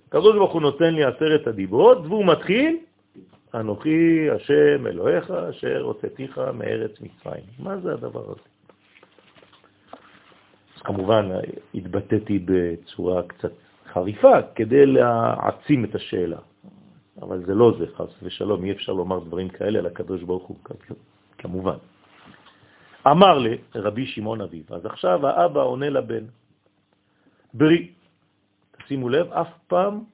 הקדוש 0.09 0.37
ברוך 0.37 0.53
הוא 0.53 0.63
נותן 0.63 0.95
לי 0.95 1.05
עשרת 1.05 1.47
הדיברות, 1.47 1.99
והוא 2.07 2.27
מתחיל, 2.27 2.77
אנוכי 3.55 4.31
השם 4.31 4.87
אלוהיך 4.87 5.31
אשר 5.31 5.83
הוצאתיך 5.83 6.41
מארץ 6.55 6.91
מצרים. 7.01 7.45
מה 7.59 7.77
זה 7.77 7.93
הדבר 7.93 8.23
הזה? 8.23 8.41
אז 10.77 10.83
כמובן 10.83 11.29
התבטאתי 11.75 12.39
בצורה 12.45 13.23
קצת 13.23 13.53
חריפה 13.93 14.43
כדי 14.55 14.87
להעצים 14.87 15.85
את 15.85 15.95
השאלה. 15.95 16.39
אבל 17.23 17.45
זה 17.47 17.55
לא 17.55 17.75
זה, 17.79 17.87
חס 17.97 18.23
ושלום, 18.23 18.65
אי 18.65 18.73
אפשר 18.73 18.93
לומר 18.93 19.19
דברים 19.19 19.49
כאלה 19.49 19.79
על 19.79 19.87
הקדוש 19.87 20.23
ברוך 20.23 20.47
הוא, 20.47 20.57
כמובן. 21.39 21.77
אמר 23.07 23.39
לי 23.39 23.59
רבי 23.75 24.07
שמעון 24.07 24.41
אביו, 24.41 24.63
אז 24.71 24.87
עכשיו 24.87 25.27
האבא 25.27 25.61
עונה 25.61 25.91
לבן, 25.91 26.25
ברי, 27.55 27.91
תשימו 28.85 29.09
לב, 29.09 29.33
אף 29.33 29.49
פעם 29.67 30.05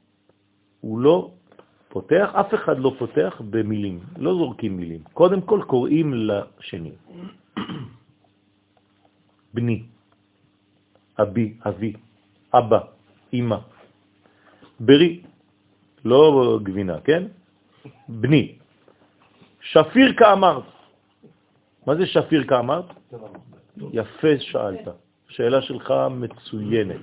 הוא 0.80 1.00
לא 1.00 1.30
פותח, 1.88 2.30
אף 2.34 2.54
אחד 2.54 2.78
לא 2.78 2.94
פותח 2.98 3.40
במילים, 3.50 4.00
לא 4.16 4.34
זורקים 4.34 4.76
מילים. 4.76 5.02
קודם 5.12 5.40
כל 5.40 5.60
קוראים 5.66 6.14
לשני. 6.14 6.92
בני, 9.54 9.82
אבי, 11.20 11.46
אבי, 11.66 11.92
אבא, 12.54 12.80
אמא. 13.32 13.58
ברי, 14.80 15.20
לא 16.04 16.58
גבינה, 16.62 17.00
כן? 17.00 17.22
בני. 18.08 18.54
שפיר 19.60 20.14
כאמרת. 20.16 20.77
מה 21.88 21.94
זה 21.94 22.06
שפיר 22.06 22.44
כאמרת? 22.44 22.84
יפה 23.92 24.38
שאלת. 24.38 24.88
שאלה 25.28 25.62
שלך 25.62 25.94
מצוינת. 26.10 27.00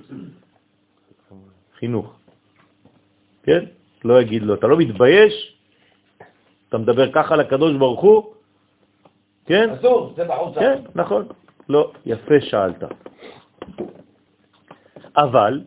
חינוך. 1.78 2.14
כן? 3.42 3.64
לא 4.04 4.20
יגיד 4.20 4.42
לו, 4.42 4.54
אתה 4.54 4.66
לא 4.66 4.76
מתבייש? 4.78 5.34
אתה 6.68 6.78
מדבר 6.78 7.12
ככה 7.12 7.36
לקדוש 7.36 7.74
ברוך 7.74 8.00
הוא? 8.00 8.34
כן? 9.46 9.70
אסור, 9.70 10.12
זה 10.16 10.24
בחוצה. 10.24 10.60
כן, 10.60 10.78
נכון. 10.94 11.26
לא, 11.68 11.92
יפה 12.06 12.40
שאלת. 12.40 12.82
אבל 15.16 15.64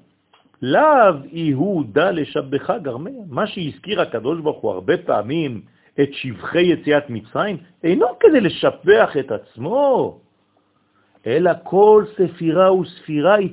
לאו 0.62 1.16
יהודה 1.32 2.12
לשבחה 2.12 2.78
גרמיה. 2.78 3.24
מה 3.28 3.48
שהזכיר 3.48 4.02
הקדוש 4.02 4.40
ברוך 4.40 4.62
הוא 4.62 4.72
הרבה 4.72 4.98
פעמים 4.98 5.62
את 6.02 6.14
שבחי 6.14 6.62
יציאת 6.62 7.10
מצרים, 7.10 7.58
אינו 7.84 8.08
כדי 8.20 8.42
לשבח 8.42 9.18
את 9.20 9.32
עצמו, 9.32 10.18
אלא 11.28 11.52
כל 11.64 12.04
ספירה 12.18 12.74
וספירה 12.74 13.36
היא 13.36 13.50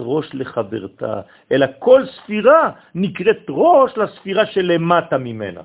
ראש 0.00 0.30
לחברתה, 0.34 1.20
אלא 1.52 1.66
כל 1.78 2.02
ספירה 2.06 2.70
נקראת 2.94 3.46
ראש 3.48 3.98
לספירה 3.98 4.46
שלמטה 4.46 5.18
ממנה. 5.18 5.60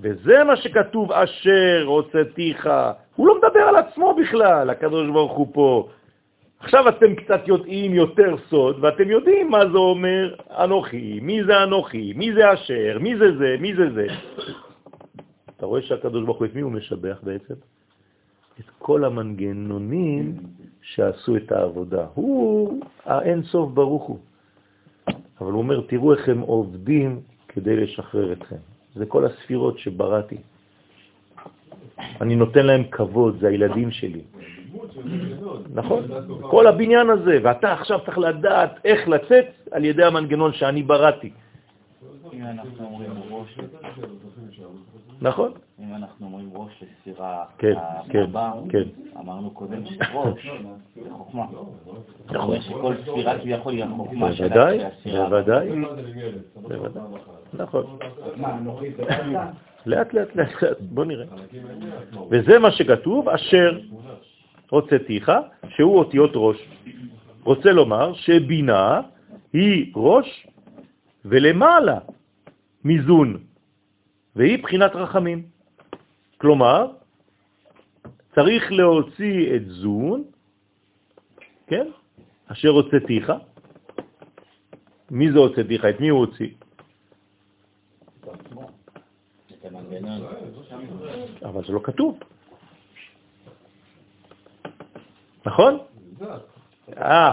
וזה 0.00 0.44
מה 0.44 0.56
שכתוב, 0.56 1.12
אשר 1.12 1.84
הוצאתיך. 1.86 2.68
הוא 3.16 3.28
לא 3.28 3.38
מדבר 3.38 3.60
על 3.60 3.76
עצמו 3.76 4.14
בכלל, 4.14 4.70
הקדוש 4.70 5.10
ברוך 5.10 5.32
הוא 5.32 5.46
פה. 5.52 5.88
עכשיו 6.60 6.88
אתם 6.88 7.14
קצת 7.14 7.48
יודעים 7.48 7.94
יותר 7.94 8.34
סוד, 8.48 8.78
ואתם 8.80 9.10
יודעים 9.10 9.50
מה 9.50 9.66
זה 9.66 9.78
אומר 9.78 10.34
אנוכי, 10.50 11.18
מי 11.22 11.44
זה 11.44 11.62
אנוכי, 11.62 12.12
מי 12.16 12.32
זה 12.32 12.52
אשר, 12.52 12.98
מי 13.00 13.16
זה 13.16 13.36
זה, 13.38 13.56
מי 13.60 13.74
זה 13.74 13.90
זה. 13.94 14.06
אתה 15.64 15.68
רואה 15.68 15.82
שהקדוש 15.82 16.24
ברוך 16.24 16.38
הוא, 16.38 16.46
את 16.46 16.54
מי 16.54 16.60
הוא 16.60 16.72
משבח 16.72 17.18
בעצם? 17.22 17.54
את 18.60 18.64
כל 18.78 19.04
המנגנונים 19.04 20.36
שעשו 20.82 21.36
את 21.36 21.52
העבודה. 21.52 22.06
הוא 22.14 22.80
האין 23.04 23.42
סוף 23.42 23.72
ברוך 23.72 24.02
הוא. 24.02 24.18
אבל 25.40 25.52
הוא 25.52 25.58
אומר, 25.58 25.80
תראו 25.88 26.14
איך 26.14 26.28
הם 26.28 26.40
עובדים 26.40 27.20
כדי 27.48 27.76
לשחרר 27.76 28.32
אתכם. 28.32 28.60
זה 28.94 29.06
כל 29.06 29.24
הספירות 29.24 29.78
שבראתי. 29.78 30.36
אני 32.20 32.36
נותן 32.36 32.66
להם 32.66 32.84
כבוד, 32.90 33.40
זה 33.40 33.48
הילדים 33.48 33.90
שלי. 33.90 34.20
נכון, 35.74 36.02
כל 36.40 36.66
הבניין 36.66 37.10
הזה, 37.10 37.38
ואתה 37.42 37.72
עכשיו 37.72 38.00
צריך 38.04 38.18
לדעת 38.18 38.72
איך 38.84 39.08
לצאת 39.08 39.46
על 39.70 39.84
ידי 39.84 40.04
המנגנון 40.04 40.52
שאני 40.52 40.82
בראתי. 40.82 41.30
אם 42.32 42.42
אנחנו 42.44 42.84
אומרים 42.84 43.10
ראש, 43.30 43.58
נכון? 45.20 45.52
אם 45.80 45.94
אנחנו 45.94 46.26
אומרים 46.26 46.50
ראש 46.54 46.82
לספירה 46.82 47.44
כן, 47.58 47.74
כן, 48.08 48.22
הבאה, 48.22 48.52
כן. 48.68 48.82
אמרנו 49.20 49.50
קודם 49.50 49.86
שראש 49.86 50.46
זה 51.04 51.10
חוכמה. 51.10 51.46
זאת 52.26 52.36
אומרת 52.36 52.62
שכל 52.62 52.94
ספירה 53.06 53.38
כביכול 53.38 53.72
היא 53.72 53.84
החוכמה 53.84 54.32
של. 54.32 54.48
בוודאי, 54.48 54.78
בוודאי, 55.12 55.68
נכון. 57.54 57.84
מה, 58.36 58.58
אנוכי 58.58 58.90
זה 58.92 59.02
לא? 59.02 59.40
לאט 59.86 60.14
לאט 60.14 60.36
לאט, 60.36 60.62
לאט, 60.62 60.76
בוא 60.80 61.04
נראה. 61.04 61.26
וזה 62.30 62.58
מה 62.58 62.70
שכתוב, 62.70 63.28
אשר 63.28 63.80
הוצאתיך, 64.70 65.32
שהוא 65.68 65.98
אותיות 65.98 66.30
ראש. 66.34 66.68
רוצה 67.44 67.72
לומר 67.72 68.14
שבינה 68.14 69.00
היא 69.52 69.92
ראש 69.96 70.46
ולמעלה 71.24 71.98
מזון, 72.84 73.38
והיא 74.36 74.62
בחינת 74.62 74.96
רחמים. 74.96 75.42
כלומר, 76.38 76.86
צריך 78.34 78.72
להוציא 78.72 79.56
את 79.56 79.66
זון, 79.66 80.24
כן? 81.66 81.86
אשר 82.52 82.68
הוצאתיך. 82.68 83.32
מי 85.10 85.32
זה 85.32 85.38
הוצאתיך? 85.38 85.84
את 85.84 86.00
מי 86.00 86.08
הוא 86.08 86.20
הוציא? 86.20 86.48
אבל 91.44 91.64
זה 91.66 91.72
לא 91.72 91.80
כתוב. 91.82 92.18
נכון? 95.46 95.78
אה, 96.96 97.32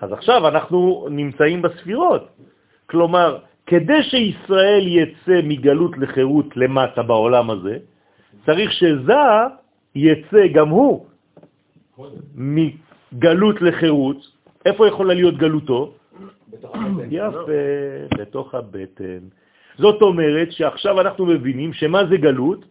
אז 0.00 0.12
עכשיו 0.12 0.48
אנחנו 0.48 1.08
נמצאים 1.10 1.62
בספירות. 1.62 2.28
כלומר, 2.86 3.38
כדי 3.70 4.02
שישראל 4.02 4.84
יצא 4.86 5.40
מגלות 5.44 5.98
לחירות 5.98 6.56
למטה 6.56 7.02
בעולם 7.02 7.50
הזה, 7.50 7.78
צריך 8.46 8.72
שזה 8.72 9.22
יצא 9.94 10.46
גם 10.54 10.68
הוא 10.68 11.06
מגלות 12.34 13.62
לחירות. 13.62 14.16
איפה 14.66 14.88
יכולה 14.88 15.14
להיות 15.14 15.36
גלותו? 15.38 15.94
בתוך 16.50 16.74
הבטן. 16.74 17.08
יפה, 17.10 17.62
בתוך 18.18 18.54
הבטן. 18.54 19.22
זאת 19.78 20.02
אומרת 20.02 20.52
שעכשיו 20.52 21.00
אנחנו 21.00 21.26
מבינים 21.26 21.72
שמה 21.72 22.06
זה 22.10 22.16
גלות? 22.16 22.64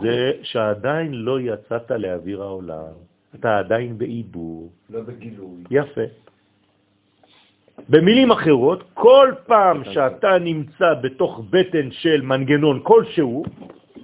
זה 0.00 0.32
שעדיין 0.42 1.12
לא 1.14 1.40
יצאת 1.40 1.90
לאוויר 1.90 2.42
העולם. 2.42 2.94
אתה 3.34 3.58
עדיין 3.58 3.98
בעיבור. 3.98 4.72
לא 4.90 5.00
בגילוי. 5.00 5.64
יפה. 5.70 6.23
במילים 7.88 8.30
אחרות, 8.30 8.82
כל 8.94 9.32
פעם 9.46 9.84
שאתה 9.84 10.38
נמצא 10.38 10.94
בתוך 11.02 11.40
בטן 11.50 11.90
של 11.90 12.20
מנגנון 12.22 12.80
כלשהו, 12.82 13.44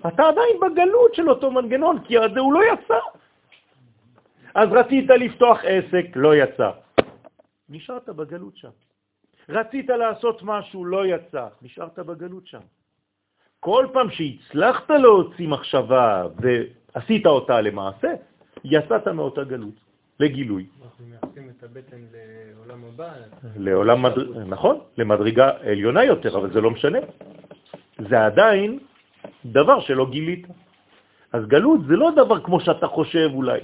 אתה 0.07 0.29
עדיין 0.29 0.57
בגלות 0.61 1.15
של 1.15 1.31
אותו 1.31 1.51
מנגנון, 1.51 1.99
כי 2.05 2.15
זה 2.35 2.41
הוא 2.41 2.53
לא 2.53 2.61
יצא. 2.73 2.99
אז 4.55 4.69
רצית 4.73 5.11
לפתוח 5.11 5.59
עסק, 5.65 6.07
לא 6.17 6.37
יצא. 6.37 6.71
נשארת 7.69 8.09
בגלות 8.09 8.57
שם. 8.57 8.71
רצית 9.49 9.89
לעשות 9.89 10.43
משהו, 10.43 10.85
לא 10.85 11.07
יצא. 11.07 11.47
נשארת 11.63 11.99
בגלות 11.99 12.47
שם. 12.47 12.61
כל 13.61 13.87
פעם 13.93 14.11
שהצלחת 14.11 14.91
להוציא 14.91 15.49
מחשבה 15.49 16.27
ועשית 16.37 17.27
אותה 17.27 17.61
למעשה, 17.61 18.09
יצאת 18.65 19.09
מאותה 19.09 19.45
גלות, 19.45 19.75
לגילוי. 20.21 20.67
אנחנו 20.85 21.05
מייחסים 21.07 21.51
את 21.59 21.63
הבטן 21.63 22.01
לעולם 22.57 22.85
הבא. 22.85 23.13
לעולם, 23.57 24.03
מדר... 24.03 24.45
נכון, 24.45 24.81
למדרגה 24.99 25.51
עליונה 25.63 26.05
יותר, 26.05 26.39
אבל 26.39 26.53
זה 26.53 26.61
לא 26.61 26.71
משנה. 26.71 26.99
זה 28.09 28.27
עדיין 28.27 28.79
דבר 29.45 29.81
שלא 29.81 30.11
גילית. 30.11 30.47
אז 31.33 31.47
גלות 31.47 31.81
זה 31.87 31.97
לא 31.97 32.11
דבר 32.17 32.41
כמו 32.41 32.61
שאתה 32.61 32.87
חושב 32.87 33.31
אולי. 33.35 33.61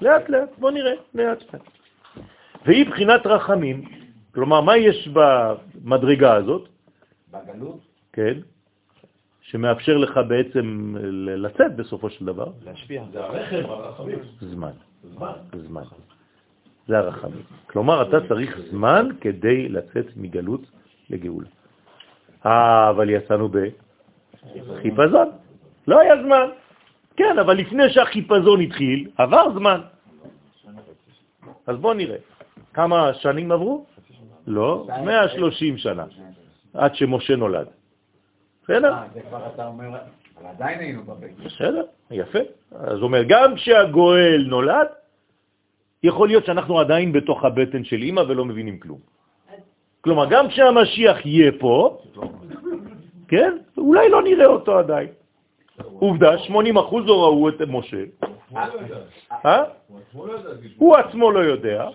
לאט 0.00 0.28
לאט, 0.28 0.48
בוא 0.58 0.70
נראה, 0.70 0.92
לאט 1.14 1.42
לאט. 1.54 1.62
והיא 2.66 2.86
בחינת 2.86 3.26
רחמים. 3.26 3.84
כלומר, 4.34 4.60
מה 4.60 4.76
יש 4.76 5.08
במדרגה 5.12 6.34
הזאת? 6.34 6.68
בגלות? 7.30 7.80
כן, 8.12 8.34
שמאפשר 9.40 9.96
לך 9.96 10.20
בעצם 10.28 10.94
לצאת 11.36 11.76
בסופו 11.76 12.10
של 12.10 12.24
דבר? 12.26 12.46
להשפיע. 12.64 13.04
זה 13.12 13.24
הרחם, 13.24 13.62
הרחמים. 13.70 14.18
זמן. 14.40 14.72
זמן. 15.04 15.82
זה 16.88 16.98
הרחמים. 16.98 17.42
כלומר, 17.66 18.02
אתה 18.08 18.28
צריך 18.28 18.58
זמן 18.70 19.08
כדי 19.20 19.68
לצאת 19.68 20.06
מגלות 20.16 20.60
לגאולה. 21.10 21.48
אבל 22.44 23.10
יצאנו 23.10 23.48
בחיפזון. 23.48 25.28
לא 25.88 26.00
היה 26.00 26.22
זמן. 26.22 26.46
כן, 27.16 27.38
אבל 27.38 27.56
לפני 27.56 27.90
שהחיפזון 27.90 28.60
התחיל, 28.60 29.10
עבר 29.16 29.52
זמן. 29.54 29.80
אז 31.66 31.76
בואו 31.76 31.94
נראה. 31.94 32.16
כמה 32.74 33.14
שנים 33.14 33.52
עברו? 33.52 33.86
לא, 34.46 34.86
130 35.04 35.78
שנה, 35.78 36.04
עד 36.74 36.94
שמשה 36.94 37.36
נולד. 37.36 37.66
בסדר? 38.64 38.92
אה, 38.92 39.04
זה 39.14 39.20
כבר 39.20 39.46
אתה 39.54 39.66
אומר, 39.66 39.90
אבל 40.40 40.48
עדיין 40.48 40.78
היינו 40.78 41.02
בבית. 41.02 41.36
בסדר, 41.36 41.84
יפה. 42.10 42.38
אז 42.72 43.02
אומר, 43.02 43.22
גם 43.28 43.54
כשהגואל 43.54 44.44
נולד, 44.48 44.86
יכול 46.02 46.28
להיות 46.28 46.44
שאנחנו 46.46 46.80
עדיין 46.80 47.12
בתוך 47.12 47.44
הבטן 47.44 47.84
של 47.84 48.02
אמא 48.02 48.20
ולא 48.20 48.44
מבינים 48.44 48.78
כלום. 48.78 48.98
כלומר, 50.00 50.26
גם 50.30 50.48
כשהמשיח 50.48 51.26
יהיה 51.26 51.52
פה, 51.58 51.98
כן, 53.28 53.56
אולי 53.78 54.08
לא 54.08 54.22
נראה 54.22 54.46
אותו 54.46 54.78
עדיין. 54.78 55.08
עובדה, 55.84 56.38
80 56.38 56.76
אחוז 56.76 57.06
לא 57.06 57.22
ראו 57.22 57.48
את 57.48 57.60
משה. 57.68 58.04
אה? 59.46 59.62
הוא 60.76 60.96
עצמו 60.96 61.30
לא 61.30 61.40
יודע, 61.40 61.88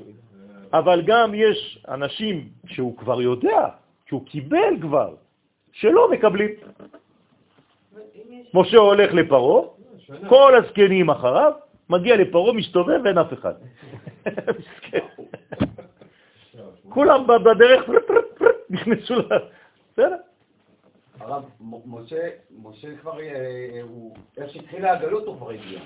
אבל 0.73 1.01
גם 1.01 1.33
יש 1.35 1.85
אנשים 1.87 2.47
שהוא 2.67 2.97
כבר 2.97 3.21
יודע, 3.21 3.67
שהוא 4.05 4.25
קיבל 4.25 4.73
כבר, 4.81 5.15
שלא 5.71 6.11
מקבלים. 6.11 6.49
משה 8.53 8.77
הולך 8.77 9.13
לפרו, 9.13 9.73
כל 10.29 10.55
הזקנים 10.55 11.09
אחריו, 11.09 11.51
מגיע 11.89 12.15
לפרעה, 12.15 12.53
מסתובב 12.53 12.99
ואין 13.03 13.17
אף 13.17 13.33
אחד. 13.33 13.53
כולם 16.89 17.27
בדרך 17.27 17.89
נכנסו 18.69 19.15
ל... 19.15 19.23
בסדר. 19.93 20.15
הרב, 21.19 21.43
משה, 21.85 22.29
משה 22.63 22.87
כבר, 23.01 23.19
אה, 23.19 23.79
הוא, 23.81 24.15
איך 24.37 24.49
שהתחילה 24.53 24.91
הגלות 24.91 25.25
הוא 25.25 25.37
כבר 25.37 25.49
הגיע. 25.49 25.79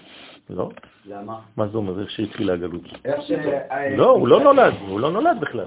לא, 0.49 0.69
למה? 1.05 1.39
מה 1.57 1.67
זה 1.67 1.77
אומר? 1.77 2.01
איך 2.01 2.11
שהתחילה 2.11 2.53
הגלות? 2.53 2.81
איך 3.05 3.21
ש... 3.21 3.31
אה, 3.31 3.95
לא, 3.95 4.09
הוא 4.09 4.27
לא 4.27 4.39
נולד, 4.39 4.73
הוא 4.87 4.99
לא 4.99 5.11
נולד 5.11 5.39
בכלל. 5.39 5.65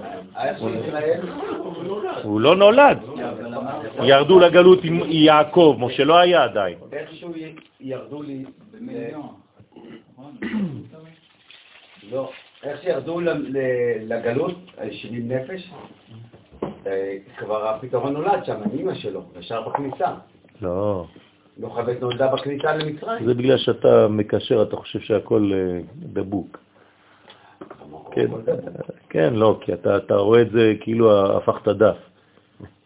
הוא 2.23 2.41
לא 2.41 2.55
נולד. 2.55 2.97
ירדו 4.03 4.39
לגלות 4.39 4.79
עם 4.83 5.01
יעקב, 5.05 5.77
משה 5.79 6.03
לא 6.03 6.17
היה 6.17 6.43
עדיין. 6.43 6.77
איכשהו 6.91 7.35
י- 7.35 7.55
ירדו 7.79 8.21
לי... 8.23 8.45
לא, 12.11 12.29
איך 12.63 12.81
שירדו 12.81 13.21
לגלות, 14.01 14.55
אה, 14.79 14.91
70 14.91 15.31
נפש, 15.31 15.71
אה, 16.87 17.17
כבר 17.37 17.67
הפתרון 17.67 18.13
נולד 18.13 18.45
שם, 18.45 18.55
עם 18.55 18.79
אמא 18.79 18.93
שלו, 18.95 19.21
ישר 19.39 19.61
בכניסה. 19.61 20.07
לא, 20.61 21.05
יוכבד 21.57 22.01
נולדה 22.01 22.27
בכניסה 22.27 22.75
למצרים. 22.75 23.25
זה 23.25 23.33
בגלל 23.33 23.57
שאתה 23.57 24.07
מקשר, 24.07 24.61
אתה 24.63 24.75
חושב 24.75 24.99
שהכל 24.99 25.51
אה, 25.53 25.79
דבוק. 25.95 26.57
כן, 28.11 28.25
כן, 29.09 29.33
לא, 29.33 29.57
כי 29.61 29.73
אתה 29.73 30.15
רואה 30.15 30.41
את 30.41 30.51
זה 30.51 30.73
כאילו 30.79 31.37
הפכת 31.37 31.67
דף. 31.67 31.97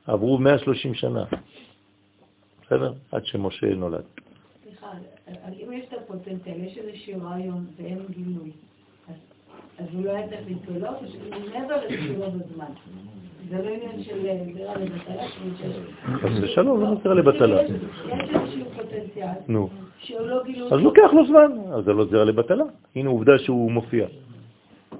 עברו 0.07 0.37
130 0.37 0.93
שנה, 0.93 1.23
בסדר? 2.65 2.93
עד 3.11 3.25
שמשה 3.25 3.75
נולד. 3.75 4.03
סליחה, 4.63 4.87
אם 5.51 5.73
יש 5.73 5.85
את 5.87 5.93
הפוטנציאל, 5.93 6.55
יש 6.63 6.77
איזשהו 6.77 7.21
רעיון 7.23 7.65
ואין 7.77 7.99
גילוי, 8.09 8.51
אז- 9.09 9.85
הוא 9.93 10.05
לא 10.05 10.11
היה 10.11 10.27
צריך 10.27 10.41
להתגלות, 10.47 10.95
או 11.01 11.07
שהוא 11.07 11.21
מעבר 11.53 11.75
לתגולו 11.85 12.31
בזמן. 12.31 12.65
זה 13.49 13.57
לא 13.57 13.69
עניין 13.69 14.03
של 14.03 14.25
אה, 14.25 14.43
זרע 14.57 14.77
לבטלה. 14.77 15.27
חס 16.17 16.29
ושלום, 16.41 16.81
לא 16.81 16.91
נקרא 16.91 17.13
לבטלה. 17.13 17.61
יש 17.63 17.71
איזשהו 18.09 18.65
פוטנציאל, 18.75 19.27
נו, 19.47 19.69
שהוא 19.99 20.19
לא 20.21 20.43
גילוי... 20.43 20.71
אז 20.71 20.79
לוקח 20.79 21.09
לו 21.13 21.25
זמן, 21.27 21.51
אז 21.73 21.83
זה 21.85 21.93
לא 21.93 22.05
זרע 22.05 22.25
לבטלה. 22.25 22.63
הנה 22.95 23.09
עובדה 23.09 23.39
שהוא 23.39 23.71
מופיע. 23.71 24.07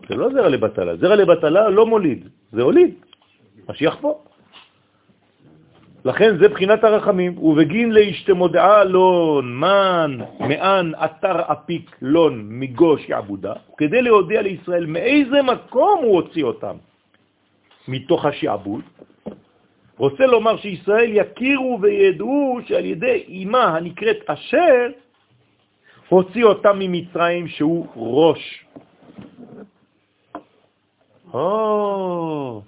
זה 0.10 0.16
לא 0.16 0.30
זרע 0.30 0.50
לבטלה. 0.50 0.96
זרע 0.98 1.16
לבטלה 1.16 1.70
לא 1.70 1.86
מוליד, 1.86 2.28
זה 2.52 2.62
הוליד. 2.62 2.94
משיח 3.70 3.98
פה. 4.02 4.20
לכן 6.06 6.38
זה 6.38 6.48
בחינת 6.48 6.84
הרחמים, 6.84 7.38
ובגין 7.38 7.92
להשתמודעה 7.92 8.84
לון, 8.84 9.56
מן, 9.56 10.18
מאן, 10.40 10.92
אתר 11.06 11.52
אפיק 11.52 11.98
לון, 12.02 12.46
מגוש 12.50 13.10
יעבודה, 13.10 13.54
כדי 13.78 14.02
להודיע 14.02 14.42
לישראל 14.42 14.86
מאיזה 14.86 15.42
מקום 15.42 16.00
הוא 16.04 16.16
הוציא 16.16 16.44
אותם 16.44 16.76
מתוך 17.88 18.26
השעבוד. 18.26 18.82
רוצה 19.98 20.26
לומר 20.26 20.58
שישראל 20.58 21.10
יכירו 21.14 21.80
וידעו 21.82 22.60
שעל 22.68 22.86
ידי 22.86 23.24
אימה 23.28 23.64
הנקראת 23.64 24.18
אשר, 24.26 24.88
הוציא 26.10 26.46
אותם 26.46 26.80
ממצרים 26.80 27.48
שהוא 27.48 27.88
ראש. 27.96 28.66
או, 31.34 32.62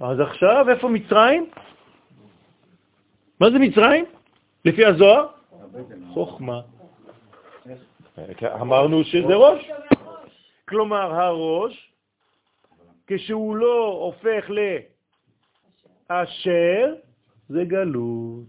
אז 0.00 0.20
עכשיו 0.20 0.66
איפה 0.70 0.88
מצרים? 0.88 1.46
מה 3.40 3.50
זה 3.50 3.58
מצרים? 3.58 4.04
לפי 4.64 4.84
הזוהר? 4.84 5.26
חוכמה. 6.12 6.60
אמרנו 8.42 9.04
שזה 9.04 9.34
ראש. 9.34 9.70
כלומר, 10.68 11.14
הראש, 11.14 11.92
כשהוא 13.06 13.56
לא 13.56 13.86
הופך 13.86 14.50
לאשר, 16.10 16.94
זה 17.48 17.64
גלות. 17.64 18.44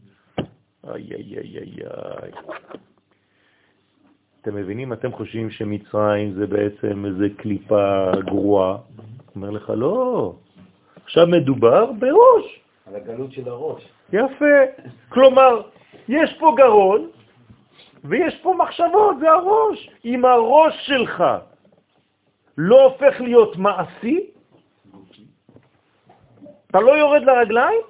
איי, 0.87 1.13
איי, 1.13 1.37
איי, 1.37 1.57
איי. 1.57 2.31
אתם 4.41 4.55
מבינים? 4.55 4.93
אתם 4.93 5.11
חושבים 5.11 5.49
שמצרים 5.51 6.33
זה 6.33 6.47
בעצם 6.47 7.05
איזה 7.05 7.27
קליפה 7.37 8.11
גרועה? 8.25 8.77
אומר 9.35 9.49
לך, 9.49 9.71
לא. 9.75 10.33
עכשיו 11.03 11.27
מדובר 11.27 11.91
בראש. 11.91 12.59
על 12.85 12.95
הגלות 12.95 13.31
של 13.31 13.49
הראש. 13.49 13.96
יפה. 14.13 14.55
כלומר, 15.09 15.61
יש 16.07 16.37
פה 16.39 16.53
גרון 16.57 17.09
ויש 18.03 18.35
פה 18.41 18.55
מחשבות, 18.57 19.15
זה 19.19 19.31
הראש. 19.31 19.89
אם 20.05 20.25
הראש 20.25 20.73
שלך 20.85 21.23
לא 22.57 22.83
הופך 22.83 23.21
להיות 23.21 23.57
מעשי, 23.57 24.29
אתה 26.67 26.79
לא 26.79 26.91
יורד 26.91 27.21
לרגליים, 27.21 27.81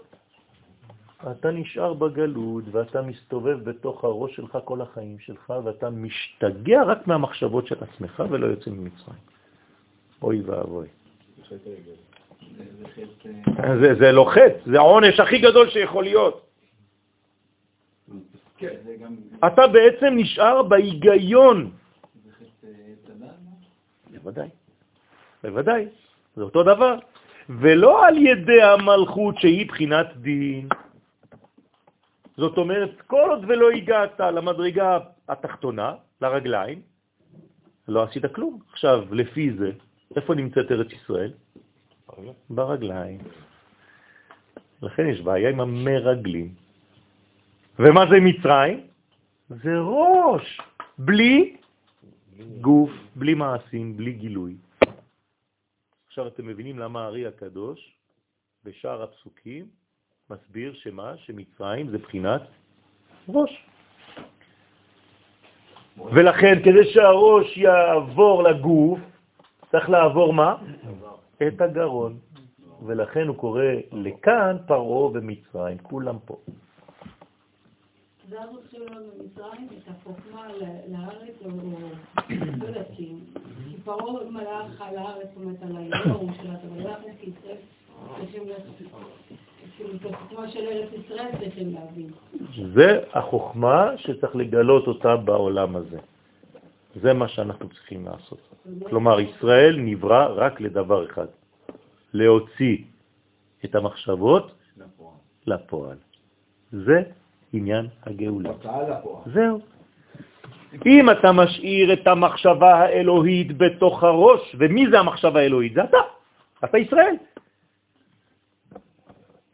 אתה 1.31 1.51
נשאר 1.51 1.93
בגלות 1.93 2.63
ואתה 2.71 3.01
מסתובב 3.01 3.69
בתוך 3.69 4.03
הראש 4.03 4.35
שלך 4.35 4.57
כל 4.65 4.81
החיים 4.81 5.19
שלך 5.19 5.53
ואתה 5.63 5.89
משתגע 5.89 6.83
רק 6.83 7.07
מהמחשבות 7.07 7.67
של 7.67 7.75
עצמך 7.81 8.23
ולא 8.29 8.47
יוצא 8.47 8.69
ממצרים. 8.71 9.19
אוי 10.21 10.41
ואבוי. 10.41 10.87
זה, 13.81 13.95
זה 13.99 14.11
לא 14.11 14.25
חטא, 14.31 14.71
זה 14.71 14.77
העונש 14.77 15.19
הכי 15.19 15.39
גדול 15.39 15.69
שיכול 15.69 16.03
להיות. 16.03 16.47
אתה 19.47 19.67
בעצם 19.67 20.13
נשאר 20.15 20.63
בהיגיון. 20.63 21.71
בוודאי, 24.11 24.49
בוודאי, 25.43 25.85
זה 26.35 26.43
אותו 26.43 26.63
דבר. 26.63 26.99
ולא 27.49 28.07
על 28.07 28.17
ידי 28.17 28.61
המלכות 28.61 29.37
שהיא 29.37 29.67
בחינת 29.67 30.07
דין. 30.17 30.69
זאת 32.37 32.57
אומרת, 32.57 33.01
כל 33.07 33.29
עוד 33.29 33.45
ולא 33.47 33.71
הגעת 33.71 34.19
למדרגה 34.19 34.99
התחתונה, 35.29 35.93
לרגליים, 36.21 36.81
לא 37.87 38.03
עשית 38.03 38.25
כלום. 38.25 38.59
עכשיו, 38.71 39.05
לפי 39.11 39.53
זה, 39.57 39.71
איפה 40.15 40.35
נמצאת 40.35 40.71
ארץ 40.71 40.91
ישראל? 40.91 41.31
ברגליים. 42.49 43.19
לכן 44.81 45.05
יש 45.09 45.21
בעיה 45.21 45.49
עם 45.49 45.59
המרגלים. 45.59 46.53
ומה 47.79 48.05
זה 48.09 48.15
מצרים? 48.21 48.87
זה 49.49 49.79
ראש, 49.79 50.61
בלי 50.97 51.57
גוף, 52.61 52.91
בלי 53.15 53.33
מעשים, 53.33 53.97
בלי 53.97 54.13
גילוי. 54.13 54.55
עכשיו 56.07 56.27
אתם 56.27 56.47
מבינים 56.47 56.79
למה 56.79 57.03
הארי 57.03 57.27
הקדוש 57.27 57.95
בשאר 58.63 59.03
הפסוקים 59.03 59.65
מסביר 60.29 60.73
שמה? 60.73 61.17
שמצרים 61.17 61.89
זה 61.89 61.97
בחינת 61.97 62.41
ראש. 63.29 63.65
ולכן 65.97 66.59
כדי 66.63 66.93
שהראש 66.93 67.57
יעבור 67.57 68.43
לגוף, 68.43 68.99
צריך 69.71 69.89
לעבור 69.89 70.33
מה? 70.33 70.55
את 71.47 71.61
הגרון. 71.61 72.17
ולכן 72.85 73.27
הוא 73.27 73.35
קורא 73.35 73.63
לכאן 73.91 74.57
פרעה 74.67 75.11
ומצרים, 75.13 75.77
כולם 75.77 76.15
פה. 76.25 76.35
זה 78.29 78.41
את 79.77 79.87
לארץ, 80.89 81.35
לא 82.59 82.67
יודעת, 82.67 82.87
כי 82.95 83.13
פרעה 83.85 84.23
מלך 84.29 84.81
על 84.81 84.97
הארץ, 84.97 85.27
זאת 85.27 85.37
אומרת, 85.37 85.63
על 85.63 85.77
את 90.83 90.93
ישראל 90.93 91.31
צריכים 91.39 91.75
החוכמה 93.13 93.91
שצריך 93.97 94.35
לגלות 94.35 94.87
אותה 94.87 95.15
בעולם 95.15 95.75
הזה. 95.75 95.97
זה 97.01 97.13
מה 97.13 97.27
שאנחנו 97.27 97.69
צריכים 97.69 98.05
לעשות. 98.05 98.39
כלומר, 98.89 99.19
ישראל 99.19 99.75
נברא 99.79 100.27
רק 100.35 100.61
לדבר 100.61 101.05
אחד, 101.05 101.27
להוציא 102.13 102.77
את 103.65 103.75
המחשבות 103.75 104.55
לפועל. 105.47 105.97
זה 106.71 107.03
עניין 107.53 107.87
הגאולה. 108.05 108.49
לפועל. 108.49 108.93
זהו. 109.33 109.59
אם 110.85 111.09
אתה 111.09 111.31
משאיר 111.31 111.93
את 111.93 112.07
המחשבה 112.07 112.73
האלוהית 112.75 113.57
בתוך 113.57 114.03
הראש, 114.03 114.55
ומי 114.59 114.89
זה 114.91 114.99
המחשבה 114.99 115.39
האלוהית? 115.39 115.73
זה 115.73 115.83
אתה, 115.83 115.97
אתה 116.63 116.77
ישראל. 116.77 117.15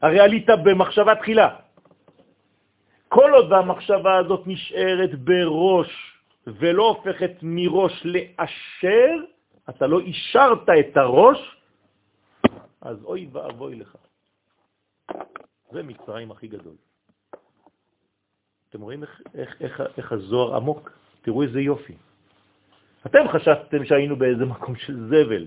הרי 0.02 0.20
עלית 0.20 0.48
במחשבה 0.64 1.16
תחילה. 1.16 1.50
כל 3.10 3.32
עוד 3.34 3.54
המחשבה 3.54 4.18
הזאת 4.18 4.44
נשארת 4.48 5.20
בראש 5.20 6.13
ולא 6.48 6.88
הופכת 6.88 7.32
מראש 7.42 8.06
לאשר, 8.06 9.12
אתה 9.70 9.88
לא 9.88 10.00
אישרת 10.00 10.70
את 10.80 10.98
הראש, 10.98 11.58
אז 12.82 13.04
אוי 13.04 13.30
ואבוי 13.32 13.76
לך. 13.76 13.96
זה 15.72 15.84
מצרים 15.84 16.32
הכי 16.32 16.48
גדול. 16.48 16.76
אתם 18.70 18.82
רואים 18.82 19.04
איך, 19.04 19.22
איך, 19.34 19.62
איך, 19.62 19.82
איך 19.98 20.12
הזוהר 20.12 20.56
עמוק? 20.56 20.92
תראו 21.22 21.44
איזה 21.44 21.62
יופי. 21.62 21.94
אתם 23.06 23.28
חשבתם 23.34 23.86
שהיינו 23.86 24.16
באיזה 24.16 24.46
מקום 24.46 24.76
של 24.76 25.08
זבל, 25.08 25.46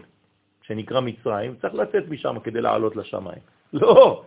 שנקרא 0.63 1.01
מצרים, 1.01 1.57
צריך 1.57 1.75
לצאת 1.75 2.09
משם 2.09 2.41
כדי 2.45 2.61
לעלות 2.61 2.97
לשמיים. 2.97 3.43
לא, 3.73 4.25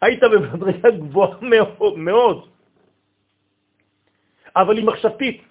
היית 0.00 0.22
במדרגה 0.22 0.90
גבוהה 0.90 1.38
מאוד, 1.40 1.98
מאוד, 1.98 2.48
אבל 4.56 4.76
היא 4.76 4.86
מחשבתית. 4.86 5.42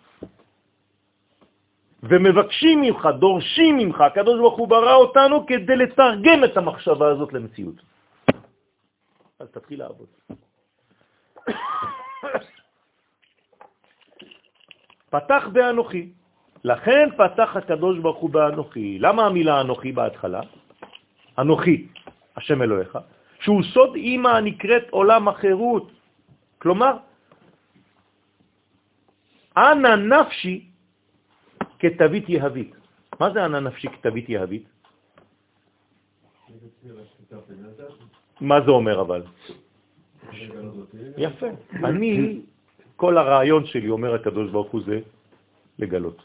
ומבקשים 2.10 2.82
ממך, 2.82 3.10
דורשים 3.20 3.78
ממך, 3.78 4.02
הקדוש 4.02 4.40
ברוך 4.40 4.58
הוא 4.58 4.68
ברא 4.68 4.96
אותנו 4.96 5.46
כדי 5.46 5.76
לתרגם 5.76 6.44
את 6.44 6.58
המחשבה 6.58 7.08
הזאת 7.08 7.34
למציאות. 7.34 7.76
אז 9.40 9.48
תתחיל 9.52 9.80
לעבוד. 9.80 10.08
פתח 15.10 15.44
באנוכי. 15.54 16.10
לכן 16.64 17.10
פתח 17.18 17.56
הקדוש 17.56 18.00
ברוך 18.00 18.18
הוא 18.18 18.30
באנוכי. 18.30 19.00
למה 19.00 19.26
המילה 19.26 19.62
אנוכי 19.62 19.92
בהתחלה? 19.92 20.42
אנוכי, 21.40 21.88
השם 22.36 22.62
אלוהיך, 22.62 22.98
שהוא 23.40 23.64
סוד 23.64 23.96
אימא 23.96 24.30
הנקראת 24.30 24.90
עולם 24.90 25.28
החירות. 25.28 25.92
כלומר, 26.58 26.98
אנא 29.58 29.96
נפשי 29.96 30.66
כתווית 31.80 32.30
יהבית. 32.30 32.76
מה 33.20 33.28
זה 33.34 33.46
אנא 33.46 33.60
נפשי 33.60 33.88
כתווית 33.88 34.30
יהבית? 34.30 34.66
מה 38.42 38.62
זה 38.62 38.72
אומר 38.72 39.02
אבל? 39.02 39.24
יפה. 41.18 41.48
אני, 41.84 42.42
כל 42.96 43.18
הרעיון 43.18 43.66
שלי, 43.66 43.90
אומר 43.90 44.14
הקדוש 44.16 44.52
ברוך 44.52 44.72
הוא, 44.72 44.82
זה 44.86 45.00
לגלות. 45.80 46.22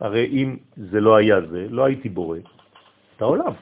הרי 0.00 0.26
אם 0.26 0.56
זה 0.76 1.00
לא 1.00 1.16
היה 1.16 1.40
זה, 1.40 1.66
לא 1.70 1.84
הייתי 1.84 2.08
בורא 2.08 2.38
את 3.16 3.22
העולם. 3.22 3.52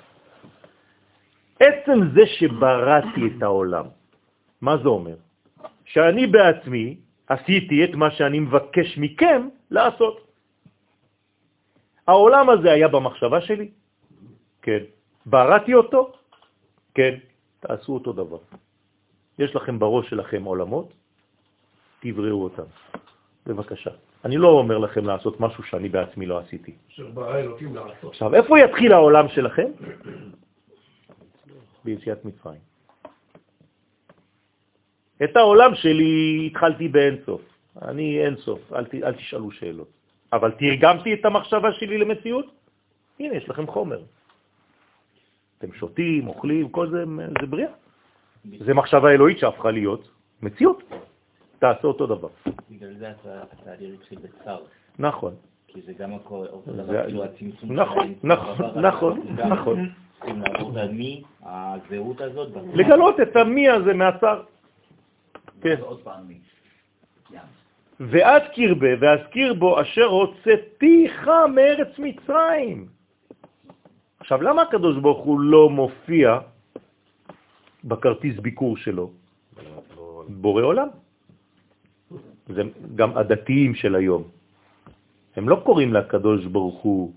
עצם 1.61 1.99
זה 2.15 2.25
שבראתי 2.27 3.21
את 3.37 3.43
העולם, 3.43 3.87
מה 4.61 4.77
זה 4.83 4.89
אומר? 4.89 5.17
שאני 5.85 6.27
בעצמי 6.27 6.97
עשיתי 7.29 7.85
את 7.85 7.93
מה 7.95 8.11
שאני 8.11 8.41
מבקש 8.41 8.99
מכם 8.99 9.49
לעשות. 9.71 10.30
העולם 12.07 12.51
הזה 12.51 12.73
היה 12.73 12.89
במחשבה 12.89 13.41
שלי? 13.41 13.69
כן. 14.63 14.83
בראתי 15.27 15.75
אותו? 15.75 16.13
כן. 16.95 17.15
תעשו 17.61 17.95
אותו 17.95 18.13
דבר. 18.13 18.39
יש 19.39 19.57
לכם 19.57 19.79
בראש 19.79 20.11
שלכם 20.11 20.45
עולמות, 20.45 20.93
תבראו 22.01 22.43
אותם. 22.45 22.69
בבקשה. 23.47 23.91
אני 24.25 24.37
לא 24.37 24.49
אומר 24.49 24.79
לכם 24.79 25.05
לעשות 25.07 25.41
משהו 25.41 25.65
שאני 25.65 25.89
בעצמי 25.89 26.27
לא 26.27 26.39
עשיתי. 26.39 26.75
עכשיו, 28.09 28.35
איפה 28.35 28.59
יתחיל 28.59 28.93
העולם 28.93 29.29
שלכם? 29.29 29.69
ביציאת 31.85 32.25
מצרים. 32.25 32.61
את 35.25 35.37
העולם 35.37 35.75
שלי 35.75 36.45
התחלתי 36.47 36.89
באינסוף. 36.89 37.43
אני 37.83 38.25
אינסוף, 38.25 38.73
אל, 38.73 38.85
ת, 38.85 38.95
אל 38.95 39.13
תשאלו 39.13 39.51
שאלות. 39.51 40.00
אבל 40.33 40.51
תרגמתי 40.51 41.15
את 41.15 41.25
המחשבה 41.25 41.73
שלי 41.73 41.99
למציאות? 41.99 42.47
הנה, 43.21 43.35
יש 43.35 43.49
לכם 43.49 43.67
חומר. 43.67 44.03
אתם 45.59 45.73
שותים, 45.73 46.29
אוכלים, 46.29 46.69
כל 46.69 46.91
זה, 46.91 47.05
זה 47.41 47.47
בריאה. 47.47 47.71
זה 48.59 48.75
מחשבה 48.75 49.11
אלוהית 49.11 49.39
שהפכה 49.39 49.71
להיות 49.71 50.09
מציאות. 50.43 50.83
תעשה 51.59 51.87
אותו 51.87 52.07
דבר. 52.07 52.29
בגלל 52.71 52.95
זה 52.95 53.13
התהליך 53.53 53.95
התחיל 54.01 54.19
בצער. 54.19 54.63
נכון. 54.99 55.35
כי 55.67 55.81
זה 55.83 55.93
גם 55.93 56.13
אותו 56.13 56.63
דבר, 56.67 57.05
כאילו 57.05 57.25
הצמצום 57.25 57.73
נכון, 57.73 58.15
נכון, 58.23 58.57
נכון, 58.81 59.21
נכון. 59.39 59.91
צריכים 60.17 60.43
לעבור 60.43 60.71
את 60.71 60.77
המי, 60.77 61.23
הזהות 61.43 62.21
הזאת. 62.21 62.49
לגלות 62.75 63.21
את 63.21 63.37
המי 63.37 63.69
הזה 63.69 63.95
מהצער. 63.95 64.43
כן. 65.61 65.77
עוד 65.81 66.01
פעם 66.03 66.29
מי. 66.29 66.39
ועד 68.01 68.43
קרבה 68.57 68.89
ואזכיר 69.01 69.55
בו 69.55 69.81
אשר 69.81 70.05
הוצאתיך 70.05 71.31
מארץ 71.55 71.93
מצרים. 71.99 72.89
עכשיו, 74.21 74.43
למה 74.43 74.63
הקדוש 74.63 74.97
ברוך 74.97 75.25
הוא 75.25 75.41
לא 75.41 75.71
מופיע 75.71 76.39
בכרטיס 77.85 78.37
ביקור 78.41 78.77
שלו? 78.77 79.11
בורא 80.29 80.63
עולם. 80.63 80.89
זה 82.49 82.63
גם 82.97 83.17
הדתיים 83.19 83.75
של 83.75 83.95
היום. 83.95 84.23
הם 85.37 85.49
לא 85.49 85.57
קוראים 85.65 85.95
לקדוש 85.95 86.47
ברוך 86.47 86.79
הוא 86.81 87.13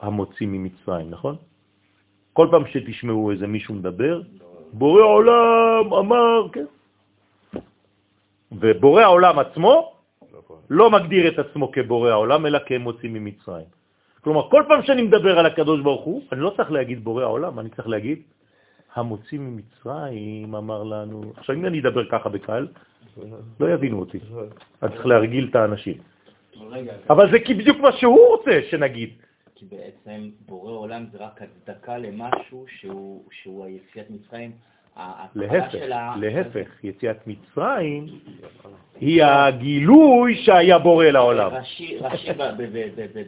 המוציא 0.00 0.46
ממצרים, 0.46 1.10
נכון? 1.10 1.36
כל 2.32 2.48
פעם 2.50 2.64
שתשמעו 2.66 3.30
איזה 3.30 3.46
מישהו 3.46 3.74
מדבר, 3.74 4.22
בורא 4.72 5.02
עולם 5.02 5.92
אמר, 5.92 6.48
כן. 6.52 6.66
ובורא 8.52 9.02
העולם 9.02 9.38
עצמו 9.38 9.91
לא 10.70 10.90
מגדיר 10.90 11.28
את 11.28 11.38
עצמו 11.38 11.72
כבורא 11.72 12.10
העולם, 12.10 12.46
אלא 12.46 12.58
כמוציא 12.66 13.08
ממצרים. 13.08 13.66
כלומר, 14.20 14.50
כל 14.50 14.62
פעם 14.68 14.82
שאני 14.82 15.02
מדבר 15.02 15.38
על 15.38 15.46
הקדוש 15.46 15.80
ברוך 15.80 16.04
הוא, 16.04 16.22
אני 16.32 16.40
לא 16.40 16.52
צריך 16.56 16.70
להגיד 16.72 17.04
בורא 17.04 17.22
העולם, 17.22 17.58
אני 17.58 17.68
צריך 17.70 17.88
להגיד 17.88 18.22
המוציא 18.94 19.38
ממצרים 19.38 20.54
אמר 20.54 20.82
לנו... 20.82 21.32
עכשיו, 21.36 21.56
אם 21.56 21.66
אני 21.66 21.80
אדבר 21.80 22.04
ככה 22.10 22.28
בקהל, 22.28 22.68
לא 23.60 23.66
יבינו 23.74 23.98
אותי. 24.00 24.18
אני 24.82 24.90
צריך 24.90 25.06
להרגיל 25.06 25.48
את 25.50 25.54
האנשים. 25.56 25.96
אבל 27.10 27.30
זה 27.32 27.38
כי 27.40 27.54
בדיוק 27.54 27.78
מה 27.78 27.92
שהוא 27.92 28.26
רוצה 28.26 28.60
שנגיד. 28.70 29.10
כי 29.54 29.66
בעצם 29.66 30.30
בורא 30.46 30.72
עולם 30.72 31.06
זה 31.12 31.18
רק 31.18 31.42
הצדקה 31.42 31.98
למשהו 31.98 32.64
שהוא, 32.68 33.24
שהוא 33.30 33.64
היציאת 33.64 34.10
מצרים. 34.10 34.50
להפך, 35.34 35.74
להפך, 36.16 36.84
יציאת 36.84 37.26
מצרים 37.26 38.06
היא 39.00 39.24
הגילוי 39.24 40.34
שהיה 40.34 40.78
בורא 40.78 41.06
לעולם. 41.06 41.50
רש"י 41.54 41.98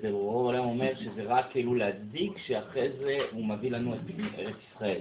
בבורא 0.03 0.49
עולם 0.49 0.65
אומר 0.65 0.93
שזה 0.95 1.23
רק 1.27 1.47
כאילו 1.51 1.75
להצדיק 1.75 2.33
שאחרי 2.47 2.89
זה 2.99 3.19
הוא 3.31 3.47
מביא 3.47 3.71
לנו 3.71 3.95
את 3.95 3.99
ארץ 4.39 4.55
ישראל. 4.75 5.01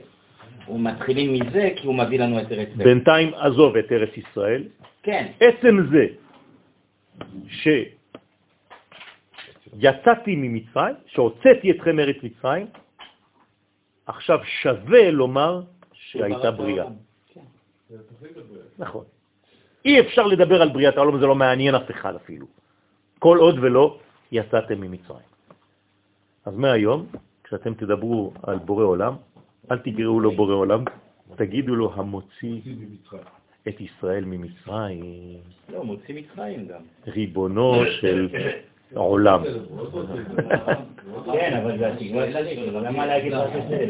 הוא 0.65 0.79
מתחילים 0.79 1.33
מזה 1.33 1.69
כי 1.75 1.87
הוא 1.87 1.95
מביא 1.95 2.19
לנו 2.19 2.41
את 2.41 2.51
ארץ 2.51 2.67
ישראל. 2.67 2.83
בינתיים 2.83 3.33
עזוב 3.33 3.77
את 3.77 3.91
ארץ 3.91 4.17
ישראל. 4.17 4.63
כן. 5.03 5.31
עצם 5.39 5.77
זה 5.91 6.05
שיצאתי 9.79 10.35
ממצרים, 10.35 10.95
שהוצאתי 11.05 11.71
אתכם 11.71 11.95
מארץ 11.95 12.17
מצרים, 12.23 12.67
עכשיו 14.07 14.39
שווה 14.61 15.11
לומר 15.11 15.61
שהייתה 16.13 16.51
בריאה. 16.51 16.85
כן. 17.33 17.41
נכון. 18.79 19.05
אי 19.85 19.99
אפשר 19.99 20.27
לדבר 20.27 20.61
על 20.61 20.69
בריאת 20.69 20.97
העולם, 20.97 21.19
זה 21.19 21.25
לא 21.25 21.35
מעניין 21.35 21.75
אף 21.75 21.91
אחד 21.91 22.15
אפילו. 22.15 22.45
כל 23.19 23.37
עוד 23.37 23.55
ולא 23.61 23.97
יצאתם 24.31 24.81
ממצרים. 24.81 25.29
אז 26.45 26.55
מהיום, 26.55 27.05
כשאתם 27.43 27.73
תדברו 27.73 28.33
על 28.43 28.57
בורא 28.57 28.83
עולם, 28.83 29.13
אל 29.71 29.77
תקראו 29.77 30.19
לו 30.19 30.31
בורא 30.31 30.53
עולם, 30.53 30.83
תגידו 31.35 31.75
לו 31.75 31.93
המוציא 31.95 32.61
את 33.67 33.81
ישראל 33.81 34.25
ממצרים. 34.25 35.39
לא, 35.69 35.83
מוציא 35.83 36.15
מצרים 36.15 36.67
גם. 36.67 36.81
ריבונו 37.07 37.85
של 38.01 38.29
עולם. 38.93 39.41
כן, 41.33 41.59
אבל 41.63 41.77
זה 41.77 41.87
התקווה 41.87 42.31
שלי, 42.31 42.71
למה 42.71 43.05
להגיד 43.05 43.33
רק 43.33 43.55
את 43.55 43.69
זה? 43.69 43.85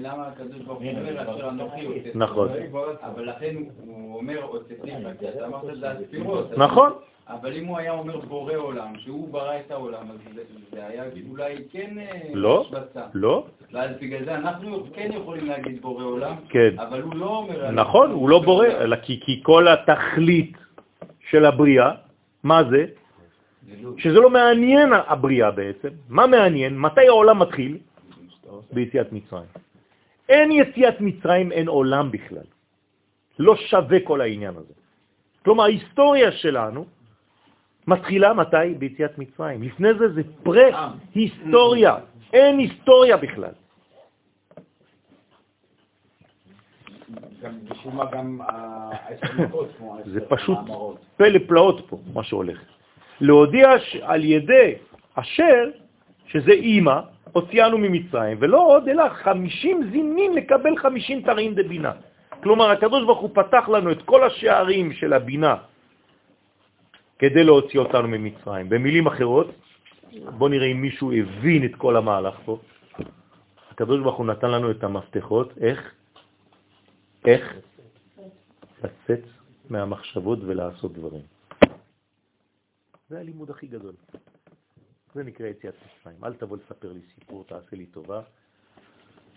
למה 0.00 0.26
הקדוש 0.26 0.62
ברוך 0.62 0.78
הוא 0.78 0.90
אומר 0.90 1.22
אשר 1.22 1.48
אנוכי 1.48 1.84
הוצאתי? 1.84 2.10
נכון. 2.14 2.48
אבל 3.02 3.28
לכן 3.28 3.54
הוא 3.86 4.16
אומר 4.16 4.42
הוצאתי, 4.42 4.90
כי 5.18 5.28
אתה 5.28 5.46
אמרת 5.46 5.64
את 5.72 5.80
זה 5.80 5.90
הספירות. 5.90 6.58
נכון. 6.58 6.92
אבל 7.28 7.52
אם 7.52 7.64
הוא 7.64 7.78
היה 7.78 7.92
אומר 7.92 8.20
בורא 8.20 8.54
עולם, 8.54 8.98
שהוא 8.98 9.28
ברא 9.32 9.56
את 9.66 9.70
העולם, 9.70 10.10
אז 10.10 10.16
זה 10.72 10.86
היה 10.86 11.04
אולי 11.30 11.54
כן 11.70 11.90
לא, 12.34 12.60
השבצה. 12.60 13.00
לא. 13.14 13.44
ואז 13.72 13.90
בגלל 14.00 14.24
זה 14.24 14.34
אנחנו 14.34 14.84
כן 14.94 15.10
יכולים 15.12 15.46
להגיד 15.46 15.82
בורא 15.82 16.04
עולם, 16.04 16.34
כן. 16.48 16.78
אבל 16.78 17.02
הוא 17.02 17.16
לא 17.16 17.26
אומר... 17.26 17.70
נכון, 17.70 18.10
הוא 18.10 18.28
לא 18.28 18.38
בורא, 18.38 18.66
אלא 18.66 18.96
כי, 18.96 19.20
כי 19.24 19.40
כל 19.42 19.68
התכלית 19.68 20.56
של 21.30 21.44
הבריאה, 21.44 21.90
מה 22.42 22.62
זה? 22.70 22.84
שזה 23.98 24.20
לא 24.20 24.30
מעניין 24.30 24.92
הבריאה 24.92 25.50
בעצם. 25.50 25.88
מה 26.08 26.26
מעניין? 26.26 26.78
מתי 26.78 27.08
העולם 27.08 27.38
מתחיל? 27.38 27.78
ביציאת 28.72 29.12
מצרים. 29.12 29.48
אין 30.28 30.52
יציאת 30.52 31.00
מצרים, 31.00 31.52
אין 31.52 31.68
עולם 31.68 32.10
בכלל. 32.10 32.46
לא 33.38 33.56
שווה 33.56 33.98
כל 34.04 34.20
העניין 34.20 34.54
הזה. 34.56 34.74
כלומר, 35.44 35.64
ההיסטוריה 35.64 36.32
שלנו 36.32 36.84
מתחילה 37.86 38.34
מתי? 38.34 38.74
ביציאת 38.78 39.18
מצרים. 39.18 39.62
לפני 39.62 39.94
זה 39.94 40.08
זה 40.14 40.22
פרה-היסטוריה. 40.42 41.96
אין 42.32 42.58
היסטוריה 42.58 43.16
בכלל. 43.16 43.54
משום 47.70 47.96
מה 47.96 48.04
גם 48.10 48.40
ההסתמכות 48.40 49.68
כמו 49.78 49.98
זה 50.04 50.20
פשט 50.28 50.52
פלא 51.16 51.38
פלאות 51.48 51.86
פה, 51.88 51.98
מה 52.14 52.24
שהולך. 52.24 52.58
להודיע 53.20 53.70
על 54.02 54.24
ידי 54.24 54.74
אשר, 55.14 55.70
שזה 56.26 56.52
אימא, 56.52 57.00
הוציאנו 57.32 57.78
ממצרים, 57.78 58.36
ולא 58.40 58.66
עוד 58.66 58.88
אלא 58.88 59.08
חמישים 59.08 59.90
זינים 59.92 60.36
לקבל 60.36 60.76
חמישים 60.76 61.22
תרעים 61.22 61.54
דבינה. 61.54 61.92
כלומר, 62.42 62.70
הקדוש 62.70 63.04
ברוך 63.04 63.20
הוא 63.20 63.30
פתח 63.34 63.68
לנו 63.68 63.92
את 63.92 64.02
כל 64.02 64.26
השערים 64.26 64.92
של 64.92 65.12
הבינה 65.12 65.56
כדי 67.18 67.44
להוציא 67.44 67.80
אותנו 67.80 68.08
ממצרים. 68.08 68.68
במילים 68.68 69.06
אחרות, 69.06 69.48
בואו 70.38 70.48
נראה 70.50 70.66
אם 70.66 70.80
מישהו 70.82 71.12
הבין 71.12 71.64
את 71.64 71.74
כל 71.76 71.96
המהלך 71.96 72.34
פה. 72.44 72.58
הקדוש 73.70 74.00
ברוך 74.00 74.16
הוא 74.16 74.26
נתן 74.26 74.50
לנו 74.50 74.70
את 74.70 74.84
המפתחות, 74.84 75.58
איך? 75.60 75.80
איך? 77.26 77.54
לצאת 78.84 79.24
מהמחשבות 79.70 80.38
ולעשות 80.42 80.92
דברים. 80.92 81.31
זה 83.12 83.20
הלימוד 83.20 83.50
הכי 83.50 83.66
גדול. 83.66 83.92
זה 85.14 85.24
נקרא 85.24 85.46
יציאת 85.46 85.74
מצרים. 85.74 86.24
אל 86.24 86.32
תבוא 86.32 86.56
לספר 86.56 86.92
לי 86.92 87.00
סיפור, 87.14 87.44
תעשה 87.48 87.76
לי 87.76 87.86
טובה, 87.86 88.20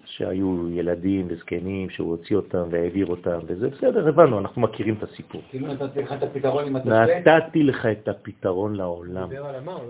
שהיו 0.05 0.69
ילדים 0.69 1.27
וזקנים 1.29 1.89
שהוא 1.89 2.09
הוציא 2.09 2.35
אותם 2.35 2.63
והעביר 2.71 3.05
אותם, 3.05 3.39
וזה 3.47 3.69
בסדר, 3.69 4.07
הבנו, 4.07 4.39
אנחנו 4.39 4.61
מכירים 4.61 4.95
את 4.95 5.03
הסיפור. 5.03 5.41
כאילו 5.49 5.67
נתתי 5.67 6.01
לך 6.01 6.11
את 6.13 6.23
הפתרון 6.23 6.65
אם 6.65 6.77
אתה 6.77 7.05
נתתי 7.05 7.63
לך 7.63 7.85
את 7.85 8.07
הפתרון 8.07 8.75
לעולם. 8.75 9.29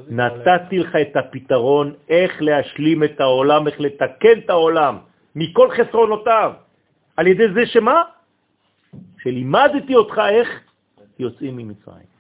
נתתי 0.10 0.80
לך 0.80 0.96
את 0.96 1.16
הפתרון 1.16 1.94
איך 2.10 2.42
להשלים 2.42 3.04
את 3.04 3.20
העולם, 3.20 3.68
איך 3.68 3.80
לתקן 3.80 4.40
את 4.46 4.50
העולם 4.50 4.98
מכל 5.36 5.70
חסרונותיו. 5.72 6.54
על 7.18 7.28
ידי 7.28 7.54
זה 7.54 7.66
שמה? 7.66 8.02
שלימדתי 9.18 9.96
אותך 9.96 10.22
איך 10.30 10.50
יוצאים 11.20 11.58
ממצרים. 11.58 12.15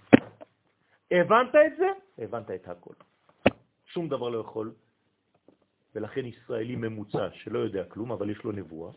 הבנת 1.11 1.55
את 1.55 1.77
זה? 1.77 1.87
הבנת 2.17 2.51
את 2.51 2.67
הכל. 2.67 2.93
שום 3.85 4.09
דבר 4.09 4.29
לא 4.29 4.39
יכול, 4.39 4.73
ולכן 5.95 6.25
ישראלי 6.25 6.75
ממוצע 6.75 7.27
שלא 7.33 7.59
יודע 7.59 7.83
כלום, 7.83 8.11
אבל 8.11 8.29
יש 8.29 8.43
לו 8.43 8.51
נבואה, 8.51 8.91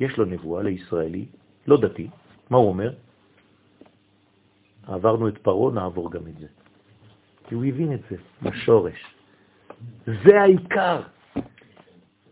יש 0.00 0.18
לו 0.18 0.24
נבואה 0.24 0.62
לישראלי, 0.62 1.26
לא 1.66 1.76
דתי, 1.80 2.08
מה 2.50 2.58
הוא 2.58 2.68
אומר? 2.68 2.94
עברנו 4.82 5.28
את 5.28 5.38
פרו, 5.38 5.70
נעבור 5.70 6.10
גם 6.10 6.28
את 6.28 6.38
זה. 6.38 6.46
כי 7.48 7.54
הוא 7.54 7.64
הבין 7.64 7.92
את 7.92 8.00
זה, 8.10 8.16
בשורש. 8.42 9.14
זה 10.06 10.40
העיקר. 10.40 11.02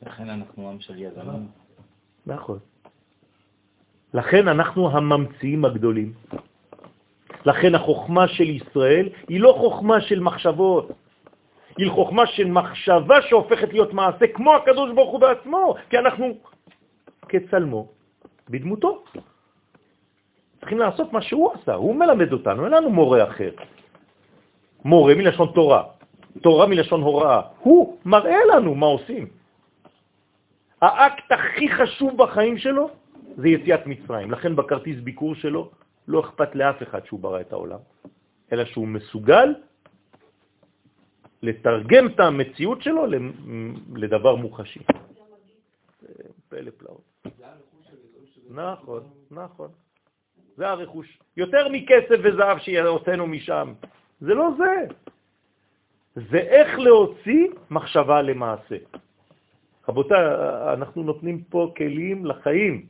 לכן 0.03 0.29
אנחנו 0.29 0.71
עם 0.71 0.81
של 0.81 0.99
יזמים. 0.99 1.49
נכון. 2.27 2.59
לכן 4.15 4.49
אנחנו 4.49 4.91
הממציאים 4.91 5.65
הגדולים. 5.65 6.15
לכן 7.45 7.75
החוכמה 7.75 8.29
של 8.29 8.51
ישראל 8.51 9.09
היא 9.29 9.41
לא 9.41 9.55
חוכמה 9.59 10.01
של 10.01 10.21
מחשבות, 10.21 10.89
היא 11.79 11.91
חוכמה 11.91 12.27
של 12.27 12.51
מחשבה 12.51 13.23
שהופכת 13.23 13.73
להיות 13.73 13.93
מעשה 13.93 14.27
כמו 14.27 14.55
הקדוש 14.55 14.91
ברוך 14.95 15.13
הוא 15.13 15.21
בעצמו, 15.21 15.75
כי 15.91 15.99
אנחנו 15.99 16.35
כצלמו, 17.29 17.89
בדמותו. 18.51 19.05
צריכים 20.61 20.79
לעשות 20.79 21.13
מה 21.13 21.23
שהוא 21.23 21.53
עשה, 21.53 21.75
הוא 21.75 21.95
מלמד 21.95 22.33
אותנו, 22.33 22.65
אין 22.65 22.73
לנו 22.73 22.91
מורה 22.91 23.25
אחר. 23.29 23.51
מורה 24.85 25.15
מלשון 25.15 25.49
תורה, 25.55 25.83
תורה 26.43 26.67
מלשון 26.67 27.03
הוראה. 27.03 27.41
הוא 27.61 27.99
מראה 28.05 28.39
לנו 28.55 28.75
מה 28.75 28.87
עושים. 28.87 29.27
האקט 30.83 31.33
הכי 31.33 31.69
חשוב 31.69 32.17
בחיים 32.17 32.59
שלו 32.59 32.89
זה 33.37 33.49
יציאת 33.49 33.87
מצרים. 33.87 34.31
לכן 34.31 34.57
בכרטיס 34.57 35.01
ביקור 35.01 35.35
שלו 35.35 35.71
לא 36.09 36.21
אכפת 36.21 36.55
לאף 36.55 36.83
אחד 36.83 37.07
שהוא 37.07 37.21
ברא 37.21 37.41
את 37.41 37.53
העולם, 37.53 37.79
אלא 38.53 38.65
שהוא 38.65 38.89
מסוגל 38.89 39.55
לתרגם 41.43 42.07
את 42.07 42.21
המציאות 42.21 42.83
שלו 42.83 43.07
לדבר 43.95 44.37
מוחשי. 44.37 44.81
פלא 46.49 46.71
פלאות. 46.77 47.03
נכון, 48.51 49.03
נכון. 49.31 49.69
זה 50.57 50.69
הרכוש. 50.69 51.19
יותר 51.37 51.69
מכסף 51.69 52.19
וזהב 52.25 52.59
שיוצאנו 52.59 53.27
משם. 53.27 53.73
זה 54.21 54.35
לא 54.35 54.49
זה. 54.59 54.95
זה 56.15 56.39
איך 56.39 56.79
להוציא 56.79 57.49
מחשבה 57.71 58.23
למעשה. 58.23 58.77
רבותיי, 59.89 60.25
אנחנו 60.73 61.03
נותנים 61.03 61.45
פה 61.45 61.73
כלים 61.77 62.27
לחיים. 62.27 62.87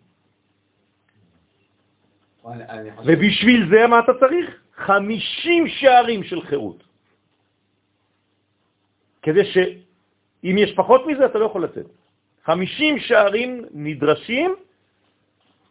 ובשביל 3.04 3.68
זה 3.70 3.86
מה 3.86 3.98
אתה 3.98 4.12
צריך? 4.20 4.60
50 4.76 5.68
שערים 5.68 6.24
של 6.24 6.42
חירות. 6.42 6.84
כדי 9.22 9.44
שאם 9.44 10.58
יש 10.58 10.72
פחות 10.76 11.06
מזה, 11.06 11.26
אתה 11.26 11.38
לא 11.38 11.44
יכול 11.44 11.64
לצאת. 11.64 11.86
50 12.44 12.98
שערים 12.98 13.64
נדרשים 13.72 14.54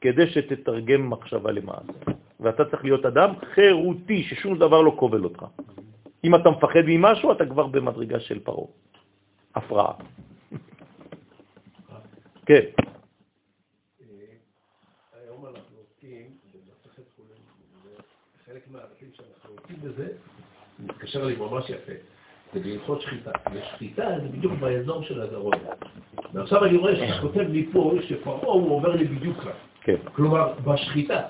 כדי 0.02 0.30
שתתרגם 0.30 1.10
מחשבה 1.10 1.52
למעשה. 1.52 1.94
ואתה 2.40 2.66
צריך 2.66 2.84
להיות 2.84 3.06
אדם 3.06 3.34
חירותי, 3.54 4.24
ששום 4.24 4.58
דבר 4.58 4.82
לא 4.82 4.96
כובל 5.00 5.24
אותך. 5.24 5.46
אם 6.24 6.36
אתה 6.36 6.50
מפחד 6.50 6.84
ממשהו, 6.88 7.32
אתה 7.32 7.46
כבר 7.46 7.68
במדרגה 7.68 8.20
של 8.20 8.40
פרו. 8.40 8.70
הפרעה. 9.56 9.94
כן. 12.48 12.64
חלק 18.46 18.68
מהערכים 18.68 19.12
עושים 19.74 19.92
בזה, 19.92 20.08
מתקשר 20.80 21.26
לי 21.26 21.36
ממש 21.36 21.70
יפה. 21.70 21.94
זה 22.54 22.60
בהלכות 22.60 23.02
שחיטה. 23.02 23.32
ושחיטה 23.54 24.08
זה 24.22 24.28
בדיוק 24.30 24.54
באזור 24.54 25.04
של 25.04 25.22
הגרון. 25.22 25.54
ועכשיו 26.34 26.66
אני 26.66 26.78
רואה 26.78 26.96
שאתה 26.96 27.22
כותב 27.22 27.40
לי 27.40 27.70
פה 27.74 27.94
שפרעה 28.02 28.46
הוא 28.46 28.76
עובר 28.76 28.96
לי 28.96 29.06
בדיוק 29.06 29.44
כאן. 29.44 29.52
כן. 29.82 29.96
כלומר, 30.14 30.54
בשחיטה, 30.54 31.22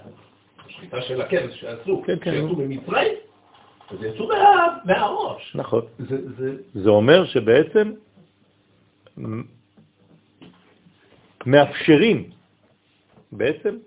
בשחיטה 0.68 1.02
של 1.02 1.22
הכבש 1.22 1.62
שעשו, 1.62 2.04
כן, 2.06 2.16
כן. 2.22 2.32
שיצאו 2.32 2.56
ממצרים, 2.56 3.14
אז 3.90 4.04
יצאו 4.04 4.28
מה, 4.28 4.78
מהראש. 4.86 5.56
נכון. 5.56 5.82
זה, 6.00 6.32
זה... 6.38 6.56
זה 6.74 6.90
אומר 6.90 7.26
שבעצם 7.26 7.94
מאפשרים 11.46 12.30
בעצם 13.32 13.78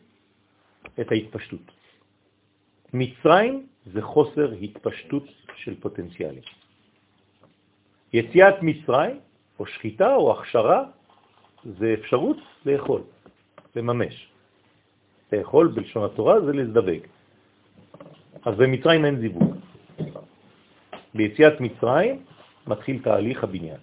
את 1.01 1.13
ההתפשטות. 1.13 1.73
מצרים 2.93 3.67
זה 3.93 4.03
חוסר 4.03 4.53
התפשטות 4.63 5.25
של 5.57 5.81
פוטנציאלים. 5.81 6.43
יציאת 8.13 8.55
מצרים, 8.63 9.19
או 9.59 9.67
שחיטה, 9.67 10.15
או 10.15 10.33
הכשרה, 10.33 10.85
זה 11.65 11.95
אפשרות 12.01 12.37
לאכול, 12.67 13.01
לממש. 13.77 14.29
לאכול 15.33 15.69
בלשון 15.69 16.05
התורה 16.05 16.41
זה 16.41 16.53
להזדבק. 16.53 17.09
אז 18.45 18.55
במצרים 18.57 19.05
אין 19.05 19.21
זיווג. 19.21 19.55
ביציאת 21.15 21.61
מצרים 21.61 22.23
מתחיל 22.67 23.03
תהליך 23.03 23.45
הבניין. 23.45 23.81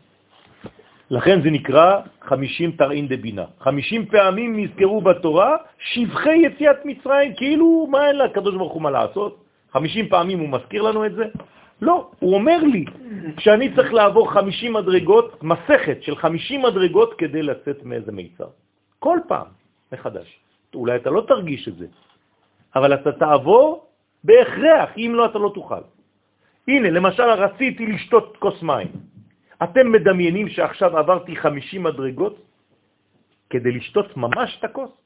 לכן 1.10 1.42
זה 1.42 1.50
נקרא 1.50 2.02
50 2.22 2.72
תרעין 2.72 3.08
דבינה. 3.08 3.46
50 3.60 4.06
פעמים 4.06 4.60
נזכרו 4.60 5.02
בתורה 5.02 5.58
שבחי 5.80 6.38
יציאת 6.38 6.86
מצרים, 6.86 7.36
כאילו 7.36 7.88
מה 7.92 8.08
אין 8.08 8.18
לקדוש 8.18 8.56
ברוך 8.56 8.74
הוא 8.74 8.82
מה 8.82 8.92
לעשות? 8.92 9.43
50 9.74 10.10
פעמים 10.10 10.40
הוא 10.40 10.50
מזכיר 10.50 10.82
לנו 10.82 11.06
את 11.06 11.16
זה? 11.16 11.26
לא, 11.82 12.12
הוא 12.20 12.34
אומר 12.34 12.64
לי 12.64 12.86
שאני 13.40 13.76
צריך 13.76 13.94
לעבור 13.94 14.32
50 14.32 14.74
מדרגות, 14.74 15.44
מסכת 15.44 16.04
של 16.04 16.16
50 16.16 16.62
מדרגות 16.62 17.14
כדי 17.18 17.42
לצאת 17.42 17.84
מאיזה 17.84 18.12
מיצר. 18.12 18.48
כל 19.00 19.20
פעם 19.28 19.48
מחדש. 19.92 20.40
אולי 20.76 20.96
אתה 20.96 21.10
לא 21.10 21.22
תרגיש 21.28 21.68
את 21.68 21.76
זה, 21.76 21.86
אבל 22.76 22.94
אתה 22.94 23.12
תעבור 23.12 23.86
בהכרח, 24.24 24.90
אם 24.98 25.12
לא 25.16 25.26
אתה 25.26 25.40
לא 25.40 25.52
תוכל. 25.54 25.84
הנה, 26.68 26.90
למשל 26.90 27.24
רציתי 27.24 27.86
לשתות 27.86 28.38
כוס 28.40 28.62
מים. 28.62 28.88
אתם 29.64 29.92
מדמיינים 29.92 30.50
שעכשיו 30.50 30.98
עברתי 30.98 31.36
50 31.36 31.84
מדרגות 31.84 32.36
כדי 33.50 33.72
לשתות 33.72 34.18
ממש 34.18 34.58
את 34.60 34.64
הכוס? 34.64 35.03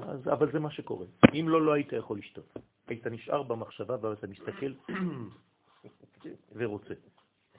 אז, 0.00 0.28
אבל 0.28 0.52
זה 0.52 0.60
מה 0.60 0.70
שקורה. 0.70 1.06
אם 1.34 1.48
לא, 1.48 1.62
לא 1.62 1.72
היית 1.72 1.92
יכול 1.92 2.18
לשתות. 2.18 2.58
היית 2.88 3.06
נשאר 3.06 3.42
במחשבה 3.42 3.96
ואתה 4.00 4.26
מסתכל 4.26 4.72
ורוצה, 6.56 6.94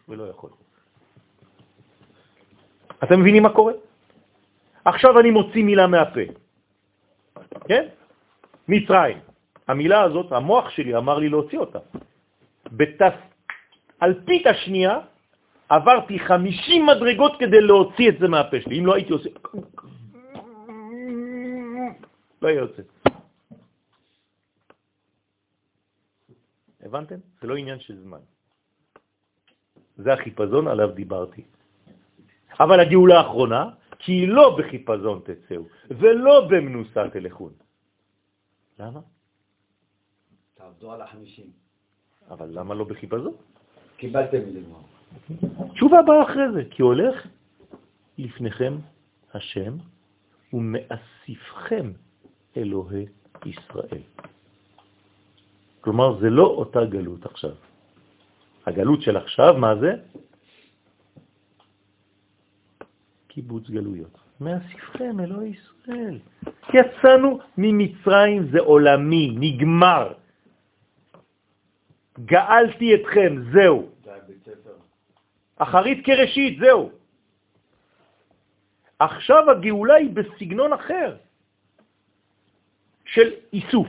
ולא 0.08 0.24
יכול. 0.30 0.50
אתם 3.04 3.20
מבינים 3.20 3.44
מה 3.44 3.54
קורה? 3.54 3.74
עכשיו 4.86 5.20
אני 5.20 5.32
מוציא 5.32 5.64
מילה 5.64 5.88
מהפה. 5.88 6.22
כן? 7.68 7.88
מצרים. 8.68 9.18
המילה 9.68 10.02
הזאת, 10.02 10.32
המוח 10.32 10.70
שלי 10.70 10.96
אמר 10.96 11.18
לי 11.20 11.30
להוציא 11.30 11.60
אותה. 11.60 11.80
בתס... 12.72 13.18
אלפית 14.04 14.48
השנייה 14.48 15.00
עברתי 15.70 16.20
50 16.20 16.86
מדרגות 16.86 17.40
כדי 17.40 17.62
להוציא 17.62 18.10
את 18.10 18.16
זה 18.20 18.28
מהפה 18.28 18.58
שלי. 18.62 18.80
אם 18.80 18.86
לא 18.86 18.96
הייתי 18.96 19.14
עושה... 19.14 19.30
לא 22.46 22.50
יוצא. 22.50 22.82
הבנתם? 26.82 27.20
זה 27.42 27.48
לא 27.48 27.56
עניין 27.58 27.80
של 27.80 28.02
זמן. 28.02 28.20
זה 29.98 30.14
החיפזון 30.14 30.68
עליו 30.68 30.92
דיברתי. 30.92 31.44
אבל 32.60 32.80
הגאולה 32.80 33.18
האחרונה, 33.18 33.70
כי 34.00 34.12
היא 34.12 34.28
לא 34.28 34.58
בחיפזון 34.60 35.22
תצאו, 35.26 35.64
ולא 35.90 36.48
במנוסה 36.50 37.10
תלכון. 37.10 37.54
למה? 38.80 39.00
תעבדו 40.54 40.92
על 40.92 41.02
החמישים. 41.02 41.50
אבל 42.30 42.50
למה 42.52 42.74
לא 42.74 42.86
בחיפזון? 42.86 43.34
קיבלתם 43.98 44.38
לגמר. 44.38 44.82
תשובה 45.74 46.02
באה 46.02 46.24
אחרי 46.24 46.52
זה, 46.54 46.62
כי 46.72 46.82
הולך 46.82 47.28
לפניכם 48.18 48.74
השם 49.34 49.78
ומאסיפכם 50.54 52.05
אלוהי 52.58 53.06
ישראל. 53.46 54.04
כלומר, 55.82 56.20
זה 56.20 56.30
לא 56.30 56.48
אותה 56.48 56.86
גלות 56.86 57.26
עכשיו. 57.26 57.56
הגלות 58.66 59.02
של 59.02 59.18
עכשיו, 59.18 59.54
מה 59.58 59.76
זה? 59.76 59.92
קיבוץ 63.28 63.70
גלויות. 63.70 64.20
מאסיפכם, 64.42 65.20
אלוהי 65.20 65.50
ישראל. 65.50 66.20
יצאנו 66.74 67.40
ממצרים, 67.58 68.52
זה 68.52 68.60
עולמי, 68.60 69.36
נגמר. 69.40 70.14
גאלתי 72.26 72.96
אתכם, 72.96 73.32
זהו. 73.54 73.90
אחרית 75.58 76.06
כראשית, 76.06 76.60
זהו. 76.60 76.92
עכשיו 79.00 79.52
הגאולה 79.52 79.94
היא 79.94 80.10
בסגנון 80.10 80.74
אחר, 80.74 81.16
של 83.06 83.30
איסוף. 83.54 83.88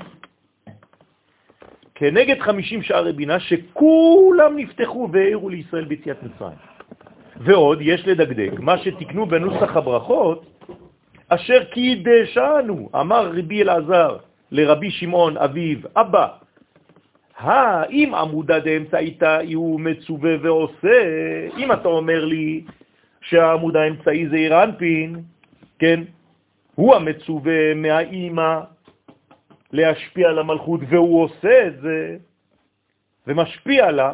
כנגד 1.94 2.38
50 2.40 2.82
שערי 2.82 3.12
בינה 3.12 3.40
שכולם 3.40 4.56
נפתחו 4.56 5.09
והעירו 5.12 5.48
לישראל 5.48 5.84
ביציאת 5.84 6.22
מצרים. 6.22 6.59
ועוד 7.36 7.78
יש 7.80 8.06
לדקדק, 8.06 8.60
מה 8.60 8.78
שתקנו 8.78 9.26
בנוסח 9.26 9.76
הברכות, 9.76 10.66
אשר 11.28 11.64
קידשנו, 11.64 12.90
אמר 12.94 13.30
רבי 13.38 13.62
אלעזר 13.62 14.16
לרבי 14.51 14.90
שמעון 14.90 15.36
אביו, 15.36 15.78
אבא, 15.97 16.28
האם 17.36 18.14
עמודה 18.14 18.59
דאמצעית 18.60 19.22
הוא 19.55 19.80
מצווה 19.80 20.30
ועושה, 20.43 21.02
אם 21.56 21.72
אתה 21.72 21.88
אומר 21.88 22.24
לי 22.24 22.64
שהעמוד 23.20 23.76
האמצעי 23.76 24.28
זה 24.28 24.36
אירנפין, 24.36 25.16
כן, 25.78 26.01
הוא 26.74 26.94
המצווה 26.94 27.74
מהאימא 27.74 28.60
להשפיע 29.72 30.28
על 30.28 30.38
המלכות, 30.38 30.80
והוא 30.88 31.22
עושה 31.22 31.66
את 31.66 31.80
זה, 31.80 32.16
ומשפיע 33.26 33.90
לה, 33.90 34.12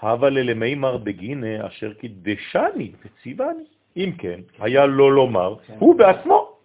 הווה 0.00 0.30
ללמימר 0.30 0.96
בגינה 0.96 1.66
אשר 1.66 1.92
קידשני 1.92 2.92
וציווני. 3.04 3.64
אם 3.96 4.12
כן, 4.18 4.40
היה 4.58 4.86
לו 4.86 5.10
לומר, 5.10 5.54
הוא 5.78 5.94
בעצמו. 5.98 6.58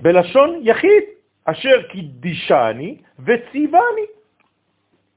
בלשון 0.00 0.60
יחיד, 0.62 1.02
אשר 1.44 1.82
קידשני 1.82 2.96
וציווני. 3.18 4.06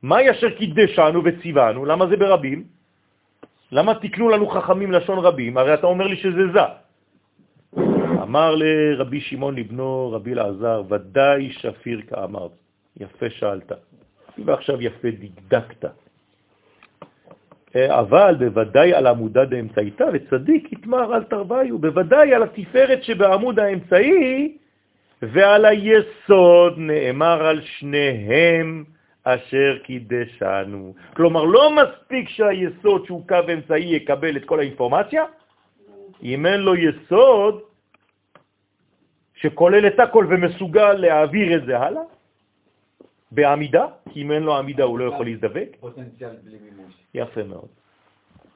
מהי 0.04 0.32
אשר 0.32 0.50
קידשנו 0.50 1.24
וציוונו? 1.24 1.86
למה 1.86 2.08
זה 2.08 2.18
ברבים? 2.18 2.64
למה 3.72 3.96
תקנו 3.96 4.30
לנו 4.30 4.48
חכמים 4.48 4.92
לשון 4.92 5.20
רבים? 5.20 5.58
הרי 5.58 5.74
אתה 5.74 5.88
אומר 5.88 6.08
לי 6.08 6.18
שזה 6.18 6.52
זה. 6.54 6.66
אמר 8.30 8.56
לרבי 8.56 9.22
שמעון 9.22 9.56
לבנו, 9.56 10.12
רבי 10.12 10.34
אלעזר, 10.34 10.82
ודאי 10.90 11.52
שפיר 11.52 12.02
כאמרת. 12.10 12.52
יפה 13.00 13.30
שאלת. 13.30 13.72
ועכשיו 14.46 14.82
יפה 14.82 15.08
דקדקת. 15.20 15.86
אבל 17.76 18.36
בוודאי 18.40 18.94
על 18.94 19.08
עמודה 19.08 19.46
דאמצעיתה, 19.46 20.06
וצדיק 20.14 20.74
יתמר 20.74 21.16
אל 21.16 21.24
תרוויו, 21.24 21.80
בוודאי 21.80 22.34
על 22.34 22.44
התפארת 22.44 23.04
שבעמוד 23.04 23.60
האמצעי 23.60 24.58
ועל 25.22 25.66
היסוד 25.66 26.74
נאמר 26.78 27.46
על 27.46 27.62
שניהם 27.62 28.84
אשר 29.24 29.78
קידשנו. 29.84 30.94
כלומר, 31.16 31.44
לא 31.44 31.72
מספיק 31.76 32.30
שהיסוד 32.30 33.06
שהוא 33.06 33.28
קו 33.28 33.38
אמצעי 33.54 33.96
יקבל 33.96 34.38
את 34.38 34.46
כל 34.46 34.60
האינפורמציה, 34.60 35.24
אם 36.24 36.46
אין 36.46 36.60
לו 36.60 36.76
יסוד 36.76 37.69
שכולל 39.42 39.88
את 39.88 40.00
הכל 40.00 40.26
ומסוגל 40.30 40.94
להעביר 40.94 41.56
את 41.56 41.66
זה 41.66 41.80
הלאה, 41.80 42.02
בעמידה, 43.32 43.86
כי 44.12 44.22
אם 44.22 44.32
אין 44.32 44.44
לו 44.44 44.58
עמידה 44.58 44.84
הוא 44.84 45.00
לא 45.00 45.06
יכול 45.14 45.26
להזדבק. 45.26 45.70
פוטנציאל 45.80 46.36
בלי 46.44 46.58
מימוש. 46.64 46.94
יפה 47.14 47.44
מאוד. 47.44 47.68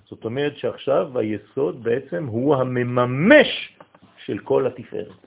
זאת 0.09 0.25
אומרת 0.25 0.57
שעכשיו 0.57 1.19
היסוד 1.19 1.83
בעצם 1.83 2.25
הוא 2.25 2.55
המממש 2.55 3.77
של 4.25 4.39
כל 4.39 4.67
התפארת. 4.67 5.23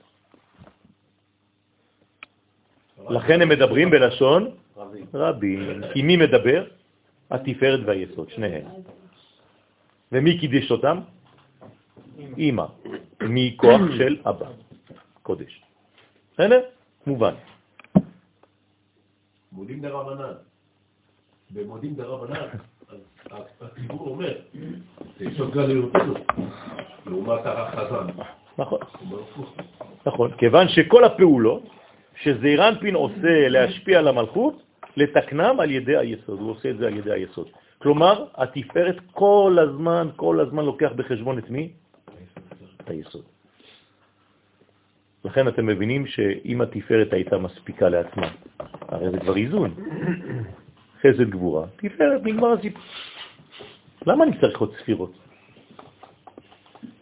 לכן 3.09 3.41
הם 3.41 3.49
מדברים 3.49 3.89
בלשון 3.89 4.51
רבים. 5.13 5.81
כי 5.93 6.01
מי 6.01 6.17
מדבר? 6.17 6.65
התפארת 7.31 7.79
והיסוד, 7.85 8.29
שניהם. 8.29 8.65
ומי 10.11 10.39
קידש 10.39 10.71
אותם? 10.71 10.97
אמא. 12.37 12.65
מכוח 13.21 13.81
של 13.97 14.17
אבא, 14.25 14.49
קודש. 15.27 15.61
בסדר? 16.33 16.61
מובן. 17.07 17.33
מודים 19.51 19.81
דרבנן. 19.81 20.33
במודים 21.51 21.95
דרבנן, 21.95 22.47
אז 23.31 23.43
הציבור 23.61 24.07
אומר, 24.07 24.33
זה 25.19 25.25
יסוד 25.25 25.51
גלויותינו, 25.51 26.13
לעומת 27.05 27.45
הרח 27.45 27.75
חזן. 27.75 28.07
נכון. 28.57 28.79
נכון, 30.05 30.31
כיוון 30.37 30.67
שכל 30.67 31.03
הפעולות 31.03 31.63
שזעירנפין 32.23 32.95
עושה 32.95 33.49
להשפיע 33.49 33.99
על 33.99 34.07
המלכות, 34.07 34.55
לתקנם 34.97 35.59
על 35.59 35.71
ידי 35.71 35.97
היסוד, 35.97 36.39
הוא 36.39 36.51
עושה 36.51 36.69
את 36.69 36.77
זה 36.77 36.87
על 36.87 36.95
ידי 36.97 37.11
היסוד. 37.11 37.47
כלומר, 37.77 38.25
התפארת 38.35 38.97
כל 39.11 39.57
הזמן, 39.59 40.07
כל 40.15 40.39
הזמן 40.39 40.65
לוקח 40.65 40.91
בחשבון 40.95 41.37
את 41.37 41.49
מי? 41.49 41.71
את 42.81 42.89
היסוד. 42.89 43.36
לכן 45.27 45.47
אתם 45.47 45.65
מבינים 45.65 46.07
שאם 46.07 46.61
התפארת 46.61 47.13
הייתה 47.13 47.37
מספיקה 47.37 47.89
לעצמה, 47.89 48.27
הרי 48.87 49.11
זה 49.11 49.19
כבר 49.19 49.37
איזון. 49.37 49.73
חסד 50.99 51.29
גבורה, 51.29 51.67
תפארת, 51.75 52.21
נגמר 52.23 52.53
הסיפור. 52.53 52.81
למה 54.05 54.23
אני 54.23 54.39
צריך 54.39 54.59
עוד 54.59 54.73
ספירות? 54.79 55.11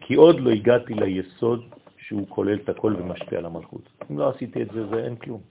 כי 0.02 0.16
עוד 0.16 0.40
לא 0.40 0.50
הגעתי 0.50 0.94
ליסוד 0.94 1.66
שהוא 1.98 2.28
כולל 2.30 2.58
את 2.64 2.70
הכל 2.70 2.96
ומשפיע 2.98 3.40
על 3.40 3.46
המלכות. 3.46 3.90
אם 4.12 4.20
לא 4.20 4.30
עשיתי 4.30 4.62
את 4.62 4.68
זה, 4.74 4.88
זה 4.88 5.06
אין 5.06 5.16
כלום. 5.16 5.42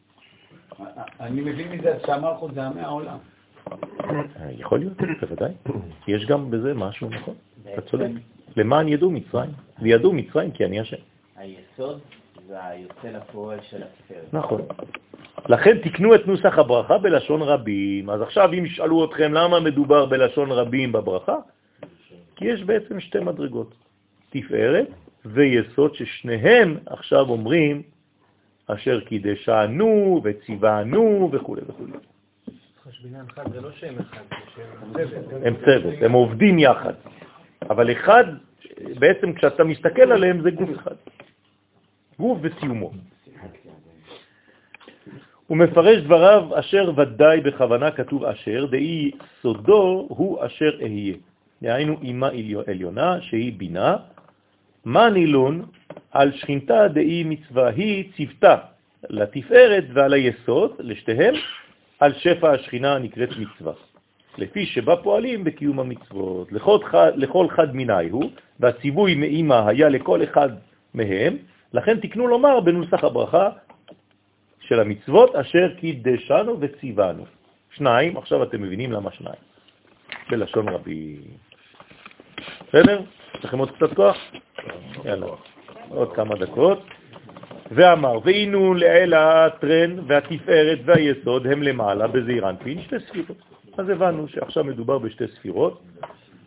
אני 1.20 1.40
מבין 1.40 1.72
מזה 1.72 1.98
שהמלכות 2.06 2.54
זה 2.54 2.66
עמי 2.66 2.80
העולם. 2.80 3.18
אה, 3.72 4.52
יכול 4.58 4.78
להיות, 4.78 4.92
בוודאי. 5.20 5.52
יש 6.08 6.26
גם 6.26 6.50
בזה 6.50 6.74
משהו, 6.74 7.08
נכון? 7.08 7.34
אתה 7.72 7.80
צודק. 7.80 8.10
למען 8.56 8.88
ידעו 8.88 9.10
מצרים, 9.10 9.50
וידעו 9.82 10.12
מצרים 10.12 10.50
כי 10.50 10.64
אני 10.64 10.80
השם. 10.80 11.02
היסוד 11.36 12.00
זה 12.46 12.64
היוצא 12.66 13.08
לפועל 13.08 13.58
של 13.70 13.82
התפארת. 13.82 14.34
נכון. 14.34 14.62
לכן 15.48 15.78
תקנו 15.78 16.14
את 16.14 16.26
נוסח 16.26 16.58
הברכה 16.58 16.98
בלשון 16.98 17.42
רבים. 17.42 18.10
אז 18.10 18.22
עכשיו 18.22 18.52
אם 18.52 18.66
ישאלו 18.66 19.04
אתכם 19.04 19.32
למה 19.32 19.60
מדובר 19.60 20.06
בלשון 20.06 20.52
רבים 20.52 20.92
בברכה, 20.92 21.36
כי 22.36 22.44
יש 22.44 22.62
בעצם 22.62 23.00
שתי 23.00 23.20
מדרגות, 23.20 23.74
תפארת 24.30 24.88
ויסוד 25.24 25.94
ששניהם 25.94 26.76
עכשיו 26.86 27.28
אומרים 27.28 27.82
אשר 28.66 29.00
קידשנו 29.00 30.20
וציוונו 30.24 31.30
וכו' 31.32 31.56
וכו'. 31.66 31.84
לא 33.62 33.70
שם 33.72 33.98
אחד, 34.00 34.24
זה 34.92 35.06
שם 35.10 35.24
צוות. 35.28 35.42
הם 35.44 35.54
צוות, 35.64 35.94
הם 36.00 36.12
עובדים 36.12 36.58
יחד. 36.58 36.92
אבל 37.70 37.92
אחד, 37.92 38.24
בעצם 38.98 39.32
כשאתה 39.32 39.64
מסתכל 39.64 40.12
עליהם 40.12 40.42
זה 40.42 40.50
גוף 40.50 40.70
אחד. 40.76 40.94
גוף 42.18 42.38
וסיומו. 42.42 42.90
הוא 45.46 45.58
מפרש 45.58 46.02
דבריו 46.02 46.48
אשר 46.60 46.92
ודאי 46.96 47.40
בכוונה 47.40 47.90
כתוב 47.90 48.24
אשר, 48.24 48.66
דאי 48.66 49.10
סודו 49.42 50.06
הוא 50.08 50.46
אשר 50.46 50.70
אהיה. 50.82 51.14
דהיינו 51.62 51.96
אימה 52.02 52.28
עליונה 52.66 53.20
שהיא 53.20 53.52
בינה, 53.56 53.96
מה 54.84 55.10
נילון 55.10 55.64
על 56.10 56.32
שכינתה 56.32 56.88
דאי 56.88 57.24
מצווה 57.24 57.68
היא 57.68 58.04
צוותה 58.16 58.56
לתפארת 59.10 59.84
ועל 59.92 60.12
היסוד, 60.12 60.70
לשתיהם, 60.78 61.34
על 62.00 62.12
שפע 62.12 62.50
השכינה 62.50 62.94
הנקראת 62.94 63.28
מצווה. 63.38 63.72
לפי 64.38 64.66
שבה 64.66 64.96
פועלים 64.96 65.44
בקיום 65.44 65.80
המצוות. 65.80 66.52
לכל 66.52 66.78
לכל 67.14 67.46
חד 67.48 67.74
מיני 67.74 68.08
הוא, 68.10 68.30
והציווי 68.60 69.14
מאמא 69.14 69.68
היה 69.68 69.88
לכל 69.88 70.24
אחד 70.24 70.48
מהם, 70.94 71.36
לכן 71.74 72.00
תקנו 72.00 72.26
לומר 72.26 72.60
בנוסח 72.60 73.04
הברכה 73.04 73.48
של 74.60 74.80
המצוות 74.80 75.34
אשר 75.34 75.74
קידשנו 75.80 76.60
וציוונו. 76.60 77.24
שניים, 77.70 78.16
עכשיו 78.16 78.42
אתם 78.42 78.62
מבינים 78.62 78.92
למה 78.92 79.10
שניים. 79.10 79.42
בלשון 80.30 80.68
רבים. 80.68 81.22
בסדר? 82.68 83.00
יש 83.34 83.44
לכם 83.44 83.58
עוד 83.58 83.70
קצת 83.70 83.94
כוח? 83.94 84.16
יאללה, 85.04 85.26
עוד 85.88 86.12
כמה 86.12 86.34
דקות. 86.34 86.84
ואמר, 87.70 88.18
והינו 88.24 88.74
לעיל 88.74 89.14
הטרן 89.14 89.98
והתפארת 90.06 90.78
והיסוד 90.84 91.46
הם 91.46 91.62
למעלה 91.62 92.06
בזעיר 92.06 92.50
אנפין, 92.50 92.82
שתי 92.82 92.96
ספירות. 93.08 93.38
אז 93.78 93.88
הבנו 93.88 94.28
שעכשיו 94.28 94.64
מדובר 94.64 94.98
בשתי 94.98 95.24
ספירות, 95.34 95.82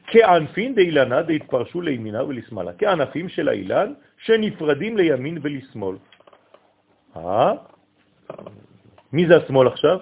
כענפין 0.08 0.76
דאילנה 0.76 1.22
דהתפרשו 1.22 1.82
לימינה 1.82 2.24
ולשמאלה, 2.24 2.72
כענפים 2.78 3.30
של 3.30 3.50
האילן 3.50 3.94
שנפרדים 4.18 4.98
לימין 4.98 5.38
ולשמאל. 5.42 5.96
אה? 7.18 7.54
מי 9.14 9.28
זה 9.28 9.38
השמאל 9.38 9.68
עכשיו? 9.68 9.98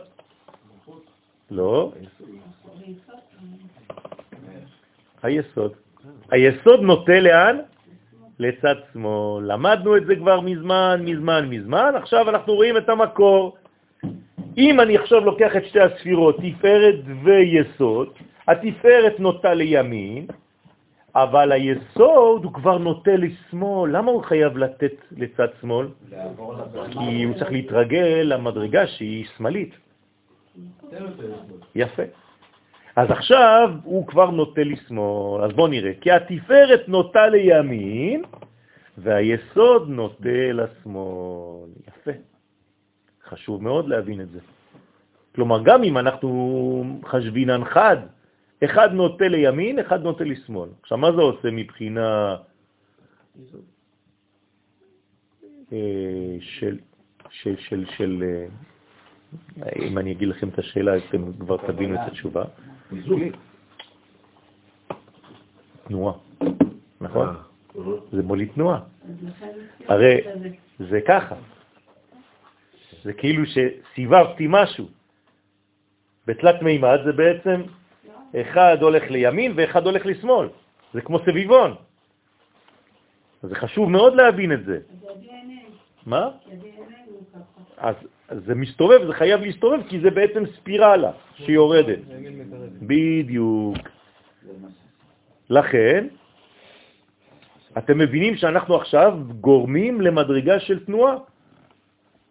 לא. 1.52 1.92
היסוד. 5.24 5.74
היסוד 6.32 6.82
נוטה 6.82 7.20
לאן? 7.20 7.58
לצד 8.40 8.76
שמאל. 8.94 9.52
למדנו 9.52 9.98
את 9.98 10.06
זה 10.06 10.16
כבר 10.16 10.42
מזמן, 10.42 11.02
מזמן, 11.06 11.50
מזמן, 11.50 11.92
עכשיו 11.96 12.30
אנחנו 12.30 12.54
רואים 12.54 12.78
את 12.78 12.90
המקור. 12.90 13.58
אם 14.58 14.80
אני 14.80 14.98
עכשיו 14.98 15.20
לוקח 15.20 15.56
את 15.56 15.66
שתי 15.66 15.80
הספירות, 15.80 16.36
תפארת 16.38 16.96
ויסוד, 17.24 18.10
התפארת 18.48 19.20
נוטה 19.20 19.54
לימין, 19.54 20.28
אבל 21.16 21.52
היסוד 21.52 22.44
הוא 22.44 22.54
כבר 22.54 22.78
נוטה 22.78 23.16
לשמאל. 23.16 23.98
למה 23.98 24.12
הוא 24.12 24.24
חייב 24.24 24.58
לתת 24.58 24.94
לצד 25.12 25.48
שמאל? 25.62 25.88
כי 26.92 27.24
הוא 27.24 27.34
צריך 27.34 27.52
להתרגל 27.52 28.22
למדרגה 28.24 28.88
שהיא 28.88 29.26
שמאלית. 29.38 29.74
יפה. 31.76 32.04
אז 32.96 33.12
עכשיו 33.12 33.70
הוא 33.84 34.08
כבר 34.08 34.30
נוטה 34.32 34.64
לשמאל, 34.64 35.44
אז 35.44 35.52
בואו 35.52 35.68
נראה. 35.68 35.92
כי 36.02 36.12
התפארת 36.12 36.90
נוטה 36.90 37.28
לימין, 37.28 38.24
והיסוד 38.98 39.90
נוטה 39.90 40.52
לשמאל. 40.54 41.70
יפה. 41.88 42.12
חשוב 43.30 43.64
מאוד 43.64 43.88
להבין 43.88 44.22
את 44.22 44.30
זה. 44.30 44.40
כלומר, 45.36 45.64
גם 45.64 45.84
אם 45.84 45.98
אנחנו 45.98 46.30
חשבינן 47.06 47.66
חד, 47.66 47.98
אחד 48.64 48.94
נוטה 48.94 49.28
לימין, 49.28 49.80
אחד 49.80 50.04
נוטה 50.04 50.24
לשמאל. 50.24 50.70
עכשיו, 50.82 50.98
מה 50.98 51.12
זה 51.12 51.22
עושה 51.22 51.52
מבחינה 51.52 52.36
אה, 55.74 56.38
של, 56.40 56.78
של, 57.30 57.56
של, 57.58 57.86
של, 57.98 58.24
אה, 58.24 59.70
אם 59.76 59.98
אני 59.98 60.12
אגיד 60.12 60.28
לכם 60.28 60.50
את 60.50 60.60
השאלה, 60.60 60.98
אתם 60.98 61.34
כבר 61.34 61.58
תבינו 61.58 61.96
את 61.96 62.08
התשובה. 62.08 62.44
תנועה, 65.88 66.14
נכון? 67.02 67.28
זה 68.12 68.24
מוליד 68.24 68.50
תנועה. 68.54 68.80
הרי 69.88 70.22
זה 70.80 71.00
ככה. 71.08 71.36
זה 73.04 73.14
כאילו 73.14 73.44
שסיבבתי 73.46 74.46
משהו. 74.50 74.88
בתלת 76.28 76.62
מימד 76.62 77.00
זה 77.06 77.12
בעצם 77.12 77.62
אחד 78.42 78.78
הולך 78.82 79.04
לימין 79.12 79.54
ואחד 79.56 79.86
הולך 79.86 80.06
לשמאל. 80.06 80.48
זה 80.94 81.02
כמו 81.02 81.20
סביבון. 81.20 81.76
זה 83.44 83.56
חשוב 83.56 83.90
מאוד 83.90 84.16
להבין 84.16 84.52
את 84.52 84.66
זה. 84.66 84.80
מה? 86.06 86.30
אז 87.78 87.96
זה 88.30 88.56
מסתובב, 88.56 89.08
זה 89.08 89.14
חייב 89.14 89.42
להסתובב, 89.42 89.80
כי 89.90 90.00
זה 90.00 90.10
בעצם 90.12 90.44
ספירלה 90.46 91.12
שיורדת. 91.36 92.00
בדיוק. 92.82 93.78
לכן, 95.50 96.08
אתם 97.78 97.98
מבינים 97.98 98.36
שאנחנו 98.36 98.76
עכשיו 98.76 99.18
גורמים 99.42 100.02
למדרגה 100.02 100.60
של 100.60 100.86
תנועה. 100.86 101.16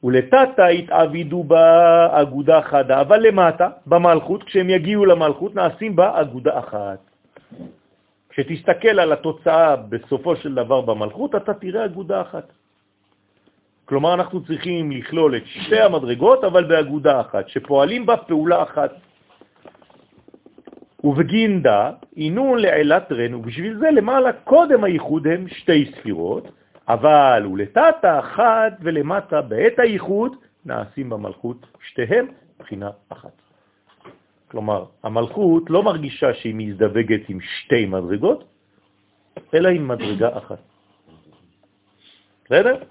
ולתתה 0.05 0.67
התעבידו 0.67 1.45
באגודה 1.45 2.63
חדה, 2.63 3.01
אבל 3.01 3.27
למטה, 3.27 3.69
במלכות, 3.87 4.43
כשהם 4.43 4.71
יגיעו 4.71 5.05
למלכות, 5.05 5.55
נעשים 5.55 5.97
בה 5.97 6.21
אגודה 6.21 6.59
אחת. 6.59 6.99
כשתסתכל 8.29 9.01
על 9.01 9.13
התוצאה 9.13 9.77
בסופו 9.77 10.37
של 10.37 10.55
דבר 10.55 10.81
במלכות, 10.81 11.35
אתה 11.35 11.55
תראה 11.55 11.85
אגודה 11.85 12.21
אחת. 12.21 12.53
כלומר, 13.85 14.15
אנחנו 14.15 14.45
צריכים 14.45 14.91
לכלול 14.91 15.37
את 15.37 15.47
שתי 15.47 15.81
המדרגות, 15.81 16.45
אבל 16.45 16.65
באגודה 16.65 17.21
אחת, 17.21 17.49
שפועלים 17.49 18.07
בה 18.07 18.17
פעולה 18.17 18.63
אחת. 18.63 18.93
ובגינדה, 21.05 21.91
עינון 22.15 22.59
לעילת 22.59 23.13
רן, 23.13 23.35
ובשביל 23.35 23.79
זה 23.79 23.91
למעלה 23.91 24.33
קודם 24.33 24.85
הייחוד 24.85 25.27
הם 25.27 25.49
שתי 25.49 25.93
ספירות, 25.97 26.49
אבל 26.89 27.47
ולתתה 27.53 28.19
אחת 28.19 28.73
ולמטה 28.81 29.43
בעת 29.43 29.79
הייחוד 29.79 30.37
נעשים 30.65 31.11
במלכות 31.11 31.67
שתיהם 31.81 32.27
בחינה 32.59 32.91
אחת. 33.09 33.43
כלומר, 34.51 34.85
המלכות 35.03 35.71
לא 35.71 35.83
מרגישה 35.83 36.35
שהיא 36.35 36.55
מזדווגת 36.55 37.29
עם 37.29 37.39
שתי 37.41 37.87
מדרגות, 37.87 38.45
אלא 39.55 39.69
עם 39.69 39.89
מדרגה 39.89 40.39
אחת. 40.39 40.59
בסדר? 42.45 42.83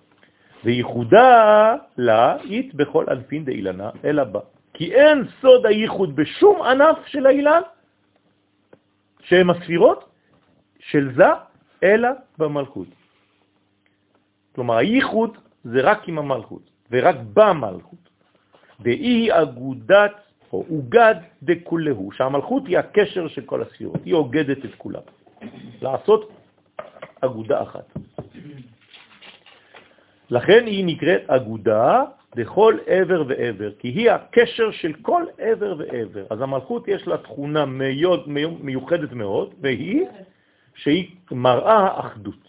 וייחודה 0.63 1.75
לה 1.97 2.37
אית 2.43 2.75
בכל 2.75 3.05
אלפין 3.09 3.45
דאילנה 3.45 3.89
אלא 4.03 4.23
בה. 4.23 4.39
כי 4.73 4.93
אין 4.93 5.23
סוד 5.41 5.65
הייחוד 5.65 6.15
בשום 6.15 6.61
ענף 6.61 6.97
של 7.05 7.25
האילן, 7.25 7.61
שהם 9.23 9.49
הספירות 9.49 10.09
של 10.79 11.15
זה, 11.15 11.29
אלא 11.83 12.09
במלכות. 12.37 13.02
כלומר, 14.55 14.77
הייחוד 14.77 15.37
זה 15.63 15.81
רק 15.81 16.07
עם 16.07 16.17
המלכות, 16.17 16.69
ורק 16.91 17.15
במלכות. 17.33 18.09
דאי 18.81 19.27
אגודת 19.31 20.11
או 20.53 20.65
אוגד 20.69 21.15
דכולהו, 21.43 22.11
שהמלכות 22.11 22.67
היא 22.67 22.77
הקשר 22.77 23.27
של 23.27 23.41
כל 23.41 23.61
הספירות, 23.61 23.99
היא 24.05 24.13
אוגדת 24.13 24.65
את 24.65 24.75
כולם. 24.77 25.01
לעשות 25.81 26.31
אגודה 27.21 27.61
אחת. 27.61 27.85
לכן 30.29 30.65
היא 30.65 30.85
נקראת 30.85 31.29
אגודה 31.29 32.03
לכל 32.35 32.77
עבר 32.85 33.23
ועבר, 33.27 33.71
כי 33.79 33.87
היא 33.87 34.11
הקשר 34.11 34.71
של 34.71 34.93
כל 35.01 35.23
עבר 35.37 35.75
ועבר. 35.77 36.25
אז 36.29 36.41
המלכות 36.41 36.87
יש 36.87 37.07
לה 37.07 37.17
תכונה 37.17 37.65
מיוד, 37.65 38.29
מיוחדת 38.61 39.11
מאוד, 39.11 39.53
והיא 39.61 40.05
שהיא 40.75 41.15
מראה 41.31 41.99
אחדות. 41.99 42.43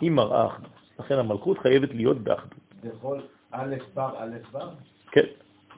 היא 0.00 0.10
מראה 0.10 0.46
אחדות. 0.46 0.81
לכן 1.02 1.18
המלכות 1.18 1.58
חייבת 1.58 1.94
להיות 1.94 2.18
באחדות. 2.18 2.74
לכל 2.84 3.18
א' 3.50 3.74
בר 3.94 4.10
א' 4.18 4.36
בר? 4.52 4.70
כן. 5.10 5.26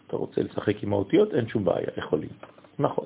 אתה 0.06 0.16
רוצה 0.16 0.42
לשחק 0.42 0.82
עם 0.82 0.92
האותיות? 0.92 1.34
אין 1.34 1.48
שום 1.48 1.64
בעיה, 1.64 1.88
יכולים. 1.96 2.28
נכון. 2.78 3.04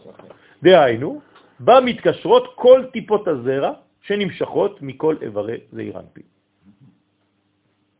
דהיינו, 0.62 1.20
בה 1.60 1.80
מתקשרות 1.80 2.44
כל 2.54 2.84
טיפות 2.92 3.28
הזרע 3.28 3.72
שנמשכות 4.02 4.82
מכל 4.82 5.16
איברי 5.22 5.58
זעיר 5.72 5.98
אנפין. 5.98 6.22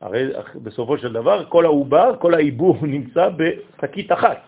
הרי 0.00 0.22
בסופו 0.62 0.98
של 0.98 1.12
דבר 1.12 1.44
כל 1.48 1.64
העובר, 1.64 2.16
כל 2.18 2.34
העיבור 2.34 2.76
נמצא 2.94 3.30
בשקית 3.38 4.12
אחת. 4.12 4.42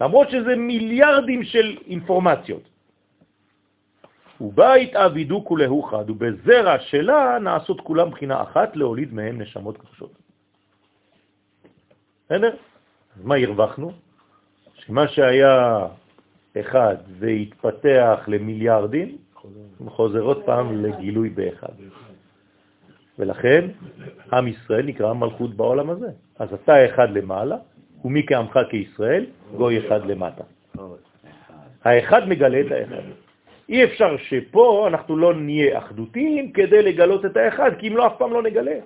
למרות 0.00 0.30
שזה 0.30 0.56
מיליארדים 0.56 1.44
של 1.44 1.76
אינפורמציות. 1.86 2.71
ובה 4.42 4.74
התאבידו 4.74 5.44
כולהו 5.44 5.82
חד, 5.82 6.10
ובזרע 6.10 6.78
שלה 6.78 7.38
נעשות 7.38 7.80
כולם 7.80 8.10
בחינה 8.10 8.42
אחת 8.42 8.76
להוליד 8.76 9.14
מהם 9.14 9.40
נשמות 9.40 9.76
קדושות. 9.76 10.12
בסדר? 12.26 12.54
אז 13.16 13.24
מה 13.24 13.34
הרווחנו? 13.36 13.92
שמה 14.74 15.08
שהיה 15.08 15.86
אחד 16.60 16.96
והתפתח 17.18 18.24
למיליארדים, 18.26 19.16
חוזר 19.86 20.20
עוד 20.20 20.44
פעם 20.44 20.84
לגילוי 20.84 21.28
באחד. 21.28 21.72
ולכן 23.18 23.68
עם 24.32 24.48
ישראל 24.48 24.86
נקרא 24.86 25.12
מלכות 25.12 25.54
בעולם 25.54 25.90
הזה. 25.90 26.08
אז 26.38 26.52
אתה 26.52 26.86
אחד 26.86 27.10
למעלה, 27.10 27.56
ומי 28.04 28.26
כעמך 28.26 28.58
כישראל, 28.70 29.26
גוי 29.56 29.86
אחד 29.86 30.06
למטה. 30.06 30.44
האחד 31.84 32.28
מגלה 32.28 32.60
את 32.60 32.72
האחד. 32.72 33.21
אי 33.72 33.84
אפשר 33.84 34.16
שפה 34.16 34.88
אנחנו 34.88 35.16
לא 35.16 35.34
נהיה 35.34 35.78
אחדותיים 35.78 36.52
כדי 36.52 36.82
לגלות 36.82 37.24
את 37.24 37.36
האחד, 37.36 37.70
כי 37.78 37.88
אם 37.88 37.96
לא, 37.96 38.06
אף 38.06 38.12
פעם 38.18 38.32
לא 38.32 38.42
נגלה. 38.42 38.78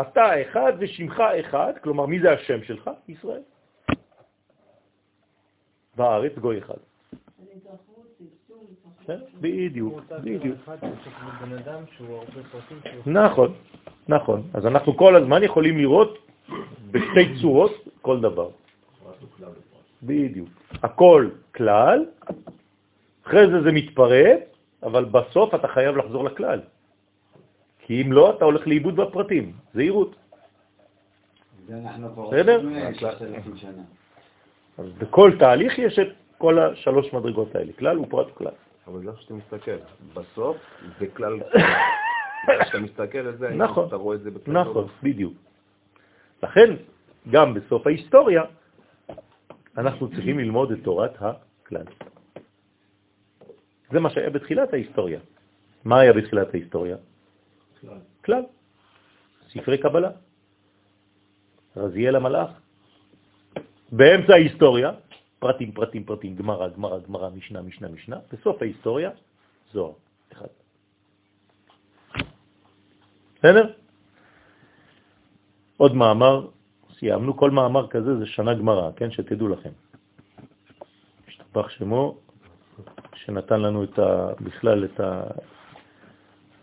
אתה 0.00 0.42
אחד 0.42 0.72
ושמך 0.78 1.22
אחד, 1.40 1.72
כלומר, 1.82 2.06
מי 2.06 2.20
זה 2.20 2.32
השם 2.32 2.64
שלך? 2.64 2.90
ישראל. 3.08 3.42
בארץ 5.96 6.38
גוי 6.38 6.58
אחד. 6.58 6.80
כן? 9.06 9.18
בדיוק, 9.40 10.00
בדיוק. 10.24 10.58
נכון, 13.06 13.54
נכון. 14.08 14.42
אז 14.54 14.66
אנחנו 14.66 14.96
כל 14.96 15.16
הזמן 15.16 15.42
יכולים 15.42 15.78
לראות 15.78 16.18
בשתי 16.90 17.40
צורות 17.40 17.72
כל 18.02 18.20
דבר. 18.20 18.48
בדיוק. 20.02 20.48
הכל 20.82 21.28
כלל, 21.54 22.04
אחרי 23.26 23.50
זה 23.50 23.62
זה 23.62 23.72
מתפרט, 23.72 24.40
אבל 24.82 25.04
בסוף 25.04 25.54
אתה 25.54 25.68
חייב 25.68 25.96
לחזור 25.96 26.24
לכלל. 26.24 26.60
כי 27.78 28.02
אם 28.02 28.12
לא, 28.12 28.30
אתה 28.36 28.44
הולך 28.44 28.66
לאיבוד 28.66 28.96
בפרטים. 28.96 29.52
זהירות. 29.74 30.16
זה 31.66 31.74
אנחנו 31.78 32.12
כבר 32.14 32.30
בסדר? 32.30 32.56
עושים 32.56 32.94
6,000 32.94 33.56
שנה. 33.56 33.82
אז 34.78 34.86
בכל 34.98 35.32
תהליך 35.38 35.78
יש 35.78 35.98
את 35.98 36.08
כל 36.38 36.58
השלוש 36.58 37.12
מדרגות 37.12 37.54
האלה, 37.54 37.72
כלל 37.78 37.98
ופרט 37.98 38.26
וכלל. 38.34 38.52
אבל 38.86 39.00
זה 39.02 39.10
איך 39.10 39.20
שאתה 39.22 39.34
מסתכל. 39.34 39.76
בסוף 40.14 40.56
זה 40.98 41.06
כלל... 41.06 41.40
כשאתה 42.62 42.78
מסתכל 42.80 43.18
על 43.18 43.36
זה, 43.36 43.50
נכון. 43.50 43.88
אתה 43.88 43.96
רואה 43.96 44.16
את 44.16 44.22
זה 44.22 44.30
בכלל. 44.30 44.54
נכון, 44.54 44.88
בדיוק. 45.02 45.34
לכן, 46.42 46.74
גם 47.30 47.54
בסוף 47.54 47.86
ההיסטוריה, 47.86 48.42
אנחנו 49.78 50.08
צריכים 50.08 50.38
ללמוד 50.38 50.72
את 50.72 50.78
תורת 50.82 51.12
הכלל. 51.20 51.86
זה 53.94 54.00
מה 54.00 54.10
שהיה 54.10 54.30
בתחילת 54.30 54.72
ההיסטוריה. 54.72 55.20
מה 55.84 56.00
היה 56.00 56.12
בתחילת 56.12 56.54
ההיסטוריה? 56.54 56.96
כלל. 57.80 57.98
כלל. 58.24 58.42
ספרי 59.54 59.78
קבלה. 59.78 60.10
רזיאל 61.76 62.16
המלאך. 62.16 62.50
באמצע 63.92 64.32
ההיסטוריה, 64.32 64.90
פרטים, 65.38 65.72
פרטים, 65.72 66.04
פרטים, 66.04 66.32
גמרא, 66.34 66.68
גמרא, 66.68 66.98
גמרא, 67.06 67.30
משנה, 67.30 67.62
משנה, 67.62 67.88
משנה. 67.88 68.18
בסוף 68.32 68.62
ההיסטוריה, 68.62 69.10
זוהר. 69.72 69.92
אחד. 70.32 70.50
בסדר? 73.38 73.72
עוד 75.76 75.94
מאמר, 75.94 76.50
סיימנו, 76.98 77.36
כל 77.36 77.50
מאמר 77.50 77.86
כזה 77.86 78.18
זה 78.18 78.26
שנה 78.26 78.54
גמרא, 78.54 78.90
כן? 78.96 79.10
שתדעו 79.10 79.48
לכם. 79.48 79.72
השתבח 81.28 81.68
שמו, 81.68 82.23
שנתן 83.14 83.60
לנו 83.60 83.84
את 83.84 83.98
ה, 83.98 84.28
בכלל 84.40 84.84
את 84.84 85.00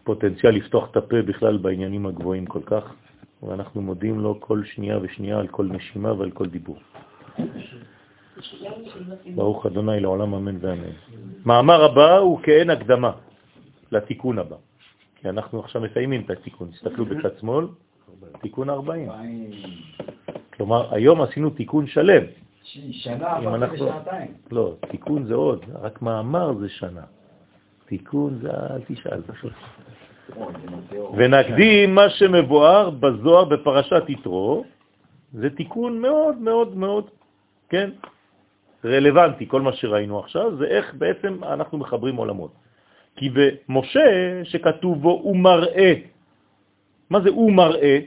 הפוטנציאל 0.02 0.56
לפתוח 0.56 0.92
את 0.92 0.98
הפה 0.98 1.22
בכלל 1.22 1.58
בעניינים 1.58 2.06
הגבוהים 2.06 2.46
כל 2.46 2.62
כך, 2.66 2.94
ואנחנו 3.44 3.82
מודים 3.82 4.20
לו 4.20 4.40
כל 4.40 4.64
שנייה 4.64 5.00
ושנייה 5.02 5.40
על 5.40 5.48
כל 5.48 5.66
נשימה 5.66 6.14
ועל 6.14 6.32
כל 6.32 6.48
דיבור. 6.48 6.78
ברוך 9.36 9.66
אדוני 9.66 10.00
לעולם 10.00 10.34
אמן 10.34 10.58
ואמן. 10.62 10.94
מאמר 11.46 11.84
הבא 11.84 12.18
הוא 12.18 12.40
כאין 12.42 12.70
הקדמה 12.70 13.12
לתיקון 13.92 14.40
הבא. 14.40 14.56
כי 15.16 15.30
אנחנו 15.30 15.60
עכשיו 15.60 15.82
מסיימים 15.82 16.22
את 16.22 16.30
התיקון. 16.30 16.72
תסתכלו 16.72 17.06
בצד 17.06 17.38
שמאל, 17.40 17.66
תיקון 18.42 18.70
40. 18.70 19.10
כלומר, 20.54 20.94
היום 20.96 21.22
עשינו 21.22 21.50
תיקון 21.50 21.88
שלם. 21.88 22.24
שנה 22.64 23.32
עברתי 23.32 23.56
אנחנו- 23.56 23.86
בשנתיים. 23.86 24.34
לא, 24.52 24.76
תיקון 24.90 25.26
זה 25.26 25.34
עוד, 25.36 25.66
רק 25.82 26.02
מאמר 26.02 26.54
זה 26.54 26.70
שנה. 26.70 27.02
תיקון 27.86 28.40
זה, 28.42 28.50
אל 28.52 28.82
תשאל. 28.88 29.22
ונקדים 31.18 31.96
מה 31.96 32.10
שמבואר 32.10 32.90
בזוהר 32.90 33.46
בפרשת 33.46 34.04
יתרו, 34.08 34.64
זה 35.34 35.50
תיקון 35.50 36.02
מאוד 36.02 36.38
מאוד 36.38 36.78
מאוד, 36.78 37.10
כן, 37.70 37.90
רלוונטי, 38.86 39.48
כל 39.48 39.62
מה 39.62 39.74
שראינו 39.74 40.20
עכשיו, 40.20 40.58
זה 40.58 40.66
איך 40.66 40.96
בעצם 40.96 41.44
אנחנו 41.44 41.78
מחברים 41.78 42.16
עולמות. 42.16 42.52
כי 43.16 43.30
במשה 43.30 44.10
שכתוב 44.44 45.02
בו 45.02 45.12
הוא 45.12 45.38
מראה, 45.38 45.94
מה 47.10 47.22
זה 47.22 47.30
הוא 47.30 47.52
מראה? 47.52 48.00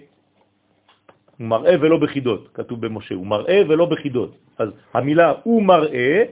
הוא 1.39 1.47
מראה 1.47 1.74
ולא 1.81 1.97
בחידות, 1.98 2.48
כתוב 2.55 2.86
במשה, 2.86 3.15
הוא 3.15 3.27
מראה 3.27 3.62
ולא 3.69 3.86
בחידות. 3.86 4.36
אז 4.59 4.69
המילה 4.94 5.32
הוא 5.43 5.62
מראה 5.62 6.24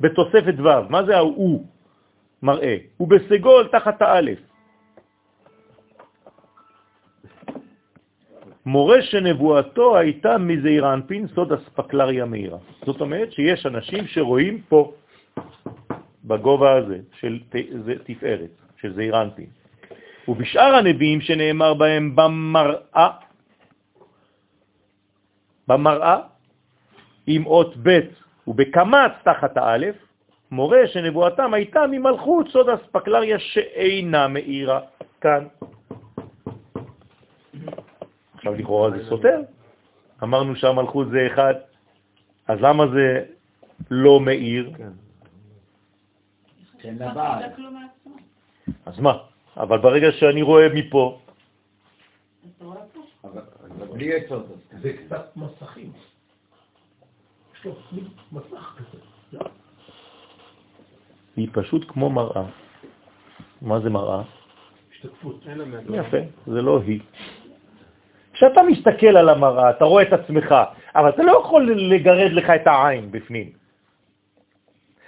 בתוספת 0.00 0.54
ו', 0.58 0.88
מה 0.88 1.04
זה 1.04 1.16
ההוא 1.16 1.64
מראה? 2.42 2.76
הוא 2.96 3.08
בסגול 3.08 3.68
תחת 3.72 4.02
האלף. 4.02 4.38
מורה 8.66 9.02
שנבואתו 9.02 9.96
הייתה 9.96 10.38
מזעיר 10.38 10.94
אנפין, 10.94 11.26
סוד 11.34 11.52
אספקלריה 11.52 12.24
מהירה. 12.24 12.58
זאת 12.86 13.00
אומרת 13.00 13.32
שיש 13.32 13.66
אנשים 13.66 14.06
שרואים 14.06 14.62
פה, 14.68 14.92
בגובה 16.24 16.72
הזה, 16.72 16.98
של 17.20 17.40
תפארת, 18.04 18.50
של 18.80 18.94
זעיר 18.94 19.22
אנפין. 19.22 19.46
ובשאר 20.28 20.74
הנביאים 20.74 21.20
שנאמר 21.20 21.74
בהם 21.74 22.16
במראה, 22.16 23.10
במראה, 25.68 26.18
עם 27.26 27.46
אות 27.46 27.76
ב' 27.82 28.00
ובקמץ 28.46 29.12
תחת 29.24 29.56
האלף, 29.56 29.96
מורה 30.50 30.86
שנבואתם 30.86 31.54
הייתה 31.54 31.80
ממלכות 31.90 32.48
סוד 32.48 32.68
אספקלריה 32.68 33.38
שאינה 33.38 34.28
מאירה 34.28 34.80
כאן. 35.20 35.46
עכשיו 38.34 38.54
לכאורה 38.54 38.90
זה 38.90 39.08
סותר. 39.08 39.40
אמרנו 40.22 40.56
שהמלכות 40.56 41.08
זה 41.10 41.26
אחד, 41.32 41.54
אז 42.48 42.58
למה 42.60 42.84
זה 42.86 43.24
לא 43.90 44.20
מאיר? 44.20 44.70
כן. 44.76 44.92
תסתכלו 47.46 47.70
מעצמו. 47.70 48.16
אז 48.86 48.98
מה? 49.00 49.12
אבל 49.56 49.78
ברגע 49.78 50.12
שאני 50.12 50.42
רואה 50.42 50.68
מפה, 50.74 51.20
אבל 53.24 53.40
בלי 53.92 54.14
עצות. 54.14 54.46
זה 54.82 54.92
קצת 54.92 55.36
מסכים. 55.36 55.92
יש 57.54 57.64
לו 57.64 57.76
מסך 58.32 58.76
כזה. 58.78 59.02
לא? 59.32 59.40
היא 61.36 61.48
פשוט 61.52 61.84
כמו 61.88 62.10
מראה. 62.10 62.44
מה 63.62 63.80
זה 63.80 63.90
מראה? 63.90 64.22
השתקפות. 64.92 65.44
יפה, 65.94 66.16
זה 66.46 66.62
לא 66.62 66.80
היא. 66.86 67.00
כשאתה 68.32 68.60
מסתכל 68.62 69.16
על 69.16 69.28
המראה, 69.28 69.70
אתה 69.70 69.84
רואה 69.84 70.02
את 70.02 70.12
עצמך, 70.12 70.54
אבל 70.94 71.08
אתה 71.08 71.22
לא 71.22 71.40
יכול 71.40 71.72
לגרד 71.72 72.32
לך 72.32 72.50
את 72.50 72.66
העין 72.66 73.10
בפנים. 73.10 73.52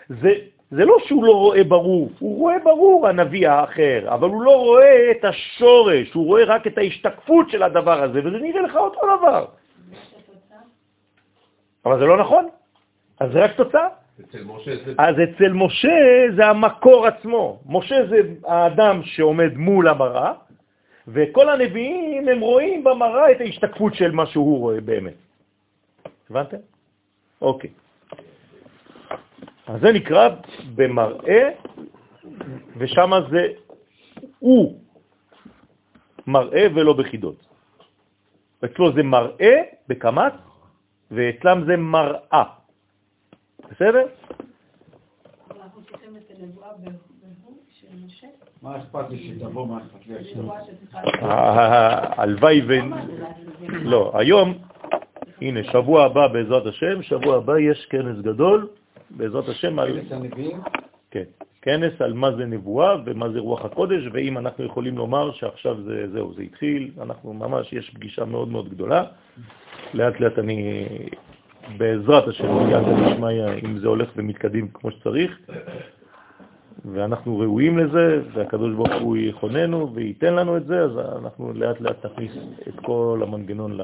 זה, 0.08 0.30
זה 0.70 0.84
לא 0.84 0.96
שהוא 1.06 1.24
לא 1.24 1.32
רואה 1.32 1.64
ברור, 1.64 2.10
הוא 2.18 2.38
רואה 2.38 2.58
ברור, 2.64 3.08
הנביא 3.08 3.48
האחר, 3.48 4.14
אבל 4.14 4.28
הוא 4.28 4.42
לא 4.42 4.56
רואה 4.56 5.10
את 5.10 5.24
השורש, 5.24 6.12
הוא 6.12 6.26
רואה 6.26 6.44
רק 6.44 6.66
את 6.66 6.78
ההשתקפות 6.78 7.50
של 7.50 7.62
הדבר 7.62 8.02
הזה, 8.02 8.18
וזה 8.18 8.38
נראה 8.38 8.62
לך 8.62 8.76
אותו 8.76 9.00
דבר. 9.18 9.44
אבל 11.84 11.98
זה 11.98 12.04
לא 12.04 12.16
נכון, 12.16 12.48
אז 13.20 13.32
זה 13.32 13.44
רק 13.44 13.56
תוצאה. 13.56 13.88
אצל 14.20 14.44
משה 14.44 14.76
זה... 14.84 14.94
אז 14.98 15.14
אצל 15.24 15.52
משה 15.52 16.26
זה 16.36 16.46
המקור 16.46 17.06
עצמו. 17.06 17.60
משה 17.66 18.06
זה 18.06 18.16
האדם 18.46 19.02
שעומד 19.04 19.56
מול 19.56 19.88
המראה, 19.88 20.32
וכל 21.08 21.48
הנביאים 21.48 22.28
הם 22.28 22.40
רואים 22.40 22.84
במראה 22.84 23.32
את 23.32 23.40
ההשתקפות 23.40 23.94
של 23.94 24.10
מה 24.10 24.26
שהוא 24.26 24.58
רואה 24.58 24.80
באמת. 24.80 25.14
הבנתם? 26.30 26.56
אוקיי. 27.42 27.70
אז 29.66 29.80
זה 29.80 29.92
נקרא 29.92 30.28
במראה, 30.74 31.50
ושם 32.76 33.10
זה 33.30 33.46
הוא 34.38 34.78
מראה 36.26 36.66
ולא 36.74 36.92
בחידות. 36.92 37.46
אצלו 38.64 38.92
זה 38.92 39.02
מראה 39.02 39.62
בקמץ, 39.88 40.32
ואצלם 41.10 41.64
זה 41.66 41.76
מראה. 41.76 42.44
בסדר? 43.70 44.06
מה 48.62 48.76
אכפת 48.76 49.10
לי 49.10 49.18
שתבוא, 49.18 49.66
מה 49.66 49.78
אכפת 49.78 50.06
לי 50.06 50.16
עכשיו? 50.16 50.42
נבואה 50.42 50.60
שצריכה... 50.64 50.98
ה- 51.26 52.22
הלוואי 52.22 52.60
ו... 52.68 52.72
לא, 53.68 54.12
היום, 54.14 54.58
הנה, 55.40 55.60
שבוע 55.72 56.04
הבא 56.04 56.28
בעזרת 56.28 56.66
השם, 56.66 57.02
שבוע 57.02 57.36
הבא 57.36 57.58
יש 57.58 57.86
כנס 57.86 58.18
גדול, 58.18 58.68
בעזרת 59.10 59.48
השם, 59.48 59.78
על... 59.78 60.00
כן, 61.10 61.24
כנס 61.62 62.00
על 62.00 62.12
מה 62.12 62.32
זה 62.36 62.44
נבואה 62.46 62.96
ומה 63.06 63.28
זה 63.28 63.38
רוח 63.40 63.64
הקודש, 63.64 64.02
ואם 64.12 64.38
אנחנו 64.38 64.64
יכולים 64.64 64.98
לומר 64.98 65.32
שעכשיו 65.32 65.82
זה, 65.82 66.06
זהו, 66.12 66.34
זה 66.34 66.42
התחיל, 66.42 66.90
אנחנו 67.00 67.32
ממש, 67.32 67.72
יש 67.72 67.90
פגישה 67.90 68.24
מאוד 68.24 68.48
מאוד 68.48 68.68
גדולה. 68.68 69.04
לאט 69.94 70.20
לאט 70.20 70.38
אני, 70.38 70.86
בעזרת 71.76 72.28
השם, 72.28 72.64
מיד 72.66 72.88
נשמע 72.88 73.28
אם 73.64 73.78
זה 73.78 73.88
הולך 73.88 74.08
ומתקדם 74.16 74.68
כמו 74.68 74.90
שצריך, 74.90 75.38
ואנחנו 76.92 77.38
ראויים 77.38 77.78
לזה, 77.78 78.22
והקדוש 78.32 78.74
ברוך 78.74 78.92
הוא 79.00 79.16
יכוננו 79.16 79.94
וייתן 79.94 80.34
לנו 80.34 80.56
את 80.56 80.66
זה, 80.66 80.80
אז 80.80 80.90
אנחנו 81.22 81.52
לאט 81.52 81.80
לאט 81.80 82.06
נכניס 82.06 82.32
את 82.68 82.80
כל 82.82 83.20
המנגנון 83.22 83.78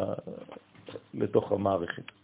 לתוך 1.14 1.52
המערכת. 1.52 2.19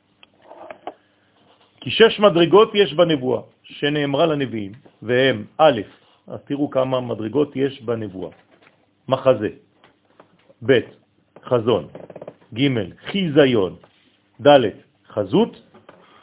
כי 1.87 1.91
שש 1.91 2.21
מדרגות 2.21 2.71
יש 2.75 2.95
בנבואה, 2.95 3.41
שנאמרה 3.63 4.27
לנביאים, 4.27 4.73
והם 5.03 5.45
א', 5.59 5.81
אז 6.27 6.41
תראו 6.51 6.71
כמה 6.71 7.01
מדרגות 7.01 7.57
יש 7.57 7.83
בנבואה. 7.83 8.31
מחזה, 9.09 9.49
ב', 10.67 10.81
חזון, 11.45 11.89
ג', 12.55 12.69
חיזיון, 13.07 13.77
ד', 14.43 14.61
חזות, 15.15 15.63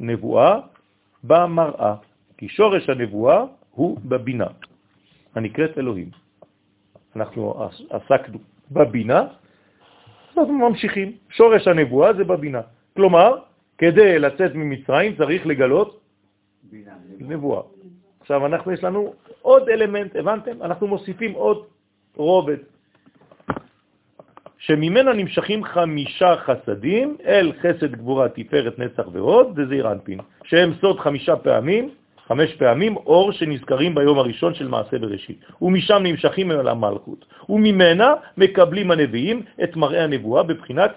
נבואה 0.01 0.61
במראה, 1.25 1.95
כי 2.39 2.49
שורש 2.49 2.89
הנבואה 2.89 3.45
הוא 3.71 3.99
בבינה, 4.05 4.47
הנקראת 5.35 5.79
אלוהים. 5.79 6.11
אנחנו 7.17 7.69
עסקנו 7.91 8.39
בבינה, 8.71 9.27
אנחנו 10.37 10.53
ממשיכים. 10.53 11.13
שורש 11.31 11.69
הנבואה 11.69 12.13
זה 12.13 12.25
בבינה. 12.25 12.61
כלומר, 12.97 13.37
כדי 13.79 14.19
לצאת 14.19 14.55
ממצרים 14.55 15.17
צריך 15.17 15.47
לגלות 15.47 16.01
בינה, 16.71 16.95
נבואה. 17.19 17.63
עכשיו, 18.21 18.47
אנחנו, 18.47 18.73
יש 18.73 18.85
לנו 18.85 19.15
עוד 19.43 19.69
אלמנט, 19.69 20.17
הבנתם? 20.17 20.63
אנחנו 20.63 20.87
מוסיפים 20.87 21.33
עוד 21.33 21.67
רובד, 22.17 22.57
שממנה 24.61 25.13
נמשכים 25.13 25.65
חמישה 25.65 26.37
חסדים, 26.37 27.17
אל 27.25 27.53
חסד 27.61 27.93
גבורה 27.93 28.29
תפארת 28.29 28.79
נצח 28.79 29.05
ועוד, 29.13 29.47
וזעיר 29.57 29.93
אנפין, 29.93 30.19
שהם 30.45 30.73
סוד 30.81 31.01
חמישה 31.01 31.37
פעמים, 31.37 31.91
חמש 32.27 32.55
פעמים 32.55 32.97
אור 32.97 33.33
שנזכרים 33.33 33.95
ביום 33.95 34.19
הראשון 34.19 34.55
של 34.55 34.69
מעשה 34.69 34.99
בראשית, 34.99 35.41
ומשם 35.63 36.03
נמשכים 36.03 36.53
אל 36.53 36.69
המלכות, 36.69 37.25
וממנה 37.49 38.15
מקבלים 38.37 38.91
הנביאים 38.91 39.43
את 39.65 39.77
מראה 39.77 40.05
הנבואה 40.05 40.43
בבחינת 40.43 40.93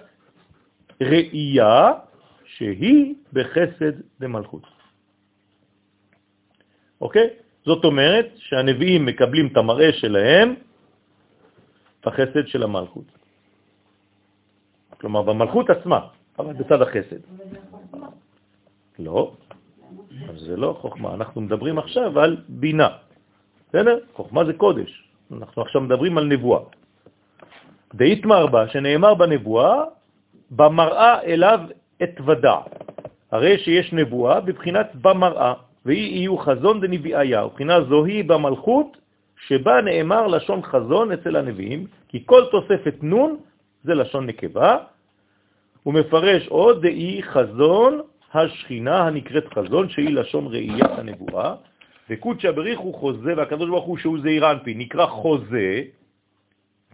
ראייה 1.02 1.92
שהיא 2.46 3.14
בחסד 3.34 3.94
למלכות. 4.22 4.64
אוקיי? 7.02 7.28
זאת 7.66 7.86
אומרת 7.86 8.28
שהנביאים 8.36 9.06
מקבלים 9.06 9.48
את 9.48 9.58
המראה 9.58 9.94
שלהם 9.94 10.56
בחסד 12.06 12.48
של 12.48 12.64
המלכות. 12.64 13.23
כלומר, 15.04 15.22
במלכות 15.22 15.70
עצמה, 15.70 16.00
אבל 16.40 16.54
בצד 16.54 16.82
החסד. 16.82 17.20
לא, 19.00 19.32
אז 20.30 20.40
זה 20.40 20.56
לא 20.56 20.78
חוכמה. 20.80 21.14
אנחנו 21.14 21.42
מדברים 21.42 21.76
עכשיו 21.78 22.20
על 22.20 22.38
בינה. 22.50 22.90
בסדר? 23.70 24.00
חוכמה 24.14 24.46
זה 24.46 24.54
קודש. 24.54 25.04
אנחנו 25.32 25.62
עכשיו 25.62 25.82
מדברים 25.82 26.18
על 26.18 26.26
נבואה. 26.26 26.62
דאיתמר 27.94 28.48
בה, 28.48 28.68
שנאמר 28.72 29.14
בנבואה, 29.14 29.84
במראה 30.52 31.22
אליו 31.22 31.60
אתוודע. 32.04 32.58
הרי 33.32 33.58
שיש 33.60 33.94
נבואה 33.94 34.42
בבחינת 34.42 34.96
במראה, 35.04 35.54
והיא 35.86 36.16
יהיו 36.16 36.38
חזון 36.38 36.80
דנביאיה, 36.82 37.46
ובחינה 37.46 37.84
זוהי 37.92 38.24
במלכות, 38.24 38.98
שבה 39.52 39.82
נאמר 39.82 40.28
לשון 40.28 40.64
חזון 40.64 41.12
אצל 41.12 41.36
הנביאים, 41.36 41.88
כי 42.08 42.24
כל 42.26 42.44
תוספת 42.52 43.04
נון 43.04 43.38
זה 43.84 43.94
לשון 43.94 44.26
נקבה, 44.26 44.93
הוא 45.84 45.94
מפרש 45.94 46.48
עוד 46.48 46.82
דאי 46.82 47.24
חזון 47.24 48.02
השכינה 48.34 49.08
הנקראת 49.08 49.54
חזון, 49.54 49.90
שהיא 49.90 50.10
לשון 50.10 50.48
ראיית 50.48 50.92
הנבואה, 50.98 51.56
וקודשא 52.10 52.52
בריך 52.52 52.80
הוא 52.80 52.94
חוזה, 52.94 53.34
והקדוש 53.38 53.70
ברוך 53.70 53.86
הוא 53.86 53.98
שהוא 53.98 54.18
זעיר 54.22 54.52
אנפי, 54.52 54.74
נקרא 54.74 55.06
חוזה, 55.06 55.82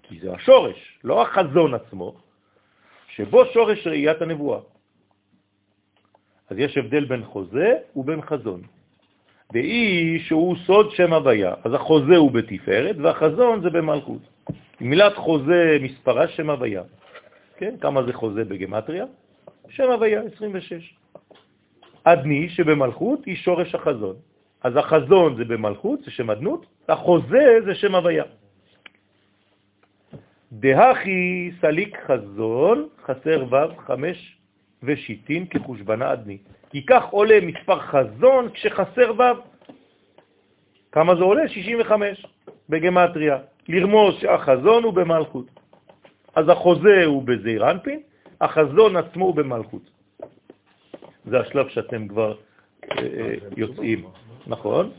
כי 0.03 0.19
זה 0.19 0.33
השורש, 0.33 0.99
לא 1.03 1.21
החזון 1.21 1.73
עצמו, 1.73 2.15
שבו 3.15 3.45
שורש 3.53 3.87
ראיית 3.87 4.21
הנבואה. 4.21 4.59
אז 6.49 6.57
יש 6.57 6.77
הבדל 6.77 7.05
בין 7.05 7.23
חוזה 7.23 7.73
ובין 7.95 8.21
חזון. 8.21 8.61
ואי 9.53 10.19
שהוא 10.19 10.55
סוד 10.65 10.91
שם 10.91 11.13
הוויה, 11.13 11.53
אז 11.63 11.73
החוזה 11.73 12.17
הוא 12.17 12.31
בתפארת 12.31 12.95
והחזון 12.97 13.61
זה 13.61 13.69
במלכות. 13.69 14.21
מילת 14.81 15.15
חוזה 15.15 15.77
מספרה 15.81 16.27
שם 16.27 16.49
הוויה. 16.49 16.83
כן? 17.59 17.75
כמה 17.81 18.03
זה 18.03 18.13
חוזה 18.13 18.43
בגמטריה? 18.45 19.05
שם 19.69 19.91
הוויה, 19.91 20.21
26. 20.35 20.95
אדני 22.03 22.49
שבמלכות 22.49 23.25
היא 23.25 23.35
שורש 23.35 23.75
החזון. 23.75 24.15
אז 24.63 24.75
החזון 24.75 25.35
זה 25.35 25.45
במלכות, 25.45 25.99
זה 26.03 26.11
שם 26.11 26.29
אדנות, 26.29 26.65
החוזה 26.89 27.45
זה 27.65 27.75
שם 27.75 27.95
הוויה. 27.95 28.23
דהכי 30.51 31.51
סליק 31.61 31.97
חזון, 32.07 32.87
חסר 33.05 33.45
ו' 33.51 33.77
חמש 33.87 34.37
ושיטין 34.83 35.45
כחושבנה 35.45 36.13
אדני. 36.13 36.37
כי 36.69 36.85
כך 36.85 37.03
עולה 37.11 37.39
מספר 37.41 37.79
חזון 37.79 38.49
כשחסר 38.49 39.13
ו'. 39.17 39.23
כמה 40.91 41.15
זה 41.15 41.23
עולה? 41.23 41.47
65 41.47 42.25
בגמטריה. 42.69 43.37
לרמוז 43.67 44.15
שהחזון 44.19 44.83
הוא 44.83 44.93
במלכות. 44.93 45.58
אז 46.39 46.49
החוזה 46.49 47.05
הוא 47.05 47.23
בזעיר 47.23 47.71
אנפין, 47.71 47.99
החזון 48.41 48.95
עצמו 48.95 49.25
הוא 49.25 49.35
במלכות. 49.35 49.89
זה 51.25 51.39
השלב 51.39 51.67
שאתם 51.69 52.07
כבר 52.07 52.35
אה, 52.91 52.97
אה, 52.97 53.33
יוצאים, 53.57 54.05
נכון? 54.47 54.91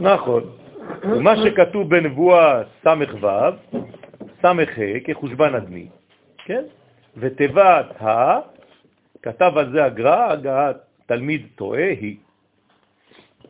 נכון. 0.00 0.42
ומה 1.02 1.34
שכתוב 1.36 1.90
בנבואה 1.90 2.62
ס"ו, 2.84 3.26
ס"ה, 4.42 4.52
כחושבן 5.04 5.54
אדמי, 5.54 5.88
כן? 6.44 6.64
ותיבת 7.16 8.02
ה, 8.02 8.38
כתב 9.22 9.52
על 9.56 9.72
זה 9.72 9.84
הגר"א, 9.84 10.72
תלמיד 11.06 11.46
טועה 11.56 11.88
היא. 11.88 12.16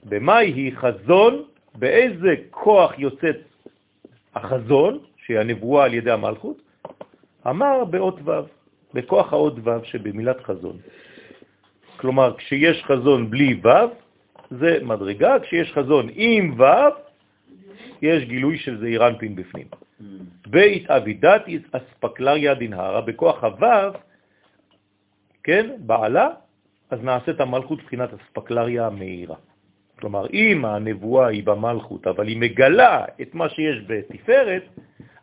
במה 0.05 0.37
היא 0.37 0.73
חזון? 0.77 1.43
באיזה 1.75 2.35
כוח 2.51 2.99
יוצאת 2.99 3.37
החזון, 4.35 4.99
שהיא 5.29 5.39
הנבואה 5.39 5.85
על 5.85 5.95
ידי 5.95 6.11
המלכות? 6.11 6.63
אמר 7.47 7.85
באות 7.85 8.19
ו', 8.25 8.49
בכוח 8.95 9.33
האות 9.33 9.55
ו' 9.65 9.85
שבמילת 9.85 10.41
חזון. 10.41 10.77
כלומר, 11.97 12.35
כשיש 12.37 12.85
חזון 12.85 13.31
בלי 13.31 13.61
ו', 13.65 13.93
זה 14.51 14.79
מדרגה, 14.83 15.41
כשיש 15.41 15.73
חזון 15.73 16.09
עם 16.15 16.61
ו', 16.61 16.65
יש 18.03 18.25
גילוי 18.25 18.59
של 18.59 18.81
זעיר 18.81 19.07
אנפין 19.09 19.37
בפנים. 19.37 19.67
בית 20.47 20.91
אבידת 20.91 21.43
אספקלריה 21.73 22.55
דנהרה, 22.55 23.01
בכוח 23.01 23.45
הו', 23.45 23.93
כן, 25.45 25.71
בעלה, 25.79 26.29
אז 26.91 26.99
נעשית 27.03 27.41
המלכות 27.41 27.83
בחינת 27.83 28.11
אספקלריה 28.15 28.87
המהירה. 28.87 29.37
כלומר, 30.01 30.27
אם 30.33 30.65
הנבואה 30.65 31.27
היא 31.27 31.45
במלכות, 31.45 32.07
אבל 32.07 32.29
היא 32.29 32.41
מגלה 32.41 33.05
את 33.23 33.35
מה 33.35 33.49
שיש 33.49 33.85
בתפארת, 33.87 34.63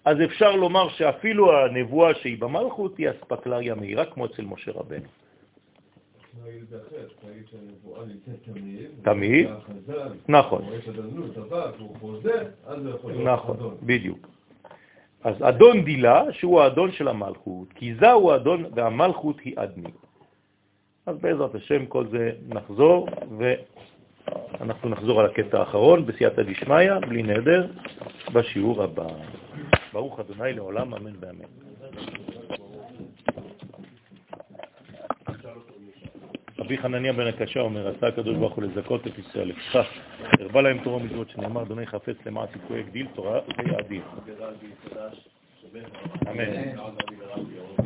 אז 0.05 0.17
אפשר 0.21 0.55
לומר 0.55 0.89
שאפילו 0.89 1.57
הנבואה 1.57 2.13
שהיא 2.15 2.41
במלכות 2.41 2.97
היא 2.97 3.09
אספקלריה 3.09 3.75
מהירה, 3.75 4.05
כמו 4.05 4.25
אצל 4.25 4.41
משה 4.45 4.71
רבנו. 4.71 5.07
תמיד, 9.03 9.49
נכון. 10.27 10.61
נכון, 13.23 13.57
בדיוק. 13.83 14.27
אז 15.23 15.35
אדון 15.41 15.83
דילה, 15.83 16.23
שהוא 16.31 16.61
האדון 16.61 16.91
של 16.91 17.07
המלכות, 17.07 17.67
כי 17.75 17.95
זהו 17.95 18.31
האדון 18.31 18.65
והמלכות 18.75 19.39
היא 19.39 19.53
אדמי. 19.57 19.89
אז 21.05 21.17
בעזרת 21.17 21.55
השם 21.55 21.85
כל 21.85 22.07
זה 22.07 22.31
נחזור, 22.47 23.07
ואנחנו 23.37 24.89
נחזור 24.89 25.19
על 25.19 25.25
הקטע 25.25 25.59
האחרון 25.59 26.05
בסייעתא 26.05 26.43
דשמיא, 26.43 26.99
בלי 26.99 27.23
נדר, 27.23 27.67
בשיעור 28.33 28.83
הבא. 28.83 29.07
ברוך 29.95 30.19
אדוני 30.19 30.53
לעולם, 30.53 30.93
אמן 30.93 31.13
ואמן. 31.19 31.45
רבי 36.59 36.77
חנניה 36.77 37.13
בן 37.13 37.27
הקשה 37.27 37.59
אומר, 37.59 37.87
עשה 37.87 38.07
הקדוש 38.07 38.37
ברוך 38.37 38.53
הוא 38.53 38.63
לזכות 38.63 39.07
את 39.07 39.19
ישראל, 39.19 39.47
לפיכך 39.47 39.87
הרבה 40.39 40.61
להם 40.61 40.83
תורה 40.83 41.03
מצוות 41.03 41.29
שנאמר, 41.29 41.61
אדוני 41.61 41.87
חפץ 41.87 42.15
למעט 42.25 42.49
סיכוי 42.53 42.79
הגדיל 42.79 43.07
תורה 43.15 43.39
ויעדיל. 43.57 44.01
אמן. 46.27 47.84